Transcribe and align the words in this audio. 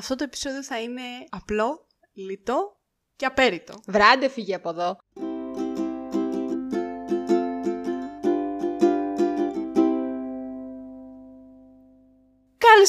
Αυτό 0.00 0.14
το 0.14 0.24
επεισόδιο 0.24 0.62
θα 0.62 0.80
είναι 0.80 1.02
απλό, 1.30 1.86
λιτό 2.12 2.80
και 3.16 3.26
απέριτο. 3.26 3.74
Βράντε 3.86 4.28
φύγει 4.28 4.54
από 4.54 4.68
εδώ. 4.68 4.96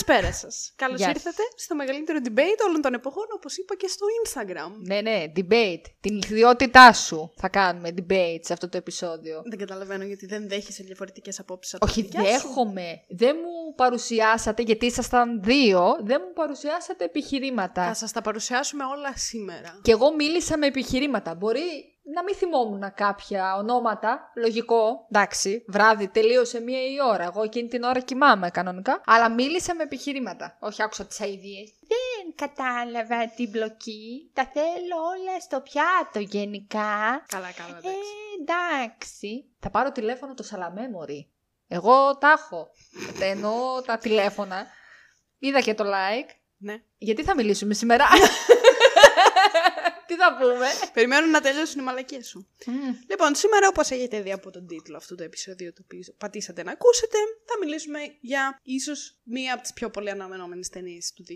Καλησπέρα 0.03 0.33
σας. 0.33 0.73
Καλώς 0.75 0.97
Γεια 0.97 1.07
σας. 1.07 1.15
ήρθατε 1.15 1.41
στο 1.55 1.75
μεγαλύτερο 1.75 2.19
debate 2.23 2.61
όλων 2.67 2.81
των 2.81 2.93
εποχών, 2.93 3.25
όπως 3.35 3.57
είπα 3.57 3.75
και 3.75 3.87
στο 3.87 4.05
Instagram. 4.23 4.71
Ναι, 4.77 5.01
ναι, 5.01 5.31
debate. 5.35 5.81
Την 5.99 6.15
ιδιότητά 6.15 6.93
σου 6.93 7.31
θα 7.35 7.49
κάνουμε 7.49 7.89
debate 7.97 8.39
σε 8.41 8.53
αυτό 8.53 8.69
το 8.69 8.77
επεισόδιο. 8.77 9.41
Δεν 9.45 9.59
καταλαβαίνω 9.59 10.03
γιατί 10.03 10.25
δεν 10.25 10.47
δέχεσαι 10.47 10.83
διαφορετικές 10.83 11.39
απόψεις. 11.39 11.77
Όχι, 11.81 12.09
δέχομαι. 12.11 13.01
Δεν 13.09 13.35
μου 13.35 13.75
παρουσιάσατε, 13.75 14.61
γιατί 14.61 14.85
ήσασταν 14.85 15.41
δύο, 15.43 15.97
δεν 16.03 16.21
μου 16.25 16.33
παρουσιάσατε 16.33 17.03
επιχειρήματα. 17.03 17.85
Θα 17.85 17.93
σας 17.93 18.11
τα 18.11 18.21
παρουσιάσουμε 18.21 18.83
όλα 18.83 19.17
σήμερα. 19.17 19.79
Και 19.81 19.91
εγώ 19.91 20.13
μίλησα 20.15 20.57
με 20.57 20.65
επιχειρήματα. 20.65 21.35
Μπορεί 21.35 21.90
να 22.03 22.23
μην 22.23 22.35
θυμόμουν 22.35 22.93
κάποια 22.95 23.55
ονόματα. 23.55 24.31
Λογικό. 24.35 25.07
Εντάξει, 25.11 25.65
βράδυ 25.67 26.07
τελείωσε 26.07 26.59
μία 26.59 26.79
η 26.91 26.95
ώρα. 27.11 27.23
Εγώ 27.23 27.43
εκείνη 27.43 27.67
την 27.67 27.83
ώρα 27.83 27.99
κοιμάμαι 27.99 28.49
κανονικά. 28.49 29.01
Αλλά 29.05 29.29
μίλησα 29.29 29.75
με 29.75 29.83
επιχειρήματα. 29.83 30.57
Όχι, 30.59 30.83
άκουσα 30.83 31.05
τις 31.05 31.21
αειδίε. 31.21 31.63
Δεν 31.87 32.33
κατάλαβα 32.35 33.27
την 33.35 33.49
μπλοκή. 33.49 34.31
Τα 34.33 34.45
θέλω 34.53 34.95
όλα 35.17 35.39
στο 35.39 35.61
πιάτο 35.61 36.19
γενικά. 36.19 37.23
Καλά, 37.27 37.51
καλά, 37.51 37.75
Ε, 37.75 37.77
εντάξει. 37.77 37.99
εντάξει. 38.41 39.45
Θα 39.59 39.69
πάρω 39.69 39.91
τηλέφωνο 39.91 40.33
το 40.33 40.43
Σαλαμέ, 40.43 40.89
μωρή. 40.89 41.31
Εγώ 41.67 42.17
τα 42.17 42.31
έχω. 42.31 42.69
Τα 43.19 43.25
Εννοώ 43.25 43.81
τα 43.81 43.97
τηλέφωνα. 43.97 44.67
Είδα 45.37 45.61
και 45.61 45.73
το 45.73 45.83
like. 45.83 46.29
Ναι. 46.57 46.75
Γιατί 46.97 47.23
θα 47.23 47.35
μιλήσουμε 47.35 47.73
σήμερα; 47.73 48.05
Τι 50.11 50.17
θα 50.17 50.37
πούμε; 50.39 50.67
Περιμένω 50.93 51.27
να 51.27 51.41
τελειώσουν 51.41 51.79
οι 51.79 51.83
μαλακίες 51.83 52.27
σου. 52.27 52.47
Λοιπόν, 53.09 53.35
σήμερα 53.35 53.67
όπως 53.67 53.89
έχετε 53.89 54.21
δει 54.21 54.31
από 54.31 54.51
τον 54.51 54.67
τίτλο 54.67 54.97
αυτού 54.97 55.15
του 55.15 55.23
επεισοδίου 55.23 55.73
το 55.73 55.81
οποίο 55.85 56.13
πατήσατε 56.17 56.63
να 56.63 56.71
ακούσετε, 56.71 57.17
θα 57.45 57.57
μιλήσουμε 57.59 57.99
για 58.21 58.59
ίσως 58.63 59.19
μία 59.23 59.53
από 59.53 59.61
τις 59.61 59.73
πιο 59.73 59.89
πολύ 59.89 60.09
αναμενόμενες 60.09 60.69
ταινίες 60.69 61.13
του 61.13 61.23
2021, 61.27 61.33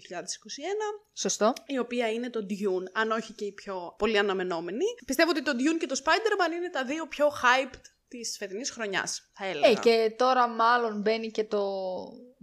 Σωστό. 1.13 1.53
η 1.65 1.77
οποία 1.77 2.11
είναι 2.11 2.29
το 2.29 2.45
Dune, 2.49 2.91
αν 2.93 3.11
όχι 3.11 3.33
και 3.33 3.45
η 3.45 3.51
πιο 3.51 3.95
πολύ 3.97 4.17
αναμενόμενη. 4.17 4.85
Πιστεύω 5.05 5.29
ότι 5.29 5.41
το 5.41 5.51
Dune 5.51 5.77
και 5.79 5.85
το 5.85 6.01
Spider-Man 6.03 6.55
είναι 6.55 6.69
τα 6.69 6.85
δύο 6.85 7.07
πιο 7.07 7.27
hyped 7.27 7.81
της 8.07 8.37
φετινής 8.37 8.69
χρονιάς, 8.71 9.29
θα 9.33 9.45
έλεγα. 9.45 9.67
Ε, 9.67 9.73
και 9.73 10.13
τώρα 10.17 10.47
μάλλον 10.47 11.01
μπαίνει 11.01 11.31
και 11.31 11.43
το, 11.43 11.63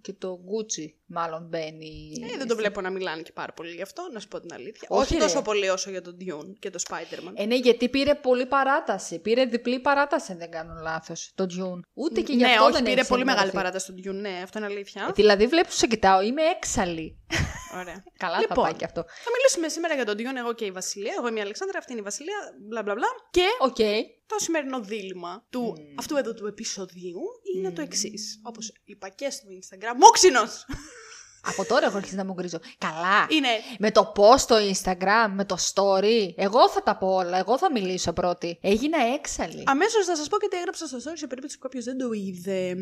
και 0.00 0.12
το 0.12 0.38
Gucci. 0.50 0.86
Μάλλον 1.12 1.46
μπαίνει. 1.50 2.12
Ε, 2.32 2.36
δεν 2.36 2.46
το 2.48 2.56
βλέπω 2.56 2.80
να 2.80 2.90
μιλάνε 2.90 3.22
και 3.22 3.32
πάρα 3.32 3.52
πολύ 3.52 3.70
γι' 3.74 3.82
αυτό, 3.82 4.08
να 4.12 4.20
σου 4.20 4.28
πω 4.28 4.40
την 4.40 4.52
αλήθεια. 4.52 4.88
Όχι, 4.90 5.02
Όχι, 5.02 5.14
ρε. 5.14 5.20
τόσο 5.20 5.42
πολύ 5.42 5.68
όσο 5.68 5.90
για 5.90 6.02
τον 6.02 6.16
Dune 6.20 6.52
και 6.58 6.70
το 6.70 6.78
Spider-Man. 6.88 7.32
Ε, 7.34 7.44
ναι, 7.46 7.54
γιατί 7.56 7.88
πήρε 7.88 8.14
πολύ 8.14 8.46
παράταση. 8.46 9.18
Πήρε 9.18 9.44
διπλή 9.44 9.80
παράταση, 9.80 10.32
αν 10.32 10.38
δεν 10.38 10.50
κάνω 10.50 10.74
λάθος. 10.82 11.32
Το 11.34 11.44
Dune. 11.44 11.80
Ούτε 11.94 12.20
και 12.20 12.32
γι' 12.32 12.38
ναι, 12.42 12.50
αυτό 12.50 12.64
όχι, 12.64 12.72
δεν 12.72 12.82
πήρε 12.82 13.00
έχει 13.00 13.08
πολύ 13.08 13.24
μεγάλη 13.24 13.48
ενημερωθεί. 13.48 13.70
παράταση 13.72 14.02
στον 14.02 14.14
Dune, 14.14 14.20
ναι, 14.20 14.40
αυτό 14.42 14.58
είναι 14.58 14.66
αλήθεια. 14.66 15.06
Ε, 15.08 15.12
δηλαδή, 15.12 15.46
βλέπεις 15.46 15.70
που 15.72 15.78
σε 15.78 15.86
κοιτάω, 15.86 16.22
είμαι 16.22 16.42
έξαλλη. 16.42 17.18
Ωραία. 17.74 18.04
Καλά 18.24 18.34
θα 18.34 18.40
Λοιπόν. 18.40 18.64
πάει 18.64 18.74
και 18.74 18.84
αυτό. 18.84 19.00
Θα 19.02 19.30
μιλήσουμε 19.36 19.68
σήμερα 19.68 19.94
για 19.94 20.04
τον 20.04 20.14
Dion, 20.18 20.36
εγώ 20.38 20.52
και 20.52 20.64
η 20.64 20.70
Βασιλεία. 20.70 21.14
Εγώ 21.18 21.28
είμαι 21.28 21.38
η 21.38 21.42
Αλεξάνδρα, 21.42 21.78
αυτή 21.78 21.92
είναι 21.92 22.00
η 22.00 22.04
Βασιλεία, 22.04 22.36
μπλα 22.68 22.82
μπλα 22.82 22.94
μπλα. 22.94 23.06
Και 23.30 23.46
Οκ. 23.60 23.76
το 24.26 24.36
σημερινό 24.38 24.80
δίλημα 24.80 25.46
του 25.50 25.74
Mm. 25.76 25.94
αυτού 25.98 26.16
εδώ 26.16 26.34
του 26.34 26.46
επεισοδίου 26.46 27.20
είναι 27.56 27.70
το 27.72 27.82
εξής. 27.82 28.40
Όπως 28.42 28.72
είπα 28.84 29.08
και 29.08 29.30
στο 29.30 29.46
Instagram, 29.58 29.94
μόξινος! 30.00 30.64
Από 31.46 31.64
τώρα 31.64 31.86
έχω 31.86 31.96
αρχίσει 31.96 32.14
να 32.14 32.24
μουγκρίζω. 32.24 32.58
Καλά. 32.78 33.26
είναι. 33.28 33.48
Με 33.78 33.90
το 33.90 34.12
post 34.16 34.38
στο 34.38 34.56
Instagram, 34.56 35.28
με 35.34 35.44
το 35.44 35.56
story. 35.74 36.32
Εγώ 36.36 36.68
θα 36.68 36.82
τα 36.82 36.96
πω 36.96 37.06
όλα. 37.14 37.38
Εγώ 37.38 37.58
θα 37.58 37.70
μιλήσω 37.72 38.12
πρώτη. 38.12 38.58
Έγινα 38.60 38.98
έξαλλη. 39.14 39.62
Αμέσως 39.66 40.04
θα 40.04 40.16
σας 40.16 40.28
πω 40.28 40.36
και 40.38 40.48
τι 40.48 40.56
έγραψα 40.56 40.86
στο 40.86 40.96
story 40.98 41.12
σε 41.14 41.26
περίπτωση 41.26 41.56
που 41.58 41.62
κάποιος 41.62 41.84
δεν 41.84 41.98
το 41.98 42.08
είδε. 42.12 42.74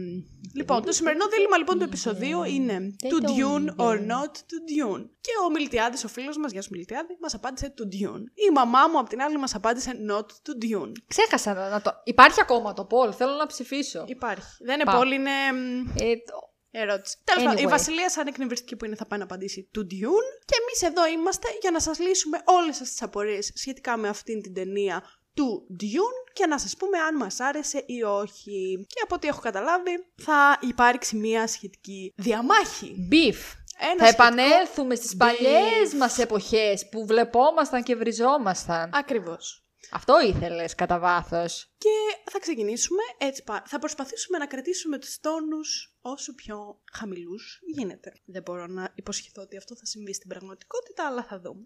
Λοιπόν, 0.55 0.85
το 0.85 0.93
σημερινό 0.93 1.25
δίλημα 1.29 1.57
λοιπόν 1.57 1.79
του 1.79 1.85
επεισοδίου 1.85 2.43
είναι 2.43 2.73
Δεν 3.01 3.11
To 3.11 3.21
το 3.23 3.33
Dune 3.33 3.61
είδε. 3.61 3.73
or 3.77 3.95
not 3.95 4.33
to 4.35 4.57
Dune. 4.97 5.05
Και 5.21 5.31
ο 5.47 5.51
Μιλτιάδης, 5.51 6.05
ο 6.05 6.09
φίλος 6.09 6.37
μας, 6.37 6.53
γεια 6.53 6.63
σου 6.63 6.69
Μιλτιάδη, 6.73 7.17
μας 7.21 7.35
απάντησε 7.35 7.75
To 7.79 7.83
Dune. 7.83 8.23
Η 8.49 8.51
μαμά 8.55 8.87
μου 8.93 8.99
απ' 8.99 9.09
την 9.09 9.21
άλλη 9.23 9.39
μας 9.39 9.55
απάντησε 9.55 9.93
Not 10.11 10.21
to 10.27 10.53
Dune. 10.65 10.93
Ξέχασα 11.07 11.55
να, 11.55 11.69
να 11.69 11.81
το. 11.83 11.91
Υπάρχει 12.05 12.41
ακόμα 12.41 12.73
το 12.73 12.87
poll. 12.91 13.13
Θέλω 13.15 13.33
να 13.33 13.47
ψηφίσω. 13.47 14.05
Υπάρχει. 14.07 14.57
Δεν 14.65 14.75
είναι 14.75 14.85
Πάω. 14.85 14.97
πολύ, 14.99 15.15
είναι. 15.15 15.31
μ, 15.31 15.89
Ε, 15.89 16.05
το- 16.17 16.49
Ερώτηση. 16.71 17.17
Τέλος 17.25 17.45
πάντων, 17.45 17.59
η 17.63 17.67
Anyway. 17.67 17.71
Βασιλεία, 17.71 18.11
σαν 18.11 18.27
εκνευριστική 18.27 18.77
που 18.77 18.85
είναι, 18.85 18.97
θα 18.97 19.07
πάει 19.07 19.19
να 19.19 19.25
απαντήσει 19.25 19.69
του 19.73 19.87
Dune. 19.91 20.45
Και 20.45 20.55
εμείς 20.63 20.83
εδώ 20.83 21.07
είμαστε 21.07 21.49
για 21.61 21.71
να 21.71 21.81
σας 21.81 21.99
λύσουμε 21.99 22.41
όλες 22.45 22.77
σας 22.77 22.89
τις 22.91 23.03
απορίες 23.03 23.53
σχετικά 23.55 23.97
με 23.97 24.09
αυτήν 24.09 24.43
την 24.43 24.55
ταινία 24.55 25.03
του 25.35 25.67
Dune 25.81 26.31
και 26.33 26.47
να 26.47 26.59
σας 26.59 26.77
πούμε 26.77 26.99
αν 26.99 27.17
μας 27.17 27.41
άρεσε 27.41 27.83
ή 27.87 28.03
όχι. 28.03 28.85
Και 28.89 29.01
από 29.05 29.15
ό,τι 29.15 29.29
έχω 29.29 29.41
καταλάβει 29.41 29.91
θα 30.23 30.59
υπάρξει 30.61 31.17
μια 31.17 31.47
σχετική 31.47 32.13
διαμάχη. 32.17 33.09
Beef. 33.13 33.37
Ένα 33.83 33.97
Θα 33.99 34.07
σχετικό- 34.07 34.25
επανέλθουμε 34.27 34.95
στις 34.95 35.17
παλιές 35.17 35.95
μας 35.99 36.19
εποχές 36.19 36.89
που 36.89 37.07
βλεπόμασταν 37.07 37.83
και 37.83 37.97
βριζόμασταν. 37.97 38.91
Ακριβώς. 38.95 39.65
Αυτό 39.91 40.21
ήθελες 40.21 40.75
κατά 40.75 40.99
βάθος. 40.99 41.73
Και 41.79 42.31
θα 42.31 42.39
ξεκινήσουμε 42.39 43.03
έτσι. 43.19 43.43
πα- 43.43 43.63
Θα 43.67 43.79
προσπαθήσουμε 43.79 44.39
να 44.39 44.47
κρατήσουμε 44.47 44.99
τους 44.99 45.19
τόνους 45.21 45.97
όσο 46.01 46.35
πιο 46.35 46.81
χαμηλούς 46.93 47.61
γίνεται. 47.75 48.13
Δεν 48.25 48.43
μπορώ 48.43 48.67
να 48.67 48.93
υποσχεθώ 48.95 49.43
ότι 49.43 49.57
αυτό 49.57 49.77
θα 49.77 49.85
συμβεί 49.87 50.15
στην 50.15 50.29
πραγματικότητα, 50.29 51.07
αλλά 51.07 51.23
θα 51.25 51.41
δούμε. 51.41 51.63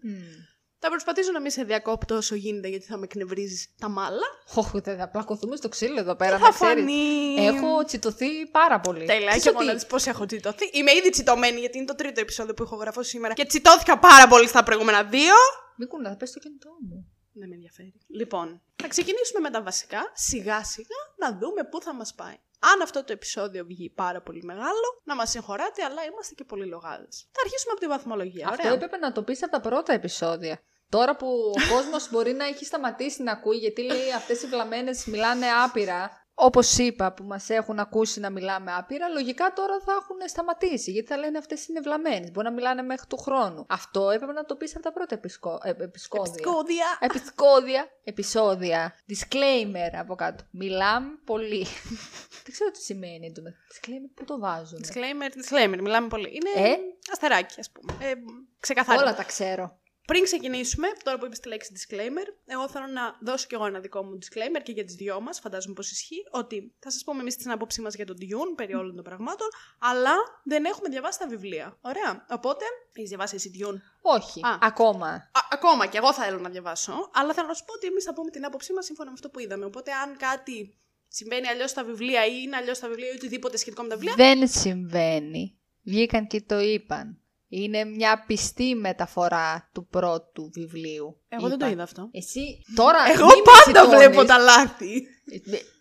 Θα 0.79 0.89
προσπαθήσω 0.89 1.31
να 1.31 1.41
μην 1.41 1.51
σε 1.51 1.63
διακόπτω 1.63 2.15
όσο 2.15 2.35
γίνεται 2.35 2.67
γιατί 2.67 2.85
θα 2.85 2.97
με 2.97 3.03
εκνευρίζεις 3.03 3.73
τα 3.79 3.89
μάλα. 3.89 4.25
Όχι, 4.55 4.79
δεν 4.79 4.97
θα 4.97 5.09
πλακωθούμε 5.09 5.55
στο 5.55 5.69
ξύλο 5.69 5.99
εδώ 5.99 6.15
πέρα. 6.15 6.37
θα 6.37 6.43
να 6.45 6.49
ξέρεις. 6.51 6.73
φανεί. 6.83 7.35
Έχω 7.45 7.83
τσιτωθεί 7.85 8.45
πάρα 8.51 8.79
πολύ. 8.79 9.05
Τέλεια, 9.05 9.25
Ξέρεις 9.27 9.43
και 9.43 9.49
ότι- 9.49 9.57
εγώ 9.57 9.67
να 9.67 9.73
δεις 9.73 9.85
πώς 9.85 10.05
έχω 10.05 10.25
τσιτωθεί. 10.25 10.69
Είμαι 10.73 10.91
ήδη 10.91 11.09
τσιτωμένη 11.09 11.59
γιατί 11.59 11.77
είναι 11.77 11.85
το 11.85 11.95
τρίτο 11.95 12.19
επεισόδιο 12.21 12.53
που 12.53 12.63
έχω 12.63 12.75
γραφώ 12.75 13.03
σήμερα 13.03 13.33
και 13.33 13.45
τσιτώθηκα 13.45 13.99
πάρα 13.99 14.27
πολύ 14.27 14.47
στα 14.47 14.63
προηγούμενα 14.63 15.03
δύο. 15.03 15.33
Μην 15.77 15.87
κουνάς, 15.87 16.11
θα 16.11 16.17
πες 16.17 16.31
το 16.31 16.39
κινητό 16.39 16.69
μου. 16.89 17.09
Δεν 17.37 17.47
με 17.49 17.55
ενδιαφέρει. 17.55 17.93
Λοιπόν, 18.07 18.61
θα 18.75 18.87
ξεκινήσουμε 18.87 19.39
με 19.39 19.49
τα 19.49 19.61
βασικά, 19.61 20.11
σιγά 20.13 20.63
σιγά, 20.63 21.01
να 21.17 21.37
δούμε 21.37 21.63
πού 21.63 21.81
θα 21.81 21.93
μας 21.93 22.13
πάει. 22.13 22.37
Αν 22.59 22.81
αυτό 22.81 23.03
το 23.03 23.11
επεισόδιο 23.13 23.65
βγει 23.65 23.89
πάρα 23.89 24.21
πολύ 24.21 24.43
μεγάλο, 24.43 25.01
να 25.03 25.15
μας 25.15 25.29
συγχωράτε, 25.29 25.83
αλλά 25.83 26.03
είμαστε 26.03 26.33
και 26.33 26.43
πολύ 26.43 26.65
λογάδες. 26.65 27.27
Θα 27.31 27.41
αρχίσουμε 27.43 27.71
από 27.71 27.79
τη 27.79 27.87
βαθμολογία, 27.87 28.47
Αυτό 28.47 28.61
ωραία. 28.61 28.73
έπρεπε 28.73 28.97
να 28.97 29.11
το 29.11 29.23
πεις 29.23 29.43
από 29.43 29.51
τα 29.51 29.59
πρώτα 29.59 29.93
επεισόδια. 29.93 30.59
Τώρα 30.89 31.15
που 31.15 31.27
ο 31.27 31.73
κόσμος 31.73 32.09
μπορεί 32.11 32.33
να 32.33 32.45
έχει 32.45 32.65
σταματήσει 32.65 33.23
να 33.23 33.31
ακούει, 33.31 33.57
γιατί 33.57 33.81
λέει 33.81 34.11
αυτές 34.15 34.43
οι 34.43 34.47
βλαμμένες 34.47 35.05
μιλάνε 35.05 35.45
άπειρα, 35.63 36.24
όπως 36.35 36.77
είπα 36.77 37.13
που 37.13 37.23
μας 37.23 37.49
έχουν 37.49 37.79
ακούσει 37.79 38.19
να 38.19 38.29
μιλάμε 38.29 38.73
άπειρα, 38.75 39.07
λογικά 39.09 39.53
τώρα 39.53 39.79
θα 39.85 39.91
έχουν 39.91 40.15
σταματήσει, 40.29 40.91
γιατί 40.91 41.07
θα 41.07 41.17
λένε 41.17 41.37
αυτές 41.37 41.67
είναι 41.67 41.79
βλαμμένες, 41.79 42.31
μπορεί 42.31 42.47
να 42.47 42.53
μιλάνε 42.53 42.81
μέχρι 42.81 43.07
του 43.07 43.17
χρόνου. 43.17 43.65
Αυτό 43.69 44.09
έπρεπε 44.09 44.31
να 44.31 44.45
το 44.45 44.55
πεις 44.55 44.75
από 44.75 44.83
τα 44.83 44.91
πρώτα 44.91 45.15
επισκο... 45.15 45.59
ε, 45.63 45.69
επισκόδια. 45.69 46.43
Σκόδια. 46.43 46.85
Επισκόδια, 46.99 47.87
επεισόδια, 48.03 48.95
disclaimer 49.09 49.95
από 49.99 50.15
κάτω. 50.15 50.43
Μιλάμε 50.51 51.19
πολύ. 51.25 51.65
Δεν 52.43 52.51
ξέρω 52.51 52.71
τι 52.71 52.81
σημαίνει 52.81 53.31
το 53.31 53.41
disclaimer, 53.43 54.09
πού 54.13 54.23
το 54.23 54.39
βάζουν. 54.39 54.79
Disclaimer, 54.87 55.29
disclaimer, 55.39 55.77
μιλάμε 55.81 56.07
πολύ. 56.07 56.29
Είναι 56.33 56.67
Ε; 56.69 56.75
αστεράκι, 57.11 57.59
ας 57.59 57.71
πούμε. 57.71 58.05
Ε, 58.05 58.13
ξεκαθαρό. 58.59 59.01
Όλα 59.01 59.15
τα 59.15 59.23
ξέρω. 59.23 59.79
Πριν 60.05 60.23
ξεκινήσουμε, 60.23 60.87
τώρα 61.03 61.17
που 61.17 61.25
είπες 61.25 61.39
τη 61.39 61.47
λέξη 61.47 61.71
disclaimer, 61.75 62.27
εγώ 62.45 62.69
θέλω 62.69 62.87
να 62.87 63.17
δώσω 63.21 63.47
κι 63.47 63.53
εγώ 63.53 63.65
ένα 63.65 63.79
δικό 63.79 64.03
μου 64.03 64.17
disclaimer 64.21 64.61
και 64.63 64.71
για 64.71 64.83
τις 64.83 64.95
δυο 64.95 65.21
μας, 65.21 65.39
φαντάζομαι 65.39 65.73
πως 65.73 65.91
ισχύει, 65.91 66.23
ότι 66.31 66.75
θα 66.79 66.91
σας 66.91 67.03
πούμε 67.03 67.21
εμείς 67.21 67.35
την 67.35 67.51
άποψή 67.51 67.81
μας 67.81 67.95
για 67.95 68.05
τον 68.05 68.15
Dune, 68.19 68.55
περί 68.55 68.73
όλων 68.73 68.95
των 68.95 69.03
πραγμάτων, 69.03 69.47
αλλά 69.79 70.13
δεν 70.43 70.65
έχουμε 70.65 70.89
διαβάσει 70.89 71.19
τα 71.19 71.27
βιβλία. 71.27 71.77
Ωραία. 71.81 72.25
Οπότε, 72.29 72.65
έχεις 72.93 73.09
διαβάσει 73.09 73.35
εσύ 73.35 73.51
Dune; 73.59 73.77
Όχι, 74.01 74.39
Α. 74.45 74.57
ακόμα. 74.61 75.07
Α, 75.07 75.39
ακόμα 75.51 75.85
κι 75.87 75.97
εγώ 75.97 76.13
θα 76.13 76.23
θέλω 76.23 76.39
να 76.39 76.49
διαβάσω, 76.49 77.09
αλλά 77.13 77.33
θέλω 77.33 77.47
να 77.47 77.53
σου 77.53 77.65
πω 77.65 77.73
ότι 77.73 77.87
εμείς 77.87 78.03
θα 78.03 78.13
πούμε 78.13 78.31
την 78.31 78.45
άποψή 78.45 78.73
μας 78.73 78.85
σύμφωνα 78.85 79.09
με 79.09 79.13
αυτό 79.15 79.29
που 79.29 79.39
είδαμε. 79.39 79.65
Οπότε, 79.65 79.91
αν 79.91 80.17
κάτι 80.17 80.77
συμβαίνει 81.07 81.47
αλλιώς 81.47 81.69
στα 81.69 81.83
βιβλία 81.83 82.25
ή 82.25 82.41
είναι 82.43 82.55
αλλιώς 82.55 82.77
στα 82.77 82.87
βιβλία 82.87 83.07
ή 83.11 83.15
οτιδήποτε 83.15 83.57
σχετικό 83.57 83.81
με 83.83 83.89
τα 83.89 83.95
βιβλία, 83.95 84.15
Δεν 84.15 84.47
συμβαίνει. 84.47 85.59
Βγήκαν 85.83 86.27
και 86.27 86.41
το 86.41 86.59
είπαν. 86.59 87.19
Είναι 87.47 87.83
μια 87.83 88.23
πιστή 88.27 88.75
μεταφορά 88.75 89.69
του 89.73 89.87
πρώτου 89.87 90.49
βιβλίου. 90.53 91.21
εγώ 91.27 91.47
δεν 91.47 91.57
το 91.57 91.65
Είπαν. 91.65 91.71
είδα 91.71 91.83
αυτό. 91.83 92.09
Εσύ 92.11 92.61
τώρα. 92.75 92.97
Εγώ 93.13 93.25
μη 93.25 93.33
με 93.35 93.41
πάντα 93.43 93.61
τσιτώνεις. 93.81 94.07
βλέπω 94.07 94.25
τα 94.25 94.37
λάθη. 94.37 95.01
Ε, 95.31 95.37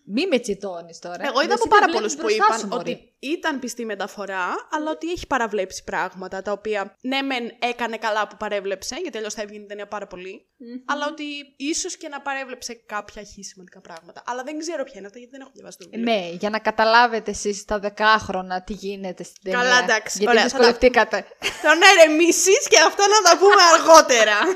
Μη 0.07 0.27
με 0.27 0.39
τσιτώνεις 0.39 0.99
τώρα. 0.99 1.27
Εγώ 1.27 1.41
είδα 1.43 1.53
Εσύ 1.53 1.63
από 1.63 1.69
τα 1.69 1.79
πάρα 1.79 1.85
βλέπεις 1.93 1.95
πολλούς 1.95 2.15
που 2.15 2.21
μπροστά 2.23 2.45
είπαν 2.47 2.59
σου, 2.59 2.67
μωρή. 2.67 2.91
ότι 2.93 3.13
ήταν 3.19 3.59
πιστή 3.59 3.85
μεταφορά, 3.85 4.47
αλλά 4.71 4.91
ότι 4.91 5.11
έχει 5.11 5.27
παραβλέψει 5.27 5.85
πράγματα 5.85 6.43
τα 6.43 6.53
οποία 6.53 6.97
ναι, 7.01 7.23
μεν 7.23 7.45
έκανε 7.59 7.97
καλά 7.97 8.29
που 8.29 8.37
παρέβλεψε, 8.37 8.97
γιατί 9.03 9.17
αλλιώς 9.17 9.35
θα 9.35 9.43
έβγαινε 9.43 9.65
η 9.65 9.67
ταινία 9.67 9.87
πάρα 9.89 10.07
πολύ, 10.07 10.47
αλλά 10.87 11.07
ότι 11.07 11.25
ίσως 11.57 11.97
και 11.97 12.09
να 12.09 12.21
παρέβλεψε 12.21 12.75
κάποια 12.87 13.23
χι 13.23 13.43
σημαντικά 13.43 13.81
πράγματα. 13.81 14.23
Αλλά 14.27 14.43
δεν 14.43 14.59
ξέρω 14.59 14.83
ποια 14.85 14.95
είναι 14.97 15.07
αυτά, 15.07 15.19
γιατί 15.19 15.33
δεν 15.33 15.43
έχω 15.43 15.51
διαβάσει 15.55 15.79
το 15.79 15.89
βιβλίο. 15.91 16.13
Ναι, 16.13 16.29
για 16.41 16.51
να 16.51 16.59
καταλάβετε 16.59 17.31
εσείς 17.31 17.65
τα 17.65 17.79
δεκάχρονα 17.79 18.63
τι 18.63 18.73
γίνεται 18.73 19.23
στην 19.23 19.43
ταινία. 19.43 19.59
Καλά, 19.59 19.79
εντάξει, 19.79 20.19
Γιατί 20.19 20.37
ωραία, 20.37 20.49
θα 20.49 20.51
τα- 20.51 20.57
δυσκολευτήκατε. 20.59 21.25
Το 21.63 21.69
να 21.69 21.87
ηρεμήσει 22.03 22.53
και 22.69 22.79
αυτά 22.87 23.05
να 23.09 23.31
τα 23.31 23.39
πούμε 23.39 23.63
αργότερα. 23.75 24.37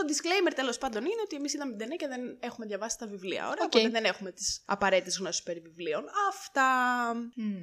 Έξαλλη. 0.00 0.32
Το 0.42 0.48
disclaimer 0.48 0.52
τέλος 0.54 0.78
πάντων 0.78 1.02
είναι 1.04 1.20
ότι 1.24 1.36
εμείς 1.36 1.54
είδαμε 1.54 1.70
την 1.70 1.78
ταινία 1.78 1.96
και 1.96 2.06
δεν 2.08 2.36
έχουμε 2.40 2.66
διαβάσει 2.66 2.98
τα 2.98 3.06
βιβλία. 3.06 3.48
Ωραία, 3.48 3.64
Οκ. 3.64 3.74
οπότε 3.74 3.88
δεν 3.88 4.04
έχουμε 4.04 4.32
τις 4.32 4.62
απαραίτητες 4.66 5.18
γνώσεις 5.18 5.42
περί 5.42 5.60
βιβλίων. 5.60 6.04
Αυτά. 6.28 6.66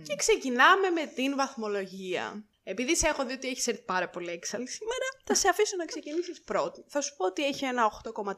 Και 0.04 0.16
ξεκινάμε 0.16 0.90
με 0.90 1.06
την 1.06 1.36
βαθμολογία. 1.36 2.46
Επειδή 2.70 2.96
σε 2.96 3.08
έχω 3.08 3.26
δει 3.26 3.34
ότι 3.34 3.48
έχεις 3.48 3.68
έρθει 3.68 3.82
πάρα 3.82 4.10
πολύ 4.10 4.32
έξαλλη 4.32 4.68
σήμερα, 4.68 5.08
θα 5.24 5.36
σε 5.36 5.50
αφήσω 5.50 5.76
να 5.76 5.86
ξεκινήσεις 5.86 6.42
πρώτη. 6.42 6.84
Θα 6.88 7.02
σου 7.02 7.16
πω 7.16 7.26
ότι 7.26 7.46
έχει 7.46 7.66
ένα 7.66 7.92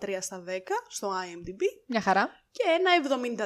8,3 0.07 0.17
στα 0.19 0.43
10 0.47 0.51
στο 0.87 1.07
IMDb 1.09 1.61
Μια 1.85 2.01
χαρά. 2.01 2.29
και 2.51 2.63
ένα 2.77 2.91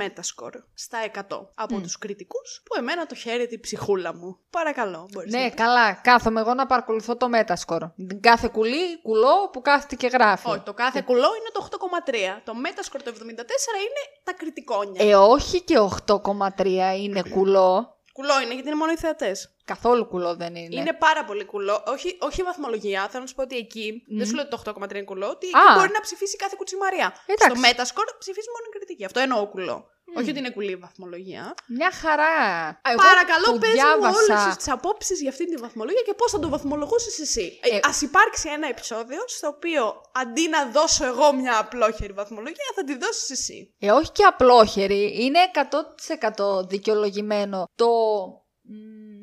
Metascore 0.00 0.54
στα 0.74 0.98
100 1.28 1.46
από 1.54 1.80
τους 1.80 1.98
κριτικούς 1.98 2.62
που 2.64 2.74
εμένα 2.78 3.06
το 3.06 3.14
χαίρεται 3.14 3.54
η 3.54 3.60
ψυχούλα 3.60 4.14
μου. 4.14 4.38
Παρακαλώ, 4.50 5.08
μπορείς 5.12 5.32
Ναι, 5.32 5.42
να 5.42 5.50
καλά. 5.50 5.92
Κάθομαι 5.92 6.40
εγώ 6.40 6.54
να 6.54 6.66
παρακολουθώ 6.66 7.16
το 7.16 7.26
Metascore. 7.34 7.90
Την 8.08 8.20
Κάθε 8.20 8.48
κουλή, 8.52 9.00
κουλό 9.02 9.50
που 9.52 9.60
κάθεται 9.60 9.94
και 9.94 10.06
γράφει. 10.06 10.48
Όχι, 10.48 10.60
το 10.60 10.74
κάθε 10.74 11.02
κουλό 11.02 11.28
είναι 11.38 11.50
το 11.52 11.68
8,3. 12.36 12.40
Το 12.44 12.52
Metascore 12.64 13.00
το 13.04 13.12
74 13.14 13.18
είναι 13.18 14.02
τα 14.24 14.32
κριτικόνια. 14.32 15.08
Ε, 15.08 15.14
όχι 15.14 15.62
και 15.62 15.78
8,3 16.06 16.66
είναι 16.98 17.22
κουλό. 17.30 17.96
Κουλό 18.12 18.40
είναι 18.40 18.54
γιατί 18.54 18.68
είναι 18.68 18.76
μόνο 18.76 18.92
οι 18.92 18.96
θεατές. 18.96 19.54
Καθόλου 19.64 20.06
κουλό 20.06 20.34
δεν 20.36 20.54
είναι. 20.54 20.80
Είναι 20.80 20.92
πάρα 20.92 21.24
πολύ 21.24 21.44
κουλό. 21.44 21.82
Όχι, 21.86 22.18
όχι 22.20 22.40
η 22.40 22.44
βαθμολογία. 22.44 23.08
Θέλω 23.10 23.22
να 23.22 23.28
σου 23.28 23.34
πω 23.34 23.42
ότι 23.42 23.56
εκεί. 23.56 24.04
Δεν 24.08 24.26
σου 24.26 24.34
λέω 24.34 24.44
ότι 24.50 24.62
το 24.62 24.72
8,3 24.80 24.90
είναι 24.94 25.02
κουλό. 25.02 25.28
Ότι 25.28 25.46
εκεί 25.46 25.56
Α. 25.56 25.74
μπορεί 25.76 25.90
να 25.92 26.00
ψηφίσει 26.00 26.36
κάθε 26.36 26.54
κουτσιμαρία. 26.58 27.14
Εντάξει. 27.26 27.44
Στο 27.48 27.54
Metascore 27.64 28.10
ψηφίζει 28.18 28.48
μόνο 28.54 28.64
η 28.68 28.72
κριτική. 28.76 29.04
Αυτό 29.04 29.20
εννοώ 29.20 29.46
κουλό. 29.46 29.86
Όχι 30.16 30.30
ότι 30.30 30.38
είναι 30.38 30.50
κουλή 30.50 30.70
η 30.70 30.76
βαθμολογία. 30.76 31.54
Μια 31.66 31.90
χαρά. 31.92 32.32
Α, 32.68 32.90
εγώ 32.92 33.02
Παρακαλώ, 33.02 33.52
που 33.52 33.58
πες 33.58 33.68
μου 33.68 33.74
διάβασα... 33.74 34.18
όλες 34.18 34.56
τις 34.56 34.68
απόψεις 34.68 35.20
για 35.20 35.30
αυτή 35.30 35.46
τη 35.54 35.56
βαθμολογία 35.56 36.02
και 36.06 36.14
πώς 36.14 36.30
θα 36.32 36.38
το 36.38 36.48
βαθμολογούσε 36.48 37.22
εσύ. 37.22 37.58
Ε, 37.62 37.68
Ε, 37.68 37.76
Α 37.76 37.92
υπάρξει 38.00 38.48
ένα 38.48 38.68
επεισόδιο 38.68 39.18
στο 39.26 39.48
οποίο 39.48 40.02
αντί 40.12 40.48
να 40.48 40.66
δώσω 40.66 41.04
εγώ 41.04 41.32
μια 41.32 41.58
απλόχερη 41.58 42.12
βαθμολογία, 42.12 42.64
θα 42.74 42.84
τη 42.84 42.96
δώσεις 42.98 43.30
εσύ. 43.30 43.74
Ε, 43.78 43.90
όχι 43.90 44.10
και 44.12 44.24
απλόχερη. 44.24 45.24
Είναι 45.24 45.38
100% 46.60 46.68
δικαιολογημένο 46.68 47.64
το 47.74 47.88
μ, 48.62 49.21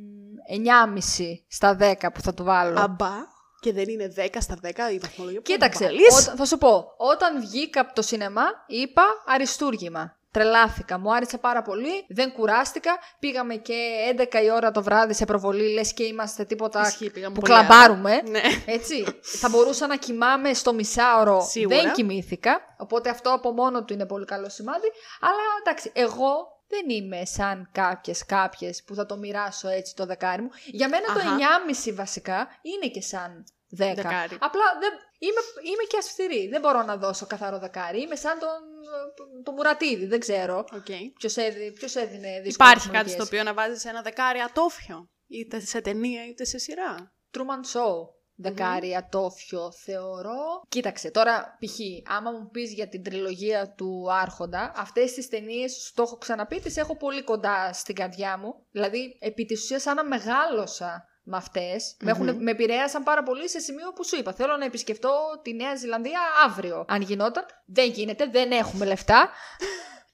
9,5 0.49 1.43
στα 1.47 1.77
10 1.79 1.93
που 2.13 2.21
θα 2.21 2.33
του 2.33 2.43
βάλω. 2.43 2.79
Αμπά. 2.79 3.11
Και 3.59 3.73
δεν 3.73 3.89
είναι 3.89 4.13
10 4.17 4.27
στα 4.39 4.57
10 4.63 4.67
η 4.93 4.97
βαθμολογία 4.97 5.39
που 5.41 5.51
Κοίταξε, 5.51 5.83
θα 5.83 5.89
του 5.89 5.95
βάλεις. 5.95 6.21
όταν- 6.23 6.37
θα 6.37 6.45
σου 6.45 6.57
πω, 6.57 6.85
όταν 6.97 7.39
βγήκα 7.41 7.81
από 7.81 7.93
το 7.93 8.01
σινεμά 8.01 8.43
είπα 8.67 9.03
αριστούργημα. 9.25 10.13
Τρελάθηκα, 10.31 10.99
μου 10.99 11.13
άρεσε 11.13 11.37
πάρα 11.37 11.61
πολύ, 11.61 12.05
δεν 12.09 12.31
κουράστηκα. 12.31 12.97
Πήγαμε 13.19 13.55
και 13.55 13.73
11 14.11 14.41
η 14.43 14.51
ώρα 14.51 14.71
το 14.71 14.83
βράδυ 14.83 15.13
σε 15.13 15.25
προβολή, 15.25 15.73
λες 15.73 15.93
και 15.93 16.03
είμαστε 16.03 16.43
τίποτα 16.45 16.81
Ισχύει, 16.81 17.09
πήγαμε 17.09 17.33
που 17.33 17.39
πολύ 17.41 17.53
κλαμπάρουμε. 17.53 18.21
Ναι. 18.29 18.41
Έτσι, 18.65 19.05
θα 19.21 19.49
μπορούσα 19.49 19.87
να 19.87 19.95
κοιμάμαι 19.95 20.53
στο 20.53 20.73
μισάωρο, 20.73 21.45
Σίγουρα. 21.49 21.81
δεν 21.81 21.91
κοιμήθηκα, 21.93 22.59
οπότε 22.77 23.09
αυτό 23.09 23.29
από 23.33 23.51
μόνο 23.51 23.83
του 23.83 23.93
είναι 23.93 24.05
πολύ 24.05 24.25
καλό 24.25 24.49
σημάδι. 24.49 24.87
Αλλά 25.21 25.35
εντάξει, 25.65 25.91
εγώ 25.93 26.58
δεν 26.69 26.89
είμαι 26.89 27.25
σαν 27.25 27.69
κάποιες 27.71 28.25
κάποιες 28.25 28.83
που 28.83 28.95
θα 28.95 29.05
το 29.05 29.17
μοιράσω 29.17 29.67
έτσι 29.67 29.95
το 29.95 30.05
δεκάρι 30.05 30.41
μου. 30.41 30.49
Για 30.65 30.89
μένα 30.89 31.05
το 31.05 31.19
Αχα. 31.19 31.37
9,5 31.85 31.93
βασικά 31.93 32.47
είναι 32.61 32.91
και 32.91 33.01
σαν 33.01 33.43
10. 33.45 33.47
Δεκάρι. 33.77 34.37
Απλά 34.39 34.65
δεν, 34.79 34.91
είμαι, 35.19 35.41
είμαι 35.71 35.83
και 35.87 35.97
αυστηρή. 35.97 36.47
Δεν 36.47 36.61
μπορώ 36.61 36.83
να 36.83 36.97
δώσω 36.97 37.25
καθαρό 37.25 37.59
δεκάρι. 37.59 38.01
Είμαι 38.01 38.15
σαν 38.15 38.39
τον, 38.39 39.43
τον 39.43 39.53
Μουρατίδη, 39.53 40.05
δεν 40.05 40.19
ξέρω. 40.19 40.65
Okay. 40.71 41.11
Ποιος, 41.19 41.37
έδι, 41.37 41.71
ποιος 41.71 41.95
έδινε 41.95 42.41
δύσκολες 42.41 42.55
Υπάρχει 42.55 42.89
κάτι 42.89 42.95
βαθμολογίες. 42.97 43.13
στο 43.13 43.23
οποίο 43.23 43.43
να 43.43 43.53
βάζεις 43.53 43.85
ένα 43.85 44.01
δεκάρι 44.01 44.39
ατόφιο. 44.39 45.09
Είτε 45.27 45.59
σε 45.59 45.81
ταινία 45.81 46.25
είτε 46.25 46.45
σε 46.45 46.57
σειρά. 46.57 47.13
Truman 47.33 47.77
Show. 47.77 48.18
Δεκάρι, 48.41 48.95
ατόφιο, 48.95 49.71
θεωρώ. 49.71 50.63
Κοίταξε, 50.69 51.11
τώρα 51.11 51.57
π.χ. 51.59 51.79
άμα 52.15 52.31
μου 52.31 52.49
πεις 52.51 52.73
για 52.73 52.87
την 52.87 53.03
τριλογία 53.03 53.73
του 53.77 54.07
Άρχοντα, 54.11 54.71
αυτές 54.75 55.13
τις 55.13 55.29
ταινίες 55.29 55.71
σου 55.73 55.93
το 55.93 56.01
έχω 56.01 56.17
ξαναπεί, 56.17 56.59
τις 56.59 56.77
έχω 56.77 56.95
πολύ 56.95 57.23
κοντά 57.23 57.73
στην 57.73 57.95
καρδιά 57.95 58.37
μου. 58.37 58.55
Δηλαδή, 58.71 59.17
επί 59.19 59.45
της 59.45 59.61
ουσίας, 59.61 59.81
σαν 59.81 59.95
να 59.95 60.03
μεγάλωσα 60.03 61.07
με 61.23 61.37
αυτες 61.37 61.95
με, 61.99 62.11
έχουν, 62.11 62.43
με 62.43 62.51
επηρέασαν 62.51 63.03
πάρα 63.03 63.23
πολύ 63.23 63.49
σε 63.49 63.59
σημείο 63.59 63.93
που 63.93 64.05
σου 64.05 64.15
είπα. 64.15 64.33
Θέλω 64.33 64.57
να 64.57 64.65
επισκεφτώ 64.65 65.11
τη 65.41 65.53
Νέα 65.53 65.75
Ζηλανδία 65.75 66.19
αύριο. 66.45 66.85
Αν 66.87 67.01
γινόταν, 67.01 67.45
δεν 67.65 67.89
γίνεται, 67.91 68.25
δεν 68.25 68.51
έχουμε 68.51 68.85
λεφτά. 68.85 69.29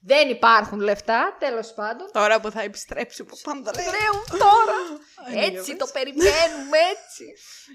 Δεν 0.06 0.28
υπάρχουν 0.28 0.80
λεφτά, 0.80 1.36
τέλος 1.38 1.72
πάντων. 1.74 2.10
Τώρα 2.12 2.40
που 2.40 2.50
θα 2.50 2.62
επιστρέψει 2.62 3.22
ο 3.22 3.24
Παπανδρέου. 3.24 3.84
Τρέου 3.84 4.38
τώρα! 4.38 4.78
Ai, 5.30 5.50
έτσι 5.52 5.64
για 5.64 5.76
το 5.76 5.84
πες. 5.84 6.02
περιμένουμε, 6.02 6.78
έτσι. 6.94 7.24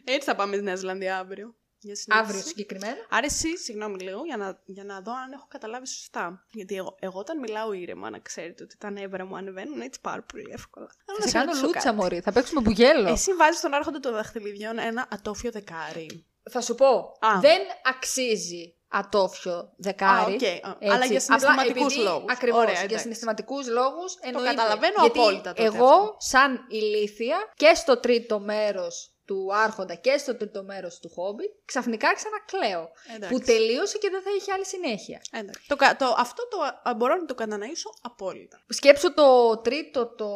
Έτσι 0.03 0.27
θα 0.27 0.35
πάμε 0.35 0.55
στη 0.55 0.63
Νέα 0.63 0.75
Ζηλανδία 0.75 1.17
αύριο. 1.17 1.55
Για 1.83 1.95
συνέντευξη. 1.95 2.33
Αύριο 2.35 2.49
συγκεκριμένα. 2.49 3.05
Άρα 3.09 3.25
εσύ, 3.25 3.57
συγγνώμη 3.57 3.99
λίγο, 3.99 4.25
για 4.25 4.37
να, 4.37 4.59
για 4.65 4.83
να 4.83 5.01
δω 5.01 5.11
αν 5.11 5.31
έχω 5.31 5.45
καταλάβει 5.49 5.87
σωστά. 5.87 6.45
Γιατί 6.51 6.75
εγώ, 6.75 6.95
εγώ 6.99 7.19
όταν 7.19 7.39
μιλάω 7.39 7.73
ήρεμα, 7.73 8.09
να 8.09 8.19
ξέρετε 8.19 8.63
ότι 8.63 8.77
τα 8.77 8.89
νεύρα 8.89 9.25
μου 9.25 9.35
ανεβαίνουν 9.35 9.81
έτσι 9.81 9.99
πάρα 10.01 10.21
πολύ 10.21 10.49
εύκολα. 10.51 10.89
Θέλω 11.05 11.17
Θα 11.17 11.23
να 11.23 11.29
σε 11.31 11.37
κάνω 11.37 11.45
ρωτήσω 11.45 11.65
λούτσα, 11.65 11.81
κάτι. 11.83 11.95
μωρή. 11.95 12.19
Θα 12.19 12.31
παίξουμε 12.31 12.61
μπουγέλο. 12.61 13.09
Εσύ 13.09 13.33
βάζεις 13.33 13.57
στον 13.57 13.73
άρχοντα 13.73 13.99
των 13.99 14.13
δαχτυλιδιών 14.13 14.79
ένα 14.79 15.07
ατόφιο 15.11 15.51
δεκάρι. 15.51 16.25
Θα 16.49 16.61
σου 16.61 16.75
πω. 16.75 17.17
Α. 17.19 17.39
Δεν 17.39 17.61
αξίζει 17.83 18.75
ατόφιο 18.91 19.73
δεκάρι. 19.77 20.31
Α, 20.31 20.35
οκ. 20.35 20.43
Α, 20.43 20.45
έτσι. 20.45 20.61
αλλά 20.63 20.71
για 20.81 20.95
Απλά 21.05 21.19
συναισθηματικούς 21.19 21.93
επειδή- 21.93 22.07
λόγους. 22.07 22.31
Ακριβώς, 22.31 22.59
Ωραία, 22.59 22.73
για 22.73 22.81
εντάξει. 22.83 23.01
συναισθηματικούς 23.01 23.67
λόγους 23.67 24.15
εννοείται. 24.21 24.49
καταλαβαίνω 24.49 24.93
Γιατί 25.01 25.19
απόλυτα 25.19 25.53
τότε 25.53 25.63
Εγώ, 25.63 25.85
αυτό. 25.85 26.15
σαν 26.17 26.65
ηλίθια, 26.69 27.37
και 27.55 27.73
στο 27.73 27.97
τρίτο 27.99 28.39
μέρος 28.39 29.15
του 29.31 29.49
Άρχοντα 29.65 29.95
και 29.95 30.17
στο 30.17 30.35
τρίτο 30.35 30.63
μέρος 30.63 30.99
του 30.99 31.09
Χόμπιτ, 31.09 31.51
ξαφνικά 31.65 32.13
ξανακλαίω. 32.13 32.91
Εντάξει. 33.15 33.33
Που 33.33 33.39
τελείωσε 33.45 33.97
και 33.97 34.09
δεν 34.09 34.21
θα 34.21 34.29
είχε 34.37 34.51
άλλη 34.51 34.65
συνέχεια. 34.65 35.21
Εντάξει. 35.31 35.67
Το, 35.67 35.75
κα- 35.75 35.95
το, 35.95 36.15
αυτό 36.17 36.47
το 36.47 36.57
α, 36.89 36.93
μπορώ 36.93 37.15
να 37.15 37.25
το 37.25 37.35
καταναήσω 37.35 37.89
απόλυτα. 38.01 38.63
Σκέψου 38.67 39.13
το 39.13 39.57
τρίτο, 39.57 40.07
το 40.15 40.29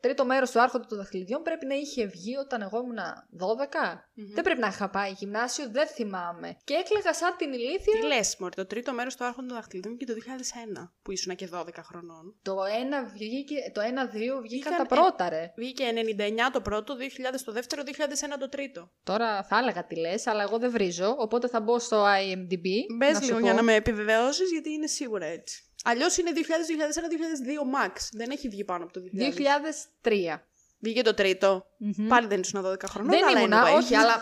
τρίτο 0.00 0.24
μέρος 0.24 0.50
του 0.50 0.60
Άρχοντα 0.60 0.86
των 0.86 0.98
Δαχτυλιδιών 0.98 1.42
πρέπει 1.42 1.66
να 1.66 1.74
είχε 1.74 2.06
βγει 2.06 2.36
όταν 2.36 2.62
εγώ 2.62 2.78
ήμουν 2.82 2.98
12. 3.38 3.98
Δεν 4.34 4.44
πρέπει 4.44 4.60
να 4.60 4.66
είχα 4.66 4.90
πάει 4.90 5.10
γυμνάσιο, 5.10 5.68
δεν 5.70 5.86
θυμάμαι. 5.86 6.56
Και 6.64 6.74
έκλαιγα 6.74 7.14
σαν 7.14 7.34
την 7.38 7.52
ηλίθεια. 7.52 8.00
Τι 8.00 8.06
λες, 8.06 8.36
Μωρή, 8.38 8.54
το 8.54 8.66
τρίτο 8.66 8.92
μέρος 8.92 9.16
του 9.16 9.24
Άρχοντα 9.24 9.46
των 9.46 9.56
Δαχτυλιδιών 9.56 9.96
και 9.96 10.06
το 10.06 10.12
2001, 10.12 10.92
που 11.02 11.12
ήσουν 11.12 11.34
και 11.36 11.48
12 11.52 11.64
χρονών. 11.82 12.34
Το 12.42 12.56
1 12.62 13.10
βγήκε, 13.12 13.54
το 13.74 13.80
1-2 13.80 13.84
βγήκαν 14.42 14.72
Είχαν, 14.72 14.86
τα 14.86 14.94
πρώτα, 14.94 15.28
ρε. 15.28 15.52
Βγήκε 15.56 15.84
99 16.18 16.50
το 16.52 16.60
πρώτο, 16.60 16.96
2000 16.96 17.40
το 17.44 17.52
δεύτερο, 17.52 17.82
2001 17.86 17.90
το 18.34 18.48
τρίτο. 18.48 18.90
Τώρα 19.02 19.42
θα 19.42 19.58
έλεγα 19.58 19.84
τι 19.86 19.96
λες, 19.96 20.26
αλλά 20.26 20.42
εγώ 20.42 20.58
δεν 20.58 20.70
βρίζω, 20.70 21.14
οπότε 21.18 21.48
θα 21.48 21.60
μπω 21.60 21.78
στο 21.78 22.04
IMDb. 22.04 22.66
Μπες 22.98 23.12
να 23.12 23.20
σου 23.20 23.26
λίγο 23.26 23.38
πω. 23.38 23.44
για 23.44 23.54
να 23.54 23.62
με 23.62 23.74
επιβεβαιώσεις, 23.74 24.50
γιατί 24.50 24.70
είναι 24.70 24.86
σίγουρα 24.86 25.26
έτσι. 25.26 25.60
Αλλιώς 25.84 26.16
είναι 26.16 26.30
2000, 26.34 26.38
2001, 26.38 27.08
2002 27.08 27.86
max. 27.86 27.92
Δεν 28.12 28.30
έχει 28.30 28.48
βγει 28.48 28.64
πάνω 28.64 28.84
από 28.84 28.92
το 28.92 29.00
2000. 29.00 29.34
2003. 30.02 30.42
Βγήκε 30.78 31.02
το 31.02 31.14
τρίτο. 31.14 31.66
Μμμ. 31.78 32.08
Πάλι 32.08 32.26
δεν 32.26 32.40
ήσουν 32.40 32.64
12 32.66 32.82
χρονών. 32.88 33.10
Δεν 33.10 33.24
αλλά 33.24 33.38
ήμουνα, 33.38 33.64
anyway. 33.64 33.76
όχι, 33.76 33.94
αλλά. 33.94 34.14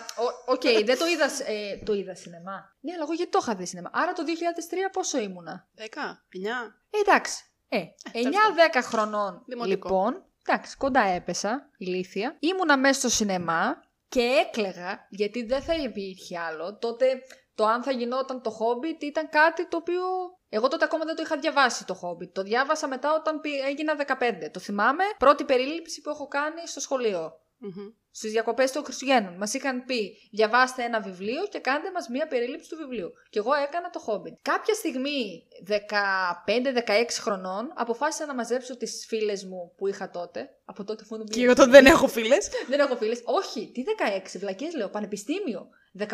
ο- 0.47 0.53
Οκ, 0.53 0.63
δεν 0.85 0.99
το 0.99 1.07
είδα. 1.07 1.29
σ- 1.29 1.41
Ε, 1.49 1.79
το 1.85 1.93
είδα 1.95 2.15
σινεμά. 2.15 2.77
Ναι, 2.81 2.93
αλλά 2.93 3.03
εγώ 3.03 3.13
γιατί 3.13 3.31
το 3.31 3.39
είχα 3.43 3.55
δει 3.55 3.67
σινεμά. 3.67 3.91
Άρα 3.93 4.13
το 4.13 4.23
2003 4.25 4.91
πόσο 4.93 5.19
ήμουνα; 5.21 5.69
10, 5.77 5.83
9. 6.29 6.75
Ε, 6.91 6.99
εντάξει. 7.01 7.45
Ε, 7.69 7.79
τέλος 8.13 8.35
9-10 8.75 8.83
χρονών. 8.83 9.43
Δημοτικό. 9.47 9.89
Λοιπόν, 9.89 10.25
εντάξει, 10.47 10.77
κοντά 10.77 11.01
έπεσα, 11.03 11.71
ηλίθια. 11.79 12.37
Ήμουνα 12.41 12.79
μέσα 12.79 12.99
στο 12.99 13.09
σινεμά 13.09 13.83
και 14.15 14.21
έκλεγα 14.21 15.07
γιατί 15.11 15.43
δεν 15.45 15.63
θα 15.63 15.75
υπήρχε 15.75 16.39
άλλο. 16.39 16.79
Τότε 16.79 17.23
το 17.55 17.65
αν 17.65 17.83
θα 17.83 17.93
γινόταν 17.93 18.43
το 18.43 18.51
Hobbit 18.51 19.03
ήταν 19.03 19.29
κάτι 19.29 19.69
το 19.69 19.77
οποίο. 19.77 20.03
Εγώ 20.49 20.69
τότε 20.69 20.85
ακόμα 20.85 21.05
δεν 21.05 21.17
το 21.17 21.23
είχα 21.23 21.37
διαβάσει 21.39 21.85
το 21.87 21.95
Hobbit. 22.03 22.33
Το 22.33 22.43
διάβασα 22.43 22.89
μετά 22.89 23.15
όταν 23.15 23.41
πη- 23.41 23.63
έγινα 23.67 23.95
15. 23.97 24.51
Το 24.53 24.61
θυμάμαι. 24.61 25.05
Πρώτη 25.19 25.45
περίληψη 25.45 26.01
που 26.01 26.11
έχω 26.11 26.27
κάνει 26.29 26.67
στο 26.67 26.81
σχολείο. 26.81 27.33
Μμμ. 27.59 27.89
Στις 28.17 28.31
διακοπές 28.31 28.73
των 28.73 28.85
Χριστουγέννων. 28.85 29.35
Μας 29.35 29.55
είχαν 29.55 29.85
πει: 29.85 30.17
Διαβάστε 30.31 30.83
ένα 30.83 31.01
βιβλίο 31.01 31.47
και 31.51 31.59
κάντε 31.59 31.91
μας 31.91 32.09
μία 32.09 32.27
περίληψη 32.27 32.69
του 32.69 32.77
βιβλίου. 32.77 33.13
Και 33.31 33.39
εγώ 33.39 33.55
έκανα 33.55 33.91
το 33.91 34.05
Hobbit. 34.07 34.37
Κάποια 34.43 34.75
στιγμή, 34.75 35.47
15-16 35.67 37.21
χρονών, 37.21 37.73
αποφάσισα 37.75 38.27
να 38.27 38.35
μαζέψω 38.35 38.77
τις 38.77 39.05
φίλες 39.09 39.45
μου 39.45 39.73
που 39.77 39.87
είχα 39.89 40.11
τότε. 40.11 40.51
Από 40.65 40.85
τότε 40.85 41.05
που 41.09 41.15
ήμουν 41.15 41.27
Και 41.27 41.43
εγώ 41.43 41.55
τότε 41.55 41.71
δεν 41.71 41.87
έχω 41.87 42.07
φίλες. 42.09 42.49
δεν 42.71 42.81
έχω 42.81 42.97
φίλες. 42.97 43.23
Όχι, 43.25 43.71
τι 43.75 43.83
16, 44.25 44.39
βλακέ 44.39 44.67
λέω, 44.77 44.89
πανεπιστήμιο. 44.89 45.69
18-19. 45.99 46.05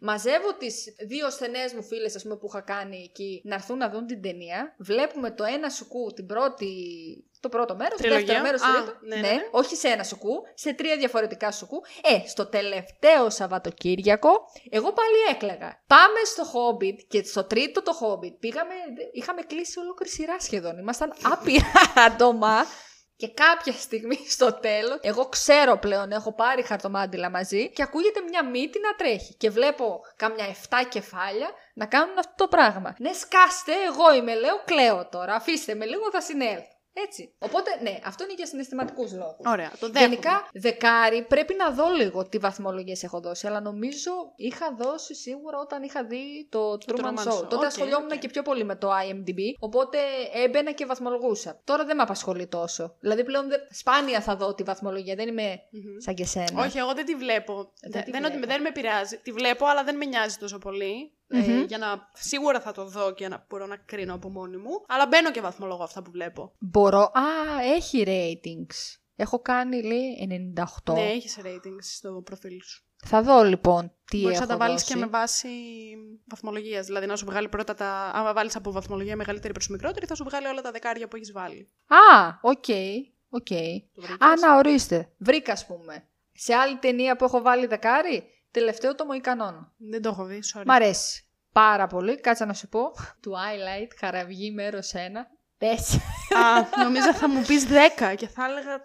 Μαζεύω 0.00 0.54
τις 0.58 0.94
δύο 1.06 1.30
στενέ 1.30 1.64
μου 1.74 1.82
φίλες, 1.82 2.16
ας 2.16 2.22
πούμε, 2.22 2.36
που 2.36 2.46
είχα 2.46 2.60
κάνει 2.60 3.02
εκεί 3.02 3.42
να 3.44 3.54
έρθουν 3.54 3.76
να 3.78 3.90
δουν 3.90 4.06
την 4.06 4.22
ταινία. 4.22 4.74
Βλέπουμε 4.78 5.30
το 5.30 5.44
ένα 5.44 5.70
σουκού 5.70 6.12
την 6.14 6.26
πρώτη. 6.26 6.68
Το 7.40 7.48
πρώτο 7.48 7.74
μέρος, 7.76 7.96
το 7.96 8.02
Τριλογία. 8.02 8.26
δεύτερο 8.26 8.42
μέρος, 8.42 8.60
το 8.60 8.66
Α, 8.66 8.72
τρίτο. 8.72 8.96
ναι, 9.00 9.16
ναι, 9.16 9.34
ναι. 9.34 9.48
όχι 9.50 9.76
σε 9.76 9.88
ένα 9.88 10.02
σουκού, 10.04 10.34
σε 10.54 10.72
τρία 10.72 10.96
διαφορετικά 10.96 11.52
σουκού. 11.52 11.82
Ε, 12.02 12.28
στο 12.28 12.46
τελευταίο 12.46 13.30
Σαββατοκύριακο, 13.30 14.30
εγώ 14.70 14.92
πάλι 14.92 15.16
έκλαιγα. 15.30 15.82
Πάμε 15.86 16.18
στο 16.24 16.42
Hobbit 16.52 16.96
και 17.08 17.22
στο 17.24 17.44
τρίτο 17.44 17.82
το 17.82 17.92
Hobbit 18.02 18.32
πήγαμε, 18.40 18.74
είχαμε 19.12 19.42
κλείσει 19.42 19.78
ολόκληρη 19.78 20.12
σειρά 20.12 20.40
σχεδόν. 20.40 20.78
Ήμασταν 20.78 21.12
άπειρα 21.32 21.72
άτομα. 21.94 22.64
Και 23.16 23.28
κάποια 23.28 23.72
στιγμή 23.72 24.18
στο 24.28 24.52
τέλος, 24.52 24.98
εγώ 25.02 25.26
ξέρω 25.28 25.76
πλέον, 25.78 26.10
έχω 26.12 26.32
πάρει 26.34 26.62
χαρτομάντιλα 26.62 27.30
μαζί 27.30 27.70
και 27.70 27.82
ακούγεται 27.82 28.20
μια 28.28 28.44
μύτη 28.44 28.80
να 28.80 28.94
τρέχει. 28.94 29.34
Και 29.34 29.50
βλέπω 29.50 30.00
καμιά 30.16 30.46
7 30.68 30.74
κεφάλια 30.88 31.50
να 31.74 31.86
κάνουν 31.86 32.18
αυτό 32.18 32.32
το 32.36 32.48
πράγμα. 32.48 32.94
Ναι, 32.98 33.12
σκάστε, 33.12 33.72
εγώ 33.86 34.14
είμαι, 34.14 34.34
λέω, 34.34 34.62
κλαίω 34.64 35.08
τώρα. 35.10 35.34
Αφήστε 35.34 35.74
με 35.74 35.84
λίγο, 35.84 36.10
θα 36.12 36.20
συνέλθω. 36.20 36.76
Έτσι. 37.06 37.32
Οπότε, 37.38 37.70
ναι, 37.82 37.98
αυτό 38.04 38.24
είναι 38.24 38.32
για 38.36 38.46
συναισθηματικούς 38.46 39.12
λόγους. 39.12 39.46
Ωραία, 39.46 39.70
το 39.80 39.86
δέχομαι. 39.90 40.00
Γενικά, 40.00 40.48
δεκάρι 40.52 41.22
πρέπει 41.22 41.54
να 41.54 41.70
δω 41.70 41.88
λίγο 41.88 42.28
τι 42.28 42.38
βαθμολογίες 42.38 43.02
έχω 43.02 43.20
δώσει. 43.20 43.46
Αλλά 43.46 43.60
νομίζω 43.60 44.10
είχα 44.36 44.74
δώσει 44.78 45.14
σίγουρα 45.14 45.58
όταν 45.58 45.82
είχα 45.82 46.04
δει 46.04 46.46
το, 46.48 46.72
Truman, 46.72 47.00
Truman 47.00 47.14
Show. 47.14 47.32
Show. 47.32 47.40
Τότε 47.48 47.56
Οκ, 47.56 47.64
ασχολιόμουν 47.64 48.10
οκ. 48.12 48.18
και 48.18 48.28
πιο 48.28 48.42
πολύ 48.42 48.64
με 48.64 48.76
το 48.76 48.90
IMDb. 48.90 49.38
Οπότε 49.58 49.98
έμπαινα 50.44 50.72
και 50.72 50.86
βαθμολογούσα. 50.86 51.60
Τώρα 51.64 51.84
δεν 51.84 51.96
με 51.96 52.02
απασχολεί 52.02 52.46
τόσο. 52.46 52.94
Δηλαδή 53.00 53.24
πλέον 53.24 53.48
δεν- 53.48 53.60
σπάνια 53.70 54.20
θα 54.20 54.36
δω 54.36 54.54
τη 54.54 54.62
βαθμολογία. 54.62 55.14
Δεν 55.14 55.28
είμαι 55.28 55.60
Μμμ. 55.70 55.98
σαν 55.98 56.14
και 56.14 56.24
σένα. 56.24 56.62
Όχι, 56.64 56.78
εγώ 56.78 56.92
δεν 56.94 57.04
τη 57.04 57.14
βλέπω. 57.14 57.54
Δεν 57.80 57.90
δεν 57.90 58.04
τη 58.04 58.10
δεν, 58.10 58.24
ότι 58.24 58.32
βλέπω. 58.32 58.52
δεν 58.52 58.60
με 58.62 58.68
επηρεάζει. 58.68 59.18
Τη 59.18 59.32
βλέπω, 59.32 59.66
αλλά 59.66 59.84
δεν 59.84 59.96
με 59.96 60.04
νοιάζει 60.04 60.36
τόσο 60.36 60.58
πολύ. 60.58 61.12
Μμμ. 61.28 61.40
Ε, 61.40 61.62
για 61.62 61.78
να 61.78 62.10
σίγουρα 62.12 62.60
θα 62.60 62.72
το 62.72 62.84
δω 62.84 63.12
και 63.12 63.28
να 63.28 63.44
μπορώ 63.48 63.66
να 63.66 63.76
κρίνω 63.76 64.14
από 64.14 64.28
μόνη 64.28 64.56
μου. 64.56 64.84
Αλλά 64.88 65.06
μπαίνω 65.06 65.30
και 65.30 65.40
βαθμολογώ 65.40 65.82
αυτά 65.82 66.02
που 66.02 66.10
βλέπω. 66.10 66.52
Μπορώ. 66.58 67.00
Α, 67.00 67.22
έχει 67.74 68.04
ratings. 68.06 68.98
Έχω 69.16 69.40
κάνει, 69.40 69.82
λέει, 69.82 70.28
98. 70.86 70.94
Ναι, 70.94 71.00
έχεις 71.00 71.38
ratings 71.44 71.82
στο 71.96 72.22
προφίλ 72.24 72.62
σου. 72.62 72.82
Θα 73.04 73.22
δω 73.22 73.42
λοιπόν 73.42 73.92
τι 74.04 74.20
Μπορείς 74.20 74.36
έχω 74.36 74.46
να 74.46 74.50
τα 74.52 74.56
βάλεις 74.56 74.80
δώσει. 74.80 74.92
και 74.92 74.98
με 74.98 75.06
βάση 75.06 75.48
βαθμολογία. 76.24 76.80
Δηλαδή 76.82 77.06
να 77.06 77.16
σου 77.16 77.24
βγάλει 77.24 77.48
πρώτα 77.48 77.74
τα. 77.74 78.10
Άμα 78.14 78.32
βάλεις 78.32 78.56
από 78.56 78.72
βαθμολογία 78.72 79.16
μεγαλύτερη 79.16 79.52
προς 79.52 79.68
μικρότερη, 79.68 80.06
θα 80.06 80.14
σου 80.14 80.24
βγάλει 80.24 80.46
όλα 80.46 80.60
τα 80.60 80.70
δεκάρια 80.70 81.08
που 81.08 81.16
έχεις 81.16 81.32
βάλει. 81.32 81.68
Α, 81.86 82.28
OK. 82.40 82.64
OK. 83.28 83.46
Το 83.94 84.00
βρήκες; 84.02 84.28
Α, 84.28 84.36
να 84.40 84.56
ορίστε. 84.56 85.12
Βρήκα, 85.18 85.52
ας 85.52 85.66
πούμε. 85.66 86.08
Σε 86.32 86.54
άλλη 86.54 86.76
ταινία 86.76 87.16
που 87.16 87.24
έχω 87.24 87.40
βάλει 87.42 87.66
δεκάρι, 87.66 88.24
τελευταίο 88.58 88.94
το 88.94 89.04
Μοϊκανών. 89.04 89.72
Δεν 89.76 90.02
το 90.02 90.08
έχω 90.08 90.24
δει, 90.24 90.40
sorry. 90.54 90.62
Μ' 90.66 90.70
αρέσει 90.70 91.22
πάρα 91.52 91.86
πολύ. 91.86 92.20
Κάτσα 92.20 92.46
να 92.46 92.52
σου 92.52 92.68
πω. 92.68 92.80
Twilight, 93.24 93.90
χαραυγή 93.98 94.50
μέρος 94.50 94.92
1. 94.94 94.98
Πες. 95.58 95.94
Α, 96.36 96.82
νομίζω 96.84 97.14
θα 97.14 97.28
μου 97.28 97.42
πεις 97.46 97.66
10 98.00 98.14
και 98.16 98.28
θα 98.28 98.44
έλεγα. 98.44 98.80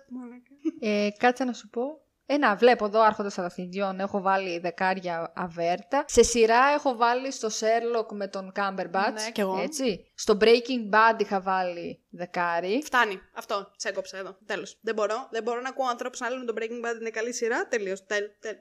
ε, 0.79 1.09
κάτσα 1.17 1.45
να 1.45 1.53
σου 1.53 1.69
πω. 1.69 1.81
Ε, 2.25 2.37
να, 2.37 2.55
βλέπω 2.55 2.85
εδώ 2.85 3.01
Άρχοντας 3.01 3.37
Δαχτυλιδιών 3.37 3.99
έχω 3.99 4.21
βάλει 4.21 4.59
δεκάρια 4.59 5.33
αβέρτα. 5.35 6.05
Σε 6.07 6.23
σειρά 6.23 6.67
έχω 6.75 6.95
βάλει 6.95 7.31
στο 7.31 7.47
Sherlock 7.47 8.05
με 8.11 8.27
τον 8.27 8.51
Cumberbatch. 8.55 9.13
Ναι, 9.13 9.31
κι 9.31 9.41
εγώ. 9.41 9.59
Έτσι. 9.61 10.11
Στο 10.15 10.37
Breaking 10.41 10.93
Bad 10.93 11.21
είχα 11.21 11.41
βάλει 11.41 12.03
δεκάρι. 12.09 12.81
Φτάνει. 12.83 13.19
Αυτό. 13.33 13.71
Σ' 13.77 13.87
έκοψα 13.87 14.17
εδώ. 14.17 14.37
Τέλος. 14.45 14.77
Δεν 14.81 14.95
μπορώ. 14.95 15.27
Δεν 15.31 15.43
μπορώ 15.43 15.61
να 15.61 15.69
ακούω 15.69 15.87
ανθρώπους 15.87 16.19
να 16.19 16.29
λένε 16.29 16.41
ότι 16.41 16.53
το 16.53 16.61
Breaking 16.61 16.85
Bad 16.87 16.99
είναι 16.99 17.09
καλή 17.09 17.33
σειρά. 17.33 17.67
Τελείως. 17.67 18.03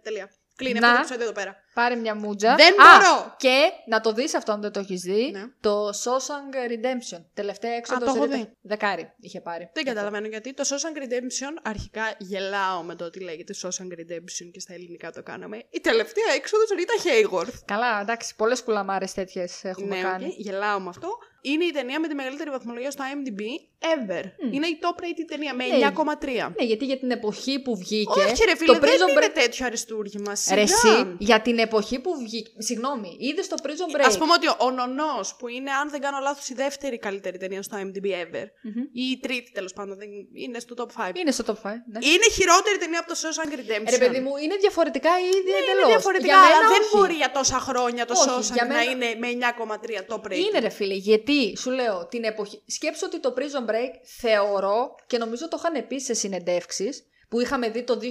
Τελεία. 0.02 0.30
Κλείνει 0.64 0.78
Να. 0.78 0.86
αυτό 0.88 0.96
το 0.96 1.02
επεισόδιο 1.04 1.24
εδώ 1.24 1.32
πέρα. 1.40 1.56
Πάρε 1.74 1.94
μια 1.94 2.14
μούτζα. 2.14 2.54
Δεν 2.54 2.80
Α, 2.80 2.96
μπορώ! 2.98 3.34
Και 3.36 3.70
να 3.86 4.00
το 4.00 4.12
δεις 4.12 4.34
αυτό 4.34 4.52
αν 4.52 4.60
δεν 4.60 4.72
το 4.72 4.80
έχεις 4.80 5.00
δει. 5.00 5.30
Ναι. 5.32 5.44
Το 5.60 5.88
Shawshank 5.88 6.54
Redemption. 6.70 7.24
Τελευταία 7.34 7.72
έξοδο. 7.72 8.04
το 8.04 8.12
έχω 8.16 8.26
δει. 8.26 8.52
Δεκάρι 8.62 9.12
είχε 9.20 9.40
πάρει. 9.40 9.70
Δεν 9.72 9.84
καταλαβαίνω 9.84 10.26
γιατί. 10.26 10.54
Το 10.54 10.64
Shawshank 10.66 10.98
Redemption, 11.02 11.58
αρχικά 11.62 12.02
γελάω 12.18 12.82
με 12.82 12.94
το 12.94 13.04
ότι 13.04 13.20
λέγεται 13.20 13.54
Shawshank 13.62 13.92
Redemption 14.00 14.50
και 14.52 14.60
στα 14.60 14.72
ελληνικά 14.74 15.10
το 15.10 15.22
κάναμε. 15.22 15.56
Η 15.70 15.80
τελευταία 15.80 16.24
έξοδος 16.36 16.68
Rita 16.70 17.06
Hayworth. 17.06 17.54
Καλά, 17.64 18.00
εντάξει, 18.00 18.34
πολλές 18.36 18.62
κουλαμάρες 18.62 19.12
τέτοιες 19.12 19.64
έχουμε 19.64 19.96
Ναι, 19.96 20.02
κάνει. 20.02 20.24
οκ, 20.26 20.32
γελάω 20.36 20.80
με 20.80 20.88
αυτό. 20.88 21.08
Είναι 21.44 21.64
η 21.64 21.70
ταινία 21.70 22.00
με 22.00 22.08
τη 22.08 22.14
μεγαλύτερη 22.14 22.50
βαθμολογία 22.50 22.90
στο 22.90 23.04
IMDb 23.10 23.40
ever. 23.94 24.24
Είναι 24.54 24.66
η 24.66 24.78
top 24.84 24.96
rated 25.02 25.24
ταινία 25.26 25.54
με 25.54 25.64
Ναι. 25.66 25.74
9,3. 25.76 26.52
Ναι, 26.58 26.64
γιατί 26.64 26.84
για 26.84 26.98
την 26.98 27.10
εποχή 27.10 27.58
που 27.62 27.76
βγήκε. 27.76 28.20
Όχι, 28.20 28.44
ρε 28.44 28.56
φίλε, 28.56 28.72
το 28.72 28.78
δεν 28.78 28.90
Prison 28.90 29.10
είναι 29.10 29.26
Break. 29.26 29.30
τέτοιο 29.40 29.66
αριστούργημα. 29.66 30.34
Σιγά. 30.34 30.56
Ρε, 30.56 30.62
εσύ, 30.62 31.14
για 31.18 31.40
την 31.40 31.58
εποχή 31.58 31.98
που 32.00 32.10
βγήκε. 32.18 32.50
Συγγνώμη, 32.58 33.16
είδες 33.20 33.48
το 33.48 33.56
Prison 33.62 33.88
Break; 33.96 34.04
Α 34.14 34.18
πούμε 34.18 34.32
ότι 34.32 34.46
ο 34.66 34.70
Νονός, 34.70 35.34
που 35.38 35.48
είναι, 35.48 35.70
αν 35.70 35.90
δεν 35.90 36.00
κάνω 36.00 36.18
λάθος, 36.22 36.48
η 36.48 36.54
δεύτερη 36.54 36.98
καλύτερη 36.98 37.36
ταινία 37.38 37.62
στο 37.62 37.76
IMDb 37.82 38.06
ever. 38.24 38.46
Μμμ. 38.62 38.82
Ή 38.92 39.02
η 39.14 39.18
τρίτη 39.22 39.50
τέλος 39.52 39.72
πάντων, 39.72 39.96
δεν- 39.98 40.08
είναι 40.44 40.58
στο 40.58 40.74
top 40.78 40.90
5. 40.96 41.18
Είναι 41.20 41.30
στο 41.30 41.44
top 41.46 41.56
5. 41.62 41.76
Ναι. 41.92 41.98
Είναι 42.12 42.26
χειρότερη 42.36 42.76
ταινία 42.78 42.98
από 42.98 43.08
το 43.12 43.16
Shawshank 43.22 43.52
Redemption. 43.60 43.90
Ρε, 43.90 43.98
παιδί 43.98 44.20
μου, 44.20 44.32
είναι 44.44 44.56
διαφορετικά 44.56 45.10
ήδη 45.18 45.50
Ναι, 45.50 45.58
εντελώς; 45.62 45.82
είναι 45.82 45.86
διαφορετικά, 45.94 46.38
αλλά 46.46 46.60
δεν 46.74 46.82
μπορεί 46.92 47.14
για 47.22 47.30
τόσα 47.38 47.58
χρόνια 47.68 48.04
το 48.06 48.12
Όχι, 48.16 48.28
Shawshank 48.28 48.54
για 48.58 48.64
να 48.64 48.74
μένα- 48.76 48.90
είναι 48.90 49.08
με 49.22 49.28
9,3 49.28 50.00
top 50.10 50.22
rating. 50.28 50.42
Είναι 50.46 50.58
ρε 50.58 50.68
φίλε, 50.68 50.94
γιατί 50.94 51.31
σου 51.56 51.70
λέω 51.70 52.06
την 52.06 52.24
εποχή. 52.24 52.62
Σκέψω 52.66 53.06
ότι 53.06 53.20
το 53.20 53.34
Prison 53.36 53.70
Break 53.70 53.92
θεωρώ 54.20 54.94
και 55.06 55.18
νομίζω 55.18 55.48
το 55.48 55.56
είχαν 55.60 55.86
πει 55.86 55.98
σε 56.00 56.14
συνεντεύξεις 56.14 57.06
που 57.28 57.40
είχαμε 57.40 57.68
δει 57.68 57.82
το 57.82 57.98
2006 58.02 58.06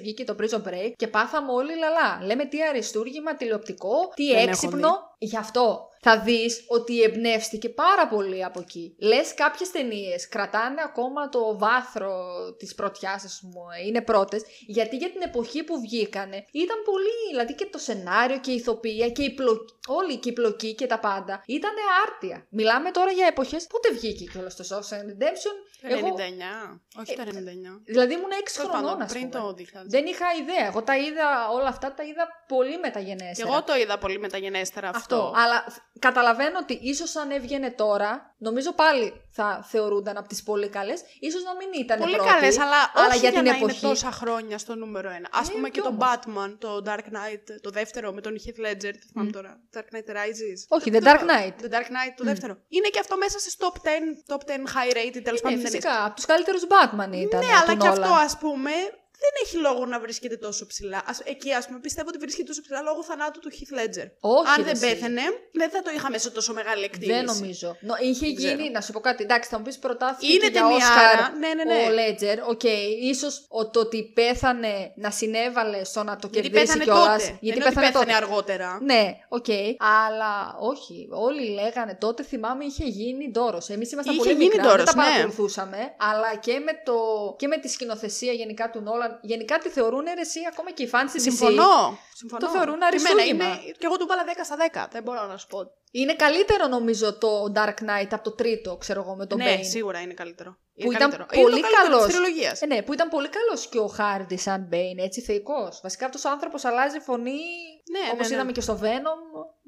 βγήκε 0.00 0.24
το 0.24 0.36
Prison 0.40 0.68
Break 0.68 0.92
και 0.96 1.08
πάθαμε 1.08 1.52
όλοι 1.52 1.76
λαλά. 1.76 2.20
Λέμε 2.24 2.44
τι 2.44 2.62
αριστούργημα 2.62 3.36
τηλεοπτικό, 3.36 4.12
τι 4.14 4.26
Δεν 4.26 4.36
έχω 4.36 4.48
έξυπνο. 4.48 4.90
Γι' 5.18 5.36
αυτό 5.36 5.87
θα 6.00 6.20
δεις 6.20 6.64
ότι 6.68 7.02
εμπνεύστηκε 7.02 7.68
πάρα 7.68 8.08
πολύ 8.08 8.44
από 8.44 8.60
εκεί. 8.60 8.96
Λες 9.00 9.34
κάποιες 9.34 9.70
ταινίες 9.70 10.28
κρατάνε 10.28 10.80
ακόμα 10.84 11.28
το 11.28 11.58
βάθρο 11.58 12.12
της 12.58 12.74
πρωτιάς, 12.74 13.24
ας 13.24 13.40
πούμε, 13.42 13.74
είναι 13.86 14.02
πρώτες, 14.02 14.42
γιατί 14.66 14.96
για 14.96 15.10
την 15.10 15.20
εποχή 15.22 15.62
που 15.64 15.80
βγήκανε 15.80 16.44
ήταν 16.52 16.76
πολύ, 16.84 17.16
δηλαδή 17.30 17.54
και 17.54 17.66
το 17.66 17.78
σενάριο 17.78 18.38
και 18.38 18.50
η 18.50 18.54
ηθοποιία 18.54 19.08
και 19.10 19.22
η 19.22 19.34
πλοκή, 19.34 19.74
όλη 19.86 20.16
και 20.16 20.28
η 20.28 20.32
πλοκή 20.32 20.74
και 20.74 20.86
τα 20.86 20.98
πάντα 20.98 21.42
ήταν 21.46 21.72
άρτια. 22.06 22.46
Μιλάμε 22.50 22.90
τώρα 22.90 23.10
για 23.10 23.26
εποχές, 23.26 23.66
πότε 23.66 23.90
βγήκε 23.92 24.24
κιόλας 24.24 24.56
το 24.56 24.64
Shawshank 24.70 25.04
Redemption, 25.10 25.54
Το 25.80 25.94
εγώ, 25.96 26.06
99. 26.06 26.80
Όχι 27.00 27.14
το 27.16 27.22
99. 27.22 27.82
δηλαδή 27.84 28.12
ήμουν 28.12 28.30
6 28.30 28.52
Τέλος 28.56 28.70
χρονών, 28.70 28.84
πάντων, 28.90 29.02
ας 29.02 29.12
πριν 29.12 29.28
πούμε. 29.28 29.42
το 29.42 29.52
2000. 29.52 29.86
Δεν 29.86 30.06
είχα 30.06 30.26
ιδέα. 30.42 30.66
Εγώ 30.66 30.82
τα 30.82 30.96
είδα, 30.96 31.48
όλα 31.52 31.68
αυτά 31.68 31.94
τα 31.94 32.02
είδα 32.02 32.28
πολύ 32.48 32.70
Και 32.70 32.78
μεταγενέστερα. 32.78 33.48
εγώ 33.48 33.62
το 33.62 33.74
είδα 33.76 33.98
πολύ 33.98 34.18
μεταγενέστερα 34.18 34.88
αυτό. 34.88 35.16
Αυτό. 35.16 35.32
Αλλά 35.40 35.64
θ- 35.68 35.97
καταλαβαίνω 35.98 36.58
ότι 36.58 36.78
ίσως 36.82 37.16
αν 37.16 37.30
έβγαινε 37.30 37.70
τώρα, 37.70 38.34
νομίζω 38.38 38.72
πάλι 38.72 39.12
θα 39.30 39.64
θεωρούνταν 39.70 40.16
από 40.16 40.28
τις 40.28 40.42
πολύ 40.42 40.68
καλές. 40.68 40.98
σω 41.00 41.38
να 41.44 41.54
μην 41.56 41.68
ήταν 41.84 41.98
Πολύ 41.98 42.14
πρώτη, 42.16 42.28
καλές, 42.30 42.58
αλλά, 42.58 42.90
αλλά 42.94 43.06
όχι 43.06 43.18
για, 43.18 43.28
για, 43.30 43.40
την 43.42 43.50
να 43.50 43.56
εποχή. 43.56 43.78
είναι 43.84 43.94
τόσα 43.94 44.10
χρόνια 44.10 44.58
στο 44.58 44.74
νούμερο 44.74 45.08
ένα. 45.08 45.28
Α 45.32 45.40
Ναι, 45.42 45.48
πούμε 45.52 45.68
και 45.68 45.80
κι 45.80 45.86
το 45.86 45.94
όμως. 45.94 46.08
Batman, 46.08 46.56
το 46.58 46.82
Dark 46.86 47.06
Knight, 47.14 47.44
το 47.60 47.70
δεύτερο 47.70 48.12
με 48.12 48.20
τον 48.20 48.34
Heath 48.44 48.60
Ledger. 48.66 48.92
Τι 49.00 49.06
θυμάμαι 49.12 49.30
τώρα. 49.30 49.60
Dark 49.76 49.88
Knight 49.94 50.10
Rises. 50.16 50.58
Όχι, 50.68 50.90
Το- 50.90 50.98
The 50.98 51.02
το- 51.02 51.10
Dark 51.10 51.20
Knight. 51.30 51.54
The 51.64 51.70
Dark 51.74 51.88
Knight, 51.94 52.12
το 52.16 52.24
δεύτερο. 52.24 52.56
Είναι 52.68 52.88
και 52.88 52.98
αυτό 52.98 53.16
μέσα 53.16 53.38
στι 53.38 53.50
top 53.58 53.76
10, 53.86 53.88
top 54.34 54.40
10 54.46 54.50
high 54.74 54.92
rated 54.96 55.20
τέλος 55.24 55.40
Ναι, 55.42 55.48
πάντων. 55.50 55.62
ταινίες. 55.62 55.70
φυσικά. 55.70 56.04
Από 56.04 56.14
τους 56.16 56.24
καλύτερους 56.24 56.62
Batman 56.72 57.12
ήταν. 57.12 57.40
Ναι, 57.40 57.52
αλλά 57.62 57.72
του 57.72 57.76
και 57.76 57.88
αυτό 57.88 58.02
Nolan. 58.14 58.24
ας 58.24 58.38
πούμε 58.38 58.70
δεν 59.22 59.32
έχει 59.44 59.56
λόγο 59.56 59.86
να 59.86 60.00
βρίσκεται 60.00 60.36
τόσο 60.36 60.66
ψηλά. 60.66 61.02
Ας, 61.06 61.20
εκεί 61.24 61.52
ας 61.52 61.66
πούμε 61.66 61.78
πιστεύω 61.78 62.08
ότι 62.08 62.18
βρίσκεται 62.18 62.48
τόσο 62.48 62.60
ψηλά 62.62 62.80
λόγω 62.82 63.02
θανάτου 63.04 63.40
του 63.40 63.50
Heath 63.56 63.74
Ledger. 63.78 64.06
Όχι, 64.20 64.48
Αν 64.50 64.56
ρε, 64.56 64.62
δεν 64.62 64.72
εσύ. 64.72 64.86
πέθαινε, 64.86 65.22
δεν 65.52 65.70
θα 65.70 65.82
το 65.82 65.90
είχαμε 65.96 66.18
σε 66.18 66.30
τόσο 66.30 66.52
μεγάλη 66.52 66.84
εκτίμηση. 66.84 67.12
Δεν 67.12 67.24
νομίζω. 67.24 67.76
Νο, 67.80 67.94
είχε 68.00 68.26
Δεν 68.26 68.34
ξέρω. 68.34 68.56
γίνει, 68.56 68.70
να 68.70 68.80
σου 68.80 68.92
πω 68.92 69.00
κάτι, 69.00 69.22
εντάξει, 69.22 69.48
θα 69.50 69.56
μου 69.58 69.64
πεις 69.64 69.78
προτάθηκε 69.78 70.32
Είναι 70.32 70.44
και 70.44 70.50
για 70.50 70.60
ταινιάρα, 70.60 70.76
Όσκαρ 70.76 71.32
ναι, 71.38 71.48
ναι, 71.54 71.64
ναι. 71.64 71.86
ο 71.88 71.90
Λέτζερ. 71.92 72.38
Οκ, 72.48 72.62
ίσως 73.02 73.46
το 73.72 73.80
ότι 73.80 74.12
πέθανε 74.14 74.92
να 74.96 75.10
συνέβαλε 75.10 75.84
στο 75.84 76.02
να 76.02 76.16
το 76.16 76.28
Γιατί 76.32 76.50
κερδίσει 76.50 76.66
πέθανε 76.78 76.84
κιόλα. 76.84 77.16
τότε. 77.18 77.36
Γιατί 77.40 77.60
πέθανε, 77.60 77.86
πέθανε 77.86 78.14
αργότερα. 78.14 78.78
Ναι, 78.82 79.18
οκ. 79.28 79.46
Αλλά 80.06 80.56
όχι. 80.60 81.08
Όλοι 81.10 81.48
λέγανε 81.48 81.94
τότε, 82.00 82.22
θυμάμαι, 82.22 82.64
είχε 82.64 82.84
γίνει 82.84 83.30
ντόρος. 83.30 83.68
Εμείς 83.68 83.92
ήμασταν 83.92 84.14
Είχε 84.14 84.22
πολύ 84.24 84.34
γίνει 84.34 84.44
μικρά, 84.48 84.62
ντόρος, 84.62 84.84
δεν 84.84 84.94
τα 84.94 85.00
ναι. 85.00 85.08
παρακολουθούσαμε. 85.08 85.94
Αλλά 85.98 86.36
και 86.40 86.58
με, 86.58 86.72
το, 86.84 86.94
και 87.38 87.46
με 87.46 87.56
τη 87.58 87.68
σκηνοθεσία 87.68 88.32
γενικά 88.32 88.70
του 88.70 88.80
Νόλαν 88.80 89.07
Αλλά 89.08 89.18
γενικά 89.22 89.58
τη 89.58 89.68
θεωρούν 89.68 90.06
αιρεσία 90.06 90.48
ακόμα 90.52 90.70
και 90.70 90.82
οι 90.82 90.90
fans 90.92 91.10
της 91.12 91.22
DC. 91.22 91.28
Συμφωνώ. 91.30 91.98
Συμφωνώ. 92.14 92.40
Το 92.46 92.48
θεωρούν 92.52 92.78
Και 92.78 92.84
εμένα 92.84 92.86
αριστούργημα. 92.86 93.44
είναι- 93.44 93.72
Και 93.78 93.86
εγώ 93.88 93.96
του 93.96 94.06
βάλα 94.06 94.24
10 94.24 94.44
στα 94.44 94.56
10. 94.56 94.88
Δεν 94.92 95.02
μπορώ 95.02 95.26
να 95.26 95.36
σου 95.36 95.46
πω. 95.46 95.58
Είναι 95.90 96.14
καλύτερο 96.14 96.66
νομίζω 96.66 97.18
το 97.18 97.52
Dark 97.56 97.78
Knight 97.86 98.10
από 98.10 98.24
το 98.24 98.32
τρίτο, 98.34 98.76
ξέρω 98.76 99.00
εγώ, 99.00 99.14
με 99.16 99.26
τον 99.26 99.38
ναι, 99.38 99.56
Bane. 99.56 99.64
σίγουρα 99.64 100.00
είναι 100.00 100.14
καλύτερο. 100.14 100.50
Που 100.50 100.84
Είναι 100.84 100.94
ήταν 100.96 101.10
καλύτερο. 101.10 101.42
πολύ 101.42 101.58
είναι 101.58 101.66
το 101.68 101.72
καλύτερο 101.74 101.92
καλός. 101.98 102.06
της 102.06 102.14
τριλογίας. 102.14 102.62
Ε, 102.62 102.66
ναι, 102.66 102.82
που 102.82 102.92
ήταν 102.92 103.08
πολύ 103.08 103.28
καλός 103.28 103.66
και 103.68 103.78
ο 103.78 103.86
Χάρντι 103.86 104.36
σαν 104.36 104.68
Bane, 104.72 104.98
έτσι 105.08 105.20
θεϊκός. 105.20 105.80
Βασικά 105.82 106.06
αυτός 106.06 106.24
ο 106.24 106.30
άνθρωπος 106.30 106.64
αλλάζει 106.64 106.98
φωνή. 106.98 107.40
Ναι, 107.92 107.98
Όπως 108.12 108.22
ναι, 108.22 108.28
ναι. 108.28 108.34
είδαμε 108.34 108.52
και 108.52 108.60
στο 108.60 108.78
Venom. 108.82 109.18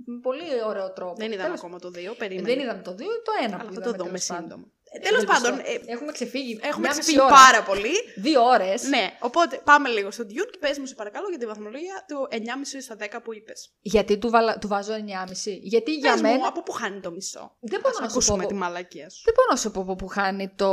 Με 0.07 0.21
πολύ 0.23 0.49
ωραίο 0.67 0.93
τρόπο. 0.93 1.15
Δεν 1.17 1.27
είδαμε 1.33 1.43
Τέλος- 1.43 1.59
ακόμα 1.61 1.79
το 1.79 1.91
2, 1.91 2.11
Ε, 2.13 2.15
περίμενε. 2.19 2.49
Δεν 2.49 2.59
είδαμε 2.63 2.83
το 2.83 2.95
2, 2.95 3.21
το 3.25 3.33
1 3.41 3.45
Αλλά 3.45 3.57
που 3.69 3.75
θα 3.75 3.81
είδαμε. 3.81 3.97
το 3.97 4.05
δούμε 4.05 4.19
τέλος 4.19 4.27
πάντων. 4.27 4.43
σύντομα. 4.45 4.65
Τέλος 5.03 5.23
Ευελπιστώ. 5.23 5.49
πάντων, 5.49 5.59
ε, 5.87 5.93
Έχουμε 5.93 6.13
ξεφύγει. 6.13 6.59
έχουμε 6.63 6.81
μια 6.81 6.91
ξεφύγει 6.91 7.17
μισή 7.17 7.29
ώρα. 7.33 7.35
πάρα 7.43 7.63
πολύ. 7.63 7.95
Δύο 8.17 8.41
ώρες. 8.45 8.83
Ναι, 8.83 9.05
οπότε 9.21 9.61
πάμε 9.65 9.89
λίγο 9.89 10.11
στο 10.11 10.25
Dune 10.25 10.49
και 10.53 10.59
πες 10.61 10.79
μου 10.79 10.87
σε 10.87 10.95
παρακαλώ 10.95 11.27
για 11.29 11.39
τη 11.39 11.47
βαθμολογία 11.47 12.05
του 12.09 12.29
9,5 12.31 12.81
στα 12.81 12.97
10 12.97 13.21
που 13.25 13.35
είπες. 13.35 13.73
Γιατί 13.81 14.19
του, 14.19 14.31
βάλα, 14.31 14.59
του 14.59 14.69
βάζω 14.69 14.93
9,5. 14.93 15.59
Γιατί 15.63 15.91
για 15.95 16.13
Πες 16.13 16.21
μένα. 16.21 16.35
μου 16.37 16.47
από 16.47 16.63
πού 16.63 16.73
χάνει 16.73 17.01
το 17.01 17.11
μισό; 17.11 17.57
Δεν 17.61 17.81
μπορώ 17.81 17.95
Ας 17.95 18.01
να 18.01 18.09
σου 18.09 18.13
ακούσουμε 18.13 18.43
πω. 18.43 18.49
τη 18.49 18.55
μαλακία 18.55 19.11
σου. 19.11 19.21
Δεν 19.25 19.35
μπορώ 19.37 19.49
να 19.51 19.57
σου 19.57 19.71
πω 19.71 19.81
από 19.81 19.95
πού 19.97 20.07
χάνει 20.07 20.49
το 20.57 20.71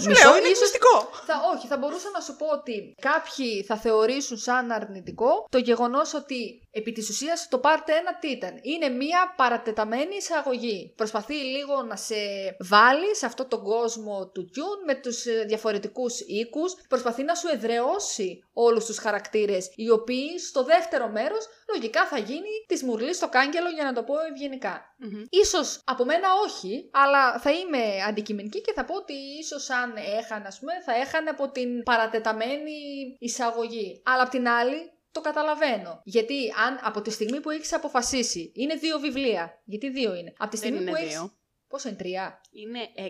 Σου 0.00 0.08
μισό. 0.08 0.28
λέω, 0.28 0.36
είναι 0.38 0.48
Ίσως 0.48 0.70
εκπληκτικό. 0.72 1.08
Θα, 1.26 1.34
όχι, 1.56 1.66
θα 1.66 1.76
μπορούσα 1.76 2.10
να 2.14 2.20
σου 2.20 2.36
πω 2.36 2.46
ότι 2.46 2.94
κάποιοι 3.00 3.62
θα 3.62 3.76
θεωρήσουν 3.76 4.36
σαν 4.36 4.70
αρνητικό 4.70 5.46
το 5.50 5.58
γεγονός 5.58 6.14
ότι 6.14 6.60
επί 6.70 6.92
της 6.92 7.08
ουσίας 7.08 7.48
το 7.48 7.60
Part 7.64 7.88
1 7.88 7.92
τι 8.20 8.28
ήταν. 8.28 8.58
Είναι 8.62 8.88
μια 8.88 9.34
παρατεταμένη 9.36 10.16
εισαγωγή. 10.16 10.92
Προσπαθεί 10.96 11.34
λίγο 11.34 11.82
να 11.82 11.96
σε 11.96 12.14
βάλει 12.60 13.16
σε 13.16 13.26
αυτό 13.26 13.41
τον 13.46 13.62
κόσμο 13.62 14.30
του 14.34 14.50
Dune 14.54 14.84
με 14.86 14.94
τους 14.94 15.26
ε, 15.26 15.44
διαφορετικούς 15.48 16.20
οίκους. 16.20 16.74
Προσπαθεί 16.88 17.22
να 17.22 17.34
σου 17.34 17.48
εδραιώσει 17.52 18.44
όλους 18.52 18.84
τους 18.84 18.98
χαρακτήρες 18.98 19.70
οι 19.74 19.90
οποίοι 19.90 20.38
στο 20.38 20.64
δεύτερο 20.64 21.08
μέρος 21.08 21.46
λογικά 21.74 22.06
θα 22.06 22.18
γίνει 22.18 22.48
της 22.66 22.82
μουρλής 22.82 23.16
στο 23.16 23.28
κάγκελο 23.28 23.68
για 23.68 23.84
να 23.84 23.92
το 23.92 24.02
πω 24.02 24.14
ευγενικά. 24.30 24.94
Μμμ. 24.98 25.22
Ίσως 25.30 25.80
από 25.84 26.04
μένα 26.04 26.28
όχι, 26.46 26.88
αλλά 26.92 27.38
θα 27.38 27.50
είμαι 27.50 28.02
αντικειμενική 28.08 28.60
και 28.60 28.72
θα 28.72 28.84
πω 28.84 28.94
ότι 28.94 29.12
ίσως 29.40 29.70
αν 29.70 29.94
έχανε, 29.96 30.46
ας 30.46 30.58
πούμε, 30.58 30.72
θα 30.84 30.94
έχανε 30.94 31.30
από 31.30 31.50
την 31.50 31.82
παρατεταμένη 31.82 32.72
εισαγωγή. 33.18 34.02
Αλλά 34.04 34.22
απ' 34.22 34.30
την 34.30 34.48
άλλη 34.48 34.92
το 35.12 35.20
καταλαβαίνω. 35.20 36.00
Γιατί 36.04 36.52
αν 36.66 36.80
από 36.82 37.00
τη 37.00 37.10
στιγμή 37.10 37.40
που 37.40 37.50
έχεις 37.50 37.72
αποφασίσει, 37.72 38.52
είναι 38.54 38.74
δύο 38.74 38.98
βιβλία, 38.98 39.60
γιατί 39.64 39.90
δύο 39.90 40.14
είναι; 40.14 40.32
Από 40.38 40.50
τη 40.50 40.56
Δεν 40.56 40.66
στιγμή 40.66 40.80
είναι 40.80 40.90
που 40.90 40.96
έχεις... 40.96 41.12
δύο. 41.12 41.32
Πόσο 41.72 41.88
είναι, 41.88 41.96
τρία; 41.96 42.40
Είναι 42.50 42.80
6 42.96 43.08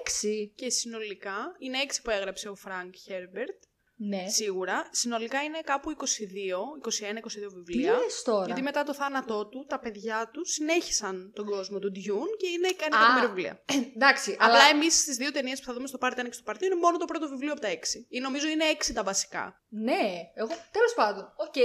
Έξι; 0.00 0.52
και 0.56 0.70
συνολικά 0.70 1.36
είναι 1.58 1.78
6 1.86 1.90
που 2.02 2.10
έγραψε 2.10 2.48
ο 2.48 2.54
Φρανκ 2.54 2.94
Χέρμπερτ. 2.96 3.62
Ναι. 4.00 4.28
Σίγουρα. 4.28 4.88
Συνολικά 4.90 5.42
είναι 5.42 5.60
κάπου 5.60 5.90
22, 5.90 5.94
21-22 5.94 7.30
Τι 7.32 7.48
βιβλία. 7.64 7.92
λες 7.98 8.22
τώρα. 8.22 8.44
Γιατί 8.44 8.62
μετά 8.62 8.82
το 8.84 8.94
θάνατό 8.94 9.46
του, 9.46 9.64
τα 9.68 9.78
παιδιά 9.78 10.30
του 10.32 10.44
συνέχισαν 10.46 11.32
τον 11.34 11.46
κόσμο 11.46 11.78
του 11.78 11.92
Dune 11.94 12.32
και 12.38 12.48
είναι 12.48 12.68
ένα 12.80 12.96
Α, 12.96 13.00
εκατομμύριο 13.00 13.28
βιβλία. 13.28 13.64
Εντάξει, 13.96 14.32
Απλά 14.32 14.44
αλλά... 14.46 14.68
εμείς 14.68 14.98
στις 14.98 15.16
δύο 15.16 15.30
ταινίες 15.30 15.58
που 15.58 15.64
θα 15.66 15.72
δούμε 15.72 15.86
στο 15.86 15.98
Part 16.00 16.12
1 16.12 16.24
και 16.24 16.32
στο 16.32 16.42
Part 16.46 16.56
2 16.56 16.62
είναι 16.62 16.74
μόνο 16.74 16.96
το 16.98 17.04
πρώτο 17.04 17.28
βιβλίο 17.28 17.52
από 17.52 17.60
τα 17.60 17.68
6. 17.68 17.74
Ή 18.08 18.20
νομίζω 18.20 18.48
είναι 18.48 18.64
6 18.88 18.90
τα 18.94 19.02
βασικά. 19.02 19.62
Ναι, 19.68 20.02
εγώ 20.34 20.48
τέλος 20.72 20.94
πάντων, 20.94 21.32
οκ. 21.36 21.56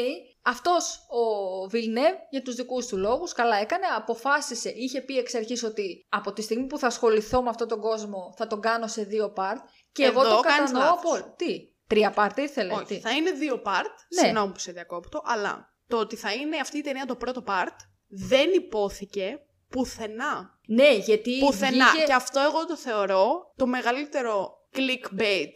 Αυτός 0.45 0.95
ο 1.09 1.23
Βιλνεύ 1.69 2.13
για 2.29 2.41
τους 2.41 2.55
δικούς 2.55 2.87
του 2.87 2.97
λόγους 2.97 3.31
καλά 3.33 3.55
έκανε, 3.57 3.85
αποφάσισε, 3.97 4.69
είχε 4.69 5.01
πει 5.01 5.17
εξ 5.17 5.35
αρχής 5.35 5.63
ότι 5.63 6.05
από 6.09 6.33
τη 6.33 6.41
στιγμή 6.41 6.65
που 6.65 6.77
θα 6.77 6.87
ασχοληθώ 6.87 7.41
με 7.43 7.49
αυτόν 7.49 7.67
τον 7.67 7.79
κόσμο 7.81 8.33
θα 8.37 8.47
τον 8.47 8.61
κάνω 8.61 8.87
σε 8.87 9.03
δύο 9.03 9.33
part 9.37 9.57
και 9.91 10.03
εγώ 10.03 10.21
Εδώ 10.21 10.35
το 10.35 10.39
κάνεις 10.41 10.71
κατανοώ 10.71 10.95
λάθος. 10.95 11.19
από... 11.19 11.33
Τι, 11.35 11.59
τρία 11.87 12.13
part 12.17 12.37
ήθελε, 12.37 12.73
Όχι, 12.73 12.83
τι. 12.85 12.99
θα 12.99 13.11
είναι 13.11 13.31
δύο 13.31 13.61
part. 13.65 13.85
Ναι. 14.15 14.21
Συγγνώμη 14.21 14.51
που 14.51 14.59
σε 14.59 14.71
διακόπτω, 14.71 15.21
αλλά 15.25 15.73
το 15.87 15.97
ότι 15.97 16.15
θα 16.15 16.33
είναι 16.33 16.57
αυτή 16.57 16.77
η 16.77 16.81
ταινία 16.81 17.05
το 17.05 17.15
πρώτο 17.15 17.43
part 17.47 17.75
δεν 18.07 18.49
υπόθηκε 18.53 19.39
πουθενά. 19.69 20.59
Ναι, 20.67 20.93
γιατί 20.93 21.39
Πουθενά. 21.39 21.89
βγήκε... 21.89 22.05
Και 22.05 22.13
αυτό 22.13 22.39
εγώ 22.39 22.65
το 22.65 22.75
θεωρώ 22.77 23.53
το 23.55 23.65
μεγαλύτερο 23.65 24.49
clickbait 24.75 25.53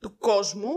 του 0.00 0.16
κόσμου. 0.18 0.70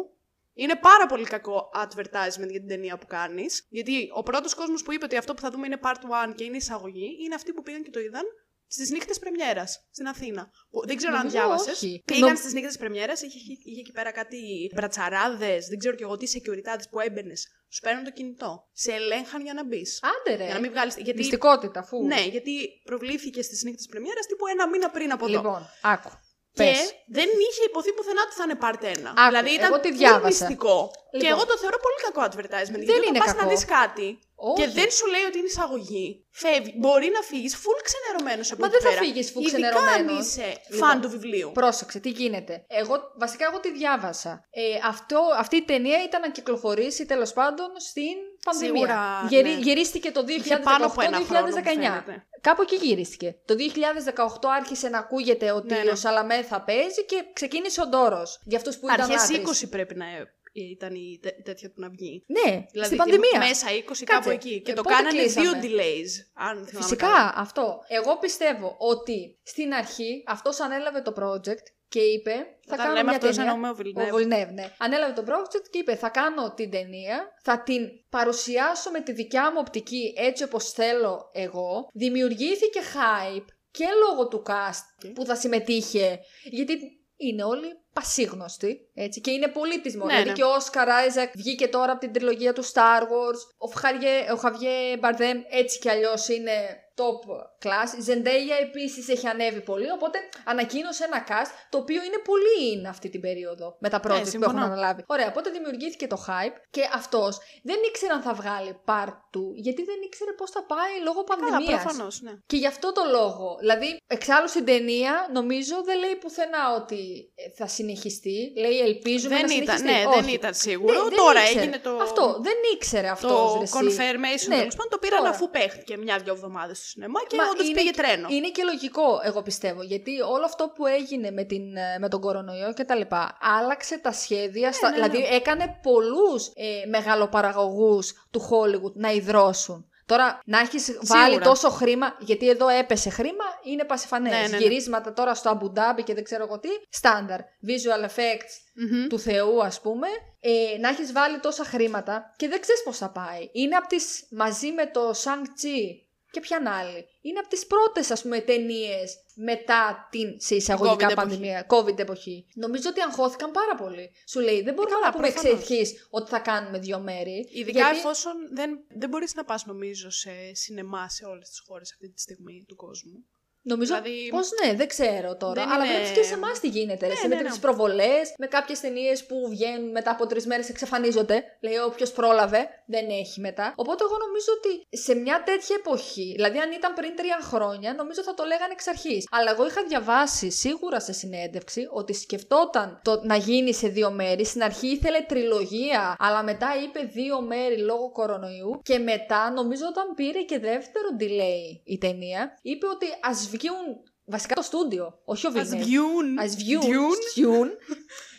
Είναι 0.64 0.76
πάρα 0.76 1.06
πολύ 1.06 1.26
κακό 1.26 1.70
advertisement 1.84 2.50
για 2.50 2.60
την 2.60 2.68
ταινία 2.68 2.98
που 2.98 3.08
κάνεις. 3.08 3.66
Γιατί 3.70 4.10
ο 4.14 4.24
πρώτος 4.24 4.54
κόσμος 4.54 4.84
που 4.84 4.94
είπε 4.94 5.06
ότι 5.06 5.18
αυτό 5.18 5.34
που 5.34 5.42
θα 5.42 5.50
δούμε 5.50 5.66
είναι 5.66 5.80
part 5.84 6.30
1 6.30 6.36
και 6.36 6.44
είναι 6.44 6.58
εισαγωγή, 6.58 7.18
είναι 7.24 7.36
αυτοί 7.36 7.54
που 7.54 7.62
πήγαν 7.62 7.84
και 7.84 7.90
το 7.90 8.00
είδαν 8.00 8.24
στις 8.68 8.90
νύχτες 8.90 9.20
Πρεμιέρας 9.20 9.88
στην 9.92 10.08
Αθήνα. 10.08 10.50
Που 10.70 10.88
δεν 10.88 10.96
ξέρω 10.96 11.14
αν 11.14 11.18
Νομίζω 11.26 11.38
διάβασες. 11.38 11.74
όχι. 11.74 12.02
Πήγαν 12.06 12.30
Νο- 12.30 12.36
στις 12.36 12.54
νύχτες 12.54 12.78
Πρεμιέρας, 12.78 13.22
είχε, 13.22 13.38
είχε 13.64 13.80
εκεί 13.80 13.92
πέρα 13.92 14.12
κάτι 14.12 14.72
μπρατσαράδες, 14.76 15.68
δεν 15.68 15.78
ξέρω 15.80 15.96
κι 15.96 16.04
εγώ 16.04 16.18
τι 16.18 16.28
security 16.36 16.82
που 16.90 17.00
έμπαινες. 17.00 17.48
Σου 17.70 17.82
παίρνουν 17.82 18.04
το 18.04 18.12
κινητό. 18.12 18.68
Σε 18.74 18.92
ελέγχαν 18.92 19.42
για 19.42 19.54
να 19.54 19.66
μπεις. 19.66 20.00
Άντε 20.04 20.36
ρε, 20.36 20.46
Για 20.46 20.54
να 20.54 20.60
μην 20.60 20.72
βγάλει. 20.72 20.92
Γιατί... 20.96 21.20
μυστικότητα 21.20 21.80
αφού... 21.80 22.04
Ναι, 22.06 22.22
γιατί 22.26 22.82
προβλήθηκε 22.84 23.42
στις 23.42 23.64
νύχτες 23.64 23.86
Πρεμιέρας 23.86 24.26
τύπου 24.26 24.48
ένα 24.48 24.70
μήνα 24.70 24.90
πριν 24.90 25.12
από 25.12 25.26
εδώ. 25.26 25.36
Λοιπόν, 25.38 25.70
άκου. 25.82 26.12
Και 26.54 26.64
Πες. 26.64 26.80
δεν 27.18 27.30
είχε 27.48 27.64
υποθεί 27.70 27.92
πουθενά 27.94 28.22
ότι 28.28 28.34
θα 28.40 28.44
είναι 28.48 28.58
part 28.66 28.82
1. 28.84 29.08
Άκου, 29.22 29.30
δηλαδή 29.30 29.52
ήταν 29.58 29.68
εγώ 29.72 29.80
τη 29.86 29.90
full 29.92 29.98
διάβασα. 30.02 30.28
μυστικό. 30.28 30.78
Και 31.12 31.18
Λοιπόν. 31.18 31.32
εγώ 31.34 31.44
το 31.50 31.56
θεωρώ 31.62 31.78
πολύ 31.86 32.00
κακό 32.06 32.22
advertisement. 32.30 32.82
Δεν 32.82 32.88
γιατί 32.90 33.08
είναι 33.08 33.18
όταν 33.18 33.22
πας 33.24 33.32
κακό. 33.34 33.42
να 33.44 33.46
δεις 33.54 33.64
κάτι 33.78 34.08
Όχι. 34.50 34.56
και 34.60 34.66
δεν 34.80 34.90
σου 34.98 35.06
λέει 35.14 35.24
ότι 35.30 35.38
είναι 35.40 35.52
εισαγωγή, 35.56 36.06
φεύγει. 36.44 36.74
Μπορεί 36.82 37.10
να 37.18 37.22
φύγεις 37.30 37.54
full 37.64 37.80
ξενερωμένος 37.88 38.48
από 38.52 38.60
Μα 38.62 38.68
εκεί 38.68 38.74
δεν 38.76 38.82
θα 38.86 38.90
πέρα. 38.92 39.02
φύγεις 39.04 39.28
full 39.34 39.42
Ειδικά 39.46 39.50
ξενερωμένος. 39.52 40.12
αν 40.14 40.20
είσαι 40.22 40.48
Λοιπόν, 40.70 40.80
φαν 40.88 40.96
του 41.02 41.10
βιβλίου. 41.16 41.50
Πρόσεξε, 41.60 41.98
τι 42.06 42.10
γίνεται. 42.20 42.54
Εγώ, 42.82 42.96
βασικά, 43.24 43.44
εγώ 43.50 43.60
τη 43.66 43.70
διάβασα. 43.80 44.32
Ε, 44.62 44.64
αυτό, 44.94 45.20
αυτή 45.44 45.56
η 45.64 45.66
ταινία 45.72 46.00
ήταν 46.08 46.20
να 46.22 46.30
κυκλοφορήσει 46.38 47.02
τέλος 47.06 47.32
πάντων 47.40 47.70
στην 47.90 48.16
πανδημία. 48.46 48.74
Σίγουρα, 48.74 49.26
Γερι- 49.30 49.46
ναι. 49.48 49.60
Γυρίστηκε 49.62 50.12
το 50.12 50.24
2018-2019. 50.24 50.30
Είχε 50.46 50.58
πάνω 50.58 50.86
από 50.86 51.02
ένα 51.02 51.18
χρόνο, 51.18 51.46
μου 51.48 51.52
φαίνεται. 51.64 52.26
Κάπου 52.42 52.62
εκεί 52.62 52.76
γυρίστηκε. 52.76 53.36
Το 53.46 53.56
2018 53.56 54.50
άρχισε 54.60 54.90
να 54.90 54.98
ακούγεται 54.98 55.52
ότι 55.52 55.74
Ναι, 55.74 55.80
ναι. 55.84 55.92
ο 55.92 55.96
Σαλαμέ 55.96 56.44
θα 56.44 56.62
παίζει 56.62 57.06
και 57.06 57.24
ξεκίνησε 57.34 57.82
ο 57.82 57.88
Ντόρος. 57.88 58.40
Για 58.44 58.58
αυτούς 58.58 58.78
που 58.78 58.88
ήταν 58.88 59.02
Αρχές 59.12 59.24
άκρης. 59.40 59.64
20 59.64 59.70
πρέπει 59.70 59.96
να 59.96 60.06
ε, 60.06 60.34
ήταν 60.54 60.94
η 60.96 61.20
τε- 61.22 61.44
τέτοια 61.44 61.70
του 61.70 61.76
να 61.82 61.90
βγει. 61.90 62.26
Ναι, 62.28 62.66
Δηλαδή 62.72 62.86
στην 62.86 62.98
πανδημία. 62.98 63.38
μέσα 63.38 63.68
20 63.72 64.04
κάπου 64.04 64.30
εκεί. 64.30 64.62
Και 64.62 64.72
Ε, 64.72 64.74
το 64.74 64.82
πότε 64.82 64.96
κάνανε 64.96 65.20
κλείσαμε; 65.20 65.50
δύο 65.50 65.60
delays. 65.62 66.10
Αν 66.34 66.48
θυμάμαι 66.56 66.66
καλά. 66.72 66.82
Φυσικά, 66.84 67.34
αυτό. 67.36 67.80
Εγώ 67.88 68.18
πιστεύω 68.18 68.76
ότι 68.78 69.40
στην 69.44 69.74
αρχή 69.74 70.24
αυτός 70.28 70.60
ανέλαβε 70.60 71.02
το 71.02 71.14
project 71.20 71.66
και 71.92 72.00
είπε 72.00 72.32
θα 72.68 72.74
Όταν 72.74 72.78
κάνω 72.78 72.92
λέμε 72.94 73.04
μια 73.04 73.18
αυτός 73.18 73.36
ταινία. 73.36 73.52
εννοούμε 73.52 73.70
ο 73.70 73.76
Villeneuve. 73.80 74.14
Ο 74.14 74.18
Villeneuve, 74.18 74.54
ναι. 74.54 74.74
Ανέλαβε 74.78 75.22
το 75.22 75.24
project 75.28 75.68
και 75.70 75.78
είπε 75.78 75.96
θα 75.96 76.10
κάνω 76.10 76.54
την 76.54 76.70
ταινία, 76.72 77.32
θα 77.44 77.62
την 77.64 77.82
παρουσιάσω 78.10 78.92
με 78.92 79.02
τη 79.02 79.12
δικιά 79.12 79.52
μου 79.52 79.58
οπτική 79.60 80.14
έτσι 80.18 80.44
όπως 80.44 80.72
θέλω 80.72 81.30
εγώ. 81.34 81.88
Δημιουργήθηκε 81.94 82.80
hype 82.94 83.46
και 83.72 83.86
λόγω 84.08 84.28
του 84.28 84.44
cast 84.48 85.06
Okay. 85.06 85.12
που 85.16 85.26
θα 85.26 85.36
συμμετείχε, 85.36 86.20
γιατί 86.44 86.74
είναι 87.18 87.44
όλοι 87.44 87.81
πασίγνωστοι, 87.94 88.90
έτσι, 88.94 89.22
και 89.22 89.32
είναι 89.32 89.48
πολύ 89.48 89.82
της 89.82 89.96
μόνος. 89.96 90.14
Ναι, 90.14 90.20
δηλαδή 90.20 90.40
ναι. 90.40 90.46
και 90.46 90.52
ο 90.52 90.56
Όσκαρ 90.56 90.90
Άιζακ 90.90 91.32
βγήκε 91.36 91.68
τώρα 91.68 91.92
από 91.92 92.00
την 92.02 92.12
τριλογία 92.14 92.54
του 92.54 92.66
Star 92.66 93.02
Wars, 93.02 93.40
ο, 93.58 93.68
Φχαριέ, 93.68 94.32
ο 94.32 94.36
Χαβιέ 94.36 94.98
Μπαρδέμ 95.00 95.42
έτσι 95.50 95.80
κι 95.80 95.90
αλλιώς 95.90 96.28
είναι 96.28 96.52
top 96.96 97.22
class. 97.66 97.90
Η 98.00 98.04
Zendaya 98.08 98.62
επίσης 98.62 99.08
έχει 99.10 99.28
ανέβει 99.28 99.62
πολύ, 99.62 99.92
οπότε 99.92 100.18
ανακοίνωσε 100.46 101.04
ένα 101.04 101.26
cast 101.30 101.52
το 101.70 101.78
οποίο 101.78 102.04
είναι 102.04 102.18
πολύ 102.24 102.58
in 102.84 102.86
αυτή 102.90 103.10
την 103.10 103.22
περίοδο 103.22 103.76
με 103.80 103.90
τα 103.90 103.98
project 103.98 104.02
που 104.08 104.14
Ε, 104.14 104.24
συμφωνώ. 104.26 104.58
έχουν 104.60 104.72
αναλάβει. 104.72 105.04
Ωραία, 105.08 105.28
οπότε 105.28 105.50
δημιουργήθηκε 105.50 106.08
το 106.08 106.26
hype 106.28 106.56
και 106.70 106.82
αυτός 106.94 107.40
δεν 107.64 107.78
ήξερε 107.88 108.14
αν 108.14 108.22
θα 108.22 108.34
βγάλει 108.34 108.80
part 108.86 109.14
του, 109.32 109.52
γιατί 109.56 109.84
δεν 109.84 109.96
ήξερε 110.06 110.32
πώς 110.32 110.50
θα 110.52 110.64
πάει 110.66 110.94
λόγω 111.04 111.24
Καλά, 111.24 111.50
πανδημίας. 111.50 111.82
προφανώς, 111.84 112.22
ναι. 112.22 112.32
Και 112.46 112.58
γι' 112.58 112.68
αυτό 112.68 112.92
το 112.92 113.02
λόγο. 113.12 113.58
Δηλαδή, 113.60 113.98
εξάλλου 114.08 114.48
στην 114.50 114.66
ταινία, 114.66 115.30
νομίζω 115.34 115.76
δεν 115.84 116.00
λέει 116.00 116.16
πουθενά 116.16 116.74
ότι 116.76 117.32
ε, 117.36 117.50
θα 117.56 117.68
συνεχιστεί. 117.82 118.38
Λέει 118.64 118.78
ελπίζουμε 118.90 119.36
Δεν 119.36 119.46
να 119.46 119.54
ήταν, 119.54 119.78
συνεχιστεί. 119.78 119.88
ναι, 119.92 120.00
δεν 120.16 120.24
Όχι. 120.26 120.34
ήταν 120.40 120.54
σίγουρο. 120.66 120.94
Δεν- 120.94 121.04
δεν 121.10 121.18
Τώρα 121.24 121.40
ήξερε. 121.42 121.60
έγινε 121.60 121.78
το. 121.86 121.92
Αυτό. 122.08 122.26
Δεν 122.48 122.58
ήξερε 122.74 123.10
αυτός. 123.18 123.30
Το 123.32 123.78
confirmation 123.80 124.48
Ναι, 124.52 124.58
τέλος 124.62 124.76
πάντων 124.78 124.92
το 124.96 124.98
πήραν 125.04 125.20
τώρα. 125.20 125.30
αφού 125.36 125.50
παίχτηκε 125.50 125.94
μια-δυο 125.98 126.34
εβδομάδες 126.38 126.78
στο 126.78 126.88
σινεμά 126.88 127.20
και 127.28 127.36
Μα 127.36 127.44
όντως 127.52 127.66
είναι- 127.68 127.76
πήγε 127.78 127.92
τρένο. 128.00 128.28
Είναι 128.36 128.50
και 128.56 128.64
λογικό, 128.72 129.08
εγώ 129.30 129.42
πιστεύω, 129.42 129.82
γιατί 129.84 130.12
όλο 130.36 130.46
αυτό 130.52 130.64
που 130.76 130.86
έγινε 130.86 131.32
με, 131.32 131.44
την, 131.44 131.76
ε, 131.76 131.98
με 132.00 132.08
τον 132.10 132.20
κορονοϊό 132.22 132.74
και 132.74 132.84
τα 132.84 132.96
λοιπά, 132.96 133.38
άλλαξε 133.60 133.98
τα 133.98 134.12
σχέδια, 134.12 134.72
στα, 134.72 134.90
ναι, 134.90 134.98
ναι. 134.98 135.08
δηλαδή 135.10 135.36
έκανε 135.36 135.80
πολλούς 135.84 136.48
ε, 136.48 136.88
μεγαλοπαραγωγούς 136.90 138.14
του 138.32 138.42
Hollywood 138.50 138.94
να 138.94 139.12
ιδρώσουν. 139.12 139.86
Τώρα, 140.12 140.40
να 140.46 140.60
έχεις 140.60 140.98
βάλει 141.02 141.40
τόσο 141.40 141.70
χρήμα, 141.70 142.16
γιατί 142.20 142.50
εδώ 142.50 142.68
έπεσε 142.68 143.10
χρήμα, 143.10 143.46
είναι 143.64 143.84
πασιφανές. 143.84 144.32
Ναι, 144.32 144.42
ναι, 144.42 144.48
ναι. 144.48 144.58
Γυρίσματα 144.58 145.14
τώρα 145.14 145.36
στο 145.36 145.50
Αμπουντάμπι 145.50 146.04
και 146.04 146.14
δεν 146.14 146.24
ξέρω 146.24 146.44
εγώ 146.44 146.60
τι, 146.60 146.70
στάνταρ. 146.90 147.40
Visual 147.40 148.06
effects 148.06 148.54
Μμμ. 148.74 149.08
του 149.08 149.20
Θεού, 149.20 149.64
ας 149.64 149.82
πούμε, 149.82 150.08
ε, 150.40 150.78
να 150.80 150.90
έχεις 150.90 151.12
βάλει 151.12 151.40
τόσα 151.40 151.64
χρήματα 151.64 152.34
και 152.38 152.48
δεν 152.48 152.62
ξέρεις 152.62 152.84
πώς 152.84 152.98
θα 152.98 153.10
πάει. 153.10 153.50
Είναι 153.52 153.76
από 153.76 153.88
τις 153.88 154.28
μαζί 154.30 154.72
με 154.72 154.86
το 154.86 155.10
Shang-Chi 155.10 156.11
Και 156.32 156.40
ποιαν 156.40 156.68
άλλη. 156.68 157.08
Είναι 157.22 157.40
από 157.40 157.48
τις 157.48 157.66
πρώτες, 157.68 158.12
ας 158.12 158.22
πούμε, 158.22 158.40
ταινίες 158.40 159.18
μετά 159.36 160.08
την 160.12 160.40
σε 160.40 160.56
εισαγωγικά 160.56 161.10
COVID 161.10 161.16
πανδημία, 161.16 161.66
COVID 161.70 162.00
εποχή. 162.00 162.46
Νομίζω 162.56 162.90
ότι 162.90 163.02
αγχώθηκαν 163.02 163.52
πάρα 163.52 163.76
πολύ. 163.76 164.12
Σου 164.28 164.40
λέει, 164.40 164.62
δεν 164.62 164.74
μπορούμε 164.74 164.96
καλά, 164.96 165.06
να 165.06 165.12
πούμε 165.12 165.28
εξ 165.28 165.42
προφανώς. 165.42 165.60
αρχή 165.60 165.98
ότι 166.10 166.30
θα 166.30 166.40
κάνουμε 166.40 166.80
δύο 166.80 167.00
μέρη. 167.00 167.50
Ειδικά 167.52 167.80
γιατί- 167.80 167.98
εφόσον 167.98 168.34
δεν, 168.54 168.80
δεν 168.90 169.10
μπορείς 169.10 169.36
να 169.36 169.44
πας 169.44 169.66
νομίζω 169.66 170.10
σε 170.10 170.32
σινεμά 170.54 171.10
σε 171.10 171.26
όλες 171.26 171.50
τις 171.50 171.60
χώρες 171.60 171.92
αυτή 171.92 172.10
τη 172.10 172.22
στιγμή 172.22 172.66
του 172.68 172.76
κόσμου. 172.76 173.26
Νομίζω 173.64 173.94
Δηλαδή- 174.02 174.30
πως 174.30 174.50
ναι, 174.64 174.74
δεν 174.74 174.88
ξέρω 174.88 175.36
τώρα. 175.38 175.54
Δεν 175.64 175.72
αλλά 175.74 175.86
είναι- 175.86 175.94
βλέπεις 175.94 176.12
και 176.18 176.24
σε 176.24 176.34
εμάς 176.34 176.60
τι 176.60 176.68
γίνεται. 176.68 177.06
ρε. 177.08 177.14
Ναι, 177.14 177.20
σε 177.20 177.28
ναι, 177.28 177.36
με 177.36 177.42
ναι. 177.42 177.50
τι 177.50 177.60
προβολές, 177.60 178.34
με 178.38 178.48
κάποιες 178.48 178.80
ταινίες 178.80 179.26
που 179.26 179.36
βγαίνουν 179.50 179.92
μετά 179.92 180.12
από 180.12 180.28
τρεις 180.28 180.46
μέρες 180.46 180.70
εξαφανίζονται. 180.70 181.44
Λέει 181.60 181.78
όποιος 181.78 182.12
πρόλαβε, 182.12 182.68
δεν 182.86 183.10
έχει 183.10 183.40
μετά. 183.40 183.74
Οπότε 183.76 184.04
εγώ 184.04 184.18
νομίζω 184.26 184.48
ότι 184.58 184.98
σε 185.04 185.16
μια 185.16 185.44
τέτοια 185.46 185.76
εποχή, 185.80 186.32
δηλαδή 186.36 186.58
αν 186.58 186.72
ήταν 186.72 186.94
πριν 186.94 187.16
τρία 187.16 187.40
χρόνια, 187.42 187.94
νομίζω 187.94 188.22
θα 188.24 188.34
το 188.34 188.44
λέγανε 188.44 188.72
εξ 188.74 188.88
αρχής. 188.88 189.28
Αλλά 189.32 189.52
εγώ 189.52 189.66
είχα 189.68 189.84
διαβάσει 189.88 190.52
σίγουρα 190.52 191.00
σε 191.00 191.14
συνέντευξη 191.14 191.88
ότι 191.92 192.14
σκεφτόταν 192.14 193.00
το 193.04 193.22
να 193.24 193.36
γίνει 193.36 193.74
σε 193.74 193.88
δύο 193.88 194.12
μέρη. 194.12 194.46
Στην 194.46 194.64
αρχή 194.64 194.88
ήθελε 194.88 195.20
τριλογία, 195.28 196.16
αλλά 196.20 196.44
μετά 196.44 196.70
είπε 196.84 197.00
δύο 197.00 197.42
μέρη 197.42 197.78
λόγω 197.78 198.12
κορονοϊού. 198.12 198.80
Και 198.84 198.98
μετά, 199.00 199.52
νομίζω 199.52 199.86
όταν 199.90 200.14
πήρε 200.16 200.42
και 200.42 200.60
δεύτερο 200.60 201.08
delay 201.20 201.82
η 201.84 201.98
ταινία, 201.98 202.58
είπε 202.62 202.88
ότι 202.88 203.06
ας 203.22 203.50
βγουν. 203.52 204.04
Βασικά 204.26 204.56
το 204.56 204.62
στούντιο, 204.62 205.20
όχι 205.26 205.46
ο 205.48 205.50
Ας 205.50 205.70
Villeneuve. 205.70 205.78
βγουν. 205.78 206.40
Ας 206.40 206.56
βγουν. 206.56 206.82
Dune. 206.82 207.42
βγουν. 207.44 207.70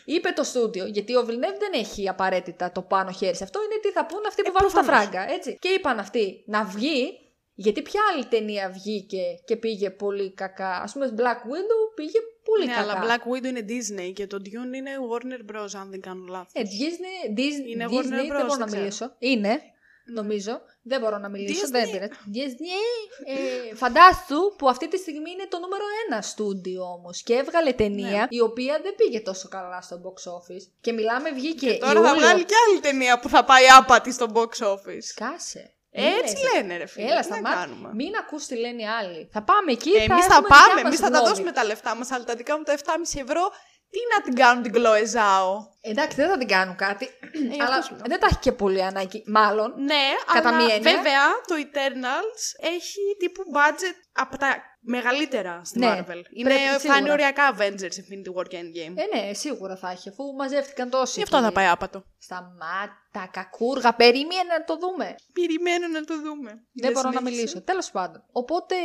Είπε 0.05 0.29
το 0.35 0.43
στούντιο, 0.43 0.85
γιατί 0.85 1.15
ο 1.15 1.21
Villeneuve 1.21 1.59
δεν 1.59 1.71
έχει 1.73 2.09
απαραίτητα 2.09 2.71
το 2.71 2.81
πάνω 2.81 3.11
χέρι 3.11 3.35
σε 3.35 3.43
αυτό, 3.43 3.59
είναι 3.63 3.79
τι 3.81 3.89
θα 3.91 4.05
πούν 4.05 4.21
αυτοί 4.27 4.41
που 4.41 4.49
Ε, 4.49 4.51
βάλουν 4.59 4.73
τα 4.73 4.79
προφανώς. 4.81 5.03
φράγκα, 5.09 5.33
έτσι. 5.33 5.57
Και 5.61 5.67
είπαν 5.67 5.99
αυτοί 5.99 6.43
να 6.47 6.63
βγει, 6.63 7.13
γιατί 7.53 7.81
ποια 7.81 8.01
άλλη 8.13 8.25
ταινία 8.25 8.69
βγήκε 8.69 9.21
και 9.45 9.55
πήγε 9.55 9.89
πολύ 9.89 10.33
κακά. 10.33 10.69
Ας 10.81 10.93
πούμε, 10.93 11.13
Black 11.17 11.39
Widow 11.51 11.81
πήγε 11.95 12.19
πολύ 12.43 12.65
Ναι, 12.65 12.73
κακά. 12.73 12.91
αλλά 12.91 13.03
Black 13.05 13.31
Widow 13.33 13.45
είναι 13.45 13.65
Disney 13.69 14.11
και 14.13 14.27
το 14.27 14.37
Dune 14.45 14.75
είναι 14.75 14.91
Warner 15.11 15.55
Bros. 15.55 15.67
αν 15.75 15.89
δεν 15.89 16.01
κάνω 16.01 16.25
λάθος. 16.29 16.51
Ε, 16.53 16.61
Disney, 16.61 17.39
Disney, 17.39 17.67
Είναι 17.73 17.85
Disney 17.89 17.93
Warner 17.93 18.03
δεν 18.09 18.25
Bros, 18.25 18.27
μπορώ 18.27 18.43
να 18.47 18.55
δεν 18.55 18.65
ξέρω. 18.65 18.79
μιλήσω. 18.81 19.15
Είναι, 19.19 19.61
νομίζω. 20.05 20.61
Δεν 20.85 20.99
μπορώ 20.99 21.17
να 21.17 21.29
μιλήσω, 21.29 21.65
Disney. 21.65 21.71
δεν 21.71 21.89
πειράζει. 21.91 22.11
Disney, 22.33 23.71
ε, 23.71 23.75
φαντάσου 23.75 24.55
που 24.57 24.69
αυτή 24.69 24.87
τη 24.87 24.97
στιγμή 24.97 25.31
είναι 25.31 25.45
το 25.49 25.59
νούμερο 25.59 25.83
ένα 26.07 26.21
στούντιο 26.21 26.83
όμως 26.83 27.21
και 27.23 27.33
έβγαλε 27.33 27.71
ταινία 27.73 28.09
Ναι. 28.19 28.25
η 28.29 28.39
οποία 28.41 28.79
δεν 28.83 28.95
πήγε 28.95 29.19
τόσο 29.19 29.47
καλά 29.47 29.81
στο 29.81 30.01
box 30.05 30.31
office 30.31 30.67
και 30.81 30.91
μιλάμε 30.91 31.31
βγήκε 31.31 31.71
Και 31.73 31.77
τώρα 31.77 31.93
θα 31.93 31.99
Ιούλιο. 31.99 32.13
βγάλει 32.15 32.43
και 32.45 32.53
άλλη 32.69 32.79
ταινία 32.79 33.19
που 33.19 33.29
θα 33.29 33.43
πάει 33.43 33.63
άπατη 33.77 34.11
στο 34.11 34.25
box 34.33 34.65
office. 34.67 35.07
Κάσε. 35.15 35.67
Έτσι 35.95 36.33
Μην 36.35 36.43
λένε 36.53 36.77
ρε 36.77 36.85
φίλε. 36.85 37.05
Έλα, 37.05 37.21
τι 37.21 37.29
να 37.29 37.35
σταμάτα. 37.35 37.55
κάνουμε. 37.55 37.89
Μην 37.93 38.15
ακούς 38.15 38.45
τι 38.45 38.55
λένε 38.55 38.81
οι 38.81 38.85
άλλοι. 38.87 39.29
Θα 39.31 39.41
πάμε 39.43 39.71
εκεί. 39.71 39.89
Εμείς 39.89 40.25
θα, 40.25 40.33
έχουμε 40.33 40.47
πάμε, 40.47 40.63
δικιά 40.67 40.81
εμείς 40.85 40.99
μας 40.99 41.09
θα 41.09 41.09
τα 41.09 41.17
γνώμη. 41.17 41.29
δώσουμε 41.29 41.51
τα 41.51 41.63
λεφτά 41.63 41.95
μας, 41.95 42.11
αλλά 42.11 42.23
τα 42.23 42.35
δικά 42.35 42.57
μου 42.57 42.63
τα 42.63 42.73
7,5 42.73 43.21
ευρώ 43.21 43.51
τι 43.93 43.99
να 44.15 44.21
την 44.23 44.35
κάνουν 44.35 44.63
την 44.63 44.71
Κλοεζάο. 44.71 45.71
Εντάξει, 45.81 46.15
δεν 46.15 46.29
θα 46.29 46.37
την 46.37 46.47
κάνουν 46.47 46.75
κάτι. 46.75 47.05
αυτό 47.51 47.63
αλλά 47.63 47.81
σου 47.81 47.93
λέω. 47.93 48.01
δεν 48.05 48.19
τα 48.19 48.27
έχει 48.31 48.39
και 48.39 48.51
πολύ 48.51 48.83
ανάγκη. 48.83 49.23
Μάλλον. 49.27 49.73
Ναι, 49.77 50.03
Κατά 50.33 50.47
αλλά 50.49 50.57
μία 50.57 50.75
έννοια. 50.75 50.91
βέβαια 50.91 51.25
το 51.47 51.55
Eternals 51.65 52.41
έχει 52.75 52.99
τύπου 53.19 53.43
budget 53.55 53.95
από 54.13 54.37
τα 54.37 54.55
μεγαλύτερα 54.85 55.61
στη 55.63 55.79
Ναι, 55.79 55.87
Marvel. 55.99 56.21
Είναι, 56.33 56.49
πρέπει, 56.49 56.59
θα 56.69 56.79
σίγουρα. 56.79 56.97
είναι 56.99 57.11
οριακά 57.11 57.55
Avengers 57.57 57.95
Infinity 58.01 58.31
War 58.39 58.47
και 58.47 58.57
Endgame. 58.61 58.93
Ε, 58.95 59.17
ναι, 59.25 59.33
σίγουρα 59.33 59.75
θα 59.75 59.89
έχει, 59.89 60.09
αφού 60.09 60.23
μαζεύτηκαν 60.37 60.89
τόσοι. 60.89 61.13
Γι' 61.17 61.23
αυτό 61.23 61.35
θα 61.35 61.41
φίλοι. 61.43 61.53
πάει 61.53 61.67
άπατο. 61.67 62.03
Σταμάτα, 62.19 63.29
κακούργα, 63.31 63.93
περίμενε 63.93 64.43
να 64.57 64.63
το 64.63 64.77
δούμε. 64.77 65.15
Περιμένω 65.33 65.87
να 65.87 66.03
το 66.03 66.21
δούμε. 66.21 66.51
Δεν 66.73 66.91
μπορώ 66.91 67.09
να 67.09 67.17
συνέχισε. 67.17 67.39
μιλήσω. 67.39 67.61
Τέλος 67.61 67.91
πάντων. 67.91 68.23
Οπότε 68.31 68.75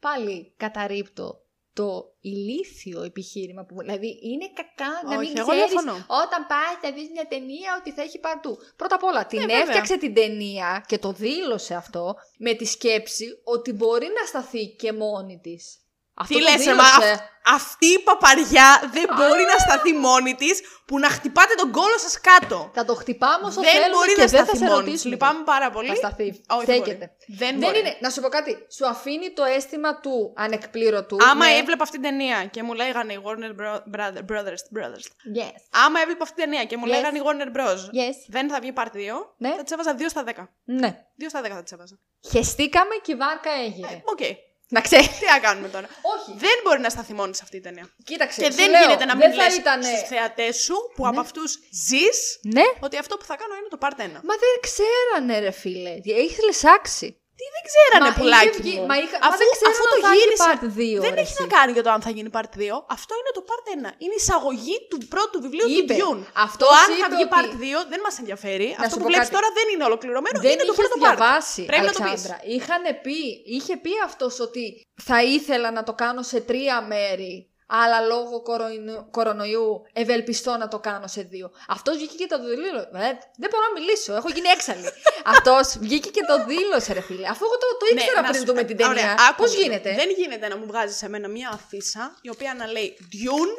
πάλι 0.00 0.54
καταρρύπτω 0.56 1.40
το 1.78 2.14
ηλίθιο 2.20 3.02
επιχείρημα 3.02 3.64
που 3.64 3.74
δηλαδή 3.78 4.18
είναι 4.22 4.46
κακά 4.54 4.92
να 5.08 5.16
Όχι, 5.16 5.28
μην 5.28 5.38
εγώ 5.38 5.48
ξέρεις 5.50 5.70
διαφωνώ. 5.70 5.92
όταν 6.22 6.46
πας 6.50 6.74
να 6.82 6.90
δεις 6.90 7.08
μια 7.10 7.26
ταινία 7.28 7.76
ότι 7.80 7.92
θα 7.92 8.02
έχει 8.02 8.18
παντού. 8.18 8.58
Πρώτα 8.76 8.94
απ' 8.94 9.02
όλα 9.02 9.26
την 9.26 9.38
Ναι, 9.38 9.44
βέβαια. 9.46 9.60
έφτιαξε 9.62 9.96
την 9.98 10.14
ταινία 10.14 10.84
και 10.88 10.98
το 10.98 11.12
δήλωσε 11.12 11.74
αυτό 11.74 12.14
με 12.38 12.52
τη 12.54 12.64
σκέψη 12.64 13.26
ότι 13.44 13.72
μπορεί 13.72 14.06
να 14.20 14.26
σταθεί 14.26 14.66
και 14.66 14.92
μόνη 14.92 15.38
της. 15.42 15.78
Αυτό 16.18 16.34
Τι 16.38 16.44
το 16.44 16.50
λες, 16.50 16.64
ρε, 16.66 16.74
μα 16.74 16.84
δήλωσε. 16.84 17.12
αυ- 17.12 17.34
αυτή 17.56 17.86
η 17.86 17.98
παπαριά 17.98 18.68
δεν 18.92 19.06
μπορεί 19.16 19.44
να 19.52 19.58
σταθεί 19.64 19.92
μόνη 19.92 20.34
της 20.34 20.60
που 20.86 20.98
να 20.98 21.08
χτυπάτε 21.08 21.54
τον 21.54 21.70
κώλο 21.72 21.98
σας 21.98 22.20
κάτω. 22.20 22.70
Θα 22.74 22.84
το 22.84 22.94
χτυπάμε 22.94 23.46
όσο 23.46 23.60
δεν 23.60 23.70
θέλουμε 23.70 23.90
μπορεί 23.96 24.12
και 24.14 24.20
να 24.20 24.26
δεν 24.26 24.38
θα 24.38 24.44
σταθεί 24.44 24.58
σε 24.58 24.64
μόνη 24.64 24.76
της. 24.76 24.86
ρωτήσουμε. 24.86 25.12
Λυπάμαι 25.12 25.42
πάρα 25.44 25.70
πολύ. 25.70 25.88
Θα 25.88 25.94
σταθεί. 25.94 26.28
Όχι, 26.56 26.64
δεν 26.64 26.76
Στέκεται. 26.76 27.06
μπορεί. 27.06 27.38
Δεν, 27.38 27.48
Δεν 27.48 27.58
μπορεί. 27.58 27.78
είναι, 27.78 27.96
να 28.00 28.10
σου 28.10 28.20
πω 28.20 28.28
κάτι, 28.28 28.52
σου 28.76 28.86
αφήνει 28.86 29.30
το 29.32 29.44
αίσθημα 29.44 30.00
του 30.00 30.32
ανεκπλήρωτου. 30.36 31.16
Άμα 31.30 31.46
ναι. 31.46 31.52
έβλεπα 31.60 31.82
αυτή 31.82 31.98
την 32.00 32.08
ταινία 32.10 32.44
και 32.44 32.62
μου 32.62 32.72
λέγανε 32.74 33.12
οι 33.12 33.20
Warner 33.26 33.52
Bro- 33.60 33.82
Brother- 33.94 34.24
Brothers, 34.30 34.62
brothers. 34.76 35.06
Yes. 35.38 35.56
Άμα 35.84 36.00
έβλεπα 36.00 36.22
αυτή 36.22 36.34
την 36.34 36.44
ταινία 36.44 36.64
και 36.64 36.76
μου 36.76 36.84
Yes. 36.86 36.88
λέγανε 36.88 37.18
οι 37.18 37.22
Warner 37.26 37.50
Bros. 37.56 37.80
Yes. 38.00 38.16
Δεν 38.28 38.50
θα 38.50 38.58
βγει 38.60 38.72
part 38.76 38.92
2, 38.92 39.34
Ναι. 39.36 39.52
θα 39.56 39.62
τη 39.62 39.72
έβαζα 39.74 39.94
2 39.94 40.08
στα 40.08 40.22
10. 40.24 40.48
Ναι. 40.64 40.90
2 41.20 41.28
στα 41.28 41.40
10 41.40 41.54
θα 41.54 41.62
τη 41.62 41.70
έβαζα. 41.74 41.98
Χεστήκαμε 42.30 42.94
και 43.02 43.12
η 43.12 43.16
βάρκα 43.16 43.50
έγινε. 43.66 44.02
Οκ. 44.04 44.20
Να 44.68 44.80
ξέρεις. 44.80 45.06
Τι 45.18 45.24
να 45.32 45.38
κάνουμε 45.38 45.68
τώρα. 45.68 45.86
Όχι. 46.14 46.38
Δεν 46.38 46.56
μπορεί 46.64 46.80
να 46.80 46.88
σταθεί 46.88 47.12
μόνη 47.12 47.34
σε 47.34 47.40
αυτή 47.44 47.56
η 47.56 47.60
ταινία. 47.60 47.88
Κοίταξε. 48.04 48.40
Και 48.40 48.50
σου 48.50 48.56
δεν 48.56 48.70
λέω, 48.70 48.80
γίνεται 48.82 49.04
να 49.04 49.14
δεν 49.14 49.28
μην 49.30 49.38
θα 49.38 49.44
λες 49.44 49.56
ήτανε- 49.56 49.84
στους 49.96 50.08
θεατές 50.08 50.56
σου 50.56 50.74
που 50.94 51.02
Ναι. 51.02 51.08
από 51.08 51.20
αυτούς 51.20 51.58
ζεις 51.86 52.38
Ναι. 52.42 52.62
ότι 52.80 52.96
αυτό 52.96 53.16
που 53.16 53.24
θα 53.24 53.36
κάνω 53.36 53.54
είναι 53.54 53.68
το 53.68 53.78
part 53.80 53.98
1. 54.00 54.20
Μα 54.24 54.34
δεν 54.44 54.54
ξέρανε, 54.60 55.38
ρε 55.38 55.50
φίλε. 55.50 55.90
Έχει 56.04 56.44
λεσάξει. 56.44 57.20
Τι 57.38 57.44
δεν 57.54 57.62
ξέρανε 57.70 58.08
Μα 58.10 58.16
πουλάκι 58.18 58.48
είχε 58.48 58.60
βγει- 58.64 58.78
μου. 58.80 58.86
μα 58.90 58.96
είχα- 59.04 59.18
μα 59.22 59.26
αφού, 59.28 59.38
δεν 59.40 59.48
ξέρανε 59.54 59.74
αφού 59.74 59.84
αν 59.92 59.94
το 59.94 60.04
θα 60.06 60.10
έχει 60.12 60.18
γύρισα, 60.20 60.48
part 60.50 60.62
2, 60.80 60.96
δεν 61.06 61.12
ρε 61.18 61.22
έχει 61.24 61.34
εσύ. 61.36 61.42
να 61.42 61.46
κάνει 61.56 61.70
για 61.76 61.84
το 61.86 61.90
αν 61.96 62.00
θα 62.06 62.10
γίνει 62.16 62.30
part 62.36 62.50
2. 62.62 62.76
Αυτό 62.96 63.12
είναι 63.20 63.32
το 63.38 63.42
part 63.50 63.64
1. 63.74 63.88
Είναι 64.04 64.14
η 64.18 64.20
εισαγωγή 64.24 64.76
του 64.90 64.98
πρώτου 65.14 65.36
βιβλίου 65.44 65.68
Είπε. 65.78 65.92
του 65.94 65.98
Dune. 66.02 66.22
Αυτός 66.46 66.68
το 66.68 66.74
αν 66.82 66.88
θα 66.90 66.94
είπε 66.96 67.06
βγει 67.14 67.24
ότι- 67.26 67.34
part 67.36 67.50
2 67.64 67.78
δεν 67.92 68.00
μας 68.06 68.14
ενδιαφέρει. 68.22 68.68
Αυτό 68.80 68.88
σου 68.90 68.96
που 68.98 69.04
πω 69.04 69.10
βλέπεις 69.10 69.28
κάτι. 69.28 69.36
τώρα 69.36 69.48
δεν 69.58 69.66
είναι 69.72 69.84
ολοκληρωμένο. 69.90 70.36
Δεν 70.46 70.52
είναι 70.54 70.66
το 70.70 70.74
είχες 70.74 70.80
πρώτο 70.82 70.96
part. 70.96 71.02
διαβάσει, 71.04 71.60
Πρέπει 71.70 71.86
να 71.90 71.94
το 71.96 72.02
πεις. 72.06 72.08
Αλεξάνδρα. 72.12 72.36
Είχανε 72.56 72.90
πει, 73.04 73.18
είχε 73.56 73.74
πει 73.84 73.92
αυτός 74.08 74.34
ότι 74.46 74.64
θα 75.08 75.18
ήθελα 75.36 75.68
να 75.78 75.82
το 75.88 75.92
κάνω 76.02 76.22
σε 76.32 76.38
τρία 76.50 76.76
μέρη, 76.92 77.34
αλλά 77.66 78.00
λόγω 78.00 78.42
κορονοϊού, 78.42 79.08
κορονοϊού 79.10 79.82
ευελπιστώ 79.92 80.56
να 80.56 80.68
το 80.68 80.78
κάνω 80.78 81.06
σε 81.06 81.22
δύο. 81.22 81.50
Αυτός 81.68 81.96
βγήκε 81.96 82.14
και 82.16 82.26
το 82.26 82.38
δήλωσε. 82.44 82.88
Ε, 82.92 83.10
δεν 83.38 83.48
μπορώ 83.50 83.62
να 83.72 83.80
μιλήσω, 83.80 84.14
έχω 84.14 84.28
γίνει 84.28 84.48
έξαλλη. 84.48 84.88
Αυτός 85.34 85.76
βγήκε 85.78 86.10
και 86.10 86.20
το 86.26 86.44
δήλωσε, 86.44 86.92
ρε 86.92 87.00
φίλε. 87.00 87.26
Αφού 87.28 87.44
εγώ 87.44 87.56
το, 87.58 87.66
το 87.78 87.94
Ναι, 87.94 88.00
ήξερα 88.00 88.20
να 88.20 88.28
πριν 88.28 88.40
σου- 88.40 88.46
δούμε 88.46 88.62
την 88.64 88.76
ταινία. 88.76 88.92
Ωραία, 88.92 89.14
άκου 89.28 89.42
Πώς 89.42 89.50
λίγο. 89.50 89.62
γίνεται; 89.62 89.94
Δεν 89.94 90.10
γίνεται 90.10 90.48
να 90.48 90.56
μου 90.56 90.66
βγάζεις 90.66 91.02
εμένα 91.02 91.28
μια 91.28 91.50
αφίσα 91.52 92.18
η 92.20 92.28
οποία 92.30 92.54
να 92.54 92.66
λέει 92.66 92.96
Dune. 93.12 93.52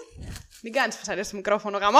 Μην 0.63 0.73
κάνεις 0.73 0.95
φασαρία 0.95 1.23
στο 1.23 1.35
μικρόφωνο, 1.35 1.77
γαμό. 1.77 1.99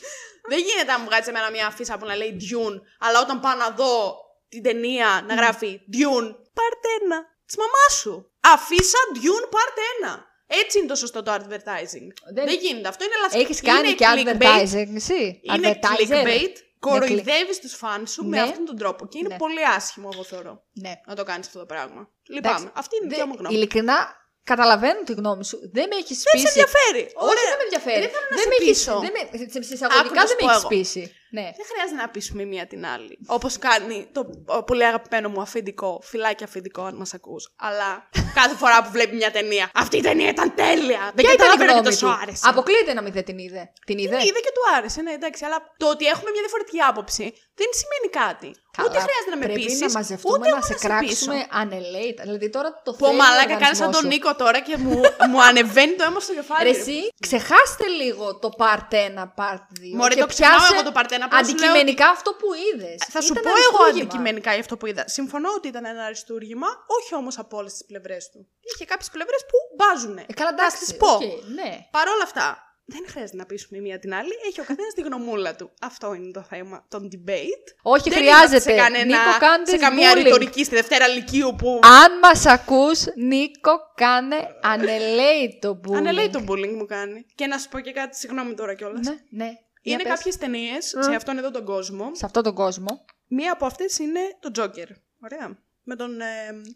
Δεν 0.50 0.58
γίνεται 0.58 0.92
να 0.92 0.98
μου 0.98 1.04
βγάζεις 1.04 1.26
εμένα 1.26 1.50
μια 1.50 1.66
αφίσα 1.66 1.98
που 1.98 2.06
να 2.06 2.16
λέει 2.16 2.36
Dune, 2.40 2.80
αλλά 3.00 3.20
όταν 3.20 3.40
πάω 3.40 3.54
να 3.54 3.70
δω 3.70 4.16
την 4.48 4.62
ταινία 4.62 5.24
να 5.26 5.34
γράφει 5.34 5.80
Dune, 5.92 6.28
part 6.58 6.82
1. 7.14 7.18
Της 7.46 7.56
μαμάς 7.56 7.92
σου. 8.00 8.30
Αφίσα 8.40 8.98
Dune 9.14 9.46
part 9.54 9.76
1. 10.16 10.18
Έτσι 10.64 10.78
είναι 10.78 10.86
το 10.86 10.94
σωστό 10.94 11.22
το 11.22 11.32
advertising. 11.32 12.08
Δεν- 12.34 12.44
Δεν, 12.46 12.58
γίνεται. 12.60 12.88
Αυτό 12.88 13.04
είναι 13.04 13.14
λάθο. 13.22 13.38
Έχεις 13.40 13.60
κάνει 13.60 13.92
και 13.92 14.04
advertising, 14.14 14.94
εσύ. 14.94 15.40
Είναι 15.42 15.78
Advertiser. 15.82 16.24
clickbait. 16.24 16.54
Κοροϊδεύεις 16.78 17.58
τους 17.60 17.74
φαν 17.74 18.06
σου 18.06 18.24
με 18.24 18.36
Ναι. 18.36 18.42
αυτόν 18.42 18.64
τον 18.64 18.76
τρόπο. 18.76 19.06
Και 19.06 19.18
είναι 19.18 19.28
Ναι. 19.28 19.36
πολύ 19.36 19.66
άσχημο, 19.76 20.08
εγώ 20.12 20.24
θεωρώ, 20.24 20.62
Ναι. 20.72 20.92
να 21.06 21.14
το 21.14 21.22
κάνεις 21.24 21.46
αυτό 21.46 21.58
το 21.58 21.66
πράγμα. 21.66 22.08
Λυπάμαι. 22.28 22.70
Αυτή 22.74 22.96
είναι 22.96 23.06
η 23.06 23.08
δικιά 23.08 23.26
μου 23.26 23.34
γνώμη. 23.38 23.54
Ειλικρινά, 23.54 23.96
καταλαβαίνω 24.44 25.00
τη 25.02 25.12
γνώμη 25.12 25.44
σου. 25.44 25.58
Δεν 25.72 25.86
με 25.90 25.96
έχεις 25.96 26.16
Δεν 26.22 26.32
πείσει. 26.32 26.46
σε 26.46 26.48
ενδιαφέρει. 26.52 27.02
Όχι, 27.14 27.28
Ωραία. 27.30 27.44
δεν 27.50 27.56
με 27.60 27.64
ενδιαφέρει. 27.68 28.00
Δεν 28.04 28.10
θέλω 28.14 28.26
να 28.30 28.36
δεν 28.36 28.44
σε 28.44 28.48
με 28.48 28.54
έχεις- 28.60 28.78
πείσω. 28.78 28.94
δεν 29.04 29.12
με- 29.16 29.26
σε- 29.38 29.62
σε 29.62 29.74
Άκου 29.74 29.74
εισαγωγικά 29.74 30.14
να 30.20 30.24
δεν 30.26 30.28
σου 30.30 30.36
με 30.38 30.42
πω 30.44 30.50
έχεις 30.50 30.62
εγώ. 30.64 30.68
πείσει. 30.74 31.02
Ναι. 31.36 31.46
Δεν 31.58 31.66
χρειάζεται 31.70 32.00
να 32.02 32.08
πείσουμε 32.08 32.42
η 32.42 32.46
μία 32.46 32.66
την 32.66 32.86
άλλη. 32.86 33.18
Όπως 33.26 33.58
κάνει 33.58 34.08
το 34.12 34.20
ο, 34.46 34.62
πολύ 34.64 34.84
αγαπημένο 34.84 35.28
μου 35.28 35.40
αφεντικό, 35.40 36.00
φυλάκι 36.02 36.44
αφεντικό, 36.44 36.82
αν 36.82 36.94
μας 36.96 37.14
ακούς. 37.14 37.54
Αλλά 37.56 38.08
κάθε 38.38 38.54
φορά 38.56 38.82
που 38.82 38.90
βλέπει 38.90 39.14
μια 39.16 39.30
ταινία. 39.30 39.70
Αυτή 39.74 39.96
η 39.96 40.00
ταινία 40.00 40.28
ήταν 40.28 40.54
τέλεια! 40.54 41.02
Δεν 41.14 41.24
Ποια 41.24 41.32
ήταν 41.32 41.34
η 41.34 41.36
καταλαβαίνω 41.36 41.70
γνώμη 41.70 41.86
γιατί 41.86 42.00
του; 42.00 42.06
τόσο 42.06 42.18
άρεσε. 42.22 42.44
Αποκλείεται 42.48 42.92
να 42.92 43.02
μην 43.02 43.12
δεν 43.12 43.24
την 43.24 43.38
είδε. 43.38 43.62
Την 43.86 43.98
είδε. 43.98 44.16
Την 44.16 44.26
είδε; 44.28 44.40
και 44.46 44.52
του 44.56 44.64
άρεσε, 44.76 45.02
ναι, 45.02 45.12
εντάξει. 45.12 45.44
Αλλά 45.44 45.58
το 45.76 45.86
ότι 45.94 46.04
έχουμε 46.12 46.30
μια 46.34 46.42
διαφορετική 46.46 46.80
άποψη 46.90 47.24
δεν 47.60 47.70
σημαίνει 47.80 48.08
κάτι. 48.22 48.48
ούτε 48.86 48.98
χρειάζεται 49.06 49.32
να 49.34 49.38
με 49.42 49.44
πρέπει 49.46 49.64
πείσει. 49.64 49.84
να 49.86 49.90
μαζευτούμε 49.98 50.34
ούτε 50.38 50.48
να 50.48 50.56
εγώ 50.56 50.66
σε 50.68 50.74
πείσω. 50.74 50.86
κράξουμε 50.88 51.38
ανελέητα. 51.62 52.22
Δηλαδή 52.26 52.48
τώρα 52.56 52.68
το 52.86 52.92
Πω 52.92 53.06
θέλει 53.06 53.18
ο 53.18 53.22
μαλάκα, 53.22 53.54
κάνεις 53.62 53.80
οργανισμός 53.80 53.82
σαν 53.82 53.90
τον 53.96 54.02
σου. 54.04 54.12
Νίκο 54.12 54.30
τώρα 54.42 54.58
και 54.68 54.74
μου, 54.84 54.96
μου 55.30 55.40
ανεβαίνει 55.48 55.94
το 55.98 56.02
αίμα 56.06 56.20
στο 56.26 56.32
κεφάλι. 56.38 56.62
Ρε 56.68 56.74
εσύ, 56.78 56.98
ξεχάστε 57.26 57.86
λίγο 58.00 58.24
το 58.42 58.48
part 58.60 58.90
1, 58.94 59.28
part 59.40 59.62
2. 59.80 59.98
Μωρέ, 59.98 60.14
και 60.14 60.20
το 60.20 60.30
ξεχνάω 60.32 60.58
πιάσε 60.58 60.74
εγώ 60.74 60.82
το 60.88 60.92
part 60.98 61.10
1, 61.21 61.21
απλά 61.22 61.44
σου 61.44 61.54
λέω 61.54 61.68
Αντικειμενικά 61.70 62.08
αυτό 62.08 62.30
που 62.32 62.46
είδες. 62.54 62.96
Θα 63.08 63.20
σου 63.20 63.32
πω 63.34 63.48
εγώ 63.70 63.82
αντικειμενικά 63.90 64.50
για 64.50 64.60
αυτό 64.60 64.76
που 64.76 64.86
είδα. 64.86 65.04
Συμφωνώ 65.08 65.48
ότι 65.56 65.68
ήταν 65.68 65.84
ένα 65.84 66.04
αριστούργημα, 66.04 66.66
όχι 67.00 67.14
όμως 67.14 67.38
από 67.38 67.56
όλες 67.56 67.72
τις 67.72 67.84
πλευρές 67.84 68.30
του. 68.30 68.46
Είχε 68.74 68.84
κάποιες 68.84 69.10
πλευρές 69.10 69.40
που 69.50 69.56
μπάζουνε. 69.76 70.24
Ε, 70.28 70.32
καλά, 70.32 70.48
Θα 70.48 70.54
εντάξει. 70.58 70.78
τις 70.78 70.96
πω. 70.96 71.08
οκ, 71.08 71.20
ναι. 71.54 71.70
Παρ' 71.90 72.08
όλα 72.08 72.22
αυτά, 72.22 72.66
δεν 72.84 73.04
χρειάζεται 73.08 73.36
να 73.36 73.46
πείσουμε 73.46 73.78
η 73.78 73.80
μία 73.80 73.98
την 73.98 74.14
άλλη. 74.14 74.30
Έχει 74.48 74.60
ο 74.60 74.64
καθένας 74.64 74.94
τη 74.94 75.00
γνωμούλα 75.02 75.54
του. 75.56 75.70
Αυτό 75.80 76.14
είναι 76.14 76.30
το 76.30 76.42
θέμα 76.42 76.86
των 76.88 77.08
debate. 77.12 77.66
Όχι, 77.82 78.08
Δεν 78.10 78.18
χρειάζεται. 78.18 78.48
είμαστε 78.50 78.70
σε, 78.70 78.76
κανένα, 78.76 79.04
Νίκο, 79.04 79.38
κάντε 79.38 79.70
σε 79.70 79.76
καμία 79.76 80.12
bullying. 80.12 80.16
ρητορική 80.22 80.64
στη 80.64 80.74
Δευτέρα 80.74 81.06
Λυκείου 81.08 81.54
που 81.58 81.80
Αν 81.82 82.18
μας 82.18 82.46
ακούς, 82.46 83.04
Νίκο, 83.16 83.72
κάνε 83.94 84.36
ανελέει 84.62 85.58
το 85.60 85.80
bullying. 85.84 85.94
ανελέει 85.96 86.30
το 86.30 86.44
bullying 86.48 86.72
μου 86.76 86.86
κάνει. 86.86 87.26
Και 87.34 87.46
να 87.46 87.58
σου 87.58 87.68
πω 87.68 87.80
και 87.80 87.92
κάτι, 87.92 88.16
συγγνώμη 88.16 88.54
τώρα 88.54 88.74
κιόλας. 88.74 89.06
Ναι, 89.06 89.14
ναι. 89.44 89.50
Για 89.82 89.92
Είναι 89.94 90.02
πες. 90.02 90.12
κάποιες 90.12 90.36
ταινίες 90.36 90.86
σε 90.86 91.14
αυτόν 91.14 91.38
εδώ 91.38 91.50
τον 91.50 91.64
κόσμο. 91.64 92.10
Σε 92.14 92.24
αυτόν 92.26 92.42
τον 92.42 92.54
κόσμο. 92.54 93.04
Μία 93.28 93.52
από 93.52 93.66
αυτές 93.66 93.98
είναι 93.98 94.20
το 94.40 94.50
Joker. 94.62 94.88
Ωραία. 95.22 95.58
Με 95.82 95.96
τον. 95.96 96.20
Ε, 96.20 96.24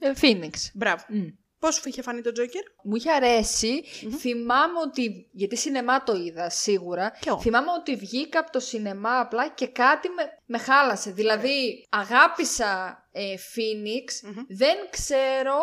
Ε, 0.00 0.12
Phoenix. 0.20 0.50
μπράβο. 0.74 1.04
Μμ. 1.08 1.26
Πώς 1.58 1.74
σου 1.74 1.88
είχε 1.88 2.02
φανεί 2.02 2.20
το 2.20 2.30
Joker, 2.40 2.62
Μου 2.82 2.96
είχε 2.96 3.10
αρέσει. 3.10 3.84
Θυμάμαι 4.18 4.78
ότι. 4.86 5.28
Γιατί 5.32 5.56
σινεμά 5.56 6.02
το 6.02 6.14
είδα 6.16 6.50
σίγουρα. 6.50 7.10
Κι 7.20 7.28
εγώ. 7.28 7.40
Θυμάμαι 7.40 7.70
ότι 7.78 7.96
βγήκα 7.96 8.38
από 8.40 8.50
το 8.52 8.60
σινεμά 8.60 9.20
απλά 9.20 9.48
και 9.48 9.66
κάτι 9.68 10.08
με, 10.08 10.22
με 10.46 10.58
χάλασε. 10.58 11.10
Δηλαδή, 11.10 11.86
αγάπησα 11.90 13.02
ε, 13.12 13.34
Phoenix. 13.34 14.30
Δεν 14.48 14.76
ξέρω 14.90 15.56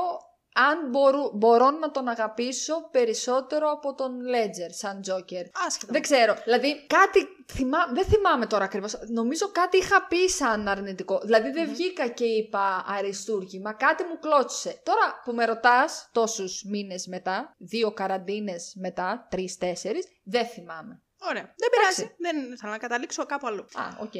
αν 0.53 0.89
μπορώ, 0.89 1.31
μπορώ 1.33 1.71
να 1.71 1.91
τον 1.91 2.07
αγαπήσω 2.07 2.89
περισσότερο 2.91 3.71
από 3.71 3.93
τον 3.93 4.11
Ledger 4.21 4.69
σαν 4.69 5.01
Joker. 5.07 5.45
άσχετα. 5.67 5.91
Δεν 5.91 6.01
ξέρω. 6.01 6.35
Δηλαδή, 6.43 6.85
κάτι. 6.87 7.27
Θυμά... 7.51 7.77
Δεν 7.93 8.05
θυμάμαι 8.05 8.45
τώρα 8.45 8.63
ακριβώς. 8.63 8.99
Νομίζω 9.07 9.51
κάτι 9.51 9.77
είχα 9.77 10.07
πει 10.07 10.29
σαν 10.29 10.67
αρνητικό. 10.67 11.19
Δηλαδή, 11.23 11.51
δεν 11.51 11.69
βγήκα 11.69 12.07
και 12.07 12.25
είπα 12.25 12.85
αριστούργημα. 12.87 13.73
Κάτι 13.73 14.03
μου 14.03 14.19
κλώτσισε. 14.19 14.81
Τώρα 14.83 15.21
που 15.23 15.33
με 15.33 15.45
ρωτάς 15.45 16.09
τόσους 16.11 16.63
μήνες 16.63 17.07
μετά, 17.07 17.55
δύο 17.57 17.91
καραντίνες 17.91 18.73
μετά, 18.79 19.27
τρει-τέσσερι, 19.29 20.03
δεν 20.23 20.45
θυμάμαι. 20.45 21.01
Ωραία. 21.29 21.53
Δεν 21.57 21.69
πειράζει. 21.71 22.15
Δεν 22.17 22.51
ήθελα 22.53 22.71
να 22.71 22.77
καταλήξω 22.77 23.25
κάπου 23.25 23.47
αλλού. 23.47 23.61
Α, 23.61 23.83
οκ. 23.99 24.13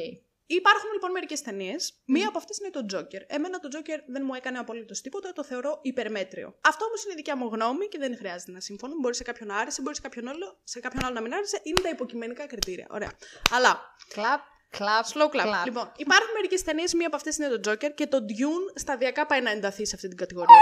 Υπάρχουν 0.46 0.90
λοιπόν 0.92 1.10
μερικές 1.10 1.42
ταινίες. 1.42 2.02
Μία 2.06 2.28
από 2.28 2.38
αυτές 2.38 2.58
είναι 2.58 2.70
το 2.70 2.86
Joker. 2.92 3.22
Εμένα 3.26 3.58
το 3.58 3.68
Joker 3.72 3.98
δεν 4.06 4.22
μου 4.24 4.34
έκανε 4.34 4.58
απολύτως 4.58 5.00
τίποτα, 5.00 5.32
το 5.32 5.44
θεωρώ 5.44 5.78
υπερμέτριο. 5.82 6.54
Αυτό 6.60 6.84
όμως 6.84 7.04
είναι 7.04 7.12
η 7.12 7.16
δικιά 7.16 7.36
μου 7.36 7.46
γνώμη 7.52 7.88
και 7.88 7.98
δεν 7.98 8.16
χρειάζεται 8.16 8.52
να 8.52 8.60
συμφωνώ. 8.60 8.94
Μπορεί 9.00 9.14
σε 9.14 9.22
κάποιον 9.22 9.48
να 9.48 9.56
άρεσε, 9.56 9.82
μπορεί 9.82 9.94
σε 9.94 10.00
κάποιον 10.00 10.28
άλλο, 10.28 10.60
σε 10.64 10.80
κάποιον 10.80 11.04
άλλο 11.04 11.14
να 11.14 11.20
μην 11.20 11.34
άρεσε. 11.34 11.60
Είναι 11.62 11.80
τα 11.80 11.88
υποκειμενικά 11.88 12.46
κριτήρια. 12.46 12.86
Ωραία. 12.90 13.12
Αλλά. 13.50 13.80
Κλαπ, 14.08 14.40
κλαπ, 14.70 15.04
Slow 15.12 15.28
clap. 15.34 15.64
Λοιπόν, 15.64 15.92
υπάρχουν 15.96 16.30
μερικές 16.34 16.62
ταινίες. 16.62 16.94
Μία 16.94 17.06
από 17.06 17.16
αυτές 17.16 17.36
είναι 17.36 17.48
το 17.48 17.70
Joker 17.70 17.90
και 17.94 18.06
το 18.06 18.18
Dune 18.18 18.72
σταδιακά 18.74 19.26
πάει 19.26 19.40
να 19.40 19.50
ενταθεί 19.50 19.86
σε 19.86 19.94
αυτή 19.94 20.08
την 20.08 20.16
κατηγορία. 20.16 20.56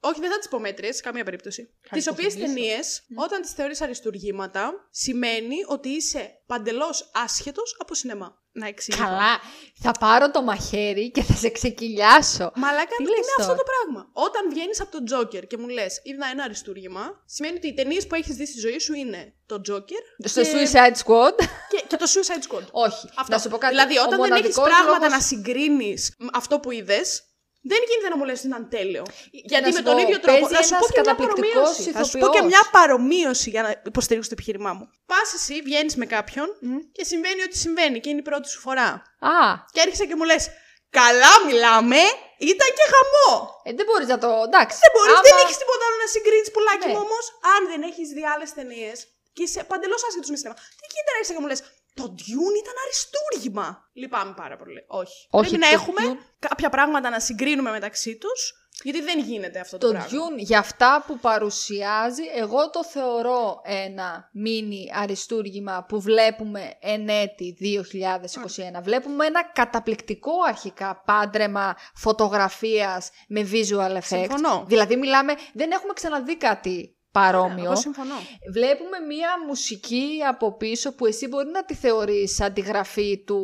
Όχι, 0.00 0.20
δεν 0.20 0.30
θα 0.30 0.38
τις 0.38 0.48
πω 0.48 0.58
μέτριε, 0.58 0.92
σε 0.92 1.00
καμία 1.02 1.24
περίπτωση. 1.24 1.62
Τις 1.64 1.74
Ευχαριστώ, 1.82 2.10
οποίες 2.12 2.32
θα 2.32 2.38
μιλήσω. 2.38 2.54
ταινίε, 2.54 2.78
όταν 3.14 3.40
τις 3.42 3.52
θεωρείς 3.52 3.80
αριστουργήματα, 3.80 4.72
σημαίνει 4.90 5.56
ότι 5.66 5.88
είσαι 5.88 6.42
παντελώς 6.46 7.10
άσχετος 7.14 7.76
από 7.78 7.94
σινεμά. 7.94 8.38
Να 8.52 8.66
εξηγήσω. 8.66 9.04
Καλά. 9.04 9.40
Θα 9.82 9.92
πάρω 10.00 10.30
το 10.30 10.42
μαχαίρι 10.42 11.10
και 11.10 11.22
θα 11.22 11.34
σε 11.34 11.50
ξεκυλιάσω. 11.50 12.52
Μαλάκα, 12.54 12.96
Τι 12.96 13.02
είναι 13.02 13.10
λες 13.12 13.26
αυτό 13.38 13.42
τώρα; 13.42 13.56
το 13.56 13.62
πράγμα. 13.72 14.10
Όταν 14.12 14.50
βγαίνεις 14.50 14.80
από 14.80 14.90
τον 14.90 15.04
Τζόκερ 15.04 15.46
και 15.46 15.56
μου 15.56 15.68
λες, 15.68 16.00
είδα 16.02 16.26
ένα 16.32 16.44
αριστούργημα, 16.44 17.22
σημαίνει 17.26 17.56
ότι 17.56 17.66
οι 17.66 17.74
ταινίες 17.74 18.06
που 18.06 18.14
έχεις 18.14 18.34
δει 18.36 18.46
στη 18.46 18.60
ζωή 18.60 18.78
σου 18.78 18.92
είναι 18.94 19.34
το 19.46 19.60
Τζόκερ 19.60 19.98
Στο 20.24 20.40
και, 20.42 20.48
Suicide 20.52 20.96
Squad. 21.04 21.34
και, 21.70 21.84
και 21.86 21.96
το 21.96 22.06
Suicide 22.14 22.54
Squad. 22.54 22.66
Όχι. 22.70 23.08
Αυτό. 23.16 23.34
Να 23.34 23.38
σου 23.38 23.48
πω 23.48 23.58
κάτι. 23.58 23.74
Δηλαδή, 23.74 23.98
Ο 23.98 24.02
όταν 24.02 24.10
δεν 24.20 24.20
έχεις 24.20 24.30
μοναδικός 24.30 24.68
πράγματα 24.68 24.94
λόγος- 24.98 25.10
να 25.10 25.20
συγκρίνεις 25.20 26.16
αυτό 26.32 26.60
που 26.60 26.70
είδες, 26.70 27.22
δεν 27.70 27.78
γίνεται 27.88 28.08
να 28.12 28.16
μου 28.18 28.24
λες 28.28 28.38
ότι 28.38 28.46
ήταν 28.52 28.68
τέλειο. 28.76 29.04
Γιατί 29.30 29.64
να 29.64 29.70
με 29.70 29.76
σου 29.76 29.82
τον 29.88 29.94
πω, 29.96 30.00
ίδιο 30.04 30.18
τρόπο. 30.24 30.38
παίζει 30.46 30.54
Θα 30.56 30.62
σου 30.68 30.74
πω 30.82 30.86
ένας 30.86 30.90
και 30.94 31.00
μια 31.00 31.02
καταπληκτικός 31.02 31.52
παρομοίωση. 31.52 31.90
Θα 31.98 32.04
σου 32.10 32.16
πω 32.22 32.26
και 32.34 32.38
ηθοποιός. 32.38 32.50
μια 32.52 32.62
παρομοίωση 32.76 33.48
για 33.54 33.62
να 33.66 33.70
υποστηρίξω 33.90 34.28
το 34.32 34.36
επιχείρημά 34.38 34.72
μου. 34.78 34.84
Πας 35.10 35.28
εσύ, 35.38 35.54
βγαίνεις 35.66 35.94
με 36.00 36.06
κάποιον 36.16 36.48
και 36.96 37.04
συμβαίνει 37.10 37.40
ό,τι 37.46 37.56
συμβαίνει 37.64 37.96
και 38.02 38.08
είναι 38.12 38.22
η 38.24 38.26
πρώτη 38.30 38.46
σου 38.52 38.60
φορά. 38.66 38.88
Α, 39.34 39.38
Και 39.72 39.80
έρχεσαι 39.84 40.06
και 40.10 40.16
μου 40.20 40.24
λες, 40.32 40.44
Καλά 41.02 41.32
μιλάμε, 41.48 42.00
ήταν 42.52 42.68
και 42.78 42.84
χαμό. 42.92 43.30
ε, 43.66 43.70
δεν 43.78 43.84
μπορείς 43.88 44.08
να 44.14 44.18
το. 44.24 44.30
Εντάξει. 44.48 44.76
Δεν 44.84 44.92
μπορείς, 44.94 45.12
Άμα- 45.16 45.26
δεν 45.28 45.36
έχεις 45.44 45.56
τίποτα 45.62 45.82
άλλο 45.88 45.96
να 46.04 46.08
συγκρίνεις 46.14 46.48
πουλάκι 46.54 46.86
Ναι. 46.86 46.92
μου 46.92 47.00
όμως. 47.06 47.24
Αν 47.54 47.60
δεν 47.70 47.80
έχεις 47.90 48.06
δει 48.16 48.22
άλλες 48.32 48.50
ταινίες 48.58 48.96
και 49.34 49.42
είσαι 49.46 49.60
παντελώς 49.70 50.00
άσχετος 50.08 50.30
με 50.32 50.36
σινεμά. 50.40 50.56
Τι 50.78 50.84
γίνεται 50.92 51.10
να 51.12 51.16
έρχεσαι 51.18 51.34
και 51.36 51.42
μου 51.42 51.50
λες, 51.52 51.60
Το 51.94 52.04
Dune 52.18 52.56
ήταν 52.62 52.74
αριστούργημα. 52.84 53.88
Λυπάμαι 53.92 54.34
πάρα 54.36 54.56
πολύ. 54.56 54.84
Όχι. 54.86 55.26
Όχι, 55.30 55.48
Πρέπει 55.48 55.64
να 55.64 55.68
το 55.68 55.74
έχουμε 55.74 56.00
Dune- 56.20 56.46
κάποια 56.48 56.68
πράγματα 56.70 57.10
να 57.10 57.20
συγκρίνουμε 57.20 57.70
μεταξύ 57.70 58.16
τους, 58.16 58.52
γιατί 58.82 59.00
δεν 59.02 59.18
γίνεται 59.18 59.60
αυτό 59.60 59.78
το, 59.78 59.86
Το 59.86 59.92
πράγμα. 59.92 60.10
Dune 60.10 60.36
για 60.38 60.58
αυτά 60.58 61.04
που 61.06 61.18
παρουσιάζει, 61.18 62.22
εγώ 62.36 62.70
το 62.70 62.84
θεωρώ 62.84 63.60
ένα 63.64 64.28
μίνι 64.32 64.90
αριστούργημα 64.94 65.84
που 65.88 66.00
βλέπουμε 66.00 66.76
εν 66.80 67.08
έτη 67.08 67.56
2021. 67.60 68.82
Βλέπουμε 68.82 69.26
ένα 69.26 69.44
καταπληκτικό 69.52 70.32
αρχικά 70.46 71.02
πάντρεμα 71.06 71.76
φωτογραφίας 71.94 73.10
με 73.28 73.48
visual 73.52 73.96
effects. 73.96 74.02
Συμφωνώ. 74.04 74.64
Δηλαδή 74.66 74.96
μιλάμε, 74.96 75.34
δεν 75.52 75.70
έχουμε 75.70 75.92
ξαναδεί 75.92 76.36
κάτι 76.36 76.94
παρόμοιο. 77.12 77.64
Εγώ 77.64 77.76
συμφωνώ. 77.76 78.14
Βλέπουμε 78.52 78.98
μία 78.98 79.28
μουσική 79.46 80.08
από 80.28 80.56
πίσω 80.56 80.94
που 80.94 81.06
εσύ 81.06 81.26
μπορεί 81.28 81.48
να 81.50 81.64
τη 81.64 81.74
θεωρείς 81.74 82.40
αντιγραφή 82.40 83.24
του, 83.26 83.40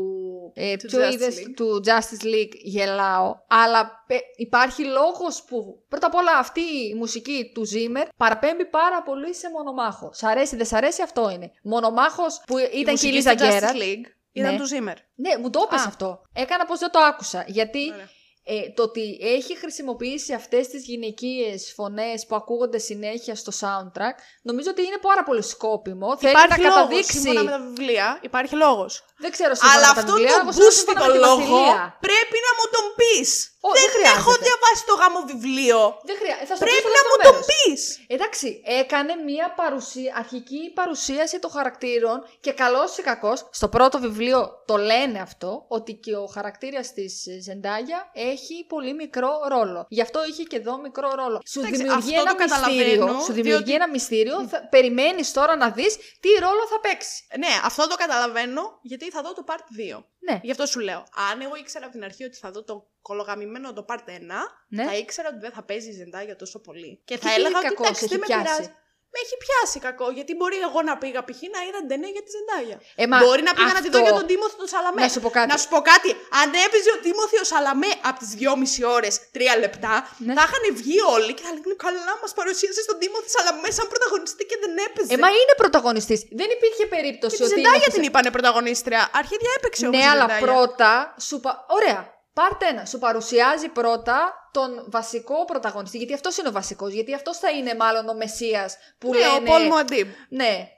ε, 0.54 0.76
Του 0.76 0.86
ποιο 0.86 1.00
Justice 1.08 1.12
είδες, 1.12 1.34
League. 1.38 1.52
του 1.56 1.82
Justice 1.86 2.24
League 2.24 2.52
γελάω, 2.62 3.34
αλλά 3.48 4.04
πε- 4.06 4.20
υπάρχει 4.36 4.84
λόγος 4.84 5.44
που 5.46 5.84
πρώτα 5.88 6.06
απ' 6.06 6.14
όλα 6.14 6.38
αυτή 6.38 6.60
η 6.60 6.94
μουσική 6.94 7.50
του 7.54 7.62
Zimmer 7.68 8.06
παραπέμπει 8.16 8.64
πάρα 8.66 9.02
πολύ 9.02 9.34
σε 9.34 9.50
μονομάχος. 9.50 10.16
Σ' 10.16 10.22
αρέσει, 10.24 10.56
δεν 10.56 10.66
σ' 10.66 10.72
αρέσει, 10.72 11.02
αυτό 11.02 11.30
είναι. 11.30 11.50
Μονομάχος 11.62 12.42
που 12.46 12.58
ήταν 12.58 12.72
και 12.72 12.78
η 12.78 12.90
μουσική 12.90 13.12
Λίζα 13.12 13.30
στο 13.32 13.44
Justice 13.44 13.50
Γκέραρτ. 13.50 13.76
League 13.76 14.06
ήταν 14.32 14.52
Ναι. 14.52 14.58
του 14.58 14.64
Zimmer. 14.68 14.96
Ναι, 15.14 15.38
μου 15.40 15.50
το 15.50 15.60
είπες 15.66 15.80
Α. 15.80 15.84
αυτό. 15.88 16.20
Έκανα 16.34 16.64
πως 16.64 16.78
δεν 16.78 16.90
το 16.90 16.98
άκουσα. 16.98 17.44
Γιατί 17.46 17.90
Ωραία. 17.92 18.08
Ε, 18.48 18.70
το 18.70 18.82
ότι 18.82 19.18
έχει 19.20 19.56
χρησιμοποιήσει 19.56 20.32
αυτές 20.32 20.68
τις 20.68 20.84
γυναικείες 20.84 21.72
φωνές 21.76 22.26
που 22.26 22.34
ακούγονται 22.36 22.78
συνέχεια 22.78 23.34
στο 23.34 23.52
soundtrack, 23.60 24.16
νομίζω 24.42 24.70
ότι 24.70 24.82
είναι 24.82 24.98
πάρα 25.02 25.22
πολύ 25.22 25.42
σκόπιμο. 25.42 26.16
Θέλει 26.16 26.30
Υπάρχει 26.32 26.50
να 26.62 26.68
λόγος, 26.68 26.74
καταδείξει. 26.74 27.18
σύμφωνα 27.18 27.42
με 27.42 27.50
τα 27.50 27.58
βιβλία, 27.60 28.18
υπάρχει 28.22 28.54
λόγος. 28.54 29.04
Δεν 29.24 29.30
ξέρω 29.36 29.52
σύμφωνα 29.54 29.76
Αλλά 29.76 29.88
με 29.88 29.94
τα 29.94 30.00
αυτό 30.00 30.12
βιβλία, 30.12 30.34
το 30.36 30.40
όπως 30.42 30.54
ξέρω 30.56 30.70
σύμφωνα 30.78 30.98
μπούστικο 30.98 31.04
με 31.06 31.12
τη 31.16 31.18
λόγο 31.26 31.56
Βασιλεία. 31.58 31.82
πρέπει 32.06 32.36
να 32.46 32.52
μου 32.56 32.64
τον 32.74 32.84
πεις. 32.98 33.30
Ω, 33.66 33.70
Δεν 33.72 33.82
δεν 33.82 33.90
χρειάζεται. 33.96 34.20
έχω 34.20 34.32
διαβάσει 34.46 34.82
το 34.90 34.94
γάμο 35.00 35.20
βιβλίο. 35.32 35.80
Δεν 36.08 36.16
χρειάζεται. 36.20 36.46
Θα 36.50 36.54
στο 36.56 36.64
Πρέπει 36.64 36.82
πω 36.86 36.90
να 36.96 37.00
στο 37.02 37.08
μου 37.08 37.16
δεύτερο 37.16 37.34
τον 37.36 37.44
μέρος. 37.44 37.48
πεις. 37.60 37.80
Εντάξει, 38.16 38.48
έκανε 38.82 39.12
μια 39.30 39.46
παρουσία, 39.60 40.10
αρχική 40.22 40.60
παρουσίαση 40.80 41.36
των 41.42 41.50
χαρακτήρων 41.56 42.16
και 42.44 42.52
καλός 42.62 42.90
ή 43.00 43.02
κακός, 43.10 43.38
στο 43.60 43.66
πρώτο 43.74 43.96
βιβλίο 44.06 44.40
το 44.70 44.76
λένε 44.90 45.18
αυτό, 45.28 45.50
ότι 45.76 45.92
και 46.04 46.14
ο 46.24 46.26
χαρακτήρας 46.36 46.86
της 46.96 47.12
Ζεντάγια 47.46 48.00
έχει 48.32 48.56
πολύ 48.72 48.92
μικρό 49.02 49.32
ρόλο. 49.54 49.80
Γι' 49.96 50.04
αυτό 50.06 50.18
είχε 50.30 50.42
και 50.50 50.56
εδώ 50.62 50.74
μικρό 50.86 51.08
ρόλο. 51.20 51.38
Σου 51.52 51.58
Εντάξει, 51.60 51.76
δημιουργεί 51.76 52.12
αυτό 52.16 52.20
ένα 52.24 52.30
το 52.34 52.36
καταλαβαίνω, 52.44 52.76
μυστήριο. 52.76 53.06
Σου 53.26 53.32
δημιουργεί 53.38 53.64
διότι- 53.64 53.74
ένα 53.80 53.88
μυστήριο. 53.96 54.36
Θα, 54.50 54.58
περιμένεις 54.74 55.26
τώρα 55.38 55.54
να 55.62 55.68
δεις 55.78 55.92
τι 56.22 56.30
ρόλο 56.44 56.62
θα 56.72 56.78
παίξει. 56.84 57.14
Ναι, 57.42 57.52
αυτό 57.68 57.82
το 57.90 57.94
καταλαβαίνω 57.94 58.62
γιατί 58.90 59.04
θα 59.10 59.22
δω 59.22 59.32
το 59.34 59.44
part 59.46 59.96
2. 59.96 60.04
Ναι. 60.18 60.40
Γι' 60.42 60.50
αυτό 60.50 60.66
σου 60.66 60.78
λέω. 60.80 61.04
Αν 61.32 61.40
εγώ 61.40 61.56
ήξερα 61.56 61.84
από 61.84 61.94
την 61.94 62.04
αρχή 62.04 62.24
ότι 62.24 62.36
θα 62.36 62.50
δω 62.50 62.64
το 62.64 62.90
κολογαμημένο 63.02 63.72
το 63.72 63.84
part 63.88 64.08
1, 64.08 64.20
Ναι. 64.68 64.84
θα 64.84 64.96
ήξερα 64.96 65.28
ότι 65.28 65.38
δεν 65.38 65.52
θα 65.52 65.62
παίζει 65.62 65.88
η 65.88 65.92
Ζεντάγια 65.92 66.36
τόσο 66.36 66.60
πολύ. 66.60 67.00
Και 67.04 67.18
Τι 67.18 67.26
θα 67.26 67.34
έλεγα 67.34 67.58
ότι 67.58 67.66
κακός 67.66 67.86
εντάξει, 67.86 68.08
σε 68.08 68.16
δεν 68.16 68.22
έχει 68.22 68.32
με 68.36 68.42
πιάσει. 68.42 68.60
πειράζει. 68.60 68.76
Με 69.12 69.18
έχει 69.24 69.36
πιάσει 69.44 69.78
κακό, 69.86 70.06
γιατί 70.18 70.32
μπορεί 70.38 70.58
εγώ 70.68 70.80
να 70.88 70.94
πήγα 71.02 71.20
π.χ. 71.26 71.40
να 71.56 71.60
είδα 71.66 71.78
την 71.82 71.90
ταινία 71.92 72.10
για 72.16 72.22
τη 72.26 72.30
Ζεντάγια. 72.36 72.76
Ε, 73.02 73.04
μα 73.10 73.16
Μπορεί 73.24 73.42
να 73.48 73.52
πήγα 73.58 73.72
να 73.78 73.82
τη 73.84 73.88
δω 73.94 73.98
αυτό- 73.98 74.06
για 74.06 74.14
τον 74.20 74.26
Τίμωθη 74.30 74.56
τον 74.62 74.68
Σαλαμέ. 74.72 75.00
Να 75.06 75.10
σου 75.14 75.20
πω 75.24 75.30
κάτι. 75.38 75.48
Να 75.52 75.56
σου 75.62 75.68
πω 75.72 75.78
κάτι. 75.92 76.10
Αν 76.40 76.48
έπαιζε 76.66 76.90
ο 76.96 76.98
Τίμωθη 77.04 77.36
ο 77.44 77.46
Σαλαμέ 77.52 77.90
από 78.08 78.18
τις 78.22 78.30
2,5 78.40 78.82
ώρες, 78.96 79.14
3 79.36 79.54
λεπτά, 79.64 79.94
Ναι. 80.26 80.32
θα 80.38 80.42
είχαν 80.46 80.64
βγει 80.80 80.98
όλοι 81.16 81.30
και 81.36 81.42
θα 81.46 81.50
λέγανε 81.54 81.76
Καλά, 81.86 82.12
μας 82.24 82.32
παρουσίασε 82.38 82.80
τον 82.90 82.96
Τίμωθη 83.00 83.28
Σαλαμέ 83.36 83.68
σαν 83.78 83.86
πρωταγωνιστή 83.92 84.42
και 84.50 84.56
δεν 84.62 84.72
έπαιζε. 84.86 85.10
Ε, 85.14 85.16
μα 85.24 85.28
είναι 85.40 85.54
πρωταγωνιστής. 85.62 86.20
Δεν 86.40 86.48
υπήρχε 86.56 86.84
περίπτωση 86.94 87.34
και 87.36 87.42
τη 87.44 87.48
ότι. 87.48 87.54
Ζεντάγια 87.60 87.84
είναι- 87.86 87.96
την 87.96 88.04
είπανε 88.08 88.30
πρωταγωνίστρια. 88.36 89.00
Αρχίδια 89.20 89.50
έπαιξε 89.58 89.82
όμως 89.86 89.96
Ναι, 89.98 90.04
η 90.06 90.08
αλλά 90.12 90.24
Ζεντάγια. 90.26 90.46
πρώτα 90.46 90.90
σου 91.28 91.36
πα... 91.44 91.50
Ωραία. 91.78 92.00
Πάρτε 92.40 92.66
ένα. 92.66 92.84
Σου 92.84 92.98
παρουσιάζει 92.98 93.68
πρώτα 93.68 94.48
τον 94.52 94.84
βασικό 94.88 95.44
πρωταγωνιστή. 95.44 95.96
Γιατί 95.96 96.14
αυτός 96.14 96.36
είναι 96.36 96.48
ο 96.48 96.52
βασικός. 96.52 96.92
Γιατί 96.92 97.14
αυτός 97.14 97.38
θα 97.38 97.50
είναι 97.50 97.74
μάλλον 97.74 98.08
ο 98.08 98.14
Μεσσίας 98.14 98.76
που 98.98 99.10
Ναι, 99.10 99.18
λένε. 99.18 99.32
ο 99.36 99.42
Πολ 99.42 99.62
Μουαντίμπ. 99.66 100.08
Ναι. 100.28 100.68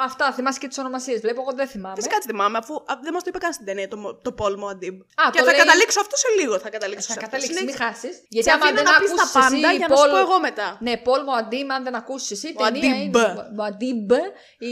Αυτά, 0.00 0.32
θυμάσαι 0.32 0.58
και 0.58 0.68
τις 0.68 0.78
ονομασίες. 0.78 1.20
Βλέπω, 1.20 1.40
εγώ 1.40 1.52
δεν 1.52 1.66
θυμάμαι. 1.68 1.94
Φυσικά 1.94 2.16
τις 2.16 2.26
θυμάμαι, 2.26 2.58
αφού 2.58 2.74
α, 2.74 2.92
δεν 3.02 3.12
μας 3.12 3.22
το 3.22 3.28
είπε 3.30 3.38
καν 3.38 3.52
στην 3.52 3.66
ταινία 3.66 3.88
το, 3.88 4.14
το 4.22 4.32
Πολ 4.32 4.58
Μουαντίμπ. 4.58 5.00
Α, 5.00 5.04
Και 5.32 5.38
το 5.38 5.44
θα 5.44 5.50
λέει- 5.50 5.60
καταλήξω 5.60 6.00
αυτό 6.00 6.16
σε 6.16 6.26
λίγο. 6.40 6.58
Θα 6.58 6.70
καταλήξω 6.70 7.06
Θα 7.06 7.12
σε 7.12 7.18
αυτό. 7.18 7.30
καταλήξεις, 7.30 7.64
μην 7.64 7.74
Συνέχισε. 7.74 7.84
χάσεις. 7.84 8.16
Σε 8.16 8.26
Γιατί 8.28 8.50
άμα 8.50 8.64
αφήνω 8.64 8.80
δεν 8.82 8.92
να 8.92 8.98
πεις 9.00 9.08
τα 9.14 9.14
ακούσει 9.22 9.32
πάντα 9.38 9.68
εσύ. 9.68 9.76
για 9.76 9.88
να 9.88 9.96
σου 9.96 10.02
Πολ- 10.02 10.12
πω 10.14 10.18
εγώ 10.26 10.40
μετά. 10.40 10.68
Ναι, 10.80 10.96
Πολ 10.96 11.20
Μουαντίμπ, 11.28 11.68
αν 11.76 11.82
δεν 11.86 11.94
ακούσεις 11.94 12.30
εσύ, 12.30 12.48
η 12.48 12.54
ταινία 12.54 12.88
Μουαντίμπ. 12.88 13.14
είναι. 13.14 13.48
Μουαντίμπ, 13.56 14.10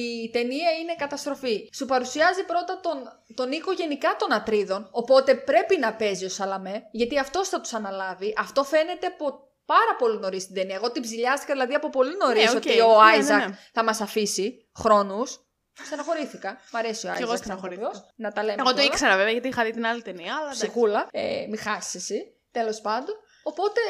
η 0.01 0.05
ταινία 0.37 0.71
είναι 0.81 0.95
καταστροφή. 1.05 1.57
Σου 1.79 1.85
παρουσιάζει 1.93 2.43
πρώτα 2.45 2.73
τον, 2.87 2.97
τον 3.35 3.53
οίκο 3.53 3.73
γενικά 3.73 4.11
των 4.19 4.33
Ατρίδων, 4.33 4.89
οπότε 4.91 5.31
πρέπει 5.35 5.75
να 5.79 5.91
παίζει 6.01 6.25
ο 6.25 6.29
Σαλαμέ, 6.29 6.77
γιατί 6.91 7.19
αυτό 7.19 7.45
θα 7.45 7.61
τους 7.61 7.73
αναλάβει. 7.75 8.35
Αυτό 8.39 8.65
φαίνεται 8.65 9.07
από 9.07 9.27
πάρα 9.67 9.97
πολύ 9.99 10.19
νωρίς 10.19 10.43
στην 10.43 10.55
ταινία. 10.55 10.75
Εγώ 10.75 10.91
την 10.93 11.03
ψυλλιάστηκα 11.03 11.53
δηλαδή 11.53 11.75
από 11.75 11.91
πολύ 11.91 12.17
νωρίς 12.17 12.45
Ναι, 12.45 12.51
οκ. 12.51 12.57
ότι 12.57 12.81
ο 12.81 12.87
Ναι, 12.87 12.93
ναι, 13.05 13.11
Άιζακ 13.13 13.49
ναι. 13.49 13.59
θα 13.73 13.85
μας 13.85 14.01
αφήσει 14.01 14.69
χρόνους. 14.75 15.41
Στεναχωρήθηκα. 15.85 16.61
Μ' 16.73 16.77
αρέσει 16.77 17.07
ο 17.07 17.09
Άιζακ. 17.11 17.23
εγώ 17.25 17.31
σαν 17.35 17.45
στεναχωρήθηκα. 17.45 17.89
ηθοποιός. 17.89 18.13
Να 18.17 18.33
τα 18.33 18.43
λέμε. 18.43 18.57
Εγώ 18.59 18.69
το 18.71 18.75
τώρα. 18.77 18.87
ήξερα 18.87 19.17
βέβαια 19.17 19.33
γιατί 19.33 19.49
είχα 19.49 19.65
δει 19.65 19.71
την 19.71 19.87
άλλη 19.87 20.03
ταινία, 20.03 20.35
αλλά 20.35 20.43
εντάξει. 20.45 20.61
Ψυχούλα. 20.67 21.09
Ε, 21.11 21.47
μη 21.51 21.57
χάσεις 21.57 21.95
εσύ. 21.95 22.35
Τέλος 22.51 22.81
πάντων. 22.81 23.15
Οπότε, 23.43 23.81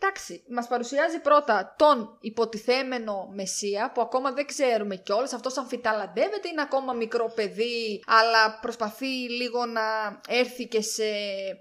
εντάξει, 0.00 0.44
μας 0.48 0.66
παρουσιάζει 0.68 1.18
πρώτα 1.20 1.74
τον 1.78 2.18
υποτιθέμενο 2.20 3.28
Μεσσία 3.32 3.90
που 3.94 4.00
ακόμα 4.00 4.32
δεν 4.32 4.46
ξέρουμε 4.46 4.96
κιόλας. 4.96 5.32
Αυτός 5.32 5.56
αμφιταλαντεύεται, 5.56 6.48
είναι 6.48 6.62
ακόμα 6.62 6.92
μικρό 6.92 7.32
παιδί, 7.34 8.02
αλλά 8.06 8.58
προσπαθεί 8.60 9.06
λίγο 9.30 9.66
να 9.66 9.80
έρθει 10.28 10.66
και 10.66 10.80
σε. 10.82 11.04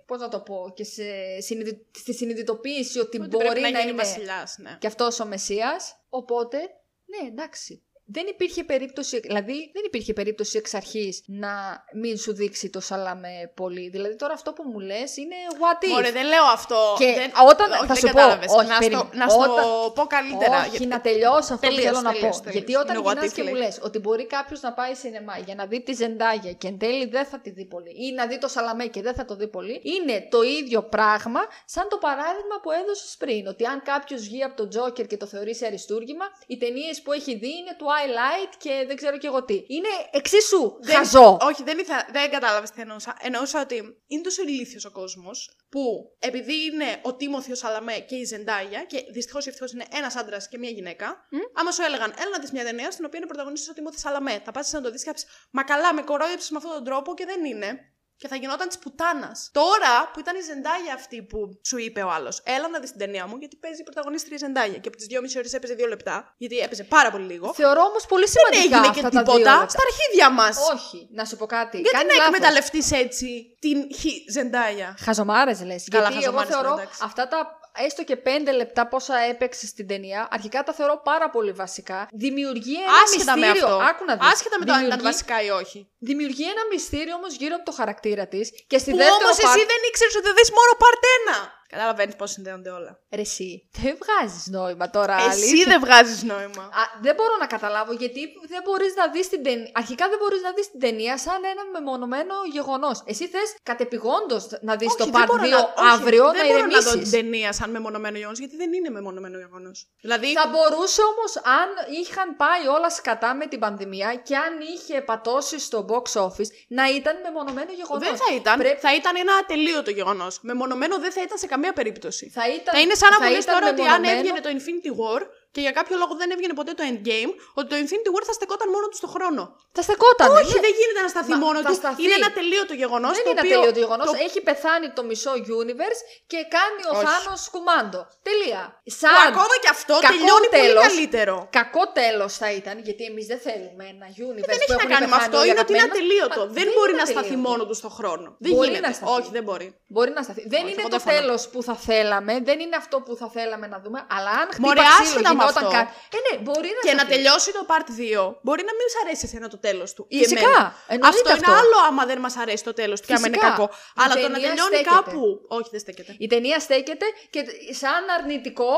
Πώς 0.05 0.19
να 0.19 0.27
το 0.29 0.39
πω, 0.39 0.71
και 0.75 0.83
σε 0.83 1.03
συνειδη- 1.39 1.85
στη 1.97 2.13
συνειδητοποίηση 2.13 2.99
ότι, 2.99 3.19
Ότι 3.19 3.27
μπορεί 3.27 3.45
πρέπει 3.45 3.61
να, 3.61 3.69
να, 3.69 3.79
γίνει 3.79 3.91
είναι 3.91 4.01
βασιλιάς, 4.01 4.57
ναι. 4.57 4.77
και 4.79 4.87
αυτός 4.87 5.19
ο 5.19 5.25
Μεσσίας. 5.25 5.95
Οπότε, 6.09 6.57
ναι, 7.05 7.27
εντάξει. 7.27 7.81
Δεν 8.09 8.25
υπήρχε 8.27 8.63
περίπτωση, 8.63 9.19
δηλαδή 9.19 9.53
δεν 9.73 9.83
υπήρχε 9.85 10.13
περίπτωση 10.13 10.57
εξ 10.57 10.73
αρχής 10.73 11.23
να 11.25 11.83
μην 11.93 12.17
σου 12.17 12.33
δείξει 12.33 12.69
το 12.69 12.79
Σαλαμέ 12.79 13.51
πολύ. 13.55 13.89
Δηλαδή 13.89 14.15
τώρα 14.15 14.33
αυτό 14.33 14.53
που 14.53 14.63
μου 14.71 14.79
λες 14.79 15.17
είναι 15.17 15.35
what 15.61 15.83
if. 15.85 15.89
Μωρέ, 15.89 16.11
δεν 16.11 16.25
λέω 16.27 16.43
αυτό. 16.43 16.95
Και 16.99 17.05
δεν... 17.05 17.31
όταν- 17.49 17.71
όχι, 17.71 17.79
θα 17.79 17.85
δεν 17.85 17.95
σου 17.95 18.01
πω, 18.01 18.07
κατάλαβες. 18.07 18.51
όχι, 18.51 18.67
να, 18.67 18.73
στο, 18.75 18.79
περίμενε. 18.79 19.09
να 19.13 19.27
στο 19.29 19.39
Όταν- 19.41 19.93
πω 19.93 20.03
καλύτερα. 20.15 20.59
Όχι, 20.59 20.69
γιατί- 20.69 20.85
να 20.85 21.01
τελειώσω 21.01 21.53
αυτό 21.53 21.67
Τελείως, 21.67 21.79
που 21.79 21.87
θέλω 21.87 22.01
να 22.01 22.11
τελείως, 22.11 22.35
πω. 22.37 22.43
τελείως. 22.43 22.63
Γιατί 22.63 22.75
όταν 22.83 22.95
Είναι 22.95 23.05
what 23.07 23.13
γυρνάς 23.13 23.31
if, 23.31 23.33
και 23.35 23.43
μου 23.43 23.53
λέει. 23.53 23.61
λες 23.61 23.79
ότι 23.83 23.99
μπορεί 23.99 24.25
κάποιος 24.27 24.61
να 24.61 24.73
πάει 24.73 24.93
σινεμά 24.93 25.37
για 25.45 25.55
να 25.55 25.65
δει 25.65 25.81
τη 25.81 25.93
Ζεντάγια 25.93 26.51
και 26.51 26.67
εν 26.67 26.77
τέλει 26.77 27.05
δεν 27.05 27.25
θα 27.25 27.39
τη 27.39 27.49
δει 27.49 27.65
πολύ, 27.65 27.89
ή 28.05 28.11
να 28.13 28.25
δει 28.27 28.37
το 28.37 28.47
Σαλαμέ 28.47 28.85
και 28.85 29.01
δεν 29.01 29.13
θα 29.13 29.25
το 29.25 29.35
δει 29.35 29.47
πολύ, 29.47 29.81
είναι 29.95 30.27
το 30.29 30.41
ίδιο 30.41 30.83
πράγμα 30.83 31.39
σαν 31.65 31.87
το 31.89 31.97
παράδειγμα 31.97 32.55
που 32.61 32.71
έδωσες 32.71 33.15
πριν. 33.19 33.47
Ότι 33.47 33.65
αν 33.65 33.81
κάποιος 33.83 34.21
βγει 34.21 34.43
από 34.43 34.55
τον 34.55 34.69
Τζόκερ 34.69 35.05
και 35.07 35.17
το 35.17 35.25
θεωρήσει 35.25 35.65
αριστούργημα, 35.65 36.25
οι 36.47 36.57
ταινίες 36.57 37.01
που 37.01 37.11
έχει 37.11 37.35
δει 37.37 37.47
είναι 37.59 37.73
Twilight 37.97 38.53
και 38.57 38.83
δεν 38.87 38.95
ξέρω 38.95 39.17
και 39.17 39.27
εγώ 39.27 39.43
τι. 39.45 39.53
Είναι 39.67 39.87
εξίσου 40.11 40.77
Δεν- 40.81 40.95
χαζό. 40.95 41.37
Όχι, 41.41 41.63
δεν, 41.63 41.77
ήθελα, 41.77 42.07
δεν 42.11 42.31
κατάλαβες 42.31 42.69
τι 42.71 42.81
εννοούσα. 42.81 43.17
Εννοούσα 43.21 43.61
ότι 43.61 43.75
είναι 44.07 44.21
τόσο 44.21 44.41
ηλίθιος 44.41 44.85
ο 44.85 44.91
κόσμος 44.91 45.57
που 45.69 45.81
επειδή 46.19 46.65
είναι 46.65 46.99
ο 47.01 47.15
Τίμωθιο 47.15 47.55
Σαλαμέ 47.55 47.93
και 47.99 48.15
η 48.15 48.23
Ζεντάγια, 48.23 48.83
και 48.83 49.03
δυστυχώς 49.11 49.45
ή 49.45 49.49
ευτυχώς 49.49 49.71
είναι 49.71 49.85
ένας 49.91 50.15
άντρας 50.15 50.47
και 50.47 50.57
μία 50.57 50.69
γυναίκα, 50.69 51.27
άμα 51.53 51.71
σου 51.71 51.81
έλεγαν, 51.81 52.13
έλα 52.17 52.29
να 52.29 52.39
δεις 52.39 52.51
μια 52.51 52.63
ταινία 52.63 52.91
στην 52.91 53.05
οποία 53.05 53.17
είναι 53.19 53.27
πρωταγωνιστή 53.27 53.69
ο 53.69 53.73
Τίμωθη 53.73 53.99
Σαλαμέ, 53.99 54.41
θα 54.45 54.51
πας 54.51 54.71
να 54.71 54.81
το 54.81 54.91
δεις 54.91 55.03
και 55.03 55.07
θα 55.09 55.13
πεις, 55.13 55.25
Μα 55.51 55.63
καλά, 55.63 55.93
με 55.93 56.01
κορόιδεψες 56.01 56.49
με 56.49 56.57
αυτόν 56.57 56.73
τον 56.73 56.83
τρόπο 56.83 57.13
και 57.13 57.25
δεν 57.25 57.45
είναι. 57.45 57.79
Και 58.21 58.27
θα 58.27 58.35
γινόταν 58.35 58.67
της 58.67 58.77
πουτάνας. 58.77 59.49
Τώρα 59.53 59.95
που 60.13 60.19
ήταν 60.19 60.35
η 60.35 60.41
Ζεντάγια 60.41 60.93
αυτή 60.93 61.21
που 61.29 61.39
σου 61.69 61.77
είπε 61.77 62.01
ο 62.01 62.09
άλλος, 62.11 62.41
έλα 62.43 62.67
να 62.67 62.79
δεις 62.79 62.89
την 62.89 62.99
ταινία 62.99 63.27
μου, 63.27 63.35
γιατί 63.37 63.55
παίζει 63.55 63.81
η 63.81 63.83
πρωταγωνίστρια 63.83 64.35
η 64.35 64.39
Ζεντάγια. 64.45 64.77
Και 64.79 64.87
από 64.87 64.97
τις 64.97 65.07
2,5 65.09 65.37
ώρες 65.37 65.53
έπαιζε 65.53 65.75
2 65.79 65.87
λεπτά, 65.87 66.33
γιατί 66.37 66.57
έπαιζε 66.57 66.83
πάρα 66.83 67.11
πολύ 67.11 67.25
λίγο. 67.25 67.53
Θεωρώ 67.53 67.81
όμως 67.81 68.05
πολύ 68.05 68.25
Δεν 68.25 68.33
σημαντικά 68.35 68.77
έγινε 68.77 68.77
αυτά 68.77 68.91
και 68.93 69.01
τα 69.01 69.09
δύο 69.09 69.19
τίποτα 69.33 69.51
λεπτά. 69.59 69.69
στα 69.69 69.81
αρχίδια 69.87 70.29
μας. 70.39 70.57
Όχι, 70.73 70.99
να 71.11 71.25
σου 71.25 71.35
πω 71.37 71.45
κάτι. 71.45 71.77
Γιατί 71.77 71.95
Κάνει 71.97 72.07
να 72.07 72.13
λάθος. 72.15 72.27
εκμεταλλευτείς 72.33 72.91
έτσι 72.91 73.29
την 73.59 73.77
χι 73.99 74.11
Ζεντάγια. 74.31 74.97
Χαζομάρες 75.05 75.61
λες. 75.69 75.87
Καλά, 75.91 76.09
Γιατί 76.09 76.23
εγώ 76.25 76.37
χαζομάρες, 76.37 76.53
θεωρώ 76.53 76.73
εντάξει. 76.81 76.99
αυτά 77.03 77.27
τα 77.27 77.59
έστω 77.85 78.03
και 78.03 78.15
πέντε 78.15 78.51
λεπτά 78.51 78.87
πόσα 78.87 79.17
έπαιξε 79.31 79.65
στην 79.67 79.87
ταινία, 79.87 80.27
αρχικά 80.31 80.63
τα 80.63 80.73
θεωρώ 80.73 81.01
πάρα 81.03 81.29
πολύ 81.29 81.51
βασικά. 81.51 82.07
Δημιουργεί 82.11 82.75
ένα 82.75 82.91
Άσχετα 83.03 83.37
με 83.37 83.45
μυστήριο. 83.47 83.67
αυτό. 83.67 83.85
Άκου 83.89 84.03
να 84.05 84.15
δεις. 84.17 84.27
Άσχετα 84.33 84.55
με 84.59 84.65
το 84.65 84.71
αν 84.73 84.77
ήταν 84.85 84.89
Δημιουργεί- 84.97 85.11
βασικά 85.11 85.35
ή 85.47 85.49
όχι. 85.61 85.79
Δημιουργεί 86.09 86.43
ένα 86.43 86.63
μυστήριο 86.71 87.15
όμως 87.15 87.33
γύρω 87.41 87.55
από 87.55 87.65
το 87.65 87.71
χαρακτήρα 87.79 88.27
της 88.27 88.45
και 88.71 88.77
στη 88.83 88.89
Που 88.91 88.97
δεύτερη 88.97 89.23
όμως 89.23 89.37
εσύ 89.45 89.61
δεν 89.71 89.79
ήξερες 89.89 90.15
ότι 90.19 90.29
δεις 90.37 90.49
μόνο 90.59 90.71
part 90.83 91.01
1. 91.17 91.56
Καταλαβαίνεις 91.67 92.15
πώς 92.15 92.31
συνδέονται 92.31 92.69
όλα. 92.69 92.99
Ρε 93.15 93.21
εσύ, 93.21 93.69
δεν 93.81 93.97
βγάζεις 94.01 94.47
νόημα 94.47 94.89
τώρα. 94.89 95.15
Εσύ 95.15 95.27
αλήθεια. 95.29 95.65
δεν 95.65 95.79
βγάζεις 95.79 96.23
νόημα. 96.23 96.63
Α, 96.63 96.81
δεν 97.01 97.15
μπορώ 97.15 97.35
να 97.39 97.47
καταλάβω 97.47 97.91
γιατί 97.93 98.21
δεν 98.47 98.61
μπορείς 98.65 98.93
να 98.95 99.07
δεις 99.11 99.29
την 99.29 99.43
ταινία. 99.43 99.69
Αρχικά 99.73 100.09
δεν 100.09 100.17
μπορείς 100.21 100.41
να 100.41 100.51
δεις 100.51 100.71
την 100.71 100.79
ταινία 100.79 101.17
σαν 101.17 101.39
ένα 101.53 101.63
μεμονωμένο 101.73 102.33
γεγονός. 102.51 103.03
Εσύ 103.05 103.27
θες 103.27 103.49
κατεπηγόντως 103.63 104.47
να 104.61 104.75
δεις 104.75 104.95
το 104.95 105.03
Όχι, 105.03 105.11
part 105.15 105.17
2 105.17 105.19
δεν 105.19 105.49
μπορώ 105.49 105.49
να- 105.49 105.57
όχι, 105.57 105.89
αύριο 105.93 106.25
δεν 106.31 106.47
να 106.47 106.53
μπορώ 106.53 106.65
να 106.65 106.79
δω 106.79 106.91
την 106.91 106.99
ηρεμήσει. 106.99 107.11
ταινία 107.11 107.53
σαν 107.53 107.69
μεμονωμένο 107.69 108.17
γεγονός, 108.17 108.39
γιατί 108.39 108.55
δεν 108.55 108.73
είναι 108.73 108.89
μεμονωμένο 108.89 109.37
γεγονός. 109.37 109.77
Δηλαδή, 110.01 110.33
Θα 110.33 110.47
μπορούσε 110.53 111.01
όμως, 111.11 111.31
αν 111.59 111.67
είχαν 112.01 112.35
πάει 112.35 112.67
όλα 112.75 112.89
σκατά 112.89 113.35
με 113.35 113.45
την 113.47 113.59
πανδημία 113.59 114.09
και 114.27 114.35
αν 114.35 114.53
είχε 114.75 115.01
πατώσει 115.01 115.59
στο 115.59 115.85
box 115.89 116.21
office, 116.25 116.49
να 116.67 116.85
ήταν 116.99 117.15
μεμονωμένο 117.23 117.71
γεγονός. 117.79 118.07
δεν 118.07 118.17
θα 118.17 118.29
ήταν. 118.35 118.57
Πρέπει- 118.57 118.79
Θα 118.79 118.95
ήταν 118.95 119.15
ένα 119.15 119.33
ατελείωτο 119.41 119.91
γεγονός. 119.91 120.39
Μεμονωμένο 120.41 120.99
δεν 120.99 121.11
θα 121.11 121.21
ήταν 121.21 121.37
σε 121.37 121.47
καμία 121.57 121.73
περίπτωση. 121.79 122.25
Θα, 122.37 122.43
ήταν, 122.57 122.71
Θα 122.75 122.79
είναι 122.83 122.95
σαν 123.01 123.09
να 123.13 123.17
θα 123.17 123.23
μου 123.25 123.31
λες 123.35 123.43
ήταν 123.43 123.53
τώρα 123.55 123.67
ότι 123.73 123.81
αν 123.81 123.87
μεμονωμένο- 123.87 124.17
έβγαινε 124.19 124.39
το 124.45 124.49
Infinity 124.57 124.91
War 125.01 125.21
και 125.57 125.63
για 125.67 125.75
κάποιο 125.79 125.95
λόγο 126.01 126.13
δεν 126.21 126.29
έβγαινε 126.35 126.53
ποτέ 126.59 126.71
το 126.79 126.83
Endgame, 126.91 127.31
ότι 127.59 127.67
το 127.71 127.75
Infinity 127.81 128.09
War 128.15 128.23
θα 128.29 128.35
στεκόταν 128.39 128.67
μόνο 128.75 128.85
του 128.91 128.97
στο 129.01 129.07
χρόνο. 129.15 129.41
Θα 129.77 129.81
στεκόταν. 129.87 130.27
Όχι, 130.41 130.55
δεν 130.65 130.73
γίνεται 130.79 131.01
να 131.07 131.11
σταθεί 131.15 131.33
Μα, 131.35 131.37
μόνο 131.45 131.57
θα 131.65 131.69
του. 131.71 131.79
σταθεί. 131.81 131.99
Είναι 132.03 132.15
ένα 132.21 132.29
τελείωτο 132.39 132.73
γεγονός. 132.81 133.13
Δεν 133.17 133.25
είναι 133.31 133.39
ατελείωτο 133.43 133.71
το 133.77 133.81
γεγονός. 133.85 134.05
Έχει 134.27 134.39
πεθάνει 134.49 134.87
το 134.97 135.01
μισό 135.09 135.33
universe 135.57 135.99
και 136.31 136.39
κάνει 136.55 136.81
ο 136.89 136.93
Όχι. 136.97 137.05
Θάνος 137.07 137.41
κουμάντο. 137.53 137.99
Τελεία. 138.29 138.61
Που 138.85 138.91
Σαν 139.01 139.15
ακόμα 139.31 139.55
και 139.63 139.69
αυτό 139.77 139.93
κακό 139.99 140.07
τελειώνει 140.13 140.47
πολύ 140.49 140.57
τέλος. 140.65 140.83
καλύτερο. 140.87 141.35
κακό 141.59 141.83
τέλος 141.99 142.31
θα 142.41 142.47
ήταν, 142.59 142.75
γιατί 142.87 143.03
εμείς 143.11 143.25
δεν 143.31 143.39
θέλουμε 143.45 143.83
ένα 143.93 144.07
universe 144.27 144.49
Δεν 144.51 144.57
που 144.59 144.63
έχει 144.65 144.71
να 144.71 144.77
έχουν 144.79 144.91
κάνει 144.95 145.05
με 145.11 145.15
πεθάνει 145.15 145.25
αυτό. 145.27 145.37
όλοι 145.41 145.49
Είναι 145.51 145.61
ότι 145.65 145.71
είναι 145.73 145.81
αγαπημένοι. 145.81 146.05
ατελείωτο. 146.05 146.41
Μα, 146.47 146.53
Δεν 146.59 146.67
μπορεί 146.75 146.91
είναι 146.93 147.03
να 147.03 147.07
σταθεί 147.13 147.27
ατελείωτο. 147.33 147.49
μόνο 147.49 147.61
του 147.69 147.75
στο 147.81 147.89
χρόνο. 147.97 148.27
Δεν 148.45 148.51
Μπορεί 148.53 148.67
γίνεται. 148.69 148.87
να 148.87 148.91
σταθεί. 148.97 149.11
Όχι, 149.17 149.29
δεν 149.37 149.43
μπορεί. 149.47 149.67
Μπορεί 149.95 150.11
να 150.17 150.21
σταθεί. 150.27 150.41
Δεν 150.53 150.61
Όχι, 150.63 150.69
είναι 150.71 150.81
εγώ 150.83 150.89
το 150.95 150.97
δεν 150.97 151.03
φωνώ. 151.05 151.15
τέλος 151.17 151.41
που 151.51 151.59
θα 151.67 151.75
θέλαμε, 151.87 152.33
δεν 152.49 152.57
είναι 152.63 152.77
αυτό 152.83 152.95
που 153.05 153.13
θα 153.21 153.27
θέλαμε 153.35 153.65
να 153.73 153.77
δούμε, 153.83 153.99
αλλά 154.15 154.31
αν 154.41 154.47
χτύπα 154.55 154.67
Μωρέ, 154.67 154.81
ξύλο 154.81 155.03
άσχετα 155.03 155.31
με 155.39 155.43
γινόταν 155.47 155.65
αυτό. 155.65 155.77
κάτι. 155.77 155.91
Ε, 156.15 156.19
ναι, 156.25 156.33
μπορεί 156.45 156.69
να 156.77 156.81
Και 156.87 156.93
να 156.99 156.99
σταθεί. 157.03 157.13
τελειώσει 157.13 157.49
το 157.57 157.63
part 157.71 157.87
2, 157.99 158.35
μπορεί 158.45 158.63
να 158.69 158.73
μην 158.79 158.87
σ' 158.93 158.97
αρέσει 159.03 159.23
εσένα 159.27 159.47
το 159.53 159.57
τέλος 159.67 159.89
του. 159.95 160.05
ή 160.09 160.17
Φυσικά. 160.17 160.39
εμένα. 160.41 160.75
Εννοείται 160.87 161.17
Αυτό, 161.17 161.29
αυτό. 161.33 161.51
είναι 161.51 161.59
άλλο 161.61 161.77
άμα 161.87 162.03
δεν 162.05 162.19
μας 162.25 162.35
αρέσει 162.43 162.63
το 162.69 162.73
τέλος 162.73 162.97
του 163.01 163.07
και 163.07 163.13
άμα 163.13 163.27
είναι 163.27 163.37
Φυσικά. 163.37 163.55
κακό. 163.55 163.67
Η 163.73 164.01
Αλλά 164.03 164.13
το 164.13 164.21
να 164.21 164.33
ταινία 164.33 164.47
τελειώνει 164.49 164.75
στέκεται. 164.75 164.95
κάπου. 164.95 165.21
Όχι, 165.57 165.69
δεν 165.73 165.79
στέκεται. 165.79 166.15
Η 166.19 166.27
ταινία 166.27 166.59
στέκεται 166.59 167.05
και 167.33 167.39
σαν 167.81 168.03
αρνητικό. 168.19 168.75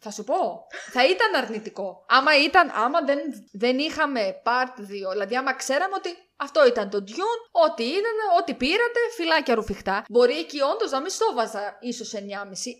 Θα 0.00 0.10
σου 0.10 0.24
πω. 0.24 0.66
Θα 0.92 1.06
ήταν 1.06 1.34
αρνητικό. 1.42 2.04
Άμα, 2.08 2.42
ήταν, 2.44 2.70
άμα 2.74 3.00
δεν, 3.04 3.18
δεν 3.52 3.78
είχαμε 3.78 4.42
part 4.44 4.80
2, 4.80 4.84
δηλαδή 5.12 5.36
άμα 5.36 5.54
ξέραμε 5.54 5.94
ότι 5.94 6.10
αυτό 6.36 6.66
ήταν 6.66 6.90
το 6.90 7.04
Dune, 7.06 7.70
ό,τι 7.70 7.84
ήταν, 7.84 8.16
ό,τι 8.40 8.54
πήρατε, 8.54 9.00
φυλάκια 9.16 9.54
ρουφιχτά. 9.54 10.04
Μπορεί 10.08 10.38
εκεί 10.38 10.60
όντως 10.60 10.90
να 10.90 11.00
μην 11.00 11.10
στο 11.10 11.32
βάζα 11.34 11.76
ίσω 11.80 12.18
9,5, 12.18 12.20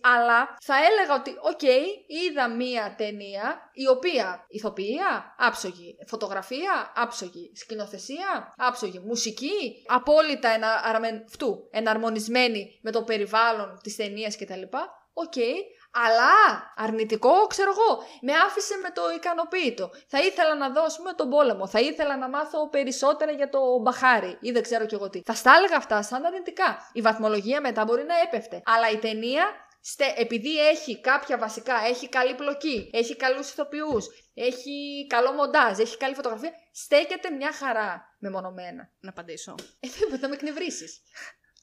αλλά 0.01 0.57
θα 0.63 0.75
έλεγα 0.91 1.15
ότι, 1.15 1.31
οκ, 1.41 1.63
είδα 2.07 2.49
μία 2.49 2.95
ταινία 2.99 3.71
η 3.73 3.89
οποία 3.89 4.45
ηθοποιία, 4.49 5.35
άψογη, 5.39 5.97
φωτογραφία, 6.07 6.93
άψογη, 6.97 7.53
σκηνοθεσία, 7.55 8.55
άψογη, 8.57 8.99
μουσική, 8.99 9.85
απόλυτα 9.87 10.49
ενα, 10.49 10.81
αραμεν- 10.85 11.29
φτού, 11.29 11.69
εναρμονισμένη 11.71 12.79
με 12.83 12.91
το 12.91 13.03
περιβάλλον 13.03 13.79
της 13.83 13.97
ταινίας 13.97 14.37
κτλ. 14.37 14.63
Οκ, 15.13 15.35
αλλά 15.93 16.73
αρνητικό, 16.77 17.47
ξέρω 17.47 17.71
εγώ, 17.71 18.05
με 18.21 18.33
άφησε 18.33 18.77
με 18.83 18.91
το 18.91 19.03
ανικανοποίητο. 19.17 19.91
Θα 20.07 20.19
ήθελα 20.19 20.55
να 20.55 20.71
δω, 20.71 20.83
ας 20.83 20.97
πούμε, 20.97 21.13
τον 21.13 21.29
πόλεμο. 21.29 21.67
Θα 21.67 21.81
ήθελα 21.81 22.17
να 22.17 22.29
μάθω 22.29 22.69
περισσότερα 22.69 23.33
για 23.33 23.49
το 23.49 23.79
μπαχάρι 23.79 24.39
ή 24.41 24.51
δεν 24.51 24.63
ξέρω 24.63 24.87
κι 24.87 24.95
εγώ 24.95 25.11
τι. 25.11 25.23
Θα 25.25 25.35
στα 25.35 25.53
έλεγα 25.57 25.77
αυτά 25.77 26.03
σαν 26.03 26.25
αρνητικά. 26.25 26.91
Η 26.93 27.01
βαθμολογία 27.01 27.61
μετά 27.61 27.85
μπορεί 27.85 28.05
να 28.05 28.15
έπεφτε. 28.21 28.63
Αλλά 28.65 28.91
η 28.91 28.99
ταινία, 28.99 29.45
στε, 29.81 30.15
επειδή 30.17 30.69
έχει 30.69 31.01
κάποια 31.01 31.39
βασικά, 31.39 31.75
έχει 31.87 32.09
καλή 32.09 32.35
πλοκή, 32.35 32.91
έχει 32.93 33.17
καλούς 33.17 33.51
ηθοποιούς, 33.51 34.07
έχει 34.35 35.07
καλό 35.09 35.33
μοντάζ, 35.33 35.79
έχει 35.79 35.97
καλή 35.97 36.15
φωτογραφία, 36.15 36.53
στέκεται 36.73 37.31
μια 37.31 37.53
χαρά 37.53 38.17
μεμονωμένα. 38.19 38.91
Να 39.01 39.11
απαντήσω. 39.11 39.55
Ε, 39.81 39.89
δεν 40.11 40.19
θα 40.19 40.29
με 40.29 40.35
εκνευρίσεις. 40.35 41.01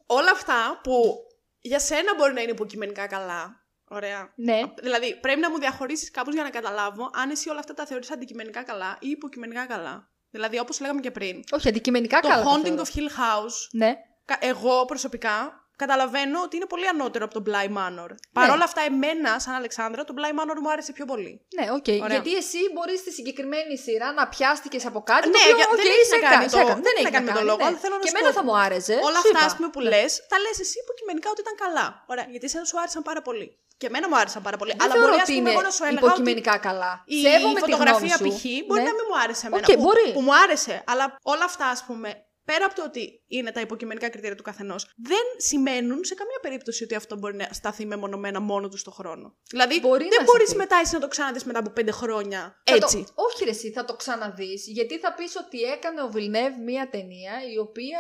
Όλα 0.06 0.32
αυτά 0.32 0.80
που 0.84 1.16
για 1.60 1.80
σένα 1.80 2.16
μπορεί 2.16 2.34
να 2.34 2.42
είναι 2.42 2.52
υποκειμενικά 2.52 3.08
καλά. 3.08 3.67
Ωραία. 3.90 4.32
Ναι. 4.36 4.62
Δηλαδή, 4.82 5.20
πρέπει 5.20 5.40
να 5.40 5.50
μου 5.50 5.60
διαχωρίσεις 5.60 6.12
κάπως 6.12 6.34
για 6.34 6.44
να 6.44 6.50
καταλάβω 6.50 7.10
αν 7.14 7.30
εσύ 7.30 7.50
όλα 7.50 7.60
αυτά 7.60 7.74
τα 7.74 7.86
θεωρείς 7.86 8.12
αντικειμενικά 8.12 8.64
καλά 8.64 8.98
ή 9.00 9.10
υποκειμενικά 9.10 9.66
καλά. 9.66 10.10
Δηλαδή, 10.30 10.60
όπως 10.60 10.80
λέγαμε 10.80 11.00
και 11.00 11.12
πριν. 11.12 11.44
Όχι, 11.52 11.68
αντικειμενικά 11.68 12.20
Το 12.20 12.28
καλά. 12.28 12.44
τα 12.44 12.50
Haunting 12.52 12.64
θεωρώ. 12.66 12.82
of 12.84 12.98
Hill 12.98 13.08
House, 13.10 13.68
Ναι. 13.72 13.94
κα- 14.26 14.38
εγώ 14.42 14.86
προσωπικά 14.86 15.67
καταλαβαίνω 15.84 16.38
ότι 16.46 16.56
είναι 16.58 16.66
πολύ 16.74 16.88
ανώτερο 16.94 17.24
από 17.28 17.34
τον 17.38 17.44
Bly 17.48 17.68
Ναι. 17.70 17.76
Manor. 17.80 18.10
Παρ' 18.38 18.50
όλα 18.56 18.64
αυτά, 18.70 18.82
εμένα, 18.92 19.32
σαν 19.44 19.54
Αλεξάνδρα, 19.62 20.02
το 20.10 20.14
Bly 20.18 20.32
Manor 20.40 20.58
μου 20.64 20.70
άρεσε 20.74 20.92
πιο 20.98 21.06
πολύ. 21.12 21.32
Ναι, 21.58 21.66
οκ. 21.78 21.88
Ωραία. 22.06 22.14
Γιατί 22.16 22.32
εσύ 22.42 22.58
μπορείς 22.74 23.00
στη 23.04 23.12
συγκεκριμένη 23.18 23.78
σειρά 23.86 24.08
να 24.20 24.24
πιάστηκες 24.34 24.84
από 24.86 25.00
κάτι. 25.12 25.28
Ναι, 25.28 25.34
το 25.34 25.40
οποίο, 25.44 25.56
για- 25.60 25.68
οκ, 25.72 25.76
δεν 25.82 25.86
έχει 25.96 26.06
σε 26.14 26.16
να 26.16 26.22
κάνει 26.30 26.34
έκανε, 26.34 26.52
το- 26.52 26.58
σε 26.58 26.64
έκανε. 26.66 26.82
δεν 26.88 26.94
έχει 27.00 27.08
να 27.10 27.14
κάνει 27.16 27.26
με 27.30 27.36
τον 27.40 27.46
λόγο, 27.52 27.58
ναι. 27.62 27.66
αλλά 27.68 27.78
θέλω 27.84 27.96
να 28.00 28.04
Και 28.06 28.10
σου 28.12 28.16
εμένα 28.18 28.30
πω, 28.34 28.38
θα 28.40 28.44
μου 28.48 28.56
άρεσε. 28.66 28.94
Όλα 29.08 29.20
σου 29.24 29.28
αυτά, 29.32 29.40
είπα. 29.40 29.46
ας 29.50 29.54
πούμε, 29.58 29.68
που 29.74 29.82
Ναι. 29.82 29.90
λες, 29.94 30.12
τα 30.32 30.38
λες 30.44 30.58
εσύ 30.66 30.76
υποκειμενικά 30.84 31.28
ότι 31.34 31.42
ήταν 31.46 31.56
καλά. 31.64 31.86
Ωραία, 32.12 32.26
γιατί 32.34 32.46
εσένα 32.50 32.66
σου 32.70 32.78
άρεσαν 32.82 33.02
πάρα 33.10 33.22
πολύ. 33.28 33.48
Και 33.80 33.88
εμένα 33.92 34.06
μου 34.10 34.18
άρεσαν 34.22 34.42
πάρα 34.48 34.58
πολύ. 34.62 34.72
Δεν 34.72 34.82
αλλά 34.84 34.92
θεωρώ 34.94 35.08
μπορεί, 35.08 35.20
ας 35.22 35.28
ότι 35.28 35.34
πούμε, 35.38 35.50
είναι 35.50 35.52
εγώ 35.58 35.62
να 35.68 35.72
σου 35.78 35.84
έλεγα 35.90 36.06
υποκειμενικά 36.06 36.58
καλά. 36.68 36.92
ότι 37.06 37.16
η 37.16 37.22
Σέβομαι 37.26 37.54
τη 37.54 37.60
φωτογραφία 37.66 38.16
γνώμη 38.20 38.34
π.χ. 38.34 38.40
σου. 38.42 38.66
μπορεί 38.68 38.82
Ναι. 38.82 38.88
να 38.90 38.94
μην 38.98 39.06
μου 39.10 39.18
άρεσε 39.24 39.44
εμένα. 39.48 39.66
Οκ, 39.68 39.76
που, 39.76 39.82
μπορεί. 39.86 40.08
που 40.18 40.22
μου 40.28 40.36
άρεσε. 40.44 40.76
Αλλά 40.92 41.06
όλα 41.34 41.46
αυτά, 41.52 41.66
ας 41.76 41.82
πούμε, 41.88 42.10
πέρα 42.50 42.66
από 42.66 42.76
το 42.76 42.84
ότι 42.84 43.04
είναι 43.28 43.52
τα 43.52 43.62
υποκειμενικά 43.62 44.10
κριτήρια 44.10 44.36
του 44.36 44.44
καθενός, 44.44 44.82
δεν 45.10 45.26
σημαίνουν 45.38 46.04
σε 46.04 46.14
καμία 46.16 46.40
περίπτωση 46.42 46.84
ότι 46.84 46.96
αυτό 46.96 47.14
μπορεί 47.18 47.36
να 47.36 47.48
σταθεί 47.52 47.86
μεμονωμένα 47.86 48.40
μόνο 48.40 48.68
τους 48.70 48.80
στο 48.80 48.92
χρόνο. 48.92 49.36
Δηλαδή, 49.50 49.80
Μπορεί 49.80 50.08
δεν 50.08 50.18
να 50.20 50.24
μπορείς 50.24 50.44
σταθεί. 50.50 50.58
μετά 50.58 50.76
εσύ 50.84 50.94
να 50.94 51.00
το 51.00 51.08
ξαναδείς 51.08 51.44
μετά 51.44 51.60
από 51.60 51.70
πέντε 51.70 51.92
χρόνια 51.92 52.62
Θα 52.64 52.76
έτσι. 52.76 52.98
Το, 53.08 53.14
όχι 53.26 53.44
ρε 53.44 53.50
εσύ, 53.50 53.72
θα 53.72 53.86
το 53.86 53.96
ξαναδείς, 53.96 54.68
γιατί 54.68 55.00
θα 55.00 55.14
πεις 55.14 55.36
ότι 55.36 55.62
έκανε 55.62 56.02
ο 56.02 56.08
Βιλνεύ 56.08 56.56
μία 56.66 56.90
ταινία 56.90 57.34
η 57.54 57.58
οποία 57.58 58.00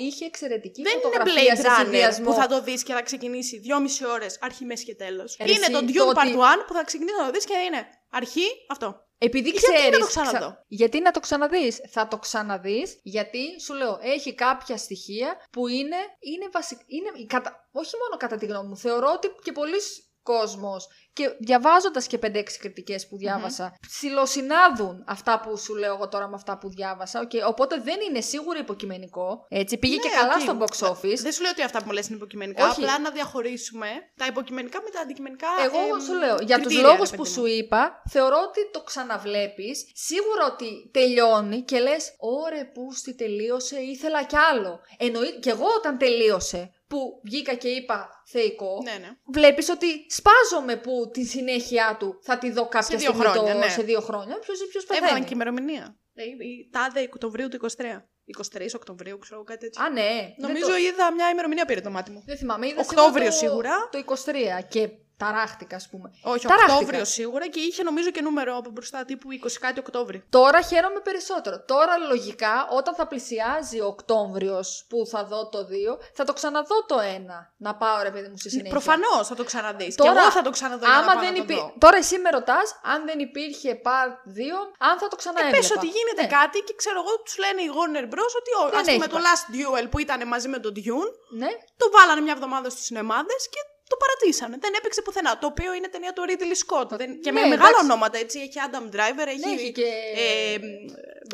είχε 0.00 0.24
εξαιρετική 0.24 0.82
Δεν 0.82 0.92
είναι 0.92 1.02
φωτογραφία 1.02 1.54
Blade 1.54 1.56
σε 1.60 1.68
Runner 1.68 1.80
συνδυασμό. 1.82 2.24
που 2.26 2.32
θα 2.32 2.46
το 2.46 2.62
δεις 2.62 2.82
και 2.82 2.92
θα 2.92 3.02
ξεκινήσει 3.02 3.58
δυόμιση 3.58 4.06
ώρες 4.06 4.38
αρχή, 4.40 4.64
μέση 4.64 4.84
και 4.84 4.94
τέλος. 4.94 5.36
Ρε 5.40 5.50
Είναι 5.52 5.60
εσύ, 5.60 5.70
το 5.72 5.80
το 5.80 5.86
Dune 5.86 6.08
ότι- 6.08 6.18
Part 6.20 6.34
1 6.60 6.64
που 6.66 6.72
θα 6.74 6.84
ξεκινήσει 6.84 7.16
να 7.18 7.24
το 7.24 7.30
δεις 7.30 7.44
και 7.44 7.54
είναι 7.66 7.86
αρχή 8.16 8.46
αυτό. 8.68 9.04
Επειδή 9.18 9.50
Γιατί 9.50 9.66
ξέρεις, 9.66 9.98
να 9.98 9.98
το 9.98 10.06
ξαναδώ; 10.06 10.64
γιατί 10.66 11.00
να 11.00 11.10
το 11.10 11.20
ξαναδείς; 11.20 11.80
Θα 11.90 12.08
το 12.08 12.18
ξαναδείς 12.18 13.00
γιατί 13.02 13.60
σου 13.60 13.74
λέω 13.74 13.98
έχει 14.02 14.34
κάποια 14.34 14.76
στοιχεία 14.76 15.36
που 15.50 15.68
είναι, 15.68 15.96
είναι, 16.20 16.48
βασικ... 16.52 16.78
είναι 16.86 17.10
η 17.14 17.26
κατα... 17.26 17.68
όχι 17.72 17.94
μόνο 17.96 18.16
κατά 18.16 18.36
τη 18.36 18.46
γνώμη 18.46 18.68
μου. 18.68 18.76
Θεωρώ 18.76 19.12
ότι 19.12 19.28
και 19.42 19.52
πολλοί 19.52 19.80
κόσμος 20.32 20.88
και 21.12 21.24
διαβάζοντας 21.38 22.06
και 22.06 22.18
5-6 22.22 22.42
κριτικές 22.60 23.08
που 23.08 23.16
διάβασα 23.16 23.74
ψιλοσυνάδουν 23.88 25.04
αυτά 25.06 25.40
που 25.40 25.56
σου 25.58 25.74
λέω 25.74 25.94
εγώ 25.94 26.08
τώρα 26.08 26.28
με 26.28 26.34
αυτά 26.34 26.58
που 26.58 26.68
διάβασα. 26.68 27.20
Οκ, 27.20 27.30
Οπότε 27.48 27.80
δεν 27.80 27.96
είναι 28.08 28.20
σίγουρα 28.20 28.58
υποκειμενικό. 28.58 29.46
Έτσι, 29.48 29.76
πήγε 29.78 29.96
και 29.96 30.08
Ναι, 30.08 30.14
καλά 30.14 30.34
οκ. 30.34 30.40
στο 30.40 30.56
box 30.60 30.88
office. 30.92 31.18
Δεν 31.26 31.32
σου 31.32 31.42
λέω 31.42 31.50
ότι 31.50 31.62
αυτά 31.62 31.78
που 31.78 31.84
μου 31.86 31.92
λες 31.92 32.06
είναι 32.06 32.16
υποκειμενικά. 32.16 32.68
Όχι. 32.68 32.82
Απλά 32.84 32.98
να 32.98 33.10
διαχωρίσουμε 33.10 33.86
τα 34.16 34.26
υποκειμενικά 34.26 34.82
με 34.82 34.90
τα 34.90 35.00
αντικειμενικά. 35.00 35.46
Εγώ 35.64 35.78
εμ, 35.94 36.00
σου 36.06 36.14
λέω, 36.14 36.36
για 36.40 36.56
τους 36.56 36.66
κριτήρια, 36.66 36.82
λόγους 36.92 37.10
ρε 37.10 37.16
που 37.16 37.22
παιδί 37.22 37.34
σου 37.34 37.40
μου. 37.40 37.46
είπα, 37.46 38.02
θεωρώ 38.10 38.36
ότι 38.48 38.70
το 38.72 38.80
ξαναβλέπεις, 38.82 39.86
σίγουρα 39.94 40.44
ότι 40.52 40.90
τελειώνει 40.92 41.62
και 41.62 41.78
λες, 41.78 42.14
ωρε 42.18 42.64
πούστη 42.64 43.14
τελείωσε, 43.14 43.76
ήθελα 43.80 44.22
κι 44.24 44.36
άλλο. 44.36 44.80
Εννοεί, 44.98 45.38
και 45.38 45.50
εγώ 45.50 45.66
όταν 45.78 45.98
τελείωσε, 45.98 46.70
που 46.88 47.20
βγήκα 47.24 47.54
και 47.54 47.68
είπα 47.68 48.08
θεϊκό, 48.26 48.80
Ναι, 48.84 48.96
ναι. 49.06 49.10
βλέπεις 49.32 49.68
ότι 49.68 49.86
σπάζομαι 50.08 50.76
που 50.76 51.10
τη 51.12 51.24
συνέχεια 51.24 51.96
του 51.98 52.18
θα 52.22 52.38
τη 52.38 52.50
δω 52.50 52.68
κάποια 52.68 52.96
δύο 52.96 53.10
στιγμή 53.10 53.26
χρόνια, 53.28 53.52
το- 53.52 53.58
ναι. 53.58 53.68
σε 53.68 53.82
δύο 53.82 54.00
χρόνια. 54.00 54.38
Ποιος, 54.38 54.58
ποιος 54.70 54.84
Έβαλαν 54.84 55.08
πεθαίνει; 55.08 55.24
και 55.26 55.34
ημερομηνία. 55.34 55.96
Ε, 56.14 56.22
η- 56.24 56.68
Τάδε 56.72 57.00
Οκτωβρίου 57.02 57.48
του 57.48 57.56
23. 57.56 58.08
23 58.24 58.74
Οκτωβρίου, 58.74 59.18
ξέρω 59.18 59.34
εγώ, 59.36 59.44
κάτι 59.44 59.60
τέτοιο. 59.60 59.84
Α, 59.84 59.90
ναι. 59.90 60.02
δεν 60.38 60.48
Νομίζω 60.48 60.66
το- 60.66 60.76
είδα 60.76 61.12
μια 61.12 61.30
ημερομηνία 61.30 61.64
πήρε 61.64 61.80
το 61.80 61.90
μάτι 61.90 62.10
μου. 62.10 62.22
Δεν 62.26 62.36
θυμάμαι. 62.36 62.66
Είδα 62.66 62.80
Οκτώβριο 62.80 63.26
το- 63.26 63.32
σίγουρα. 63.32 63.88
Το 63.92 63.98
23 63.98 64.60
και 64.68 64.88
ταράχτηκα, 65.16 65.76
ας 65.76 65.88
πούμε. 65.90 66.10
Όχι, 66.22 66.46
Ταράχτηκα. 66.46 66.74
Οκτώβριο 66.74 67.04
σίγουρα 67.04 67.48
και 67.48 67.60
είχε 67.60 67.82
νομίζω 67.82 68.10
και 68.10 68.20
νούμερο 68.20 68.56
από 68.56 68.70
μπροστά 68.70 69.04
τύπου 69.04 69.28
20 69.44 69.58
κάτι 69.60 69.78
Οκτώβριο. 69.78 70.22
Τώρα 70.30 70.60
χαίρομαι 70.62 71.00
περισσότερο. 71.00 71.64
Τώρα 71.64 71.96
λογικά 71.96 72.68
όταν 72.70 72.94
θα 72.94 73.06
πλησιάζει 73.06 73.80
ο 73.80 73.86
Οκτώβριος 73.86 74.84
που 74.88 75.06
θα 75.06 75.24
δω 75.24 75.48
το 75.48 75.58
2, 75.58 75.98
θα 76.14 76.24
το 76.24 76.32
ξαναδώ 76.32 76.84
το 76.86 76.96
1. 76.98 77.02
Να 77.56 77.74
πάω 77.74 78.02
ρε 78.02 78.10
παιδί 78.10 78.28
μου 78.28 78.36
στη 78.36 78.48
συνέχεια. 78.50 78.70
Προφανώς 78.70 79.26
θα 79.28 79.34
το 79.34 79.44
ξαναδείς. 79.44 79.94
Και 79.94 80.02
Τώρα, 80.02 80.20
εγώ 80.20 80.30
θα 80.30 80.42
το 80.42 80.50
ξαναδώ. 80.50 80.84
για 80.86 80.94
να 80.94 80.98
Άμα 81.00 81.12
πάω 81.12 81.20
δεν 81.22 81.32
να 81.32 81.36
το 81.38 81.42
υπή... 81.42 81.54
δω. 81.54 81.74
Τώρα 81.78 81.96
εσύ 81.96 82.18
με 82.18 82.30
ρωτάς 82.30 82.80
αν 82.92 83.04
δεν 83.04 83.18
υπήρχε 83.18 83.80
part 83.84 84.12
2, 84.38 84.40
αν 84.88 84.94
θα 84.98 85.06
το 85.12 85.16
Ε, 85.18 85.20
ξαναέβλεπα. 85.22 85.56
πες 85.56 85.70
ότι 85.76 85.86
γίνεται 85.96 86.22
Ναι. 86.22 86.28
κάτι 86.38 86.58
και 86.66 86.74
ξέρω 86.76 86.98
εγώ, 87.02 87.12
τους 87.24 87.34
λένε 87.42 87.60
οι 87.66 87.70
Warner 87.76 88.06
Bros. 88.14 88.32
ότι 88.40 88.50
ο, 88.60 88.62
Δεν 88.70 88.80
ας 88.80 88.86
πούμε 88.92 89.04
έχει 89.04 89.12
το 89.14 89.18
πάει. 89.18 89.26
Last 89.28 89.46
Duel 89.54 89.86
που 89.90 89.98
ήταν 90.06 90.20
μαζί 90.34 90.48
με 90.54 90.58
τον 90.64 90.72
Dune, 90.76 91.10
Ναι. 91.42 91.50
το 91.80 91.86
βάλανε 91.96 92.20
μια 92.26 92.32
εβδομάδα 92.36 92.68
στους 92.70 92.84
σινεμάδες 92.84 93.42
και 93.52 93.60
το 93.88 93.96
παρατήσανε. 94.02 94.56
Δεν 94.60 94.72
έπαιξε 94.78 95.02
πουθενά. 95.02 95.38
Το 95.38 95.46
οποίο 95.46 95.74
είναι 95.74 95.88
ταινία 95.88 96.12
του 96.12 96.22
Ridley 96.28 96.56
Scott. 96.64 96.88
Δεν... 96.88 97.20
Και 97.20 97.32
με 97.32 97.40
Ναι, 97.40 97.46
μεγάλα 97.46 97.68
εντάξει. 97.68 97.84
ονόματα 97.84 98.18
έτσι. 98.18 98.38
Έχει 98.40 98.58
Adam 98.66 98.86
Driver, 98.94 99.26
έχει, 99.26 99.46
Ναι, 99.46 99.52
έχει 99.52 99.72
και. 99.72 99.88
ε, 100.16 100.56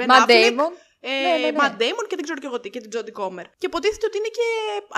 Ben 0.00 0.07
Matt 0.11 0.26
Affleck, 0.30 0.59
Damon. 0.59 0.72
Ε, 1.05 1.11
Ναι, 1.26 1.32
ναι, 1.44 1.50
ναι. 1.50 1.59
Matt 1.61 1.74
Damon 1.82 2.05
και 2.09 2.16
δεν 2.18 2.24
ξέρω 2.26 2.38
και 2.42 2.46
εγώ 2.50 2.61
τι, 2.61 2.68
και 2.74 2.80
την 2.80 2.90
Jodie 2.94 3.14
Comer. 3.20 3.46
Και 3.61 3.66
υποτίθεται 3.70 4.07
ότι 4.07 4.16
είναι 4.20 4.32
και 4.38 4.46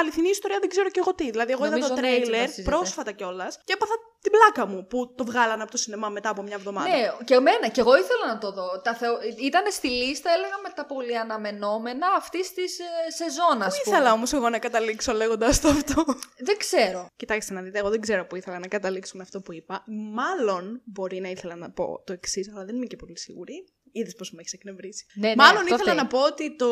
αληθινή 0.01 0.29
ιστορία, 0.29 0.59
δεν 0.61 0.69
ξέρω 0.69 0.89
και 0.95 1.01
εγώ 1.03 1.15
τι. 1.15 1.31
Δηλαδή, 1.31 1.53
εγώ 1.53 1.65
είδα 1.67 1.77
Νομίζω 1.77 1.95
το 1.95 2.01
ναι, 2.01 2.09
έτσι 2.09 2.21
τρέιλερ 2.21 2.47
βασίζεται. 2.47 2.71
πρόσφατα 2.71 3.13
κιόλας 3.13 3.53
και 3.65 3.73
έπαθα 3.73 3.95
την 4.25 4.33
πλάκα 4.37 4.67
μου 4.71 4.87
που 4.87 5.15
το 5.15 5.25
βγάλανε 5.25 5.63
από 5.63 5.71
το 5.71 5.77
σινεμά 5.77 6.09
μετά 6.09 6.29
από 6.29 6.43
μια 6.43 6.55
εβδομάδα. 6.61 6.89
Ναι, 6.89 7.03
και 7.25 7.35
εμένα, 7.35 7.69
και 7.69 7.81
εγώ 7.81 7.97
ήθελα 7.97 8.27
να 8.27 8.39
το 8.39 8.53
δω. 8.53 8.81
Τα 8.81 8.95
θεω... 8.95 9.13
Ήταν 9.41 9.63
στη 9.71 9.89
λίστα, 9.89 10.31
έλεγα, 10.37 10.57
με 10.63 10.71
τα 10.75 10.87
πολύ 10.87 11.19
αναμενόμενα 11.19 12.07
αυτή 12.17 12.39
τη 12.55 12.63
ε, 12.63 13.11
σεζόν, 13.21 13.63
ας 13.63 13.75
Πού 13.77 13.81
πούμε. 13.85 13.97
ήθελα 13.97 14.13
όμως 14.13 14.33
εγώ 14.33 14.49
να 14.49 14.59
καταλήξω 14.59 15.13
λέγοντας 15.13 15.61
το 15.61 15.69
αυτό; 15.69 16.05
Δεν 16.39 16.57
ξέρω. 16.59 17.07
Κοιτάξτε 17.17 17.55
να 17.55 17.61
δείτε, 17.63 17.79
εγώ 17.79 17.91
δεν 17.91 18.01
ξέρω 18.01 18.27
που 18.27 18.37
ήθελα 18.37 18.59
να 18.59 18.67
καταλήξω 18.67 19.17
με 19.17 19.23
αυτό 19.23 19.41
που 19.41 19.53
είπα. 19.53 19.85
Μάλλον 20.13 20.81
μπορεί 20.85 21.21
να 21.21 21.29
ήθελα 21.29 21.57
να 21.57 21.71
πω 21.71 22.03
το 22.07 22.13
εξής, 22.13 22.51
αλλά 22.55 22.65
δεν 22.65 22.75
είμαι 22.77 22.87
και 22.87 22.97
πολύ 22.97 23.19
σίγουρη. 23.19 23.65
Είδες 23.97 24.15
πώ 24.15 24.25
με 24.31 24.41
έχει 24.41 24.55
εκνευρίσει. 24.59 25.07
Ναι, 25.15 25.29
ναι, 25.29 25.35
Μάλλον 25.37 25.63
αυτό 25.63 25.75
ήθελα 25.75 25.93
φταίει. 25.93 26.03
να 26.03 26.07
πω 26.07 26.21
ότι 26.33 26.57
το, 26.57 26.69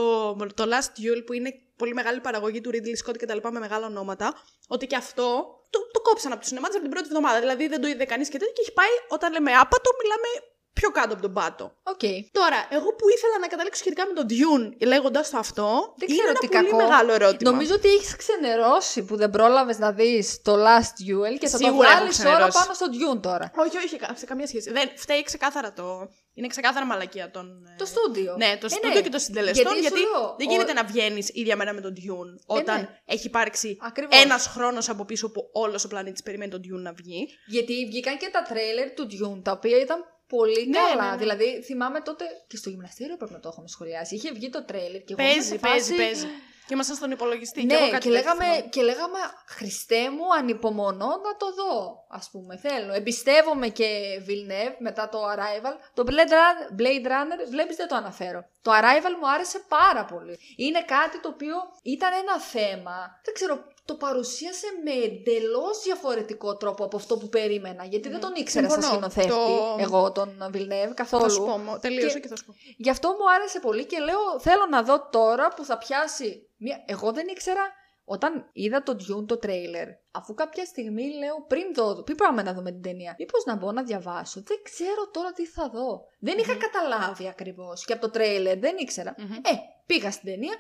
το 0.61 0.65
Last 0.73 0.91
Duel 0.99 1.21
που 1.27 1.33
είναι 1.33 1.51
πολύ 1.77 1.95
μεγάλη 1.95 2.21
παραγωγή 2.21 2.61
του 2.61 2.71
Ridley 2.75 2.97
Scott 3.03 3.17
και 3.19 3.27
τα 3.27 3.35
λοιπά 3.35 3.51
με 3.53 3.59
μεγάλα 3.59 3.87
ονόματα, 3.87 4.27
ότι 4.69 4.87
και 4.87 4.97
αυτό 4.97 5.27
το, 5.71 5.79
το 5.93 6.01
κόψαν 6.01 6.33
από 6.33 6.41
τους 6.41 6.47
σινεμάδες 6.47 6.77
από 6.79 6.85
την 6.87 6.93
πρώτη 6.95 7.09
εβδομάδα. 7.11 7.39
Δηλαδή 7.41 7.69
δεν 7.69 7.81
το 7.81 7.89
είδε 7.89 8.05
κανείς 8.05 8.29
και 8.29 8.39
τέτοιο 8.39 8.53
και 8.53 8.61
έχει 8.61 8.73
πάει 8.73 8.95
όταν 9.09 9.33
λέμε 9.33 9.51
άπατο, 9.53 9.91
μιλάμε 10.03 10.29
πιο 10.73 10.91
κάτω 10.91 11.13
από 11.13 11.23
τον 11.23 11.33
πάτο. 11.33 11.65
Οκ. 11.83 12.01
Τώρα, 12.33 12.59
εγώ 12.71 12.89
που 12.99 13.07
ήθελα 13.17 13.39
να 13.41 13.47
καταλήξω 13.47 13.81
σχετικά 13.81 14.07
με 14.07 14.13
τον 14.13 14.27
Dune 14.31 14.87
λέγοντας 14.87 15.31
το 15.31 15.39
αυτό, 15.39 15.95
Δεν 15.97 16.09
είναι 16.09 16.19
ξέρω 16.19 16.31
ένα 16.31 16.39
τι 16.39 16.47
πολύ 16.49 16.65
κακό. 16.65 16.77
μεγάλο 16.77 17.13
ερώτημα. 17.13 17.51
Νομίζω 17.51 17.75
ότι 17.75 17.89
έχεις 17.89 18.17
ξενερώσει 18.17 19.03
που 19.05 19.17
δεν 19.17 19.31
πρόλαβες 19.31 19.79
να 19.79 19.93
δεις 19.93 20.43
το 20.43 20.53
Last 20.55 20.93
Duel 21.07 21.39
και 21.39 21.49
θα 21.49 21.57
Σίγουρα 21.57 21.77
το 21.79 21.83
έχω 21.83 21.93
βγάλεις 21.95 22.11
ξενερώσει. 22.17 22.43
ώρα 22.43 22.53
πάνω 22.53 22.73
στο 22.75 22.87
Dune 22.97 23.21
τώρα. 23.23 23.51
Όχι, 23.57 23.77
όχι, 23.77 23.97
κα- 23.97 24.15
σε 24.17 24.27
καμία 24.27 24.47
σχέση. 24.47 24.71
Δεν, 24.71 24.91
φταίει 24.97 25.23
ξεκάθαρα 25.23 25.73
το. 25.73 26.09
Είναι 26.35 26.47
ξεκάθαρα 26.47 26.87
μαλακία 26.87 27.31
των. 27.31 27.47
ε, 27.73 27.75
Το 27.79 27.85
στούντιο. 27.85 28.35
Ναι, 28.37 28.57
το 28.61 28.67
Ε, 28.67 28.69
στούντιο 28.69 28.95
ναι. 28.99 29.01
και 29.01 29.09
των 29.09 29.21
συντελεστών. 29.21 29.73
Γιατί 29.73 29.81
Γιατί, 29.81 29.99
σου 29.99 30.03
λέω, 30.13 30.35
δεν 30.39 30.49
ο- 30.49 30.51
γίνεται 30.51 30.73
να 30.73 30.85
βγαίνεις 30.85 31.29
ίδια 31.33 31.57
μέρα 31.57 31.73
με 31.73 31.81
τον 31.81 31.93
Dune 31.97 32.31
όταν 32.47 32.81
ναι. 32.81 32.89
έχει 33.05 33.27
υπάρξει 33.27 33.77
Ακριβώς. 33.81 34.23
ένας 34.23 34.47
χρόνος 34.47 34.89
από 34.89 35.05
πίσω 35.05 35.31
που 35.31 35.41
όλος 35.53 35.85
ο 35.85 35.89
πλανήτης 35.89 36.23
περιμένει 36.23 36.51
τον 36.51 36.61
Dune 36.61 36.83
να 36.83 36.93
βγει. 36.93 37.29
Γιατί 37.47 37.87
βγήκαν 37.87 38.17
και 38.19 38.29
τα 38.33 38.43
τρέιλερ 38.43 38.91
του 38.91 39.07
Dune, 39.11 39.41
τα 39.45 39.53
οποία 39.53 39.79
ήταν 39.81 40.05
πολύ 40.37 40.67
Ναι, 40.69 40.79
καλά. 40.79 41.05
ναι, 41.05 41.11
ναι. 41.11 41.17
Δηλαδή, 41.17 41.63
θυμάμαι 41.63 42.01
τότε 42.01 42.25
και 42.49 42.57
στο 42.57 42.69
γυμναστήριο 42.71 43.17
πρέπει 43.17 43.33
να 43.33 43.41
το 43.41 43.49
έχουμε 43.53 43.69
σχολιάσει. 43.69 44.15
Είχε 44.15 44.33
βγει 44.33 44.49
το 44.51 44.65
τρέιλερ 44.65 45.01
και 45.07 45.15
εγώ 45.19 45.23
Παίζει, 45.23 45.37
ήμουν 45.37 45.49
σε 45.49 45.59
παίζει, 45.59 45.79
φάση- 45.79 45.97
παίζει. 45.97 46.27
Και 46.67 46.75
ήμασταν 46.75 46.97
στον 46.97 47.11
υπολογιστή. 47.11 47.65
Ναι, 47.65 47.75
εγώ 47.75 47.85
και, 47.85 47.91
κάτι 47.91 48.03
τέτοιο 48.09 48.19
λέγαμε, 48.19 48.45
θυμάμαι. 48.45 48.69
και 48.71 48.83
λέγαμε, 48.83 49.19
Χριστέ 49.47 50.11
μου, 50.11 50.35
ανυπομονώ 50.39 51.07
να 51.27 51.37
το 51.37 51.47
δω, 51.55 52.05
ας 52.09 52.29
πούμε, 52.33 52.57
θέλω. 52.57 52.93
Εμπιστεύομαι 52.93 53.69
και 53.69 53.89
Villeneuve 54.27 54.75
μετά 54.79 55.09
το 55.09 55.19
Arrival. 55.33 55.75
Το 55.95 56.03
Blade 56.07 56.33
Runner, 56.39 56.81
Blade 56.81 57.07
Runner, 57.07 57.39
βλέπεις 57.51 57.77
δεν 57.77 57.89
το 57.89 57.95
αναφέρω. 57.97 58.45
Το 58.63 58.71
Arrival 58.73 59.15
μου 59.21 59.31
άρεσε 59.31 59.59
πάρα 59.69 60.05
πολύ. 60.05 60.39
Είναι 60.57 60.83
κάτι 60.83 61.21
το 61.21 61.29
οποίο 61.29 61.55
ήταν 61.83 62.11
ένα 62.23 62.41
θέμα, 62.41 63.21
δεν 63.25 63.35
ξέρω, 63.35 63.65
το 63.85 63.95
παρουσίασε 63.95 64.67
με 64.85 64.91
εντελώς 64.91 65.83
διαφορετικό 65.85 66.57
τρόπο 66.57 66.85
από 66.85 66.97
αυτό 66.97 67.17
που 67.17 67.29
περίμενα. 67.29 67.85
Γιατί 67.85 68.09
δεν 68.09 68.21
τον 68.21 68.33
ήξερα 68.35 68.71
σαν 68.71 68.83
Συμφωνώ. 68.83 69.09
σκηνοθέτη, 69.11 69.29
Το- 69.29 69.77
εγώ 69.79 70.13
τον 70.13 70.51
Villeneuve, 70.55 70.93
καθόλου. 70.95 71.23
Θα 71.23 71.29
σου 71.29 71.45
πω, 71.45 71.59
μο- 71.59 71.79
τελείωσε 71.79 72.15
Και- 72.15 72.21
και 72.21 72.29
θα 72.29 72.37
σου 72.37 72.45
πω. 72.45 72.55
Γι' 72.77 72.91
αυτό 72.91 73.09
μου 73.09 73.31
άρεσε 73.37 73.61
πολύ 73.61 73.85
και 73.87 73.99
λέω 73.99 74.41
θέλω 74.41 74.67
να 74.71 74.83
δω 74.83 75.09
τώρα 75.11 75.49
που 75.49 75.65
θα 75.65 75.79
πιάσει. 75.79 76.49
Μια... 76.59 76.83
Εγώ 76.87 77.13
δεν 77.13 77.29
ήξερα 77.29 77.61
όταν 78.05 78.49
είδα 78.53 78.83
το 78.83 78.93
Dune 78.93 79.27
το 79.27 79.39
τρέιλερ. 79.39 79.89
Αφού 80.11 80.35
κάποια 80.35 80.65
στιγμή 80.65 81.03
λέω 81.03 81.45
πριν 81.49 81.75
δω, 81.75 82.03
πριν 82.03 82.17
πάμε 82.17 82.43
να 82.43 82.55
δούμε 82.55 82.71
την 82.71 82.83
ταινία. 82.83 83.15
Μήπως 83.19 83.45
να 83.45 83.57
μπω 83.57 83.73
να 83.73 83.83
διαβάσω. 83.83 84.43
Δεν 84.47 84.59
ξέρω 84.63 85.09
τώρα 85.13 85.33
τι 85.33 85.47
θα 85.47 85.69
δω. 85.69 86.01
Δεν 86.21 86.39
είχα 86.39 86.57
καταλάβει 86.57 87.29
ακριβώς. 87.29 87.85
Και 87.85 87.93
από 87.93 88.03
το 88.03 88.11
τρέιλερ 88.11 88.59
δεν 88.59 88.77
ήξερα. 88.79 89.15
Μμμ. 89.19 89.33
Ε, 89.33 89.41
πήγα 89.87 90.11
στην 90.11 90.31
ταινία. 90.31 90.55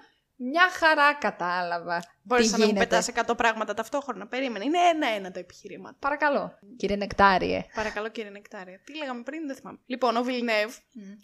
Μια 0.50 0.70
χαρά 0.70 1.14
κατάλαβα. 1.14 2.02
Μπορείς 2.22 2.46
τι 2.46 2.52
να 2.52 2.58
μου 2.58 2.64
γίνεται. 2.64 2.86
πετάς 2.86 3.08
100 3.28 3.36
πράγματα 3.36 3.74
ταυτόχρονα. 3.74 4.26
Περίμενε. 4.26 4.64
Είναι 4.64 4.78
ένα-ένα 4.78 5.30
τα 5.30 5.38
επιχειρήματα. 5.38 5.96
Παρακαλώ. 5.98 6.58
Κύριε 6.76 6.96
Νεκτάριε. 6.96 7.64
Παρακαλώ 7.74 8.08
κύριε 8.08 8.30
Νεκτάρια. 8.30 8.80
Τι 8.84 8.96
λέγαμε 8.96 9.22
πριν, 9.22 9.46
δεν 9.46 9.56
θυμάμαι. 9.56 9.78
Λοιπόν, 9.86 10.16
ο 10.16 10.22
Βιλνεύ, 10.22 10.64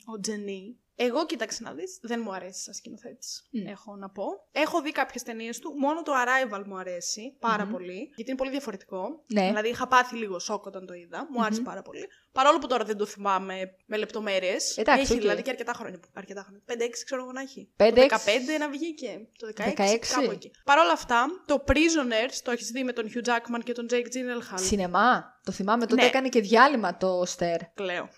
ο 0.06 0.20
Τζενί, 0.20 0.78
εγώ 1.00 1.26
κοίταξε 1.26 1.62
να 1.62 1.72
δεις, 1.72 1.98
δεν 2.02 2.20
μου 2.24 2.32
αρέσει 2.32 2.62
σαν 2.62 2.74
σκηνοθέτης. 2.74 3.48
Μμ. 3.50 3.66
Έχω 3.66 3.96
να 3.96 4.10
πω. 4.10 4.24
Έχω 4.52 4.80
δει 4.82 4.92
κάποιες 4.92 5.22
ταινίες 5.22 5.58
του, 5.58 5.74
μόνο 5.78 6.02
το 6.02 6.12
Arrival 6.12 6.62
μου 6.66 6.78
αρέσει 6.78 7.36
πάρα 7.40 7.64
Μμμ. 7.64 7.72
πολύ, 7.72 8.10
γιατί 8.14 8.30
είναι 8.30 8.34
πολύ 8.34 8.50
διαφορετικό. 8.50 9.24
Ναι. 9.32 9.46
Δηλαδή 9.46 9.68
είχα 9.68 9.86
πάθει 9.88 10.16
λίγο 10.16 10.38
σοκ 10.38 10.66
όταν 10.66 10.86
το 10.86 10.92
είδα, 10.94 11.26
μου 11.30 11.44
άρεσε 11.44 11.60
πάρα 11.60 11.82
πολύ. 11.82 12.08
Παρόλο 12.32 12.58
που 12.58 12.66
τώρα 12.66 12.84
δεν 12.84 12.96
το 12.96 13.06
θυμάμαι 13.06 13.74
με 13.86 13.96
λεπτομέρειες. 13.96 14.76
Εντάξει, 14.76 15.02
έχει 15.02 15.12
οκ. 15.12 15.20
δηλαδή 15.20 15.42
και 15.42 15.50
αρκετά 15.50 15.72
χρόνια. 15.72 16.00
Αρκετά 16.14 16.42
χρόνια. 16.42 16.62
5-6 16.66 17.04
ξέρω 17.04 17.22
εγώ 17.22 17.32
να 17.32 17.40
έχει. 17.40 17.68
5-6. 17.76 17.94
Το 17.94 18.16
15 18.16 18.58
να 18.58 18.68
βγήκε. 18.70 19.28
Το 19.38 19.46
16, 19.56 19.64
16. 19.68 19.98
κάπου 20.14 20.30
εκεί. 20.30 20.50
Παρ' 20.64 20.78
όλα 20.78 20.92
αυτά, 20.92 21.26
το 21.46 21.64
Prisoners 21.68 22.32
το 22.42 22.50
έχεις 22.50 22.70
δει 22.70 22.84
με 22.84 22.92
τον 22.92 23.10
Hugh 23.14 23.28
Jackman 23.28 23.60
και 23.64 23.72
τον 23.72 23.86
Jake 23.90 23.94
Gyllenhaal; 23.94 24.54
Σινεμά. 24.60 25.40
Το 25.44 25.52
θυμάμαι 25.52 25.86
τότε 25.86 26.00
Ναι. 26.02 26.06
έκανε 26.08 26.28
και 26.28 26.40
διάλειμμα 26.40 26.96
το 26.96 27.22
Στέρ. 27.26 27.58
Κλαίω. 27.74 28.08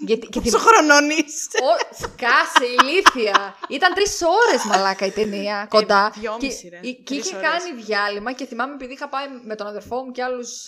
Γιατί, 0.00 0.26
και 0.26 0.40
Πόσο 0.40 0.58
χρονών 0.58 1.10
είσαι. 1.10 1.48
Ω, 1.62 1.94
σκάσε, 2.02 2.64
ηλίθεια. 2.80 3.56
Ήταν 3.68 3.94
τρεις 3.94 4.20
ώρες 4.22 4.64
μαλάκα 4.64 5.06
η 5.06 5.10
ταινία 5.10 5.66
κοντά. 5.70 6.12
Ε, 6.16 6.20
δυόμιση, 6.20 6.62
και, 6.62 6.68
ρε. 6.68 6.90
και 6.90 7.02
Τρεις 7.04 7.26
είχε 7.26 7.36
ώρες. 7.36 7.48
κάνει 7.50 7.82
διάλειμμα 7.82 8.32
και 8.32 8.44
θυμάμαι 8.46 8.74
επειδή 8.74 8.92
είχα 8.92 9.08
πάει 9.08 9.26
με 9.44 9.54
τον 9.54 9.66
αδερφό 9.66 10.02
μου 10.04 10.10
και 10.10 10.22
άλλους 10.22 10.64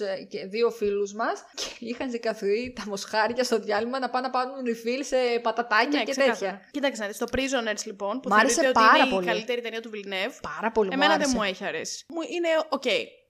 δύο 0.51 0.70
φίλους 0.70 1.12
μας 1.12 1.45
και 1.55 1.64
είχαν 1.78 2.11
ξεχυθεί 2.11 2.72
τα 2.76 2.83
μοσχάρια 2.89 3.45
στο 3.45 3.59
διάλειμμα 3.59 3.99
να 3.99 4.11
πάνε 4.11 4.26
να 4.26 4.33
πάρουν 4.33 4.55
refill 4.66 5.03
σε 5.05 5.16
πατατάκια 5.43 5.99
Ναι, 5.99 6.05
και 6.05 6.11
ξεκάθαρα. 6.11 6.39
τέτοια. 6.39 6.68
Κοίταξε 6.70 7.01
να 7.03 7.07
δεις, 7.09 7.18
το 7.18 7.26
Prisoners 7.33 7.83
λοιπόν, 7.85 8.20
που 8.20 8.28
Μ' 8.28 8.33
άρεσε 8.33 8.55
θεωρείται 8.55 8.81
πάρα 8.81 8.93
ότι 8.93 9.01
είναι 9.03 9.11
πολύ. 9.14 9.26
η 9.26 9.28
καλύτερη 9.31 9.61
ταινία 9.61 9.81
του 9.81 9.91
Villeneuve. 9.95 10.35
Πάρα 10.57 10.70
πολύ 10.72 10.87
μου 10.89 10.95
Εμένα 10.95 11.12
άρεσε. 11.14 11.28
δεν 11.31 11.37
μου 11.39 11.49
έχει 11.51 11.64
αρέσει. 11.64 12.05
Μου 12.09 12.20
είναι 12.35 12.49
οκ. 12.68 12.83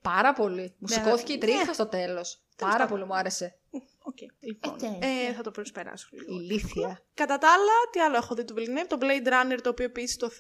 Πάρα 0.03 0.33
πολύ. 0.33 0.75
Μου 0.79 0.87
Ναι, 0.89 0.95
σηκώθηκε 0.95 1.33
η 1.33 1.37
ναι. 1.37 1.41
τρίχα 1.41 1.73
στο 1.73 1.87
τέλος. 1.87 2.43
Πάρα 2.57 2.73
πάντων. 2.73 2.89
πολύ 2.89 3.05
μου 3.05 3.15
άρεσε. 3.15 3.55
Οκ, 4.03 4.17
λοιπόν. 4.41 4.77
Ε, 5.01 5.07
Ε, 5.29 5.33
θα 5.33 5.43
το 5.43 5.51
προσπεράσω 5.51 6.09
λίγο. 6.11 6.33
Ηλίθεια. 6.41 7.03
Κατά 7.15 7.39
τα 7.39 7.49
άλλα, 7.53 7.73
τι 7.93 8.01
άλλο 8.01 8.17
έχω 8.17 8.35
δει 8.35 8.45
του 8.45 8.55
Villeneuve, 8.57 8.87
το 8.89 8.99
Blade 9.01 9.29
Runner, 9.29 9.59
το 9.63 9.69
οποίο 9.69 9.85
επίσης 9.85 10.17
το. 10.17 10.31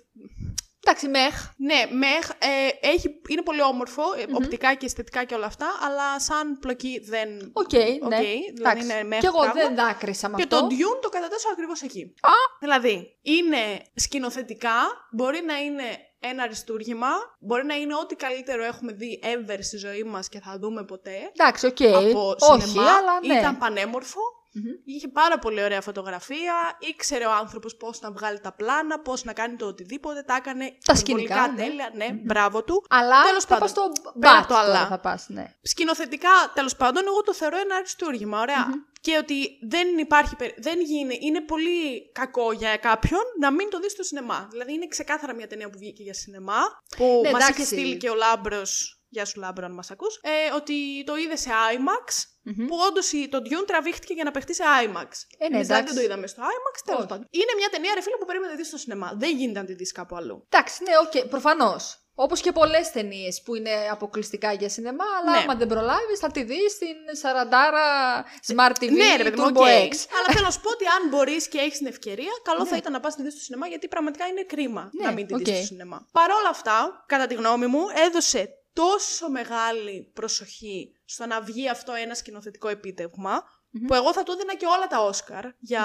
Εντάξει, 0.84 1.08
meh. 1.08 1.50
Ναι, 1.56 1.86
meh, 1.98 2.28
ε, 2.30 2.88
έχει, 2.88 3.20
είναι 3.28 3.42
πολύ 3.42 3.62
όμορφο, 3.62 4.02
ε, 4.16 4.24
οπτικά 4.32 4.74
και 4.74 4.86
αισθητικά 4.86 5.24
και 5.24 5.34
όλα 5.34 5.46
αυτά, 5.46 5.66
αλλά 5.86 6.20
σαν 6.20 6.58
πλοκή 6.58 7.00
δεν. 7.04 7.50
Οκ, 7.52 7.72
ναι. 7.72 7.84
δηλαδή 7.84 8.44
Εντάξει. 8.58 8.84
είναι 8.84 9.02
meh 9.04 9.20
Κι 9.20 9.26
εγώ 9.26 9.38
πράγμα. 9.40 9.52
δεν 9.62 9.74
δάκρυσα 9.74 10.28
με 10.28 10.36
Και 10.36 10.42
αυτό. 10.42 10.60
το 10.60 10.66
Dune 10.66 10.98
το 11.02 11.08
κατατάσσω 11.08 11.48
ακριβώς 11.52 11.82
εκεί. 11.82 12.14
Α! 12.20 12.30
Δηλαδή, 12.60 13.18
είναι 13.22 13.82
σκηνοθετικά, 13.94 14.72
μπορεί 15.10 15.40
να 15.46 15.58
είναι 15.58 15.84
ένα 16.20 16.42
αριστούργημα, 16.42 17.08
μπορεί 17.38 17.64
να 17.66 17.74
είναι 17.74 17.94
ό,τι 17.94 18.14
καλύτερο 18.14 18.64
έχουμε 18.64 18.92
δει 18.92 19.20
ever 19.22 19.58
στη 19.60 19.76
ζωή 19.76 20.02
μας 20.02 20.28
και 20.28 20.40
θα 20.40 20.58
δούμε 20.58 20.84
ποτέ. 20.84 21.30
Εντάξει, 21.32 21.66
οκ. 21.66 21.80
Από 21.80 22.36
Όχι, 22.38 22.68
σινεμά, 22.68 22.90
αλλά 22.90 23.20
ναι. 23.26 23.34
ήταν 23.34 23.58
πανέμορφο. 23.58 24.20
Μμμ. 24.52 24.64
Είχε 24.84 25.08
πάρα 25.08 25.38
πολύ 25.38 25.62
ωραία 25.62 25.80
φωτογραφία, 25.80 26.54
ήξερε 26.78 27.26
ο 27.26 27.32
άνθρωπος 27.32 27.76
πώς 27.76 28.00
να 28.00 28.12
βγάλει 28.12 28.40
τα 28.40 28.52
πλάνα, 28.52 29.00
πώς 29.00 29.24
να 29.24 29.32
κάνει 29.32 29.56
το 29.56 29.66
οτιδήποτε, 29.66 30.22
τα 30.22 30.34
έκανε 30.34 30.64
Τα 30.84 30.94
υπερβολικά 30.98 31.34
σκηνικά, 31.34 31.48
ναι. 31.52 31.62
τέλεια, 31.68 31.90
ναι, 31.94 32.12
μπράβο 32.24 32.64
του. 32.64 32.84
Αλλά 32.88 33.22
Τέλος 33.22 33.44
θα 33.44 33.48
πάντων, 33.58 33.60
πας 33.60 33.70
στο 33.70 34.10
πέρα 34.20 34.34
but 34.34 34.38
από 34.44 34.48
το 34.48 34.54
τώρα 34.54 34.78
αλλά. 34.78 34.86
θα 34.86 34.98
πας, 34.98 35.26
ναι. 35.28 35.54
Σκηνοθετικά, 35.62 36.28
τέλος 36.54 36.76
πάντων, 36.76 37.02
εγώ 37.06 37.22
το 37.22 37.34
θεωρώ 37.34 37.58
ένα 37.58 37.74
αριστούργημα, 37.74 38.40
ωραία. 38.40 38.66
Και 39.00 39.16
ότι 39.16 39.58
δεν 39.68 39.98
υπάρχει, 39.98 40.36
περι- 40.36 40.62
δεν 40.62 40.80
γίνει, 40.80 41.18
είναι 41.20 41.40
πολύ 41.40 42.10
κακό 42.12 42.52
για 42.52 42.76
κάποιον 42.76 43.20
να 43.40 43.50
μην 43.50 43.70
το 43.70 43.78
δεις 43.78 43.92
στο 43.92 44.02
σινεμά. 44.02 44.48
Δηλαδή 44.50 44.72
είναι 44.72 44.86
ξεκάθαρα 44.86 45.34
μια 45.34 45.46
ταινία 45.46 45.70
που 45.70 45.78
βγήκε 45.78 46.02
για 46.02 46.14
σινεμά, 46.14 46.60
που 46.96 47.20
Ναι, 47.24 47.30
μας 47.30 47.42
εντάξει. 47.42 47.62
είχε 47.62 47.64
στείλει 47.74 47.96
και 47.96 48.10
ο 48.10 48.14
Λάμπρος, 48.14 48.99
γεια 49.10 49.24
σου 49.24 49.40
Λάμπρο 49.40 49.64
αν 49.66 49.72
μας 49.72 49.90
ακούς, 49.90 50.14
ε, 50.22 50.54
ότι 50.54 50.74
το 51.06 51.16
είδε 51.16 51.36
σε 51.36 51.50
IMAX, 51.74 52.06
Μμμ. 52.42 52.66
που 52.66 52.76
όντως 52.88 53.10
το 53.30 53.38
Dune 53.44 53.66
τραβήχτηκε 53.66 54.12
για 54.12 54.24
να 54.24 54.30
παιχτεί 54.30 54.54
σε 54.54 54.62
IMAX. 54.84 55.10
Ε, 55.38 55.48
ναι, 55.48 55.56
Εμείς 55.56 55.66
δηλαδή 55.66 55.66
εντάξει. 55.66 55.84
δεν 55.84 55.94
το 55.94 56.00
είδαμε 56.00 56.26
στο 56.26 56.42
IMAX, 56.42 56.76
τέλος 56.84 57.00
Όχι. 57.00 57.08
πάντων. 57.08 57.26
Είναι 57.30 57.52
μια 57.56 57.68
ταινία, 57.68 57.92
ρε 57.94 58.02
φίλε, 58.02 58.16
που 58.16 58.24
περίμενε 58.24 58.50
να 58.52 58.58
δεις 58.58 58.66
στο 58.66 58.76
σινεμά. 58.76 59.12
Δεν 59.16 59.36
γίνεται 59.36 59.60
να 59.60 59.66
τη 59.66 59.74
δεις 59.74 59.92
κάπου 59.92 60.16
αλλού. 60.16 60.46
Εντάξει, 60.50 60.82
ναι, 60.82 60.92
οκ, 61.04 61.28
προφανώς. 61.28 61.94
Όπως 62.14 62.40
και 62.40 62.52
πολλές 62.52 62.90
ταινίες 62.90 63.42
που 63.44 63.54
είναι 63.54 63.70
αποκλειστικά 63.90 64.52
για 64.52 64.68
σινεμά, 64.68 65.04
αλλά 65.20 65.30
Ναι. 65.30 65.38
άμα 65.42 65.54
δεν 65.54 65.68
προλάβεις, 65.68 66.18
θα 66.18 66.30
τη 66.30 66.42
δεις 66.42 66.72
στην 66.72 66.96
40 67.22 68.24
Smart 68.46 68.74
TV 68.82 68.90
ναι, 68.90 69.16
ρε 69.16 69.22
παιδί 69.22 69.40
μου, 69.40 69.46
Turbo 69.48 69.56
οκ. 69.60 69.66
X. 69.66 69.94
Αλλά 70.16 70.26
θέλω 70.34 70.44
να 70.44 70.50
σου 70.50 70.60
πω 70.60 70.70
ότι 70.70 70.84
αν 70.86 71.08
μπορείς 71.08 71.48
και 71.48 71.58
έχεις 71.58 71.78
την 71.78 71.86
ευκαιρία, 71.86 72.30
καλό 72.42 72.66
θα 72.66 72.76
ήταν 72.76 72.92
να 72.92 73.00
πας 73.00 73.14
τη 73.16 73.22
δεις 73.22 73.32
στο 73.32 73.42
σινεμά, 73.42 73.66
γιατί 73.66 73.88
πραγματικά 73.88 74.26
είναι 74.26 74.42
κρίμα 74.42 74.90
Ναι, 74.92 75.04
να 75.06 75.12
μην 75.12 75.26
τη 75.26 75.34
δεις 75.34 75.48
οκ. 75.48 75.54
στο 75.56 75.64
σινεμά. 75.66 76.06
Παρ' 76.12 76.30
όλα 76.30 76.48
αυτά, 76.48 77.04
κατά 77.06 77.26
τη 77.26 77.34
γνώμη 77.34 77.66
μου, 77.66 77.80
έδωσε 78.06 78.48
τόσο 78.72 79.30
μεγάλη 79.30 80.10
προσοχή 80.14 80.92
στο 81.04 81.26
να 81.26 81.40
βγει 81.40 81.68
αυτό 81.68 81.92
ένα 81.92 82.14
σκηνοθετικό 82.14 82.68
επίτευγμα, 82.68 83.42
Μμμ. 83.72 83.86
που 83.86 83.94
εγώ 83.94 84.12
θα 84.12 84.22
του 84.22 84.32
έδινα 84.32 84.54
και 84.54 84.66
όλα 84.66 84.86
τα 84.86 85.00
Όσκαρ 85.02 85.44
για 85.58 85.84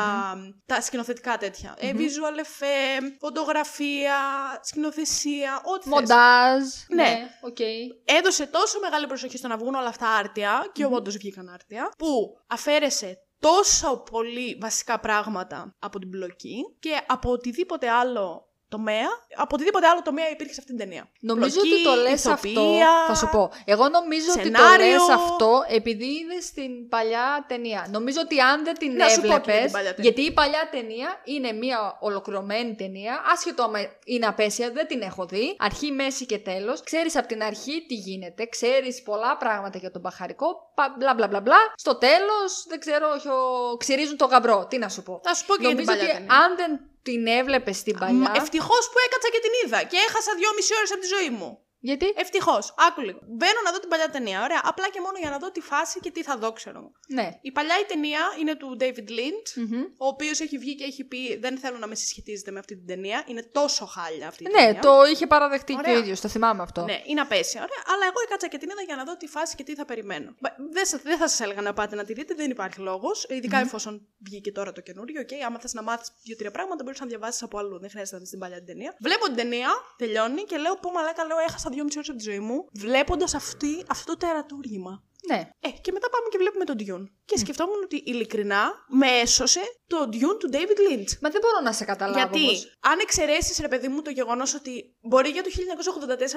τα 0.65 0.81
σκηνοθετικά 0.81 1.37
τέτοια. 1.37 1.75
Ε, 1.79 1.91
visual 1.95 2.39
effect, 2.39 3.15
φωτογραφία, 3.19 4.17
σκηνοθεσία, 4.61 5.61
ό,τι 5.63 5.89
θες. 5.89 5.99
Μοντάζ. 5.99 6.63
Ναι. 6.87 7.03
Ναι, 7.03 7.29
οκ. 7.41 7.57
έδωσε 8.05 8.45
τόσο 8.45 8.79
μεγάλη 8.79 9.07
προσοχή 9.07 9.37
στο 9.37 9.47
να 9.47 9.57
βγουν 9.57 9.75
όλα 9.75 9.87
αυτά 9.87 10.07
άρτια, 10.09 10.69
και 10.71 10.85
όντως 10.85 11.17
βγήκαν 11.17 11.49
άρτια, 11.49 11.91
που 11.97 12.37
αφαίρεσε 12.47 13.17
τόσο 13.39 13.97
πολύ 14.11 14.57
βασικά 14.61 14.99
πράγματα 14.99 15.75
από 15.79 15.99
την 15.99 16.09
πλοκή 16.09 16.75
και 16.79 17.01
από 17.07 17.31
οτιδήποτε 17.31 17.89
άλλο 17.89 18.49
τομέα, 18.69 19.07
από 19.35 19.55
οτιδήποτε 19.55 19.87
άλλο 19.87 20.01
τομέα 20.01 20.29
υπήρχε 20.29 20.53
σε 20.53 20.59
αυτήν 20.61 20.77
την 20.77 20.85
ταινία. 20.87 21.09
Νομίζω 21.19 21.59
Πλοκή, 21.61 21.73
ότι 21.73 21.83
το 21.83 21.95
λες 21.95 22.25
αυτό. 22.25 22.49
ηθοποιία, 22.49 22.89
Θα 23.07 23.15
σου 23.15 23.29
πω. 23.31 23.51
Εγώ 23.65 23.89
νομίζω 23.89 24.25
ότι 24.31 24.49
το 24.51 24.57
σενάριο. 24.57 24.85
λες 24.91 25.09
αυτό 25.09 25.63
επειδή 25.67 26.05
είναι 26.05 26.39
στην 26.41 26.87
παλιά 26.89 27.45
ταινία. 27.47 27.87
Νομίζω 27.91 28.19
ότι 28.23 28.39
αν 28.39 28.63
δεν 28.63 28.77
την 28.77 28.95
Να 28.95 29.07
σου 29.09 29.15
πω 29.15 29.21
και 29.21 29.27
για 29.27 29.39
την 29.41 29.49
έβλεπες. 29.51 29.71
παλιά 29.71 29.93
ταινία. 29.95 30.11
Γιατί 30.11 30.21
η 30.31 30.33
παλιά 30.33 30.67
ταινία 30.71 31.21
είναι 31.23 31.51
μια 31.51 31.97
ολοκληρωμένη 31.99 32.75
ταινία. 32.75 33.23
Άσχετο 33.33 33.63
άμα 33.63 33.79
είναι 34.05 34.25
απέσια, 34.25 34.71
δεν 34.71 34.87
την 34.87 35.01
έχω 35.01 35.25
δει. 35.25 35.55
Αρχή, 35.59 35.91
μέση 35.91 36.25
και 36.25 36.37
τέλος. 36.37 36.83
Ξέρεις 36.83 37.15
από 37.15 37.27
την 37.27 37.43
αρχή 37.43 37.85
τι 37.87 37.93
γίνεται. 37.95 38.45
Ξέρεις 38.45 39.01
πολλά 39.03 39.37
πράγματα 39.37 39.77
για 39.77 39.91
τον 39.91 40.01
μπαχαρικό. 40.01 40.47
πα- 40.75 40.95
Μπλα 40.99 41.13
μπλα 41.13 41.27
μπλα 41.27 41.41
μπλα. 41.41 41.57
Στο 41.75 41.95
τέλος, 41.97 42.65
δεν 42.67 42.79
ξέρω, 42.79 43.07
χιο- 43.21 43.77
ξυρίζουν 43.77 44.17
το 44.17 44.25
γαμπρό. 44.25 44.65
Τι 44.69 44.77
να 44.77 44.89
σου 44.89 45.03
πω. 45.03 45.19
Θα 45.23 45.33
σου 45.33 45.45
πω 45.45 45.55
και 45.55 45.67
για 45.67 45.75
την 45.75 45.85
Νομίζω 45.85 45.91
παλιά 45.99 46.13
ότι 46.13 46.23
ταινία. 46.25 46.41
αν 46.43 46.55
δεν 46.55 46.79
την 47.07 47.27
έβλεπε 47.27 47.71
στην 47.81 47.97
παλιά. 47.99 48.31
Ευτυχώς 48.35 48.83
που 48.91 48.97
έκατσα 49.05 49.29
και 49.33 49.41
την 49.45 49.53
είδα 49.59 49.79
και 49.91 49.97
έχασα 50.07 50.31
δυόμιση 50.39 50.71
ώρες 50.77 50.91
από 50.91 51.01
τη 51.01 51.09
ζωή 51.15 51.29
μου. 51.37 51.64
Γιατί; 51.89 52.07
Ευτυχώς. 52.15 52.73
Άκου 52.87 53.01
λίγο. 53.01 53.19
Μπαίνω 53.37 53.59
να 53.65 53.71
δω 53.73 53.79
την 53.79 53.89
παλιά 53.89 54.09
ταινία. 54.09 54.43
Ωραία. 54.43 54.61
Απλά 54.71 54.87
και 54.93 55.01
μόνο 55.05 55.17
για 55.23 55.29
να 55.29 55.37
δω 55.37 55.51
τη 55.51 55.61
φάση 55.61 55.99
και 55.99 56.11
τι 56.11 56.23
θα 56.23 56.37
δω, 56.37 56.51
ξέρω. 56.59 56.77
εγώ. 56.79 56.91
Ναι. 57.07 57.27
Η 57.41 57.51
παλιά 57.51 57.75
η 57.83 57.85
ταινία 57.91 58.19
είναι 58.39 58.55
του 58.55 58.77
David 58.81 59.09
Lynch. 59.17 59.49
Μμμ. 59.55 59.81
ο 59.97 60.07
οποίος 60.07 60.39
έχει 60.39 60.57
βγει 60.57 60.75
και 60.75 60.83
έχει 60.83 61.03
πει: 61.03 61.37
Δεν 61.37 61.57
θέλω 61.57 61.77
να 61.77 61.87
με 61.87 61.95
συσχετίζετε 61.95 62.51
με 62.51 62.59
αυτή 62.59 62.75
την 62.75 62.87
ταινία. 62.87 63.23
Είναι 63.27 63.43
τόσο 63.59 63.85
χάλια 63.85 64.27
αυτή 64.27 64.43
η 64.43 64.47
Ναι, 64.51 64.61
ταινία. 64.65 64.81
το 64.81 65.03
είχε 65.11 65.27
παραδεχτεί 65.27 65.73
και 65.73 65.79
Ωραία. 65.83 65.95
ο 65.95 65.97
ίδιος, 65.97 66.19
το 66.21 66.27
θυμάμαι 66.27 66.61
αυτό. 66.63 66.81
Ναι, 66.83 67.01
είναι 67.05 67.21
απέσια. 67.21 67.61
Ωραία. 67.61 67.81
Αλλά 67.93 68.03
εγώ 68.05 68.19
έκατσα 68.27 68.47
και 68.47 68.57
την 68.57 68.69
είδα 68.71 68.81
για 68.81 68.95
να 68.95 69.03
δω 69.03 69.17
τη 69.17 69.27
φάση 69.27 69.55
και 69.55 69.63
τι 69.63 69.75
θα 69.75 69.85
περιμένω. 69.85 70.35
Μπα- 70.39 70.55
Δεν, 70.71 70.85
σα- 70.85 70.97
δεν 70.97 71.17
θα 71.17 71.27
σας 71.27 71.39
έλεγα 71.39 71.61
να 71.61 71.73
πάτε 71.73 71.95
να 71.95 72.03
τη 72.03 72.13
δείτε, 72.13 72.33
δεν 72.33 72.49
υπάρχει 72.51 72.79
λόγος. 72.79 73.25
Ειδικά 73.29 73.57
εφόσον 73.57 74.07
βγήκε 74.25 74.51
τώρα 74.51 74.71
το 74.71 74.81
καινούριο. 74.81 75.21
Okay, 75.21 75.39
άμα 75.45 75.59
θες 75.59 75.73
να 75.73 75.83
μάθεις 75.83 76.07
δύο-τρία 76.23 76.51
πράγματα, 76.51 76.83
μπορείς 76.83 76.99
να 76.99 77.05
διαβάσεις 77.05 77.43
από 77.43 77.57
αλλού. 77.57 77.79
Δεν 77.79 77.89
χρειάζεται 77.89 78.15
να 78.15 78.21
δεις 78.21 78.29
την 78.29 78.39
παλιά 78.39 78.57
την 78.57 78.65
ταινία. 78.65 78.95
Βλέπω 79.01 79.25
την 79.25 79.35
ταινία, 79.35 79.69
τελειώνει 79.97 80.43
και 80.43 80.57
λέω: 80.57 80.75
Πω 80.75 80.91
μαλάκα, 80.91 81.25
λέω, 81.25 81.37
έχασα 81.47 81.69
δύο 81.75 81.83
μισή 81.83 81.97
ώρες 81.97 82.09
από 82.09 82.17
τη 82.17 82.23
ζωή 82.23 82.39
μου 82.39 82.57
βλέποντας 82.73 83.33
αυτό 83.33 84.05
το 84.05 84.17
τερατούργημα. 84.17 85.03
Ναι. 85.29 85.49
Ε, 85.59 85.69
και 85.69 85.91
μετά 85.91 86.09
πάμε 86.09 86.25
και 86.31 86.37
βλέπουμε 86.37 86.65
τον 86.65 86.75
Dune. 86.79 87.05
Και 87.25 87.37
σκεφτόμουν 87.37 87.81
ότι 87.83 88.01
ειλικρινά 88.05 88.71
με 88.87 89.07
έσωσε 89.07 89.59
το 89.87 89.97
Dune 90.11 90.37
του 90.39 90.49
David 90.53 90.79
Lynch. 90.85 91.11
Μα 91.21 91.29
δεν 91.29 91.41
μπορώ 91.41 91.59
να 91.63 91.71
σε 91.71 91.85
καταλάβω. 91.85 92.17
Γιατί 92.19 92.39
όμως. 92.39 92.77
αν 92.79 92.99
εξαιρέσεις, 93.01 93.59
ρε 93.59 93.67
παιδί 93.67 93.87
μου, 93.87 94.01
το 94.01 94.09
γεγονός 94.09 94.53
ότι 94.53 94.95
μπορεί 95.01 95.29
για 95.29 95.43
το 95.43 95.49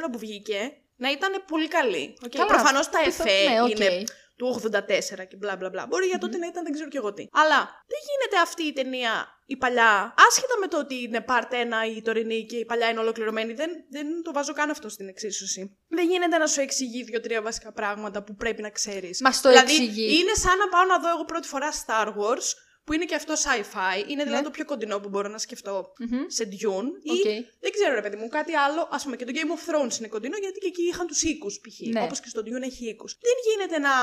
1984 0.09 0.11
που 0.12 0.18
βγήκε 0.18 0.72
να 0.97 1.11
ήταν 1.11 1.45
πολύ 1.47 1.68
καλή. 1.68 2.18
Okay, 2.24 2.28
Καλά, 2.36 2.47
Προφανώς 2.47 2.89
τα 2.89 2.99
πιθα- 3.05 3.24
εφέ 3.24 3.49
ναι, 3.53 3.62
οκ. 3.62 3.68
είναι 3.70 4.05
του 4.39 4.61
84 4.62 5.26
και 5.28 5.36
μπλα 5.36 5.57
μπλα 5.57 5.68
μπλα. 5.70 5.86
Μπορεί 5.86 6.07
για 6.07 6.18
τότε 6.18 6.36
να 6.39 6.47
ήταν 6.47 6.62
δεν 6.64 6.72
ξέρω 6.72 6.89
και 6.89 6.97
εγώ 6.97 7.12
τι. 7.12 7.24
Αλλά 7.32 7.61
δεν 7.93 8.01
γίνεται 8.09 8.36
αυτή 8.43 8.62
η 8.62 8.72
ταινία 8.72 9.12
η 9.51 9.57
παλιά, 9.57 10.14
άσχετα 10.28 10.59
με 10.61 10.66
το 10.66 10.78
ότι 10.78 10.95
είναι 11.03 11.24
part 11.28 11.53
1 11.93 11.97
η 11.97 12.03
τωρινή 12.03 12.45
και 12.45 12.57
η 12.57 12.64
παλιά 12.64 12.89
είναι 12.89 13.01
ολοκληρωμένη, 13.01 13.53
δεν, 13.53 13.70
δεν 13.91 14.22
το 14.22 14.32
βάζω 14.32 14.53
καν 14.53 14.70
αυτό 14.70 14.89
στην 14.89 15.09
εξίσωση. 15.09 15.78
Δεν 15.89 16.07
γίνεται 16.09 16.39
να 16.39 16.47
σου 16.47 16.61
εξηγεί 16.61 17.03
δύο-τρία 17.03 17.43
βασικά 17.43 17.72
πράγματα 17.72 18.22
που 18.22 18.34
πρέπει 18.34 18.62
να 18.62 18.70
ξέρεις. 18.70 19.20
Μας 19.20 19.41
το 19.41 19.49
δηλαδή, 19.49 19.72
εξηγεί. 19.72 20.18
Είναι 20.18 20.34
σαν 20.34 20.59
να 20.59 20.68
πάω 20.68 20.84
να 20.84 20.99
δω 20.99 21.09
εγώ 21.09 21.24
πρώτη 21.24 21.49
φορά 21.49 21.68
Star 21.72 22.07
Wars, 22.07 22.47
που 22.89 22.95
είναι 22.95 23.05
και 23.05 23.14
αυτό 23.14 23.34
sci-fi. 23.45 23.97
Είναι 24.11 24.22
δηλαδή 24.22 24.43
Ναι. 24.43 24.49
το 24.49 24.51
πιο 24.57 24.64
κοντινό 24.64 24.99
που 25.01 25.09
μπορώ 25.09 25.28
να 25.28 25.39
σκεφτώ 25.39 25.93
Μμμ. 25.99 26.18
σε 26.26 26.45
Dune. 26.53 26.89
Ή 27.03 27.11
Οκ. 27.11 27.26
δεν 27.61 27.70
ξέρω, 27.76 27.95
ρε 27.95 28.01
παιδί 28.03 28.16
μου, 28.16 28.28
κάτι 28.28 28.55
άλλο. 28.55 28.80
Α 28.80 28.99
πούμε 29.03 29.16
και 29.16 29.24
το 29.24 29.32
Game 29.34 29.53
of 29.57 29.62
Thrones 29.68 29.99
είναι 29.99 30.09
κοντινό 30.09 30.36
γιατί 30.36 30.59
και 30.59 30.66
εκεί 30.66 30.82
είχαν 30.82 31.07
τους 31.07 31.22
οίκους 31.22 31.61
π.χ. 31.61 31.89
Ναι. 31.93 32.03
Όπως 32.03 32.20
και 32.20 32.28
στο 32.28 32.41
Dune 32.45 32.62
έχει 32.62 32.89
οίκους. 32.89 33.12
Δεν 33.28 33.36
γίνεται 33.47 33.78
να, 33.78 33.95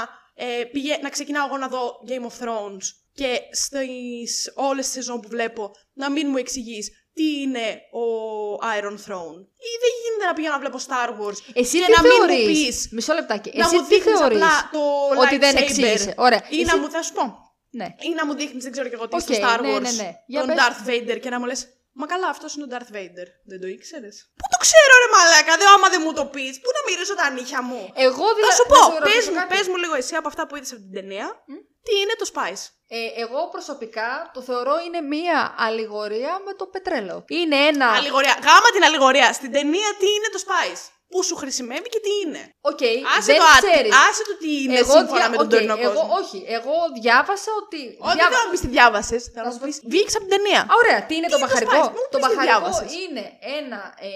ε, 0.45 0.63
πηγα... 0.63 0.97
να 1.01 1.09
ξεκινάω 1.09 1.45
εγώ 1.47 1.57
να 1.57 1.67
δω 1.67 1.91
Game 2.07 2.25
of 2.29 2.35
Thrones 2.45 2.85
και 3.13 3.39
στις 3.51 4.51
όλες 4.55 4.85
τις 4.85 4.93
σεζόν 4.93 5.19
που 5.19 5.27
βλέπω 5.27 5.71
να 5.93 6.11
μην 6.11 6.27
μου 6.29 6.37
εξηγείς 6.37 6.89
τι 7.13 7.41
είναι 7.41 7.65
ο 7.91 8.05
Iron 8.79 8.97
Throne. 9.05 9.39
Ή 9.69 9.71
δεν 9.83 9.91
γίνεται 10.01 10.25
να 10.27 10.33
πηγαίνω 10.33 10.53
να 10.53 10.59
βλέπω 10.59 10.77
Star 10.87 11.09
Wars 11.19 11.37
Εσύ 11.53 11.77
και 11.79 11.85
τι 11.85 11.91
να 11.95 12.01
μην 12.01 12.11
μου 12.21 12.27
θεωρείς, 12.27 12.47
πεις 12.65 12.87
μισό 12.91 13.13
λεπτάκι, 13.13 13.51
να 13.57 13.65
εσύ 13.65 13.75
μου 13.75 13.81
τι 13.81 13.87
δείχνεις 13.95 14.17
θεωρείς 14.19 14.37
απλά 14.41 14.69
το 14.71 14.81
ότι 15.21 15.37
δεν 15.37 15.55
lightsaber. 15.55 15.61
εξήγησε; 15.61 16.13
Ωραία. 16.17 16.41
Ή 16.49 16.55
Εσύ- 16.61 16.65
να 16.65 16.77
μου, 16.77 16.89
θα 16.89 17.01
σου 17.01 17.13
πω, 17.13 17.44
Ναι. 17.79 17.87
ή 18.07 18.09
να 18.19 18.23
μου 18.25 18.33
δείχνεις, 18.39 18.63
δεν 18.63 18.71
ξέρω 18.75 18.87
και 18.89 18.97
εγώ 18.99 19.07
τι, 19.07 19.19
στο 19.21 19.33
Οκ, 19.33 19.39
Star 19.43 19.59
ναι, 19.61 19.69
Wars. 19.75 19.81
ναι, 19.81 19.91
ναι. 20.01 20.09
Για 20.31 20.39
Τον 20.41 20.49
πες. 20.49 20.57
Darth 20.61 20.81
Vader 20.89 21.17
και 21.23 21.29
να 21.33 21.39
μου 21.39 21.45
λες. 21.45 21.61
Μα 21.99 22.05
καλά, 22.13 22.27
αυτός 22.35 22.51
είναι 22.55 22.65
ο 22.67 22.69
Darth 22.73 22.91
Vader. 22.95 23.27
Δεν 23.49 23.57
το 23.61 23.67
ήξερες. 23.75 24.15
Πού 24.39 24.45
το 24.53 24.57
ξέρω, 24.65 24.93
ρε 25.03 25.09
Μαλάκα, 25.15 25.53
δε 25.61 25.65
άμα 25.75 25.87
δεν 25.93 26.01
μου 26.05 26.13
το 26.19 26.25
πεις. 26.33 26.53
Πού 26.63 26.69
να 26.77 26.81
μυρίσω 26.87 27.15
τα 27.21 27.29
νύχια 27.37 27.61
μου. 27.69 27.81
Εγώ 28.07 28.25
Θα 28.29 28.35
δηλαδή. 28.39 28.55
σου 28.57 28.65
πω, 28.73 28.81
πες 29.07 29.23
μου, 29.33 29.39
πες 29.53 29.65
μου 29.69 29.77
λίγο 29.83 29.95
εσύ 30.01 30.15
από 30.21 30.27
αυτά 30.31 30.41
που 30.47 30.55
είδες 30.55 30.71
από 30.75 30.81
την 30.85 30.93
ταινία, 30.99 31.27
τι 31.85 31.93
είναι 32.01 32.15
το 32.21 32.25
Spice. 32.33 32.63
Ε, 32.87 32.97
εγώ 33.23 33.39
προσωπικά 33.55 34.09
το 34.33 34.41
θεωρώ 34.41 34.75
είναι 34.85 35.01
μία 35.01 35.37
αλληγορία 35.57 36.33
με 36.45 36.53
το 36.59 36.65
πετρέλαιο. 36.73 37.17
Είναι 37.27 37.55
ένα. 37.71 37.87
Αλληγορία. 37.99 38.33
Γάμα 38.47 38.69
την 38.75 38.83
αλληγορία. 38.83 39.33
Στην 39.33 39.51
ταινία 39.51 39.89
τι 39.99 40.07
είναι 40.15 40.29
το 40.35 40.39
Spice. 40.45 40.83
Πού 41.15 41.23
σου 41.29 41.35
χρησιμεύει 41.41 41.89
και 41.93 42.01
τι 42.05 42.11
είναι. 42.23 42.41
Οκ, 42.71 42.83
Άσε 43.17 43.31
δεν 43.31 43.37
το, 43.43 43.47
ά- 43.55 43.61
ξέρεις. 43.63 43.91
άσε 44.07 44.23
το 44.29 44.33
τι 44.41 44.49
είναι 44.63 44.77
Εγώ 44.83 44.93
σύμφωνα 44.97 45.19
δια- 45.19 45.29
με 45.33 45.35
τον 45.41 45.45
οκ, 45.47 45.51
τωρινό 45.53 45.75
εγώ, 45.79 45.91
κόσμο. 45.99 46.13
όχι, 46.21 46.37
εγώ 46.57 46.75
διάβασα 47.01 47.51
ότι... 47.61 47.81
Όχι, 48.07 48.15
δεν 48.17 48.25
θέλω 48.25 48.37
να 48.41 48.45
μου 48.47 48.51
πεις 48.53 48.61
τι 48.65 48.69
διάβασες. 48.77 49.21
Θέλω 49.33 49.45
να 49.49 49.51
σου 49.53 49.59
μου 49.61 49.65
πει. 49.67 49.73
Βγήκες 49.93 50.13
από 50.17 50.23
την 50.27 50.33
ταινία. 50.35 50.59
Α, 50.71 50.73
Ωραία, 50.81 50.99
τι 51.07 51.13
είναι 51.17 51.27
Τι 51.27 51.31
το 51.33 51.37
είναι 51.37 51.47
το 51.47 51.51
μπαχαρικό. 51.51 51.79
Spice? 51.85 51.93
Μου 51.97 52.03
Το 52.11 52.17
πεις 52.17 52.21
τι 52.21 52.21
μπαχαρικό 52.23 52.45
διάβασες. 52.49 52.89
είναι 53.03 53.23
ένα 53.59 53.79
ε, 54.09 54.11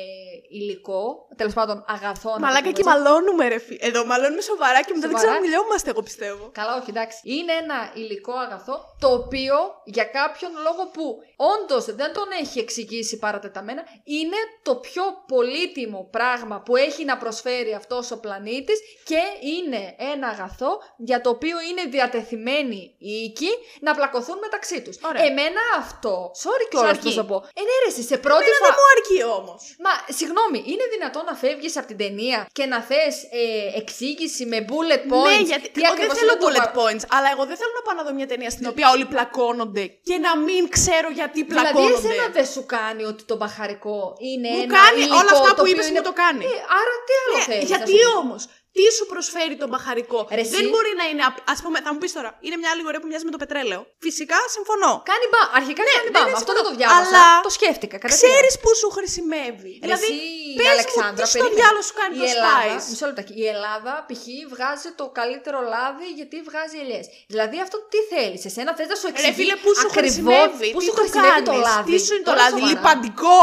υλικό, 0.59 1.03
τέλος 1.39 1.53
πάντων 1.57 1.77
αγαθό. 1.95 2.29
να 2.33 2.39
το 2.39 2.45
Μαλάκα 2.45 2.61
πούμε 2.67 2.75
και 2.77 2.81
έτσι. 2.83 2.89
μαλώνουμε, 2.91 3.43
ρε 3.53 3.59
φίλε. 3.65 3.79
Εδώ 3.89 3.99
μαλώνουμε 4.11 4.41
σοβαρά 4.51 4.79
και 4.85 4.93
μετά 4.95 5.05
δεν 5.07 5.15
Σοβαρά. 5.15 5.27
ξαναμιλιόμαστε, 5.27 5.87
εγώ 5.93 6.01
πιστεύω. 6.09 6.43
Καλά, 6.59 6.71
όχι, 6.79 6.89
εντάξει. 6.95 7.17
Είναι 7.35 7.53
ένα 7.63 7.77
υλικό 8.01 8.33
αγαθό 8.45 8.75
το 9.03 9.07
οποίο 9.19 9.55
για 9.95 10.05
κάποιον 10.19 10.51
λόγο 10.65 10.83
που 10.95 11.05
όντως 11.53 11.83
δεν 11.99 12.09
τον 12.17 12.27
έχει 12.41 12.57
εξηγήσει 12.65 13.15
παρατεταμένα 13.25 13.81
είναι 14.17 14.39
το 14.67 14.73
πιο 14.87 15.03
πολύτιμο 15.33 15.99
πράγμα 16.17 16.55
που 16.65 16.73
έχει 16.75 16.88
να 17.11 17.17
προσφέρει 17.17 17.73
αυτός 17.73 18.11
ο 18.11 18.17
πλανήτης 18.19 18.79
και 19.09 19.21
είναι 19.55 19.95
ένα 20.13 20.27
αγαθό 20.27 20.71
για 20.97 21.21
το 21.21 21.29
οποίο 21.29 21.57
είναι 21.69 21.83
διατεθειμένοι 21.89 22.95
οι 22.97 23.11
οίκοι 23.23 23.49
να 23.81 23.91
πλακωθούν 23.95 24.37
μεταξύ 24.45 24.81
τους. 24.81 24.95
Ωραία. 25.09 25.23
Εμένα 25.29 25.61
αυτό. 25.77 26.31
Sorry 26.43 26.65
κιόλα 26.69 26.89
αρκεί. 26.89 27.07
που 27.07 27.11
θα 27.21 27.25
πω. 27.25 27.35
Ε, 27.59 27.61
ναι, 27.67 27.75
ρε, 27.83 27.89
εσύ, 27.91 28.03
σε 28.11 28.17
πρώτη 28.25 28.43
Εμένα 28.43 28.57
δεν 28.57 28.61
φορά. 28.63 28.75
μου 28.79 28.85
αρκεί 28.95 29.19
όμως. 29.39 29.59
Μα 29.85 29.93
συγγνώμη, 30.19 30.59
είναι 30.71 30.85
δυνατόν 30.95 31.23
να 31.29 31.35
φεύγεις 31.43 31.73
από 31.79 31.87
την 31.91 31.97
ταινία 32.03 32.39
και 32.57 32.65
να 32.73 32.79
θες 32.89 33.13
ε, 33.41 33.77
εξήγηση 33.81 34.43
με 34.51 34.57
bullet 34.69 35.03
points; 35.11 35.29
Ναι, 35.29 35.39
γιατί 35.51 35.67
τι 35.75 35.79
εγώ 35.81 35.83
δεν 35.83 35.91
ακριβώς 35.93 36.17
θέλω 36.19 36.31
είναι 36.33 36.41
το 36.43 36.47
bullet 36.47 36.67
πα- 36.73 36.77
points, 36.79 37.03
αλλά 37.15 37.27
εγώ 37.33 37.43
δεν 37.49 37.57
θέλω 37.61 37.73
να 37.79 37.83
πάω 37.85 37.95
να 37.99 38.03
δω 38.07 38.13
μια 38.19 38.27
ταινία 38.31 38.49
στην 38.55 38.65
οποία 38.71 38.87
όλοι 38.95 39.05
πλακώνονται 39.13 39.83
και 40.09 40.17
να 40.25 40.31
μην 40.45 40.61
ξέρω 40.77 41.07
γιατί 41.19 41.39
Δηλαδή, 41.43 41.71
πλακώνονται. 41.71 42.07
εσένα 42.07 42.25
δεν 42.37 42.45
σου 42.53 42.61
κάνει 42.75 43.03
ότι 43.11 43.23
το 43.29 43.35
μπαχαρικό 43.39 43.99
είναι 44.29 44.49
Μου 44.55 44.61
ένα 44.65 44.73
κάνει 44.79 44.99
υλικό 45.05 45.15
όλα 45.21 45.31
αυτά 45.37 45.49
το 45.49 45.55
που 45.55 45.61
οποίο 45.65 45.73
είπες 45.73 45.87
είναι... 45.89 45.99
μου 45.99 46.05
το 46.09 46.13
κάνει. 46.23 46.43
Ε, 46.45 46.49
άρα 46.77 46.93
τι 47.07 47.13
άλλο 47.23 47.37
Ναι, 47.37 47.43
θέλεις, 47.49 47.67
γιατί 47.73 47.93
ας 47.95 47.99
πούμε; 48.11 48.19
όμως, 48.23 48.41
τι 48.75 48.83
σου 48.97 49.05
προσφέρει 49.13 49.55
το 49.63 49.67
μπαχαρικό. 49.71 50.19
Ρε, 50.37 50.41
εσύ. 50.45 50.53
δεν 50.55 50.65
μπορεί 50.71 50.91
να 51.01 51.05
είναι. 51.09 51.23
Α 51.53 51.55
πούμε, 51.63 51.77
θα 51.85 51.89
μου 51.93 51.99
πεις 52.01 52.11
τώρα, 52.17 52.29
είναι 52.45 52.57
μια 52.61 52.69
αλληγορία 52.73 52.99
που 53.01 53.07
μοιάζει 53.11 53.25
με 53.29 53.33
το 53.35 53.39
πετρέλαιο. 53.43 53.81
Φυσικά 54.05 54.37
συμφωνώ. 54.55 54.91
Κάνει 55.11 55.25
μπα. 55.31 55.41
Αρχικά 55.59 55.81
κάνει 55.89 56.07
ναι, 56.07 56.11
μπα. 56.15 56.21
ναι, 56.29 56.37
Αυτό 56.41 56.51
δεν 56.57 56.63
το 56.67 56.71
συμφωνώ. 56.73 56.79
διάβασα. 56.81 57.01
Αλλά 57.09 57.25
Το 57.47 57.51
σκέφτηκα. 57.57 57.95
κατευθείαν. 58.03 58.31
Ξέρεις 58.31 58.53
που 58.61 58.69
σου 58.81 58.89
χρησιμεύει. 58.97 59.71
Ρε, 59.73 59.83
δηλαδή, 59.87 60.09
εσύ, 60.13 60.55
πες 60.59 60.67
Αλεξάνδρα, 60.75 61.11
μου 61.11 61.17
τι 61.21 61.29
στο 61.31 61.37
περίμενε. 61.37 61.57
διάλογο 61.59 61.83
σου 61.87 61.95
κάνει 61.99 62.13
η 62.17 62.21
το 62.23 62.27
Ελλάδα, 62.33 62.73
Spice. 62.79 62.85
μισό 62.91 63.05
λεπτάκι. 63.09 63.33
Η 63.43 63.45
Ελλάδα, 63.53 63.91
π.χ., 64.07 64.23
βγάζει 64.53 64.89
το 64.99 65.05
καλύτερο 65.19 65.59
λάδι 65.73 66.07
γιατί 66.19 66.35
βγάζει 66.49 66.77
ελιές. 66.83 67.05
Δηλαδή, 67.33 67.55
αυτό 67.65 67.77
τι 67.91 67.99
θέλεις. 68.11 68.41
Εσένα 68.49 68.71
θες 68.77 68.87
να 68.93 68.97
σου 68.99 69.07
Ρε 69.07 69.11
εξηγεί 69.13 69.33
φίλε, 69.39 69.55
πού 69.63 69.69
σου 69.79 69.87
ακριβώς 69.89 69.97
χρησιμεύει. 69.99 70.69
Πού 70.75 70.79
τι 70.81 70.85
σου 70.87 70.93
το 70.95 70.99
χρησιμεύει 71.01 71.41
το 71.49 71.53
κάνεις, 71.53 71.67
λάδι. 71.67 71.87
Τι 71.91 71.97
σου 72.05 72.11
είναι 72.15 72.25
το 72.27 72.31
Τώρα 72.31 72.41
λάδι, 72.43 72.53
σοβαρά. 72.61 72.71
λιπαντικό. 72.73 73.41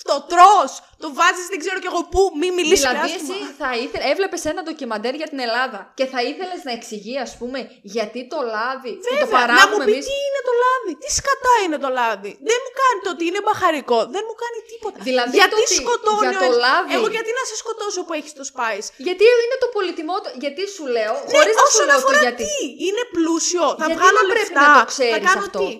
Ή 0.00 0.02
Το 0.10 0.16
τρως, 0.32 0.70
το 1.02 1.08
βάζεις 1.18 1.46
δεν 1.52 1.58
ξέρω 1.64 1.78
κι 1.82 1.88
εγώ 1.92 2.02
πού, 2.12 2.22
μη 2.40 2.48
μιλήσεις 2.58 2.84
Δηλαδή, 2.86 3.04
άσχημα. 3.06 3.34
εσύ 3.34 3.38
θα 3.60 3.70
ήθελες, 3.84 4.06
έβλεπες 4.12 4.42
ένα 4.52 4.60
ντοκιμαντέρ 4.64 5.14
για 5.20 5.28
την 5.32 5.40
Ελλάδα 5.46 5.80
και 5.98 6.06
θα 6.12 6.20
ήθελες 6.30 6.60
να 6.68 6.72
εξηγεί, 6.78 7.16
ας 7.26 7.32
πούμε, 7.40 7.58
γιατί 7.96 8.20
το 8.32 8.38
λάδι 8.54 8.92
που 8.98 9.04
το 9.04 9.10
Βέβαια, 9.12 9.22
να 9.22 9.26
μου 9.30 9.36
παράγουμε 9.38 9.84
πει 9.88 9.92
εμεί. 9.96 10.00
τι 10.08 10.14
είναι 10.26 10.40
το 10.48 10.52
λάδι, 10.62 10.92
τι 11.02 11.08
σκατά 11.18 11.54
είναι 11.64 11.78
το 11.84 11.90
λάδι. 11.98 12.32
Δεν 12.48 12.58
μου 12.64 12.70
κάνει 12.80 12.98
το 13.04 13.10
ότι 13.14 13.24
είναι 13.28 13.40
μπαχαρικό, 13.44 13.98
δεν 14.14 14.22
μου 14.28 14.34
κάνει 14.42 14.58
τίποτα. 14.70 14.98
Δηλαδή 15.08 15.34
γιατί 15.40 15.54
το 15.54 15.58
ότι 15.66 15.74
σκοτώνει 15.82 16.32
για 16.34 16.40
ο 16.40 16.42
το 16.44 16.48
ένας- 16.50 16.62
λάδι- 16.64 16.92
Εγώ 16.96 17.06
γιατί 17.16 17.30
να 17.38 17.42
σε 17.50 17.54
σκοτώσω 17.62 18.00
που 18.06 18.12
έχεις 18.18 18.32
το 18.38 18.44
Spice; 18.52 18.86
Γιατί 19.06 19.24
είναι 19.44 19.56
το 19.64 19.68
πολυτιμότερο. 19.76 20.32
Γιατί 20.44 20.62
σου 20.76 20.84
λέω, 20.96 21.12
Ναι, 21.20 21.30
χωρίς 21.34 21.54
να 21.60 21.64
σου 21.64 21.68
όσον 21.72 21.86
λέω 21.90 21.98
το 21.98 22.02
αφορά 22.02 22.20
γιατί. 22.26 22.42
τι, 22.50 22.56
είναι 22.86 23.02
πλούσιο, 23.16 23.64
θα 23.80 23.86
γιατί 23.88 23.94
βγάλω 23.98 24.18
να 24.22 24.24
πρέπει 24.32 24.52
λεφτά, 24.54 24.62
να 24.66 24.72
το 24.76 24.80
θα 24.82 24.86
ξέρεις 24.92 25.26
κάνω 25.28 25.42
αυτό. 25.46 25.58
τι; 25.62 25.70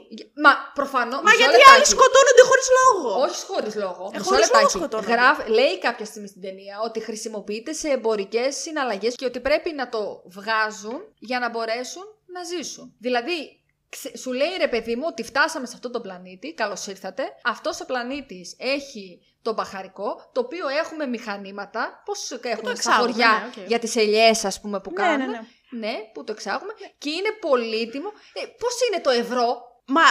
Μα 0.45 0.53
προφανώ. 0.79 1.17
Μα 1.27 1.33
γιατί 1.41 1.61
άλλοι 1.73 1.87
σκοτώνονται 1.95 2.45
χωρίς 2.51 2.67
λόγο; 2.81 3.09
Όχι 3.27 3.41
χωρίς 3.51 3.75
λόγο. 3.85 4.05
Ε, 4.13 4.19
Μισό 4.19 4.29
χωρίς 4.31 4.51
λόγο 4.51 4.61
λεπτάκι. 4.63 4.79
σκοτώνονται. 4.79 5.13
Γράφ, 5.13 5.49
λέει 5.49 5.79
κάποια 5.79 6.05
στιγμή 6.07 6.29
στην 6.29 6.41
ταινία 6.43 6.81
ότι 6.85 7.01
χρησιμοποιείται 7.01 7.73
σε 7.73 7.89
εμπορικές 7.89 8.57
συναλλαγές 8.57 9.15
και 9.15 9.25
ότι 9.25 9.41
πρέπει 9.41 9.73
να 9.73 9.89
το 9.89 10.23
βγάζουν 10.27 11.01
για 11.19 11.39
να 11.39 11.51
μπορέσουν 11.51 12.03
να 12.27 12.43
ζήσουν. 12.45 12.95
Δηλαδή, 12.99 13.63
ξε- 13.89 14.17
σου 14.19 14.33
λέει 14.33 14.57
ρε 14.59 14.69
παιδί 14.69 14.97
μου 14.97 15.05
ότι 15.07 15.23
φτάσαμε 15.23 15.67
σε 15.67 15.73
αυτόν 15.75 15.93
τον 15.93 16.03
πλανήτη, 16.03 16.55
καλώς 16.55 16.87
ήρθατε. 16.87 17.23
Αυτός 17.45 17.81
ο 17.81 17.85
πλανήτης 17.87 18.57
έχει 18.59 19.21
το 19.43 19.53
μπαχαρικό, 19.53 20.31
το 20.33 20.41
οποίο 20.41 20.69
έχουμε 20.69 21.07
μηχανήματα. 21.07 22.03
Πώς 22.05 22.31
έχουμε 22.31 22.57
στα 22.61 22.71
εξάγουμε, 22.71 23.11
χωριά 23.13 23.53
ναι, 23.57 23.63
οκ. 23.63 23.69
για 23.69 23.79
τις 23.79 23.97
ελιές, 23.97 24.45
ας 24.45 24.61
πούμε, 24.61 24.81
που 24.81 24.91
Ναι, 24.91 24.97
κάνουμε. 25.03 25.25
ναι, 25.27 25.39
ναι. 25.71 25.87
Ναι, 25.87 25.93
που 26.15 26.25
το 26.25 26.33
εξάγουμε. 26.33 26.73
Και 26.99 27.11
είναι 27.11 27.31
πολύτιμο. 27.41 28.09
Ε, 28.33 28.41
Πώς 28.59 28.75
είναι 28.89 29.01
το 29.03 29.11
ευρώ, 29.11 29.71
Μα 29.87 30.03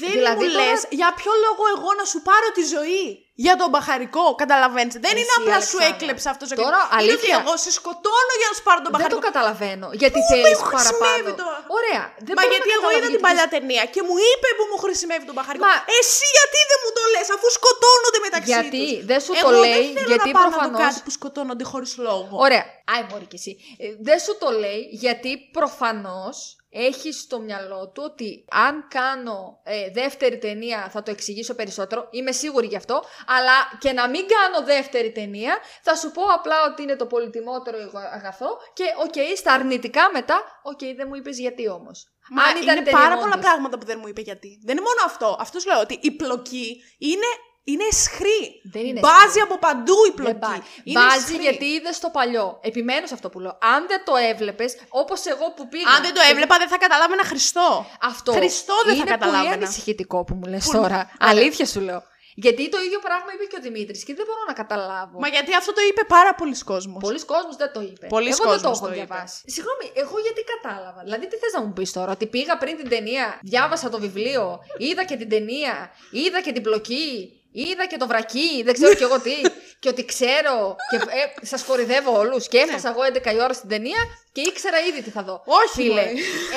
δεν 0.00 0.10
Δηλαδή 0.18 0.44
μου 0.44 0.50
τώρα- 0.52 0.64
λες 0.70 0.80
για 1.00 1.08
ποιο 1.18 1.32
λόγο 1.44 1.62
εγώ 1.74 1.90
να 2.00 2.04
σου 2.10 2.18
πάρω 2.28 2.48
τη 2.56 2.62
ζωή; 2.76 3.04
Για 3.46 3.54
τον 3.60 3.68
μπαχαρικό, 3.72 4.24
καταλαβαίνεις. 4.42 4.94
Δεν 5.04 5.12
Εσύ, 5.14 5.20
είναι 5.20 5.34
απλά 5.40 5.56
σου 5.70 5.76
Αλεξάνδρα. 5.78 5.90
έκλεψε 5.92 6.26
αυτό 6.34 6.44
ο 6.52 6.56
Τώρα, 6.64 6.80
Είναι 6.84 6.92
ότι 6.92 7.02
αλήθεια. 7.02 7.36
εγώ 7.42 7.52
σε 7.64 7.70
σκοτώνω 7.78 8.32
για 8.40 8.48
να 8.50 8.54
σου 8.58 8.64
πάρω 8.68 8.80
τον 8.86 8.90
Δεν 8.92 8.94
το 8.94 8.98
μπαχαρικό. 9.00 9.26
καταλαβαίνω. 9.28 9.86
Γιατί 10.02 10.18
Πού 10.20 10.26
θέλεις 10.32 10.58
με 10.60 10.68
παραπάνω. 10.76 10.80
χρησιμεύει 10.80 11.30
το- 11.40 11.48
Ωραία. 11.78 12.02
Δεν 12.26 12.34
Μα 12.38 12.42
μπορώ 12.42 12.52
γιατί 12.54 12.68
να 12.70 12.76
εγώ 12.78 12.86
καταλάβω 12.86 12.96
είδα 12.96 13.08
την 13.10 13.14
γιατί 13.14 13.26
παλιά 13.26 13.46
ταινία 13.54 13.84
και 13.94 14.00
μου 14.08 14.16
είπε 14.30 14.48
που 14.58 14.64
μου 14.70 14.78
χρησιμεύει 14.84 15.24
τον 15.30 15.36
μπαχαρικό. 15.36 15.62
Μα- 15.66 15.80
Εσύ 15.98 16.26
γιατί 16.36 16.58
δεν 16.70 16.78
μου 16.82 16.90
το 16.98 17.02
λες 17.14 17.28
αφού 17.36 17.46
σκοτώνονται 17.58 18.20
μεταξύ 18.26 18.50
Γιατί; 18.54 18.82
τους. 18.96 19.04
δεν 19.10 19.18
σου 19.24 19.32
εγώ 19.40 19.48
το 19.48 19.50
λέει, 19.64 19.84
δεν 19.86 19.94
θέλω 19.98 20.10
γιατί 20.12 20.30
να 20.30 20.34
πάω 20.36 20.44
να 20.46 20.50
προφανώς- 20.50 20.80
δω 20.80 20.86
κάτι 20.86 20.98
που 21.04 21.12
σκοτώνονται 21.18 21.64
χωρίς 21.72 21.92
λόγο. 22.08 22.32
Ωραία. 22.46 22.64
Άι, 22.92 23.02
μωρή 23.10 23.26
και 23.32 23.38
εσύ. 23.40 23.52
Ε, 23.84 23.86
δεν 24.08 24.18
σου 24.24 24.32
το 24.42 24.48
λέει 24.62 24.80
γιατί 25.04 25.30
προφανώς 25.56 26.36
έχει 26.70 27.12
στο 27.12 27.40
μυαλό 27.40 27.88
του 27.88 28.02
ότι 28.06 28.44
αν 28.50 28.88
κάνω 28.88 29.60
ε, 29.64 29.90
δεύτερη 29.90 30.38
ταινία 30.38 30.88
θα 30.90 31.02
το 31.02 31.10
εξηγήσω 31.10 31.54
περισσότερο. 31.54 32.08
Είμαι 32.10 32.32
σίγουρη 32.32 32.66
γι' 32.66 32.76
αυτό. 32.76 33.02
Αλλά 33.26 33.52
και 33.78 33.92
να 33.92 34.08
μην 34.08 34.24
κάνω 34.26 34.66
δεύτερη 34.66 35.12
ταινία 35.12 35.58
θα 35.82 35.94
σου 35.94 36.10
πω 36.10 36.22
απλά 36.26 36.54
ότι 36.70 36.82
είναι 36.82 36.96
το 36.96 37.06
πολυτιμότερο 37.06 37.76
εγω- 37.78 38.12
αγαθό 38.14 38.58
και 38.72 38.84
οκ, 39.04 39.36
στα 39.36 39.52
αρνητικά 39.52 40.10
μετά, 40.12 40.42
οκ, 40.62 40.78
δεν 40.96 41.06
μου 41.08 41.14
είπες 41.14 41.38
γιατί 41.38 41.68
όμως. 41.68 42.04
Μα 42.30 42.42
αν 42.42 42.56
ήταν 42.56 42.76
είναι 42.76 42.84
ταινία 42.84 43.00
πάρα 43.00 43.14
όντως. 43.14 43.20
πολλά 43.24 43.38
πράγματα 43.38 43.78
που 43.78 43.86
δεν 43.86 43.98
μου 44.00 44.08
είπε 44.08 44.20
γιατί. 44.20 44.60
Δεν 44.64 44.76
είναι 44.76 44.86
μόνο 44.86 45.00
αυτό. 45.04 45.36
Αυτός 45.40 45.62
σου 45.62 45.68
λέω 45.68 45.80
ότι 45.80 45.98
η 46.02 46.10
πλοκή 46.10 46.82
είναι, 46.98 47.28
είναι 47.64 47.84
εσχρή. 47.90 48.42
Δεν 48.72 48.84
είναι 48.86 49.00
Μπάζει 49.00 49.24
εσχρή. 49.26 49.40
από 49.40 49.58
παντού 49.58 49.94
η 50.08 50.12
Δεν 50.14 50.14
πλοκή. 50.14 50.38
πάει. 50.46 50.60
Είναι 50.84 51.00
Βάζει 51.00 51.16
εσχρή. 51.18 51.36
γιατί 51.42 51.64
είδες 51.64 51.98
το 52.00 52.08
παλιό. 52.16 52.58
Επιμένω 52.62 53.06
σε 53.06 53.14
αυτό 53.14 53.28
που 53.30 53.40
λέω. 53.40 53.58
Αν 53.74 53.86
δεν 53.86 54.00
το 54.04 54.12
έβλεπες, 54.30 54.76
όπως 54.88 55.26
εγώ 55.26 55.46
που 55.56 55.68
πήγα. 55.68 55.88
Αν 55.96 56.02
δεν 56.02 56.14
το 56.14 56.20
έβλεπα, 56.30 56.58
δεν 56.58 56.68
θα 56.68 56.78
καταλάβαινα 56.78 57.24
Χριστό. 57.24 57.86
Αυτό 58.00 58.32
Χριστό 58.32 58.74
δεν 58.84 58.96
θα 58.96 59.00
είναι 59.00 59.10
πολύ 59.10 59.18
καταλάβαινα. 59.20 59.54
ανησυχητικό 59.54 60.24
που 60.24 60.34
μου 60.34 60.46
λες 60.48 60.64
Που- 60.64 60.72
τώρα. 60.72 61.10
Αλήθεια 61.18 61.66
σου 61.66 61.80
λέω. 61.80 62.02
Γιατί 62.34 62.68
το 62.68 62.78
ίδιο 62.86 62.98
πράγμα 62.98 63.30
είπε 63.34 63.44
και 63.44 63.56
ο 63.58 63.62
Δημήτρης 63.62 64.04
και 64.04 64.14
δεν 64.14 64.24
μπορώ 64.28 64.42
να 64.46 64.52
καταλάβω. 64.52 65.18
Μα 65.18 65.28
γιατί 65.28 65.54
αυτό 65.54 65.72
το 65.72 65.80
είπε 65.88 66.04
πάρα 66.04 66.34
πολλοί 66.34 66.58
κόσμος. 66.64 67.02
Πολλοί 67.02 67.24
κόσμος 67.24 67.56
δεν 67.56 67.70
το 67.72 67.80
είπε. 67.80 68.06
Πολλοί 68.06 68.28
εγώ 68.28 68.36
δεν 68.36 68.46
το 68.46 68.52
κόσμος 68.68 68.76
έχω 68.78 68.86
το 68.86 68.92
είπε. 68.94 69.04
διαβάσει. 69.04 69.38
Συγγνώμη, 69.54 69.86
εγώ 69.94 70.16
γιατί 70.26 70.40
κατάλαβα. 70.52 71.00
Δηλαδή, 71.02 71.26
τι 71.28 71.36
θες 71.36 71.52
να 71.52 71.60
μου 71.64 71.72
πεις 71.72 71.92
τώρα, 71.92 72.10
Ότι 72.12 72.26
πήγα 72.26 72.56
πριν 72.58 72.76
την 72.76 72.88
ταινία, 72.88 73.38
διάβασα 73.42 73.88
το 73.90 73.98
βιβλίο, 73.98 74.58
είδα 74.78 75.04
και 75.04 75.16
την 75.16 75.28
ταινία, 75.28 75.90
είδα 76.10 76.40
και 76.42 76.52
την 76.52 76.62
πλοκή, 76.62 77.39
είδα 77.52 77.86
και 77.86 77.96
το 77.96 78.06
βρακί, 78.06 78.62
δεν 78.64 78.74
ξέρω 78.74 78.94
κι 78.94 79.02
εγώ 79.02 79.20
τι. 79.20 79.34
και 79.80 79.88
ότι 79.88 80.04
ξέρω 80.04 80.76
και 80.90 80.96
ε, 80.96 81.46
σας 81.46 81.62
κορυδεύω 81.62 82.18
όλους. 82.18 82.48
Και 82.48 82.58
έφτασα 82.58 82.88
εγώ 82.88 83.00
11 83.30 83.32
η 83.34 83.42
ώρα 83.42 83.52
στην 83.52 83.68
ταινία 83.68 84.02
και 84.32 84.40
ήξερα 84.40 84.78
ήδη 84.78 85.02
τι 85.02 85.10
θα 85.10 85.22
δω. 85.22 85.42
Όχι, 85.46 85.74
Φίλε, 85.74 85.88
μωρέ. 85.88 86.12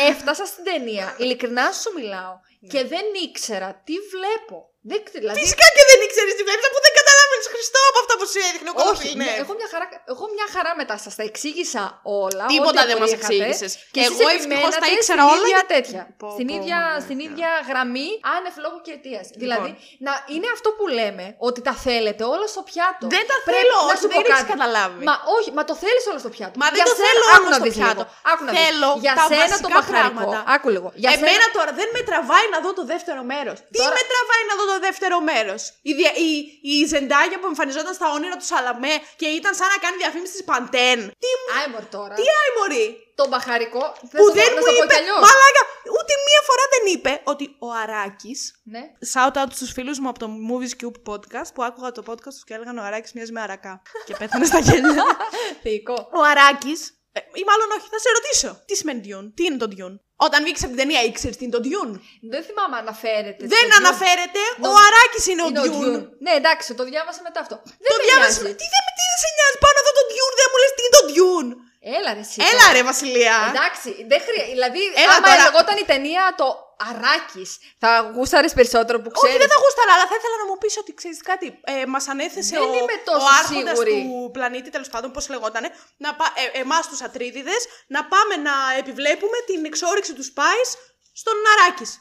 έφτασα 0.09 0.45
στην 0.45 0.63
ταινία, 0.63 1.15
ειλικρινά 1.17 1.71
σου 1.71 1.91
μιλάω 1.95 2.39
και 2.67 2.85
δεν 2.85 3.05
ήξερα 3.23 3.81
τι 3.85 3.93
βλέπω. 3.93 4.72
Δεν, 4.91 4.99
ξε- 5.07 5.19
δηλαδή, 5.23 5.37
Φυσικά 5.43 5.65
και 5.75 5.83
δεν 5.89 5.97
ήξερες 6.05 6.33
τι 6.37 6.43
βλέπεις, 6.47 6.65
αφού 6.69 6.79
δεν 6.85 6.93
καταλάβαινες 6.99 7.47
Χριστό 7.53 7.79
από 7.91 7.97
αυτά 8.03 8.13
που 8.19 8.25
σου 8.31 8.39
έδειχνε 8.47 8.69
ο 8.71 8.73
όχι, 8.75 8.81
Κολοφίλ, 8.83 9.13
ναι. 9.19 9.25
ναι, 9.27 9.33
εγώ, 9.43 9.53
μια 9.59 9.69
χαρά, 9.73 9.85
εγώ 10.13 10.25
μια 10.35 10.47
χαρά 10.55 10.71
μετά 10.81 10.95
σας 11.05 11.13
τα 11.19 11.23
εξήγησα 11.29 11.83
όλα. 12.23 12.45
Τίποτα 12.53 12.79
ό,τι 12.81 12.89
δεν 12.91 12.97
μας 13.03 13.09
απορία 13.11 13.17
είχατε. 13.17 13.33
εξήγησες. 13.35 13.71
Και 13.95 14.01
Εγώ 14.09 14.21
εσείς 14.25 14.35
ευτυχώς 14.37 14.73
τα 14.73 14.87
επιμένατε 14.87 14.87
ήξερα 14.97 15.21
στην 15.23 15.33
όλα 15.35 15.45
ίδια 15.47 15.61
και- 15.63 15.71
τέτοια. 15.73 16.01
Πω, 16.21 16.27
στην, 16.37 16.47
πω, 16.49 16.53
ίδια, 16.57 16.79
μαλάκα. 16.83 17.03
στην 17.05 17.17
ίδια 17.27 17.49
γραμμή 17.69 18.07
άνευ 18.35 18.55
λόγου 18.65 18.79
και 18.85 18.91
αιτίας. 18.95 19.25
Λοιπόν. 19.27 19.41
Δηλαδή, 19.43 19.69
να 20.07 20.13
είναι 20.33 20.47
αυτό 20.55 20.69
που 20.77 20.85
λέμε, 20.99 21.25
ότι 21.49 21.59
τα 21.67 21.73
θέλετε 21.85 22.23
όλα 22.35 22.47
στο 22.53 22.61
πιάτο. 22.69 23.03
Δεν 23.15 23.23
τα 23.31 23.37
Πρέπει 23.47 23.57
θέλω, 23.57 23.75
να 23.79 23.85
όχι, 23.91 24.01
σου 24.03 24.09
δεν 24.13 24.17
πω 24.17 24.21
έχεις 24.23 24.43
κάτι. 24.43 24.51
καταλάβει. 24.53 25.01
Μα 25.09 25.15
όχι, 25.37 25.49
μα 25.57 25.61
το 25.69 25.75
θέλεις 25.83 26.03
όλο 26.11 26.19
στο 26.23 26.31
πιάτο. 26.35 26.55
Μα 26.61 26.67
δεν 26.73 26.77
Για 26.79 26.85
το 26.89 26.95
σένα- 26.97 27.05
θέλω 27.07 27.23
άκου 27.35 27.39
όλο 27.45 27.49
να 27.55 27.59
στο 27.59 27.65
δεις 27.67 27.75
πιάτο. 27.79 28.03
λίγο. 28.03 28.31
Άκου 28.31 28.41
να 28.47 28.51
δεις. 28.51 28.57
Θέλω 28.63 28.89
Για 29.05 29.13
τα 29.19 29.25
σένα 29.31 29.55
το 29.65 29.69
βασικά 29.69 29.69
μπαχαρικό. 29.73 29.97
πράγματα. 29.99 30.37
Άκου 30.55 30.67
λίγο. 30.75 30.87
Για 31.03 31.11
Εμένα 31.15 31.45
σένα... 31.45 31.55
τώρα 31.57 31.71
δεν 31.79 31.87
με 31.95 32.01
τραβάει 32.09 32.47
να 32.53 32.57
δω 32.65 32.69
το 32.79 32.83
δεύτερο 32.93 33.21
μέρος. 33.33 33.57
Τι 33.73 33.79
Τώρα- 33.81 33.95
με 33.97 34.01
τραβάει 34.11 34.43
να 34.49 34.53
δω 34.59 34.63
το 34.71 34.72
δεύτερο 34.79 35.21
μέρος. 35.21 35.61
Η, 35.81 35.91
δια- 35.93 36.15
η, 36.27 36.31
η 36.73 36.85
Ζεντάγια 36.91 37.39
που 37.39 37.47
εμφανιζόταν 37.51 37.93
στα 37.93 38.07
όνειρα 38.15 38.35
του 38.39 38.45
Σαλαμέ 38.51 38.95
και 39.19 39.27
ήταν 39.39 39.53
σαν 39.59 39.67
να 39.73 39.77
κάνει 39.83 39.97
διαφήμιση 40.03 40.33
τη 40.37 40.43
Παντέν. 40.43 40.99
Τι, 41.23 41.29
μου- 41.39 41.49
Άιμορ 41.59 41.85
τώρα. 41.97 42.13
τι 42.19 42.21
άι 42.39 42.49
μωρή. 42.57 42.87
Το 43.19 43.27
μπαχαρικό. 43.27 43.83
θες 44.11 44.19
Που 44.19 44.25
να 44.27 44.31
το- 44.33 44.37
δεν 44.39 44.49
να 44.53 44.59
μου 44.59 44.65
το 44.67 44.71
πω 44.77 44.83
είπε. 44.83 44.93
κι 44.93 44.99
αλλιώς. 45.01 45.19
Μαλάκα, 45.25 45.61
ούτε 45.97 46.13
μία 46.27 46.41
φορά 46.47 46.63
δεν 46.73 46.83
είπε 46.93 47.11
ότι 47.31 47.45
ο 47.65 47.67
Αράκη. 47.81 48.33
Ναι. 48.73 48.83
Shout 49.13 49.35
out 49.41 49.49
στους 49.57 49.71
φίλους 49.75 49.97
μου 49.99 50.09
από 50.09 50.19
το 50.23 50.27
Movies 50.49 50.73
Cube 50.81 50.97
podcast 51.09 51.49
που 51.53 51.63
άκουγα 51.63 51.91
το 51.91 52.03
podcast 52.09 52.33
τους 52.37 52.43
και 52.47 52.53
έλεγαν 52.53 52.77
ο 52.77 52.83
Αράκης 52.83 53.13
μοιάζει 53.13 53.31
με 53.31 53.41
αρακά. 53.41 53.81
και 54.05 54.13
πέθανε 54.19 54.45
στα 54.45 54.59
γέλια. 54.59 55.03
Θεϊκό. 55.63 55.97
ο 56.19 56.21
Αράκης, 56.31 56.81
ε, 57.11 57.19
ή 57.41 57.43
μάλλον 57.49 57.67
όχι, 57.77 57.87
θα 57.93 57.99
σε 57.99 58.09
ρωτήσω. 58.17 58.63
Τι 58.67 58.75
σημαίνει 58.75 59.01
Dune, 59.07 59.27
τι 59.35 59.43
είναι 59.45 59.57
το 59.57 59.67
Dune; 59.77 59.95
Όταν 60.27 60.39
βγήκες 60.45 60.63
από 60.65 60.71
την 60.75 60.81
ταινία, 60.83 61.01
ήξερες 61.09 61.35
τι 61.37 61.43
είναι 61.45 61.55
το 61.57 61.61
Dune; 61.69 61.93
Δεν 62.33 62.41
θυμάμαι 62.47 62.75
αν 62.79 62.83
αναφέρεται. 62.87 63.43
Δεν 63.53 63.63
στο 63.65 63.71
Dune. 63.73 63.81
αναφέρεται. 63.81 64.41
Ο 64.67 64.69
Νο- 64.71 64.79
Αράκης 64.87 65.23
είναι 65.31 65.43
ο 65.45 65.47
Είναι 65.49 65.61
ο 65.63 65.67
Dune. 65.73 65.95
Dune. 65.95 66.01
Ναι, 66.25 66.33
εντάξει, 66.41 66.67
το 66.79 66.83
διάβασα 66.91 67.21
μετά 67.27 67.39
αυτό. 67.45 67.55
Δεν 67.85 67.89
Το 67.91 67.95
με 67.99 68.03
διάβασες. 68.07 68.41
νοιάζει. 68.43 68.55
Τι 68.61 68.65
δεν 68.73 68.81
με 68.87 68.91
τι 68.97 69.03
δεν 69.11 69.19
σε 69.23 69.29
νοιάζει; 69.37 69.57
Πάνω 69.65 69.77
εδώ 69.83 69.91
το 69.99 70.03
Dune, 70.11 70.33
δεν 70.39 70.47
μου 70.51 70.57
λες 70.61 70.71
τι 70.75 70.81
είναι 70.83 70.95
το 70.99 71.03
Dune. 71.17 71.51
Έλα 71.97 72.09
ρε 72.17 72.23
εσύ. 72.25 72.37
Έλα 72.51 72.65
τώρα. 72.67 72.75
ρε 72.77 72.81
Βασιλεία. 72.91 73.35
Εντάξει, 73.53 73.89
δεν 74.11 74.19
χρειάζεται. 74.25 74.53
Δηλαδή, 74.57 74.81
Έλα 75.03 75.15
άμα 75.17 75.27
τώρα. 75.29 75.43
λεγόταν 75.47 75.77
η 75.83 75.85
ταινία 75.91 76.23
το 76.41 76.47
Αράκης, 76.89 77.57
θα 77.79 78.11
γούσταρες 78.15 78.53
περισσότερο 78.53 78.97
που 79.01 79.09
Όχι, 79.13 79.19
ξέρει. 79.25 79.37
δεν 79.43 79.49
θα 79.53 79.57
γούσταρα, 79.63 79.91
αλλά 79.95 80.05
θα 80.11 80.15
ήθελα 80.19 80.35
να 80.41 80.45
μου 80.49 80.57
πεις 80.57 80.77
ότι 80.77 80.93
ξέρεις 80.93 81.21
κάτι. 81.21 81.59
Ε, 81.63 81.85
Μας 81.85 82.07
ανέθεσε 82.07 82.55
Δεν 82.59 82.69
ο, 82.69 82.73
είμαι 82.77 82.97
τόσο 83.05 83.25
ο 83.25 83.29
άρχοντας 83.39 83.77
σίγουρη. 83.77 83.91
του 83.91 84.29
πλανήτη, 84.35 84.69
τέλος 84.69 84.89
πάντων, 84.89 85.11
πώς 85.11 85.29
λεγότανε, 85.29 85.69
να 85.97 86.15
πα, 86.15 86.25
ε, 86.53 86.59
εμάς 86.59 86.87
τους 86.87 87.01
Ατρίδιδες, 87.01 87.61
να 87.87 88.05
πάμε 88.05 88.35
να 88.35 88.51
επιβλέπουμε 88.77 89.37
την 89.45 89.65
εξόριξη 89.65 90.13
του 90.13 90.23
Spice 90.31 90.71
στον 91.13 91.33
Αράκης. 91.53 91.91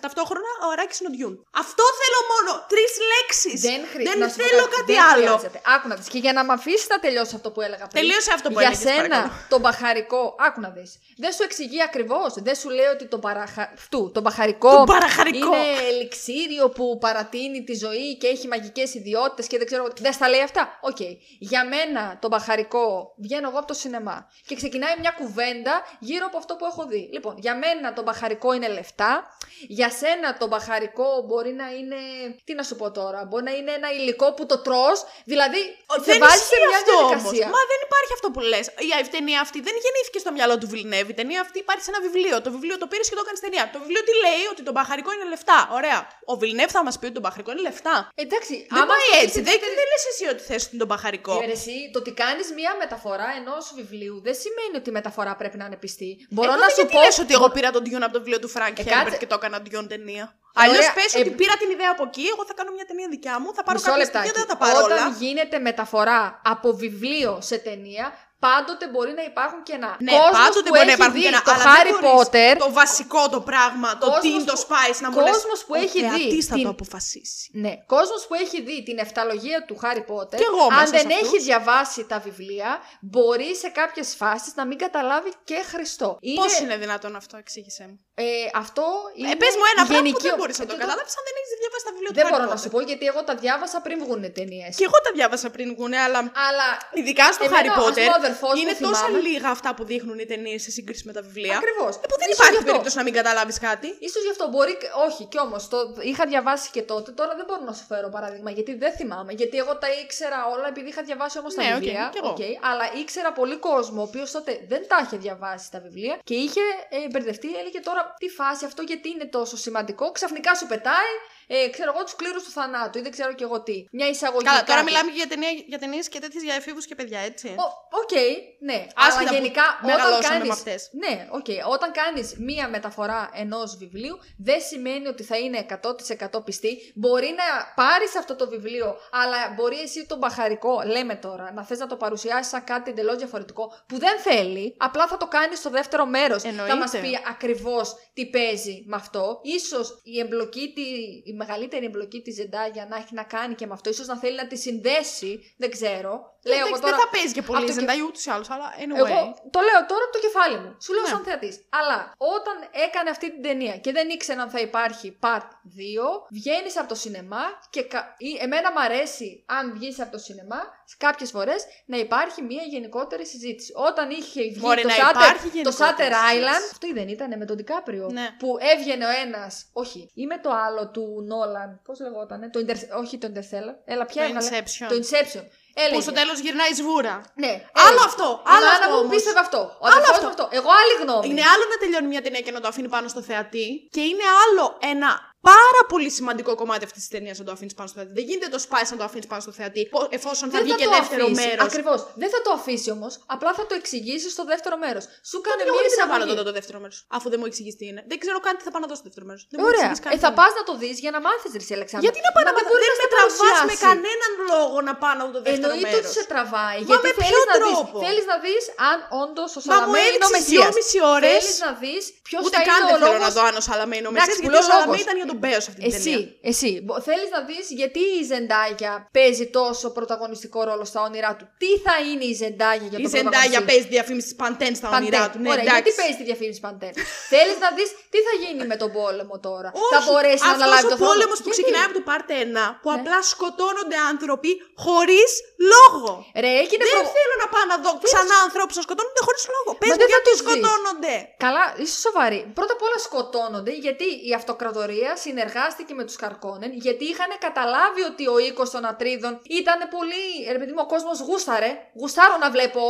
Ταυτόχρονα 0.00 0.50
ο 0.66 0.70
Αράκης 0.72 0.98
είναι 1.00 1.08
ο 1.12 1.14
Ντιούν. 1.16 1.34
Αυτό 1.62 1.82
θέλω 2.00 2.20
μόνο. 2.32 2.50
Τρεις 2.72 2.92
λέξεις. 3.12 3.60
Δεν, 3.68 3.80
χρει... 3.92 4.02
δεν 4.08 4.18
να 4.18 4.28
σου 4.28 4.36
πω 4.36 4.44
θέλω 4.44 4.66
κάτι 4.76 4.92
δεν 4.92 5.02
άλλο. 5.10 5.24
χρειάζεται. 5.26 5.60
Άκου 5.74 5.88
να 5.88 5.94
δεις. 5.94 6.08
Και 6.08 6.18
για 6.18 6.32
να 6.32 6.44
με 6.44 6.52
αφήσεις 6.52 6.88
να 6.88 6.98
τελειώσω 6.98 7.36
αυτό 7.36 7.48
που 7.50 7.60
έλεγα 7.60 7.86
πριν. 7.86 8.02
Τελείωσε 8.02 8.30
αυτό 8.32 8.48
που 8.50 8.58
Για 8.60 8.68
έλεγες, 8.72 8.92
σένα, 8.94 9.08
παρακαλώ. 9.08 9.32
το 9.48 9.58
μπαχαρικό. 9.58 10.22
Άκου 10.46 10.60
να 10.60 10.70
δεις. 10.76 10.90
Δεν 11.16 11.32
σου 11.32 11.42
εξηγεί 11.42 11.82
ακριβώς. 11.82 12.32
Δεν 12.36 12.54
σου 12.54 12.68
λέει 12.68 12.86
ότι 12.86 13.04
το, 13.06 13.18
παραχα... 13.18 13.72
Φτού, 13.76 14.10
το 14.14 14.20
μπαχαρικό 14.20 14.70
Το 14.76 14.84
παραχαρικό. 14.84 15.46
είναι 15.46 15.62
ελιξίριο 15.90 16.68
που 16.68 16.98
παρατείνει 17.00 17.64
τη 17.64 17.74
ζωή 17.74 18.16
και 18.16 18.26
έχει 18.26 18.46
μαγικές 18.48 18.94
ιδιότητες 18.94 19.46
και 19.46 19.56
δεν 19.58 19.66
ξέρω. 19.66 19.88
Δεν 20.00 20.12
στα 20.12 20.28
λέει 20.28 20.42
αυτά; 20.42 20.78
Οκ. 20.80 20.96
Για 21.38 21.64
μένα 21.64 22.18
το 22.20 22.28
μπαχαρικό 22.28 23.14
βγαίνω 23.16 23.48
εγώ 23.48 23.58
από 23.58 23.66
το 23.66 23.74
σινεμά 23.74 24.28
και 24.46 24.54
ξεκινάει 24.54 24.94
μια 25.00 25.10
κουβέντα 25.10 25.82
γύρω 25.98 26.26
από 26.26 26.36
αυτό 26.36 26.56
που 26.56 26.64
έχω 26.64 26.86
δει. 26.86 27.08
Λοιπόν, 27.12 27.34
για 27.38 27.54
μένα 27.56 27.92
το 27.92 28.02
μπαχαρικό 28.02 28.52
είναι 28.52 28.68
λεφτά. 28.68 29.36
Για 29.76 29.90
σένα 30.00 30.28
το 30.40 30.46
μπαχαρικό 30.50 31.08
μπορεί 31.28 31.52
να 31.62 31.66
είναι. 31.78 31.98
Τι 32.46 32.52
να 32.58 32.62
σου 32.68 32.76
πω 32.80 32.86
τώρα. 32.98 33.20
Μπορεί 33.28 33.44
να 33.50 33.54
είναι 33.58 33.72
ένα 33.80 33.88
υλικό 33.98 34.26
που 34.36 34.44
το 34.50 34.56
τρως 34.66 34.98
Δηλαδή, 35.32 35.60
σε 36.04 36.10
δεν 36.10 36.18
βάζει 36.24 36.42
σε 36.50 36.54
ισχύει 36.56 36.66
μια 36.70 36.78
αυτό 36.82 36.92
όμως. 36.96 37.08
διαδικασία. 37.10 37.46
Μα 37.56 37.60
δεν 37.70 37.80
υπάρχει 37.88 38.12
αυτό 38.18 38.28
που 38.34 38.40
λες. 38.52 38.64
Η 39.06 39.08
ταινία 39.16 39.40
αυτή 39.46 39.58
δεν 39.68 39.74
γεννήθηκε 39.84 40.18
στο 40.24 40.30
μυαλό 40.36 40.54
του 40.60 40.66
Βιλνέβ. 40.72 41.10
Η 41.14 41.18
ταινία 41.20 41.40
αυτή 41.46 41.56
υπάρχει 41.64 41.82
σε 41.86 41.90
ένα 41.94 42.00
βιβλίο. 42.06 42.34
Το 42.46 42.50
βιβλίο 42.56 42.76
το 42.82 42.86
πήρες 42.90 43.06
και 43.10 43.16
το 43.18 43.22
έκανες 43.24 43.40
ταινία. 43.46 43.64
Το 43.74 43.78
βιβλίο 43.82 44.02
τι 44.08 44.12
λέει, 44.24 44.42
ότι 44.52 44.62
το 44.68 44.72
μπαχαρικό 44.76 45.10
είναι 45.16 45.26
λεφτά. 45.34 45.58
Ωραία. 45.78 45.98
Ο 46.32 46.34
Βιλνέβ 46.40 46.70
θα 46.76 46.82
μας 46.86 46.94
πει 46.98 47.04
ότι 47.08 47.16
το 47.18 47.22
μπαχαρικό 47.24 47.50
είναι 47.54 47.64
λεφτά. 47.70 47.94
Εντάξει, 48.24 48.54
Δεν 48.70 48.78
άμα 48.82 48.92
πάει 48.92 49.06
στο 49.12 49.16
έτσι. 49.24 49.36
δεις 49.40 49.46
Δεν, 49.48 49.56
έτσι, 49.58 49.68
δεν 49.80 49.86
λες 49.92 50.02
εσύ 50.12 50.24
ότι 50.32 50.42
θες 50.48 50.60
ότι 50.64 50.70
είναι 50.74 50.82
το 50.84 50.88
μπαχαρικό. 50.90 51.34
Ε, 51.42 51.46
ρε, 51.50 51.56
εσύ, 51.60 51.76
το 51.92 51.98
ότι 52.02 52.10
κάνεις 52.22 52.46
μία 52.58 52.72
μεταφορά 52.82 53.28
ενός 53.40 53.64
βιβλίου 53.78 54.16
δεν 54.26 54.34
σημαίνει 54.42 54.74
ότι 54.80 54.88
η 54.92 54.94
μεταφορά 54.98 55.32
πρέπει 55.40 55.56
να 55.60 55.64
είναι 55.68 55.78
πιστή. 55.84 56.10
Μπορώ 56.34 56.52
Ε, 56.52 56.54
να 56.54 56.58
τότε 56.60 56.70
σου 56.74 56.80
γιατί 56.80 56.94
πω. 56.96 57.02
λες 57.04 57.16
ότι 57.24 57.32
εγώ 57.38 57.48
πήρα 57.56 57.70
το 57.76 57.82
Dune 57.86 58.02
από 58.06 58.14
το 58.16 58.20
βιβλίο 58.22 58.38
του 58.42 58.50
Φρανκ 58.56 58.74
Ε, 58.78 58.82
Χέρμπερτ 58.82 59.04
κάτσε. 59.04 59.18
και 59.22 59.28
το 59.32 59.38
έκανα 59.46 59.58
Dune 59.66 59.88
ταινία. 59.88 60.24
Ε, 60.58 60.62
Αλλιώς 60.62 60.76
ωραία, 60.78 60.92
πες 60.92 61.14
ε, 61.14 61.18
ότι 61.20 61.30
πήρα 61.30 61.54
την 61.56 61.70
ιδέα 61.70 61.90
από 61.90 62.04
εκεί, 62.10 62.24
εγώ 62.34 62.42
θα 62.46 62.54
κάνω 62.58 62.70
μια 62.72 62.84
ταινία 62.90 63.08
δικιά 63.08 63.40
μου, 63.40 63.48
θα 63.54 63.62
πάρω 63.62 63.78
Μισό 63.78 63.90
κάποια 63.90 64.02
λεπτάκι. 64.04 64.28
στοιχεία, 64.28 64.46
δεν 64.46 64.48
θα 64.48 64.58
τα 64.58 64.64
πάρω 64.72 64.84
Όταν 64.86 64.98
όλα. 65.06 65.16
γίνεται 65.18 65.58
μεταφορά 65.58 66.40
από 66.44 66.68
βιβλίο 66.82 67.38
σε 67.40 67.56
ταινία, 67.58 68.06
πάντοτε 68.46 68.84
μπορεί 68.92 69.12
να 69.20 69.24
υπάρχουν 69.30 69.60
κενά. 69.68 69.92
Ναι, 70.06 70.12
Κόσμος 70.12 70.36
πάντοτε 70.40 70.68
που 70.68 70.74
μπορεί 70.74 70.86
να 70.90 70.92
έχει 70.92 71.00
υπάρχουν 71.00 71.16
δει 71.16 71.22
και 71.26 71.32
ένα 71.34 71.42
το 71.48 71.52
αλλά 71.54 71.64
Harry 71.72 71.90
δεν 71.90 71.98
μπορείς 72.04 72.28
Potter. 72.28 72.52
Το 72.64 72.68
βασικό 72.82 73.22
το 73.34 73.40
πράγμα, 73.50 73.88
το 74.02 74.06
τι 74.22 74.28
είναι 74.34 74.44
το 74.52 74.56
που- 74.56 74.64
Spice 74.68 74.98
να 75.04 75.08
μου 75.10 75.18
λες, 75.20 75.30
κόσμος 75.34 75.60
που 75.66 75.72
ο 75.78 75.80
έχει 75.84 75.98
δει 76.02 76.08
θεατής 76.08 76.44
θα 76.50 76.54
την- 76.54 76.64
το 76.66 76.70
αποφασίσει. 76.76 77.44
Ναι, 77.64 77.72
κόσμος 77.94 78.20
που 78.26 78.34
έχει 78.44 78.58
δει 78.68 78.76
την 78.88 78.96
εφταλογία 79.04 79.58
του 79.66 79.76
Χάρι 79.82 80.02
Πότερ, 80.10 80.38
Κι 80.40 80.46
εγώ 80.52 80.64
αν 80.70 80.74
μέσα 80.80 80.90
δεν 80.96 81.00
σε 81.00 81.06
αυτούς. 81.14 81.26
έχει 81.28 81.38
διαβάσει 81.48 82.00
τα 82.12 82.18
βιβλία, 82.26 82.70
μπορεί 83.12 83.50
σε 83.62 83.68
κάποιες 83.80 84.08
φάσεις 84.20 84.52
να 84.60 84.64
μην 84.68 84.76
καταλάβει 84.84 85.30
και 85.44 85.58
Χριστό. 85.72 86.10
Είναι, 86.20 86.40
Πώς 86.40 86.52
είναι 86.60 86.76
δυνατόν 86.76 87.12
αυτό, 87.20 87.34
εξήγησέ 87.36 87.84
μου. 87.90 87.98
Ε, 88.18 88.24
αυτό 88.64 88.84
είναι 89.18 89.30
Ε, 89.32 89.34
πες 89.42 89.54
μου 89.58 89.64
ένα 89.72 89.82
η 89.82 89.86
πράγμα 89.86 89.86
που 89.86 89.94
γενική... 90.06 90.26
δεν 90.28 90.36
μπορείς 90.38 90.58
να 90.60 90.64
Ε, 90.64 90.66
το 90.70 90.74
καταλάβεις 90.82 91.14
αν 91.18 91.22
δεν 91.28 91.34
έχεις 91.40 91.50
διαβάσει 91.62 91.84
τα 91.88 91.92
βιβλία 91.94 92.10
του 92.10 92.16
Δεν 92.18 92.24
Harry 92.26 92.32
μπορώ 92.32 92.44
να 92.52 92.56
Potter. 92.56 92.62
σου 92.62 92.68
πω 92.74 92.80
γιατί 92.90 93.04
εγώ 93.12 93.20
τα 93.28 93.34
διάβασα 93.44 93.78
πριν 93.86 93.96
βγουν 94.04 94.22
ταινίες. 94.38 94.72
Και 94.78 94.86
εγώ 94.88 94.98
τα 95.06 95.10
διάβασα 95.18 95.48
πριν 95.54 95.66
βγουνε, 95.74 95.98
αλλά 96.06 96.20
Αλλά 96.48 96.68
ειδικά 96.98 97.24
στο 97.36 97.44
Εμένα, 97.44 97.56
Harry 97.56 97.70
ας 97.72 97.78
Potter 97.80 98.06
πούμε, 98.38 98.48
ο 98.48 98.52
αδερφός 98.52 98.54
μου 98.58 98.60
είναι 98.62 98.74
τόσο 98.88 99.04
θυμάμαι. 99.06 99.18
λίγα 99.28 99.48
αυτά 99.56 99.70
που 99.76 99.84
δείχνουν 99.84 100.18
οι 100.18 100.26
ταινίες 100.32 100.62
σε 100.62 100.70
σύγκριση 100.70 101.02
με 101.06 101.12
τα 101.16 101.22
βιβλία. 101.26 101.56
Ακριβώς. 101.56 101.94
Ε, 101.96 102.06
που 102.10 102.16
δεν 102.22 102.30
υπάρχει 102.36 102.64
περίπτωση 102.68 102.96
να 102.96 103.02
μην 103.02 103.12
καταλάβεις 103.20 103.58
κάτι. 103.68 103.88
Ίσως 104.08 104.22
γι' 104.26 104.30
αυτό 104.30 104.44
μπορεί. 104.48 104.74
και- 104.76 104.90
Όχι, 105.06 105.22
κι 105.24 105.38
όμως 105.46 105.68
το 105.68 105.78
είχα 106.00 106.24
διαβάσει 106.26 106.68
και 106.70 106.82
τότε. 106.82 107.10
Τώρα 107.12 107.32
δεν 107.38 107.44
μπορώ 107.48 107.62
να 107.70 107.72
σου 107.72 107.84
φέρω 107.90 108.08
παράδειγμα 108.08 108.50
γιατί 108.50 108.72
δεν 108.74 108.92
θυμάμαι. 108.98 109.32
Γιατί 109.32 109.56
εγώ 109.62 109.72
τα 109.82 109.88
ήξερα 110.02 110.38
όλα 110.54 110.66
επειδή 110.68 110.88
είχα 110.88 111.02
διαβάσει 111.02 111.38
όμως 111.38 111.54
τα 111.54 111.62
Ναι, 111.62 111.68
οκ, 111.68 111.78
βιβλία. 111.80 112.08
κι 112.12 112.18
εγώ. 112.22 112.28
οκ, 112.28 112.40
αλλά 112.70 112.84
ήξερα 113.02 113.32
πολύ 113.32 113.56
κόσμο 113.56 114.00
ο 114.00 114.04
οποίος 114.10 114.30
τότε 114.30 114.52
δεν 114.68 114.82
τα 114.88 114.96
είχε 115.04 115.16
διαβάσει 115.16 115.70
τα 115.70 115.78
βιβλία 115.80 116.18
και 116.24 116.34
είχε 116.34 116.60
ε, 116.88 117.08
μπερδευτεί. 117.10 117.48
Έλεγε 117.60 117.80
τώρα 117.80 118.14
τι 118.18 118.28
φάση 118.28 118.64
αυτό, 118.64 118.82
γιατί 118.82 119.08
είναι 119.08 119.24
τόσο 119.24 119.56
σημαντικό. 119.56 120.10
Ξαφνικά 120.12 120.54
σου 120.54 120.66
πετάει, 120.66 121.12
ε, 121.46 121.68
ξέρω 121.70 121.92
εγώ, 121.94 122.02
τους 122.04 122.16
κλήρους 122.16 122.40
του 122.44 122.50
θανάτου 122.50 122.98
ή 122.98 123.02
δεν 123.02 123.10
ξέρω 123.10 123.32
κι 123.34 123.42
εγώ 123.42 123.62
τι. 123.62 123.84
Μια 123.92 124.08
εισαγωγή. 124.08 124.44
Καλά, 124.44 124.64
τώρα 124.64 124.72
κάτι. 124.80 124.84
μιλάμε 124.84 125.10
και 125.10 125.16
για, 125.16 125.26
ταινία, 125.26 125.50
για 125.66 125.78
ταινίες 125.78 126.08
και 126.08 126.18
τέτοιες 126.18 126.42
για 126.42 126.54
εφήβους 126.54 126.86
και 126.86 126.94
παιδιά, 126.94 127.20
έτσι. 127.20 127.48
Ο- 127.48 127.84
Οκ, 128.00 128.12
ναι. 128.58 128.86
Άσχετα 128.94 129.18
αλλά 129.18 129.28
που 129.28 129.34
γενικά 129.34 129.62
όταν 129.82 129.86
μεγαλώσαμε 129.96 130.28
κάνεις, 130.28 130.46
με 130.48 130.52
αυτές. 130.52 130.90
Ναι, 130.92 131.26
οκ. 131.30 131.46
Όταν 131.72 131.92
κάνεις 131.92 132.34
μία 132.38 132.68
μεταφορά 132.68 133.30
ενός 133.34 133.76
βιβλίου 133.76 134.18
δεν 134.38 134.60
σημαίνει 134.60 135.06
ότι 135.06 135.22
θα 135.22 135.36
είναι 135.38 135.58
100% 135.58 136.44
πιστή. 136.44 136.92
Μπορεί 136.94 137.26
να 137.42 137.72
πάρεις 137.74 138.16
αυτό 138.16 138.36
το 138.36 138.48
βιβλίο, 138.48 138.96
αλλά 139.10 139.36
μπορεί 139.56 139.78
εσύ 139.80 140.06
το 140.06 140.16
μπαχαρικό, 140.16 140.82
λέμε 140.86 141.14
τώρα, 141.14 141.52
να 141.52 141.64
θες 141.64 141.78
να 141.78 141.86
το 141.86 141.96
παρουσιάσεις 141.96 142.48
σαν 142.52 142.64
κάτι 142.64 142.90
εντελώς 142.90 143.16
διαφορετικό 143.16 143.72
που 143.86 143.98
δεν 143.98 144.18
θέλει, 144.20 144.74
απλά 144.78 145.06
θα 145.06 145.16
το 145.16 145.26
κάνεις 145.26 145.58
στο 145.58 145.70
δεύτερο 145.70 146.06
μέρος. 146.06 146.42
Θα 146.42 146.48
Εννοείται. 146.48 146.74
μας 146.76 146.90
πει 146.90 147.18
ακριβώς 147.28 147.94
τι 148.14 148.26
παίζει 148.26 148.82
με 148.86 148.96
αυτό. 148.96 149.40
Ίσως 149.42 150.00
η 150.04 150.18
εμπλοκή, 150.20 150.72
τη, 150.74 150.82
η 151.30 151.34
μεγαλύτερη 151.36 151.84
εμπλοκή 151.84 152.22
της 152.22 152.34
Ζεντάγια 152.34 152.86
να 152.86 152.96
έχει 152.96 153.14
να 153.14 153.22
κάνει 153.22 153.54
και 153.54 153.66
με 153.66 153.72
αυτό. 153.72 153.90
Ίσως 153.90 154.06
να 154.06 154.18
θέλει 154.18 154.36
να 154.36 154.46
τη 154.46 154.56
συνδέσει, 154.56 155.54
δεν 155.56 155.70
ξέρω. 155.70 156.35
Λέω 156.50 156.58
εγώ 156.58 156.66
Εντάξει, 156.66 156.82
τώρα... 156.82 156.96
Δεν 156.96 157.04
θα 157.04 157.08
παίζει 157.14 157.32
και 157.36 157.42
πολύ 157.48 157.58
από 157.58 157.66
το 157.70 157.76
Ζεντάγι 157.78 158.02
ούτως 158.08 158.24
ή 158.28 158.30
άλλως, 158.34 158.48
αλλά 158.54 158.66
anyway. 158.82 158.98
Εγώ 159.02 159.18
το 159.54 159.60
λέω 159.68 159.80
τώρα 159.90 160.04
από 160.08 160.14
το 160.16 160.20
κεφάλι 160.26 160.56
μου. 160.62 160.70
Σου 160.84 160.92
λέω 160.96 161.06
Ναι. 161.06 161.12
σαν 161.14 161.22
θεατής. 161.28 161.54
Αλλά 161.80 161.98
όταν 162.36 162.56
έκανε 162.86 163.08
αυτή 163.14 163.26
την 163.34 163.42
ταινία 163.46 163.76
και 163.84 163.92
δεν 163.96 164.06
ήξερα 164.16 164.40
αν 164.44 164.50
θα 164.54 164.60
υπάρχει 164.68 165.06
part 165.24 165.48
2, 165.80 166.10
βγαίνεις 166.38 166.74
από 166.80 166.88
το 166.92 166.96
σινεμά 167.02 167.44
και 167.74 167.82
κα... 167.92 168.00
ή, 168.28 168.30
εμένα 168.46 168.68
μου 168.72 168.80
αρέσει 168.86 169.28
αν 169.56 169.64
βγεις 169.76 169.96
από 170.04 170.10
το 170.16 170.20
σινεμά 170.26 170.60
κάποιες 170.98 171.30
φορές 171.30 171.60
να 171.86 171.96
υπάρχει 171.98 172.42
μια 172.42 172.62
γενικότερη 172.62 173.26
συζήτηση. 173.26 173.72
Όταν 173.88 174.10
είχε 174.10 174.42
βγει 174.42 174.58
Μπορεί 174.60 174.82
το, 174.82 174.88
να 174.88 174.94
Shutter, 174.94 175.10
υπάρχει 175.10 175.42
το 175.42 175.48
γενικότερη 175.52 176.10
Shutter 176.10 176.28
συζήτηση. 176.28 176.44
Island, 176.44 176.64
αυτό 176.72 176.86
δεν 176.92 177.08
ήταν 177.08 177.38
με 177.38 177.44
τον 177.44 177.56
Ντικάπριο. 177.56 178.08
Ναι. 178.12 178.28
Που 178.38 178.56
έβγαινε 178.60 179.06
ο 179.06 179.08
ένας. 179.24 179.66
Όχι, 179.72 180.10
ή 180.14 180.26
με 180.26 180.38
το 180.38 180.50
άλλο 180.66 180.90
του 180.90 181.24
Νόλαν. 181.26 181.80
Πώς 181.84 182.00
λεγότανε. 182.00 182.50
Το 182.50 182.64
Inter... 182.66 182.98
Όχι 182.98 183.18
το 183.18 183.32
Interstellar. 183.34 183.74
Έλα, 183.84 184.04
ποια 184.06 184.22
Το 184.22 184.28
έβγαλε; 184.28 184.48
Inception. 184.48 184.86
Το 184.88 184.94
Inception. 184.94 185.44
Που 185.76 185.82
Έλεγε. 185.84 186.00
στο 186.06 186.12
τέλος 186.20 186.36
γυρνάει 186.44 186.72
σβούρα. 186.80 187.14
Ναι, 187.44 187.52
Άλλο 187.84 187.88
έλεγε. 187.88 188.04
αυτό, 188.10 188.28
Η 188.46 188.48
άλλο 188.54 188.64
μάνα 188.66 188.76
αυτό 188.78 188.88
μου 188.92 188.98
όμως. 189.02 189.12
πίστευε 189.14 189.40
αυτό. 189.46 189.60
Ο 189.82 189.84
Άλλο 189.86 189.94
αδερφός 190.00 190.10
αυτό. 190.16 190.24
μου 190.26 190.32
αυτό. 190.34 190.44
Εγώ 190.58 190.68
άλλη 190.80 190.94
γνώμη. 191.02 191.24
Είναι 191.30 191.44
άλλο 191.52 191.64
να 191.72 191.76
τελειώνει 191.82 192.08
μια 192.14 192.22
ταινία 192.24 192.42
και 192.46 192.52
να 192.56 192.60
το 192.62 192.68
αφήνει 192.72 192.88
πάνω 192.94 193.06
στο 193.14 193.20
θεατή. 193.28 193.68
Και 193.96 194.02
είναι 194.10 194.24
άλλο 194.44 194.64
ένα 194.92 195.10
πάρα 195.52 195.80
πολύ 195.92 196.10
σημαντικό 196.18 196.52
κομμάτι 196.60 196.84
αυτής 196.88 197.00
της 197.02 197.10
ταινίας 197.14 197.36
να 197.40 197.44
το 197.48 197.52
αφήνεις 197.56 197.74
πάνω 197.78 197.88
στο 197.90 197.96
θεατή. 197.98 198.12
Δεν 198.18 198.24
γίνεται 198.28 198.48
το 198.56 198.60
spice 198.68 198.90
να 198.94 198.98
το 199.00 199.04
αφήνεις 199.08 199.26
πάνω 199.32 199.40
στο 199.46 199.52
θεατή 199.58 199.82
πο- 199.94 200.08
εφόσον 200.18 200.46
θα 200.50 200.56
δεν 200.56 200.62
βγει 200.64 200.72
θα 200.74 200.78
και 200.80 200.84
το 200.90 200.94
δεύτερο 200.98 201.24
αφήσεις. 201.26 201.38
μέρος. 201.46 201.64
Ακριβώς. 201.68 201.98
Δεν 202.22 202.28
θα 202.34 202.40
το 202.46 202.50
αφήσει 202.58 202.88
όμως. 202.96 203.12
Απλά 203.34 203.50
θα 203.58 203.64
το 203.70 203.74
εξηγήσεις 203.80 204.30
στο 204.36 204.44
δεύτερο 204.52 204.76
μέρος. 204.84 205.04
Σου 205.30 205.38
κάνει 205.46 205.60
Εγώ 205.64 205.72
μία 205.72 205.80
γιατί 205.84 205.96
να 206.02 206.06
πάω 206.10 206.18
να 206.20 206.24
εισαγωγή. 206.24 206.38
δω 206.40 206.44
το 206.50 206.54
δεύτερο 206.58 206.78
μέρος, 206.84 206.96
αφού 207.16 207.26
δεν 207.32 207.38
μου 207.42 207.48
εξηγήσει 207.50 207.76
τι 207.80 207.86
είναι. 207.90 208.02
Δεν 208.10 208.16
ξέρω 208.22 208.38
καν 208.46 208.52
τι 208.58 208.62
θα 208.66 208.70
πάω 208.74 208.82
να 208.84 208.88
δω 208.90 208.96
στο 209.00 209.04
δεύτερο 209.08 209.24
μέρος. 209.28 209.42
Δεν 209.50 209.56
μου 209.60 209.66
Ωραία. 209.70 209.78
εξηγείς 209.80 210.00
καν 210.04 210.10
Ε, 210.12 210.14
τι 210.16 210.20
θα 210.26 210.30
είναι. 210.32 210.38
πας 210.40 210.52
να 210.58 210.62
το 210.68 210.72
δεις 210.82 210.96
για 211.04 211.12
να 211.16 211.20
μάθεις, 211.26 211.50
Ρισή 211.60 211.74
Αλεξάνδρα. 211.78 212.04
Γιατί 212.06 212.18
να 212.26 212.30
πάω 212.34 212.44
να 212.48 212.52
Μα 212.52 212.56
μάθω, 212.56 212.68
μπορείς 212.70 212.86
δεν 212.90 212.94
να 212.94 213.00
με 213.00 213.04
στα 213.04 213.12
τραβάς 213.14 213.32
με 213.32 213.42
παρουσιάσεις. 213.44 213.80
κανέναν 213.88 214.30
λόγο 214.52 214.76
να 214.88 214.94
πάω 215.02 215.14
να 215.18 215.22
δω 215.26 215.30
το 215.36 215.40
δεύτερο 215.46 215.72
Εννοείται 215.74 215.96
ότι 216.00 216.06
μέρος. 216.06 216.16
σε 216.18 216.22
τραβάει. 216.32 216.80
Μα 216.82 216.88
γιατί 216.90 217.06
με 217.08 217.12
θέλεις 217.20 217.34
ποιο 217.36 217.42
να 217.52 217.56
δεις, 217.64 217.76
τρόπο; 217.80 217.96
θέλεις 218.06 218.24
να 218.32 218.36
δεις 218.44 218.62
αν 218.90 218.98
όντως 219.22 219.50
ο 219.58 219.60
Μα 219.60 219.64
μου 219.66 219.72
Σαλαμέ 219.72 219.98
είναι 219.98 220.06
ο 220.06 220.10
έδειξες 220.10 220.32
Μεσσίας. 220.36 220.62
δυόμιση 220.64 220.98
ώρες. 221.16 221.32
Θέλεις 221.44 221.58
να 221.66 221.72
δεις 221.82 222.02
ποιος 222.28 222.40
Ούτε 222.46 222.56
θα 222.58 222.62
καν 222.70 222.78
είναι 222.80 222.86
δεν 222.90 222.96
ο 222.96 222.98
θέλω 223.04 223.18
να 223.26 223.30
λόγος 223.30 223.36
δω 223.36 223.42
αν 223.50 223.54
ο 223.60 223.62
Σαλαμέ 223.68 223.94
είναι 223.98 224.08
ο 224.10 224.12
Εντάξει, 224.14 224.28
Μεσσίας, 224.30 224.44
που 224.44 224.50
γιατί 224.52 224.56
ο 224.56 224.60
λέω 224.60 224.64
Σαλαμέ 224.70 224.86
λόγος. 224.90 225.04
ήταν 225.06 225.14
για 225.20 225.28
τον 225.32 225.35
Μπέο 225.40 225.60
σε 225.64 225.68
αυτή 225.70 225.80
την 225.82 225.92
Εσύ, 225.94 226.10
ταινία. 226.10 226.28
εσύ. 226.50 226.70
Μπο- 226.84 227.00
Θέλεις 227.08 227.28
να 227.36 227.40
δεις 227.48 227.66
γιατί 227.80 228.00
η 228.20 228.22
Ζεντάγια 228.30 228.92
παίζει 229.16 229.46
τόσο 229.58 229.86
πρωταγωνιστικό 229.96 230.58
ρόλο 230.68 230.84
στα 230.92 231.00
όνειρά 231.08 231.32
του. 231.38 231.44
Τι 231.62 231.70
θα 231.86 231.94
είναι 232.08 232.24
η 232.32 232.34
Ζεντάγια 232.42 232.88
για 232.92 232.98
Η 232.98 233.02
τον 233.02 233.10
Ζεντάγια 233.16 233.30
πρωταγωνιστή; 233.30 233.64
παίζει 233.70 233.86
διαφήμιση 233.96 234.30
Παντέν 234.42 234.72
στα 234.80 234.88
Παντέν. 234.88 235.02
όνειρά 235.06 235.24
του. 235.30 235.38
Ναι, 235.42 235.50
Ωραία, 235.52 235.62
εντάξει. 235.64 235.80
γιατί 235.82 235.90
παίζει 236.00 236.16
τη 236.20 236.24
διαφήμιση 236.30 236.60
Παντέν. 236.66 236.92
Θέλεις 237.34 237.56
να 237.64 237.68
δεις 237.76 237.88
τι 238.12 238.18
θα 238.26 238.32
γίνει 238.42 238.62
με 238.72 238.76
τον 238.82 238.90
πόλεμο 238.98 239.34
τώρα; 239.48 239.68
Όχι, 239.84 239.92
θα 239.94 240.00
μπορέσει 240.06 240.42
να 240.44 240.50
αυτός 240.50 240.62
αναλάβει 240.62 240.86
ο 240.88 240.90
το 240.92 240.96
θρόνο; 241.00 241.10
πόλεμος 241.12 241.38
που 241.42 241.48
Γιατί; 241.48 241.56
ξεκινάει 241.56 241.84
από 241.88 241.94
το 241.98 242.02
Part 242.10 242.28
1, 242.44 242.64
που 242.82 242.88
Ναι. 242.90 242.96
απλά 242.98 243.18
σκοτώνονται 243.32 243.98
άνθρωποι 244.12 244.50
χωρίς 244.84 245.30
λόγο. 245.72 246.12
Ρε, 246.44 246.52
έγινε 246.62 246.82
Δεν 246.84 246.92
προ... 246.94 247.12
θέλω 247.16 247.34
να 247.42 247.48
πάω 247.52 247.64
να 247.72 247.76
δω 247.84 247.90
ξανά 248.08 248.36
ανθρώπους 248.46 248.74
να 248.78 248.82
σκοτώνονται 248.86 249.22
χωρίς 249.26 249.44
λόγο. 249.54 249.70
Πες 249.80 249.88
Μα 249.88 249.94
μου 249.94 250.00
δεν 250.02 250.08
θα 250.08 250.14
γιατί 250.14 250.28
τους 250.30 250.40
δεις. 250.40 250.46
σκοτώνονται. 250.48 251.14
Καλά, 251.44 251.64
είσαι 251.82 251.98
σοβαρή. 252.06 252.40
Πρώτα 252.58 252.72
απ' 252.76 252.84
όλα 252.86 252.98
σκοτώνονται 253.06 253.72
γιατί 253.86 254.06
η 254.28 254.32
αυτοκρατορία 254.40 255.10
συνεργάστηκε 255.24 255.92
με 255.98 256.04
τους 256.08 256.16
Καρκόνεν, 256.22 256.72
γιατί 256.86 257.04
είχαν 257.12 257.30
καταλάβει 257.46 258.02
ότι 258.10 258.24
ο 258.34 258.36
οίκος 258.46 258.68
των 258.74 258.82
Ατρίδων 258.92 259.32
ήταν 259.60 259.78
πολύ. 259.96 260.24
Ρε 260.54 260.58
παιδί 260.58 260.72
μου, 260.74 260.82
ο 260.86 260.88
κόσμος 260.92 261.18
γούσταρε. 261.26 261.70
Γουστάρω 262.00 262.36
να 262.44 262.48
βλέπω 262.50 262.80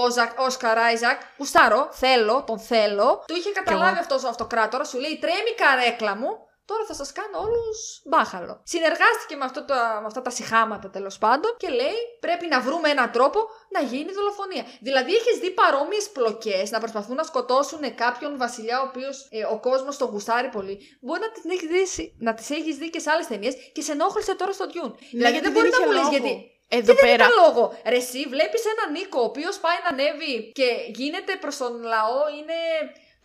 Όσκαρ 0.46 0.78
Άιζακ. 0.78 1.18
Γουστάρω, 1.38 1.88
θέλω, 1.92 2.44
τον 2.46 2.58
θέλω. 2.58 3.24
Το 3.26 3.34
είχε 3.38 3.50
καταλάβει 3.50 3.98
αυτός 3.98 4.24
ο 4.24 4.28
αυτοκράτορας, 4.28 4.88
σου 4.88 4.98
λέει 4.98 5.18
τρέμει 5.20 5.50
η 5.54 5.54
καρέκλα 5.62 6.16
μου. 6.16 6.45
Τώρα 6.70 6.84
θα 6.88 6.94
σας 6.94 7.12
κάνω 7.12 7.38
όλους 7.46 8.02
μπάχαλο. 8.04 8.60
Συνεργάστηκε 8.64 9.36
με, 9.36 9.44
αυτό 9.44 9.64
το, 9.64 9.74
με 9.74 10.06
αυτά 10.06 10.22
τα 10.22 10.30
συχάματα 10.30 10.90
τέλος 10.90 11.18
πάντων 11.18 11.50
και 11.56 11.68
λέει 11.68 11.98
πρέπει 12.20 12.46
να 12.46 12.60
βρούμε 12.60 12.88
έναν 12.88 13.10
τρόπο 13.10 13.40
να 13.74 13.80
γίνει 13.80 14.12
δολοφονία. 14.12 14.64
Δηλαδή 14.80 15.14
έχεις 15.14 15.38
δει 15.38 15.50
παρόμοιες 15.50 16.08
πλοκές 16.10 16.70
να 16.70 16.78
προσπαθούν 16.78 17.16
να 17.16 17.22
σκοτώσουν 17.22 17.94
κάποιον 17.94 18.36
βασιλιά 18.36 18.80
ο 18.80 18.84
οποίος 18.88 19.28
ο 19.52 19.60
κόσμος 19.60 19.96
τον 19.96 20.08
γουστάρει 20.08 20.48
πολύ. 20.48 20.78
Μπορεί 21.00 21.20
να 21.20 21.30
τι 21.30 21.40
έχεις 21.54 21.94
δει, 21.94 22.14
να 22.18 22.34
τις 22.34 22.50
έχεις 22.50 22.76
δει 22.76 22.90
και 22.90 22.98
σε 22.98 23.10
άλλες 23.10 23.26
ταινίες 23.26 23.54
και 23.72 23.82
σε 23.82 23.92
ενόχλησε 23.92 24.34
τώρα 24.34 24.52
στο 24.52 24.64
Dune. 24.72 24.94
δηλαδή 25.10 25.32
γιατί 25.32 25.48
δεν 25.48 25.52
μπορεί 25.52 25.68
είχε 25.68 25.78
να 25.80 25.86
μου 25.86 25.92
λε 25.92 25.98
λόγο. 25.98 26.10
γιατί. 26.10 26.50
Εδώ 26.68 26.84
δεν 26.84 26.96
πέρα. 26.96 27.24
έχει 27.24 27.32
λόγο. 27.44 27.78
Ρε, 27.92 27.96
εσύ 27.96 28.20
βλέπεις 28.34 28.62
έναν 28.72 28.88
Νίκο 28.96 29.20
ο 29.20 29.24
οποίος 29.24 29.58
πάει 29.64 29.78
να 29.84 29.88
ανέβει 29.88 30.52
και 30.58 30.68
γίνεται 30.94 31.32
προς 31.42 31.56
τον 31.56 31.72
λαό, 31.82 32.18
είναι 32.38 32.58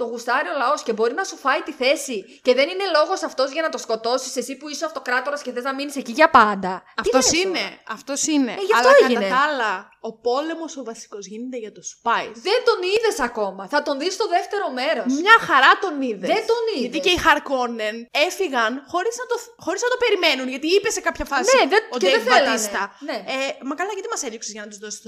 το 0.01 0.07
γουστάρει 0.07 0.47
ο 0.47 0.57
λαός 0.57 0.81
και 0.83 0.93
μπορεί 0.93 1.13
να 1.13 1.23
σου 1.23 1.37
φάει 1.37 1.61
τη 1.61 1.71
θέση. 1.71 2.39
Και 2.41 2.53
δεν 2.53 2.69
είναι 2.69 2.83
λόγος 2.97 3.23
αυτός 3.23 3.51
για 3.51 3.61
να 3.61 3.69
το 3.69 3.77
σκοτώσεις 3.77 4.35
εσύ 4.35 4.57
που 4.57 4.69
είσαι 4.69 4.85
αυτοκράτορας 4.85 5.41
και 5.41 5.51
θες 5.51 5.63
να 5.63 5.73
μείνεις 5.73 5.95
εκεί 5.95 6.11
για 6.11 6.29
πάντα. 6.29 6.83
Τι 6.85 6.91
Αυτός 7.01 7.25
λες 7.31 7.41
είναι. 7.43 7.59
τώρα; 7.59 7.77
Αυτός 7.87 8.27
είναι. 8.27 8.51
Ε, 8.51 8.63
γι' 8.69 8.73
αυτό 8.73 8.87
Αλλά 8.87 8.97
έγινε. 9.03 9.19
κατά 9.27 9.35
τα 9.35 9.41
άλλα, 9.47 9.89
ο 10.09 10.11
πόλεμος 10.27 10.71
ο 10.81 10.83
βασικός 10.91 11.23
γίνεται 11.31 11.57
για 11.63 11.71
το 11.77 11.81
Spice. 11.91 12.35
Δεν 12.47 12.59
τον 12.67 12.79
είδες 12.91 13.17
ακόμα. 13.29 13.63
Θα 13.73 13.79
τον 13.87 13.95
δεις 14.01 14.13
στο 14.19 14.25
δεύτερο 14.35 14.65
μέρος. 14.79 15.05
Μια 15.23 15.37
χαρά 15.47 15.71
τον 15.83 15.95
είδες. 16.07 16.27
Δεν 16.33 16.43
τον 16.51 16.61
είδες. 16.73 16.81
Γιατί 16.85 16.99
και 17.05 17.13
οι 17.15 17.19
Χαρκόνεν 17.25 17.95
έφυγαν 18.27 18.71
χωρίς 18.93 19.15
να, 19.21 19.25
το, 19.31 19.35
χωρίς 19.65 19.81
να 19.85 19.89
το 19.93 19.97
περιμένουν. 20.03 20.47
Γιατί 20.53 20.67
είπε 20.75 20.89
σε 20.97 21.01
κάποια 21.07 21.25
φάση 21.31 21.47
Ναι, 21.57 21.63
δεν- 21.73 21.85
ο 21.93 21.97
και 22.01 22.09
δεν 22.13 22.21
Dave 22.23 22.27
θέλανε. 22.29 22.49
Bautista. 22.55 22.83
Ναι. 23.09 23.17
Ε, 23.35 23.37
μα 23.67 23.73
καλά, 23.79 23.91
γιατί 23.97 24.09
μας 24.13 24.21
έδιωξε 24.27 24.51
για 24.55 24.61
να 24.63 24.67
τους 24.71 24.79
δώσεις 24.83 24.99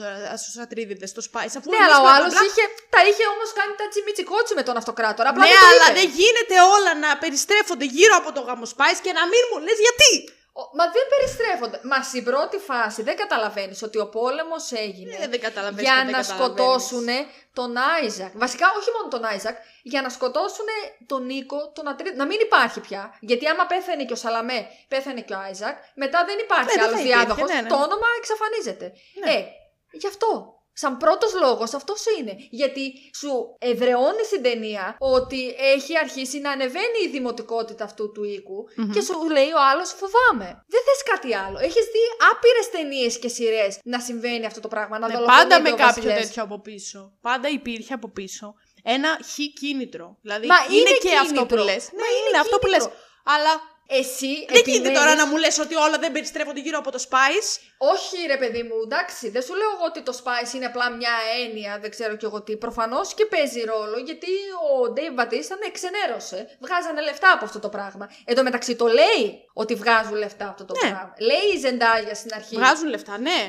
στους 0.44 0.56
Ατρείδες 0.66 1.10
το 1.18 1.22
Spice. 1.30 1.54
Αφού 1.60 1.68
Ναι, 1.72 1.78
εμείς 1.80 1.86
αλλά 1.86 1.98
ο 2.00 2.04
μπλα, 2.04 2.12
μπλα, 2.12 2.18
άλλος 2.18 2.32
μπλα. 2.34 2.44
είχε, 2.48 2.64
τα 2.94 3.00
είχε 3.10 3.24
όμως 3.34 3.50
κάνει 3.60 3.74
τα 3.82 3.86
τσιμιτσικότσι 3.92 4.54
με 4.60 4.64
τον 4.68 4.76
αυτοκράτορα. 4.82 5.28
Απλά 5.34 5.44
Ναι, 5.46 5.52
δεν 5.54 5.60
το 5.64 5.68
αλλά 5.72 5.88
είπε. 5.90 5.96
δεν 6.00 6.08
γίνεται 6.20 6.56
όλα 6.76 6.92
να 7.06 7.10
περιστρέφονται 7.24 7.86
γύρω 7.98 8.14
από 8.22 8.30
το 8.36 8.42
γαμο 8.48 8.66
Spice 8.74 9.00
και 9.06 9.12
να 9.20 9.24
μην 9.32 9.44
μου 9.50 9.58
λες 9.66 9.78
γιατί. 9.88 10.12
Ο- 10.56 10.70
Μα 10.78 10.86
δεν 10.96 11.04
περιστρέφονται. 11.14 11.80
Μας 11.84 12.06
στην 12.06 12.24
πρώτη 12.24 12.58
φάση 12.58 13.02
δεν 13.02 13.16
καταλαβαίνεις 13.18 13.82
ότι 13.84 13.98
ο 14.00 14.08
πόλεμος 14.10 14.72
έγινε 14.72 15.16
Ε, 15.16 15.28
δεν 15.28 15.40
καταλαβαίνεις 15.40 15.84
για 15.90 15.94
και 16.00 16.04
δεν 16.06 16.12
να 16.12 16.22
καταλαβαίνεις. 16.22 16.56
σκοτώσουν 16.56 17.08
τον 17.54 17.78
Άιζακ. 17.78 18.32
Βασικά, 18.38 18.66
όχι 18.80 18.90
μόνο 18.96 19.08
τον 19.08 19.24
Άιζακ, 19.26 19.58
για 19.84 20.02
να 20.02 20.10
σκοτώσουν 20.10 20.66
τον 21.06 21.26
οίκο 21.26 21.72
των 21.76 21.88
Ατρείδη. 21.88 22.16
Να 22.16 22.26
μην 22.26 22.40
υπάρχει 22.42 22.80
πια. 22.80 23.18
Γιατί 23.20 23.48
άμα 23.48 23.66
πέθανε 23.66 24.04
και 24.06 24.14
ο 24.14 24.16
Σαλαμέ, 24.16 24.68
πέθανε 24.88 25.22
και 25.22 25.34
ο 25.34 25.40
Άιζακ, 25.40 25.78
μετά 25.96 26.26
δεν 26.26 26.38
υπάρχει 26.40 26.66
Ναι, 26.66 26.72
δεν 26.72 26.82
άλλος 26.84 26.94
θα 26.96 27.00
υπήρχε, 27.02 27.18
διάδοχος. 27.26 27.50
ναι, 27.54 27.62
ναι. 27.62 27.68
Το 27.70 27.76
όνομα 27.76 28.08
εξαφανίζεται. 28.18 28.94
Ναι. 29.26 29.32
Ε, 29.32 29.46
γι' 29.92 30.08
αυτό. 30.08 30.30
Σαν 30.76 30.98
πρώτος 30.98 31.34
λόγος 31.34 31.74
αυτός 31.74 32.04
είναι. 32.20 32.36
Γιατί 32.50 32.94
σου 33.16 33.56
εδρεώνει 33.60 34.24
στην 34.26 34.42
ταινία 34.44 34.96
ότι 35.00 35.56
έχει 35.58 35.98
αρχίσει 35.98 36.40
να 36.40 36.52
ανεβαίνει 36.52 37.00
η 37.06 37.10
δημοτικότητα 37.10 37.84
αυτού 37.84 38.12
του 38.12 38.24
οίκου 38.24 38.64
και 38.94 39.02
σου 39.02 39.30
λέει 39.32 39.52
ο 39.52 39.62
άλλος 39.72 39.90
φοβάμαι. 39.90 40.64
Δεν 40.68 40.82
θες 40.88 41.04
κάτι 41.14 41.36
άλλο. 41.36 41.58
Έχεις 41.60 41.86
δει 41.94 42.04
άπειρες 42.32 42.70
ταινίες 42.72 43.20
και 43.20 43.28
σειρές 43.28 43.80
να 43.84 44.00
συμβαίνει 44.00 44.46
αυτό 44.46 44.60
το 44.60 44.68
πράγμα. 44.68 45.00
Να 45.00 45.08
Ναι, 45.08 45.14
δολοφονείται 45.14 45.44
πάντα 45.50 45.62
με 45.62 45.70
ο 45.70 45.76
κάποιο 45.76 45.86
βασιλιάς. 46.04 46.28
τέτοιο 46.28 46.44
από 46.44 46.60
πίσω. 46.62 47.14
Πάντα 47.22 47.50
υπήρχε 47.50 47.94
από 47.94 48.10
πίσω 48.12 48.54
ένα 48.84 49.10
χ 49.32 49.36
κίνητρο. 49.60 50.18
Δηλαδή 50.22 50.48
Μα 50.48 50.56
είναι, 50.70 50.76
είναι 50.80 50.90
και 51.02 51.16
αυτό 51.16 51.42
που 51.42 51.48
κίνητρο. 51.56 51.64
λες. 51.64 51.84
Μα 51.92 51.98
Ναι, 52.02 52.08
είναι 52.18 52.28
είναι 52.30 52.38
αυτό 52.40 52.58
που 52.60 52.68
λες. 52.68 52.78
κίνητρο. 52.84 53.00
Αλλά 53.24 53.54
Εσύ 53.88 54.26
δεν 54.28 54.62
γίνεται 54.66 54.72
επιμένεις- 54.72 55.00
τώρα 55.00 55.16
να 55.16 55.26
μου 55.28 55.38
λες 55.38 55.60
ότι 55.60 55.76
όλα 55.76 55.98
δεν 56.00 56.12
περιστρέφονται 56.12 56.60
γύρω 56.60 56.78
από 56.78 56.92
το 56.92 57.00
Spice. 57.10 57.50
Όχι, 57.78 58.18
ρε 58.28 58.38
παιδί 58.38 58.64
μου, 58.64 58.76
εντάξει. 58.84 59.30
Δεν 59.30 59.42
σου 59.42 59.54
λέω 59.56 59.70
εγώ 59.76 59.86
ότι 59.86 60.02
το 60.04 60.14
Spice 60.24 60.54
είναι 60.56 60.66
απλά 60.66 60.90
μια 60.92 61.16
έννοια, 61.44 61.80
δεν 61.82 61.90
ξέρω 61.90 62.16
κι 62.16 62.26
εγώ 62.26 62.42
τι. 62.44 62.58
Προφανώς 62.58 63.14
και 63.14 63.26
παίζει 63.26 63.62
ρόλο, 63.64 63.98
γιατί 63.98 64.32
ο 64.74 64.94
Dave 64.96 65.16
Batista 65.22 65.56
ναι, 65.62 65.70
ξενέρωσε. 65.78 66.58
Βγάζανε 66.62 67.02
λεφτά 67.02 67.32
από 67.32 67.46
αυτό 67.46 67.60
το 67.60 67.70
πράγμα. 67.70 68.10
Εν 68.26 68.36
τω 68.36 68.44
μεταξύ 68.44 68.76
το 68.76 68.88
λέει 68.88 69.26
ότι 69.54 69.76
βγάζουν 69.76 70.16
λεφτά 70.16 70.44
από 70.44 70.54
αυτό 70.54 70.66
το 70.66 70.74
Ναι. 70.84 70.90
πράγμα. 70.92 71.14
Λέει 71.30 71.48
η 71.56 71.58
Ζεντάγια 71.60 72.16
στην 72.16 72.32
αρχή. 72.34 72.56
Βγάζουν 72.56 72.90
λεφτά, 72.90 73.18
ναι. 73.18 73.40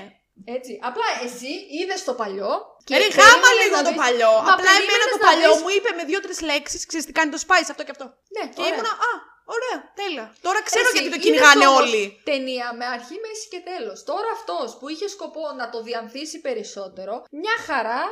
Έτσι. 0.56 0.72
Απλά 0.90 1.06
εσύ 1.26 1.52
είδες 1.78 2.04
το 2.04 2.12
παλιό. 2.20 2.52
Και 2.84 2.94
ρε, 2.96 3.00
περίμενες 3.00 3.26
γάμα 3.32 3.48
να 3.54 3.60
λίγο 3.62 3.76
το 3.86 3.88
δεις- 3.92 4.00
παλιό. 4.02 4.32
Μα 4.46 4.52
Απλά 4.54 4.70
εμένα 4.70 4.86
περίμενες 4.86 5.08
το 5.14 5.18
να 5.24 5.26
παλιό 5.30 5.50
δεις- 5.52 5.62
μου 5.62 5.70
είπε 5.76 5.90
με 5.98 6.02
δύο-τρεις 6.10 6.38
λέξεις, 6.50 6.80
ξέρεις 6.88 7.04
τι 7.06 7.12
κάνει 7.18 7.30
το 7.34 7.40
Spice, 7.46 7.68
αυτό 7.74 7.82
και 7.86 7.92
αυτό. 7.96 8.06
Ναι, 8.34 8.42
Και 8.54 8.60
ωραία. 8.62 8.72
ήμουνα, 8.72 8.92
α, 9.10 9.12
ωραία, 9.54 9.76
τέλεια. 10.00 10.26
Τώρα 10.46 10.62
ξέρω 10.62 10.88
Εσύ 10.88 10.92
γιατί 10.96 11.08
το 11.08 11.16
είδες 11.16 11.24
κυνηγάνε 11.24 11.66
όμως 11.66 11.80
όλοι. 11.80 12.20
Ταινία 12.24 12.68
με 12.78 12.84
αρχή, 12.96 13.16
μέση 13.24 13.46
και 13.52 13.62
τέλος. 13.70 13.98
Τώρα 14.10 14.30
αυτός 14.38 14.76
που 14.78 14.88
είχε 14.88 15.08
σκοπό 15.08 15.44
να 15.60 15.70
το 15.70 15.82
διανθίσει 15.82 16.40
περισσότερο, 16.40 17.14
μια 17.30 17.56
χαρά 17.66 18.02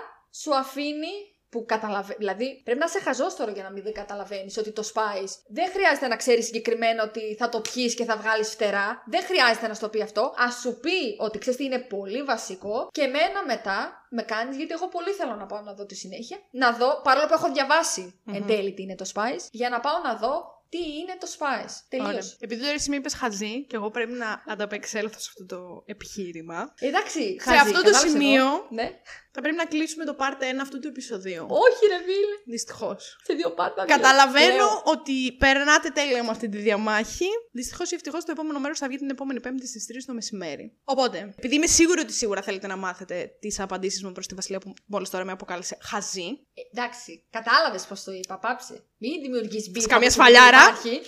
σου 0.41 0.55
αφήνει 0.55 1.15
που 1.53 1.65
καταλαβαίνει. 1.67 2.17
Δηλαδή, 2.19 2.61
πρέπει 2.65 2.79
να 2.79 2.89
σε 2.89 3.01
χαζός 3.01 3.35
τώρα 3.37 3.51
για 3.51 3.63
να 3.63 3.71
μην 3.71 3.83
δεν 3.83 3.93
καταλαβαίνεις 3.93 4.57
ότι 4.57 4.73
το 4.73 4.83
Spice 4.95 5.33
δεν 5.47 5.71
χρειάζεται 5.71 6.09
να 6.09 6.17
ξέρεις 6.17 6.45
συγκεκριμένα 6.45 7.03
ότι 7.03 7.37
θα 7.39 7.49
το 7.49 7.61
πιεις 7.61 7.95
και 7.95 8.05
θα 8.05 8.17
βγάλεις 8.17 8.49
φτερά. 8.49 9.03
Δεν 9.07 9.23
χρειάζεται 9.25 9.69
να 9.69 9.75
σου 9.75 9.81
το 9.81 9.89
πει 9.89 10.03
αυτό. 10.03 10.21
Α 10.21 10.51
σου 10.61 10.81
πει 10.81 11.17
ότι 11.19 11.39
ξέρεις 11.39 11.59
τι 11.59 11.65
είναι 11.65 11.79
πολύ 11.79 12.23
βασικό 12.23 12.89
και 12.93 13.03
εμένα 13.03 13.45
μετά 13.47 14.07
με 14.11 14.23
κάνεις, 14.23 14.57
γιατί 14.57 14.73
εγώ 14.73 14.89
πολύ 14.89 15.11
θέλω 15.11 15.35
να 15.35 15.47
πάω 15.47 15.61
να 15.61 15.73
δω 15.75 15.87
τη 15.87 15.95
συνέχεια. 15.95 16.39
Να 16.51 16.73
δω, 16.73 17.01
παρόλο 17.03 17.27
που 17.27 17.35
έχω 17.35 17.53
διαβάσει 17.53 18.21
εν 18.35 18.47
τέλει 18.47 18.75
τι 18.75 18.83
είναι 18.83 18.95
το 18.95 19.11
Spice, 19.15 19.47
για 19.51 19.69
να 19.69 19.81
πάω 19.81 19.99
να 20.05 20.15
δω 20.17 20.62
τι 20.73 20.79
είναι 20.79 21.15
το 21.21 21.27
Spice. 21.39 21.75
Τελείως. 21.89 22.09
Ωραία. 22.09 22.23
Επειδή 22.39 22.61
τώρα 22.61 22.73
εσύ 22.73 22.91
με 22.91 22.97
είπες 22.97 23.15
χαζή 23.15 23.67
και 23.67 23.77
εγώ 23.77 23.91
πρέπει 23.91 24.13
να 24.13 24.43
ανταπεξέλθω 24.47 25.19
σε 25.21 25.29
αυτό 25.33 25.47
το 25.57 25.83
επιχείρημα. 25.87 26.75
Εντάξει, 26.79 27.21
Σε 27.41 27.51
χαζή, 27.51 27.59
αυτό 27.59 27.73
το 27.73 27.83
κατάλαβες 27.83 28.11
σημείο- 28.11 28.45
εδώ. 28.47 28.67
Ναι. 28.71 28.91
Θα 29.35 29.41
πρέπει 29.41 29.57
να 29.57 29.65
κλείσουμε 29.65 30.05
το 30.05 30.17
part 30.19 30.43
1 30.43 30.63
αυτού 30.63 30.79
του 30.79 30.89
επεισοδίου. 30.89 31.47
Όχι, 31.49 31.87
ρε 31.93 31.99
φίλε. 32.05 32.35
Δυστυχώς. 32.47 33.17
Σε 33.25 33.33
δύο 33.35 33.51
πάρτα. 33.51 33.85
Καταλαβαίνω 33.85 34.55
Λέω. 34.55 34.83
ότι 34.85 35.33
περνάτε 35.39 35.89
τέλεια 35.91 36.25
με 36.25 36.31
αυτή 36.31 36.49
τη 36.49 36.59
διαμάχη. 36.59 37.27
Δυστυχώς 37.53 37.91
ή 37.91 37.95
ευτυχώς 37.95 38.25
το 38.25 38.31
επόμενο 38.33 38.59
μέρος 38.61 38.79
θα 38.79 38.89
βγει 38.89 38.97
την 38.97 39.11
επόμενη 39.11 39.41
Πέμπτη 39.41 39.67
στις 39.67 39.87
3 39.87 40.05
το 40.07 40.13
μεσημέρι. 40.15 40.77
Οπότε, 40.85 41.35
επειδή 41.39 41.55
είμαι 41.55 41.67
σίγουρη 41.67 42.01
ότι 42.01 42.13
σίγουρα 42.13 42.43
θέλετε 42.43 42.67
να 42.67 42.77
μάθετε 42.77 43.31
τις 43.41 43.61
απαντήσεις 43.61 44.03
μου 44.03 44.13
προς 44.13 44.27
τη 44.27 44.35
Βασιλεία 44.35 44.59
που 44.61 44.73
μόλις 44.87 45.11
τώρα 45.11 45.25
με 45.25 45.33
αποκάλεσε 45.33 45.77
χαζή. 45.81 46.27
Ε, 46.55 46.61
εντάξει, 46.81 47.27
κατάλαβες 47.31 47.85
πώς 47.85 48.05
το 48.05 48.13
είπα, 48.13 48.39
πάψε. 48.39 48.85
Μην 48.99 49.21
δημιουργείς 49.23 49.71
μπίφ. 49.71 49.87
καμία 49.87 50.09
από 50.09 50.23
εκεί 50.23 50.31
που 50.33 50.37
σφαλιάρα. 50.37 50.62
Υπάρχει. 50.63 51.01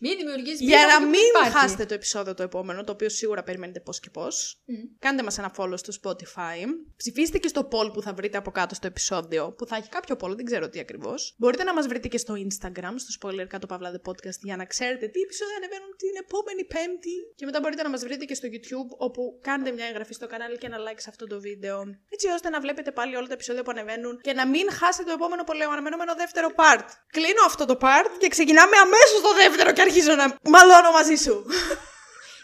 Μην 0.00 0.16
δημιουργεί 0.16 0.50
μπίφ. 0.50 0.60
Για 0.60 0.78
από 0.82 0.88
να 0.88 0.94
εκεί 0.94 1.04
που 1.04 1.10
μην 1.10 1.20
υπάρχει. 1.34 1.58
χάσετε 1.58 1.84
το 1.84 1.94
επεισόδιο 1.94 2.34
το 2.34 2.42
επόμενο, 2.42 2.84
το 2.84 2.92
οποίο 2.92 3.08
σίγουρα 3.08 3.42
περιμένετε 3.42 3.80
πώς 3.80 4.00
και 4.00 4.10
πώς, 4.10 4.60
Μμ. 4.64 4.74
κάντε 4.98 5.22
μας 5.22 5.38
ένα 5.38 5.54
follow 5.56 5.78
στο 5.84 5.92
Spotify. 6.02 6.58
Ψηφίστε 6.96 7.38
και 7.38 7.48
στο 7.48 7.68
poll 7.72 7.92
που 7.92 8.02
θα 8.02 8.12
βρείτε 8.12 8.38
από 8.38 8.50
κάτω 8.50 8.74
στο 8.74 8.86
επεισόδιο, 8.86 9.52
που 9.58 9.66
θα 9.66 9.76
έχει 9.76 9.88
κάποιο 9.88 10.16
poll, 10.20 10.32
δεν 10.36 10.44
ξέρω 10.44 10.68
τι 10.68 10.78
ακριβώς. 10.78 11.34
Μπορείτε 11.38 11.64
να 11.64 11.74
μας 11.74 11.86
βρείτε 11.86 12.08
και 12.08 12.18
στο 12.18 12.34
Instagram, 12.34 12.94
στο 13.04 13.12
spoiler 13.20 13.46
κάτω 13.48 13.66
παύλα 13.66 13.90
the 13.96 14.10
podcast, 14.10 14.40
για 14.42 14.56
να 14.56 14.64
ξέρετε 14.64 15.06
τι 15.06 15.20
επεισόδια 15.20 15.56
ανεβαίνουν 15.56 15.90
την 15.96 16.14
επόμενη 16.24 16.64
Πέμπτη. 16.64 17.16
Και 17.38 17.44
μετά 17.44 17.60
μπορείτε 17.60 17.82
να 17.82 17.90
μας 17.90 18.02
βρείτε 18.06 18.24
και 18.24 18.34
στο 18.34 18.48
YouTube, 18.52 18.90
όπου 19.06 19.38
κάντε 19.42 19.70
μια 19.70 19.86
εγγραφή 19.86 20.14
στο 20.14 20.26
κανάλι 20.26 20.56
και 20.58 20.66
ένα 20.66 20.78
like 20.86 21.00
σε 21.04 21.08
αυτό 21.12 21.26
το 21.26 21.40
βίντεο. 21.40 21.76
Έτσι 22.14 22.26
ώστε 22.36 22.48
να 22.48 22.60
βλέπετε 22.60 22.90
πάλι 22.92 23.16
όλα 23.16 23.26
τα 23.26 23.32
επεισόδια 23.32 23.62
που 23.62 23.70
ανεβαίνουν 23.70 24.20
και 24.20 24.32
να 24.32 24.46
μην 24.46 24.66
χάσετε 24.78 25.04
το 25.04 25.12
επόμενο 25.12 25.44
πολύ 25.44 25.62
αναμενόμενο 25.62 26.14
δεύτερο 26.14 26.48
part. 26.60 26.88
Κλείνω 27.16 27.42
αυτό 27.46 27.64
το 27.70 27.76
part 27.84 28.10
και 28.18 28.28
ξεκινάμε 28.28 28.76
αμέσως 28.84 29.20
το 29.22 29.32
δεύτερο 29.42 29.70
και 29.76 29.82
αρχίζω 29.82 30.14
να 30.14 30.36
μαλώνω 30.50 30.90
μαζί 30.92 31.14
σου. 31.14 31.44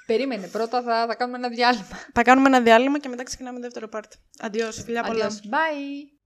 Περίμενε, 0.06 0.46
πρώτα 0.46 0.82
θα, 0.82 1.06
θα 1.06 1.14
κάνουμε 1.14 1.38
ένα 1.38 1.48
διάλειμμα. 1.48 1.98
Θα 2.12 2.22
κάνουμε 2.22 2.48
ένα 2.48 2.60
διάλειμμα 2.60 2.98
και 2.98 3.08
μετά 3.08 3.22
ξεκινάμε 3.22 3.56
το 3.56 3.62
δεύτερο 3.62 3.88
part. 3.92 4.10
Αντιός, 4.38 4.82
φιλιά 4.84 5.02
πολλά. 5.02 5.28
Adios. 5.28 5.54
Bye. 5.54 6.21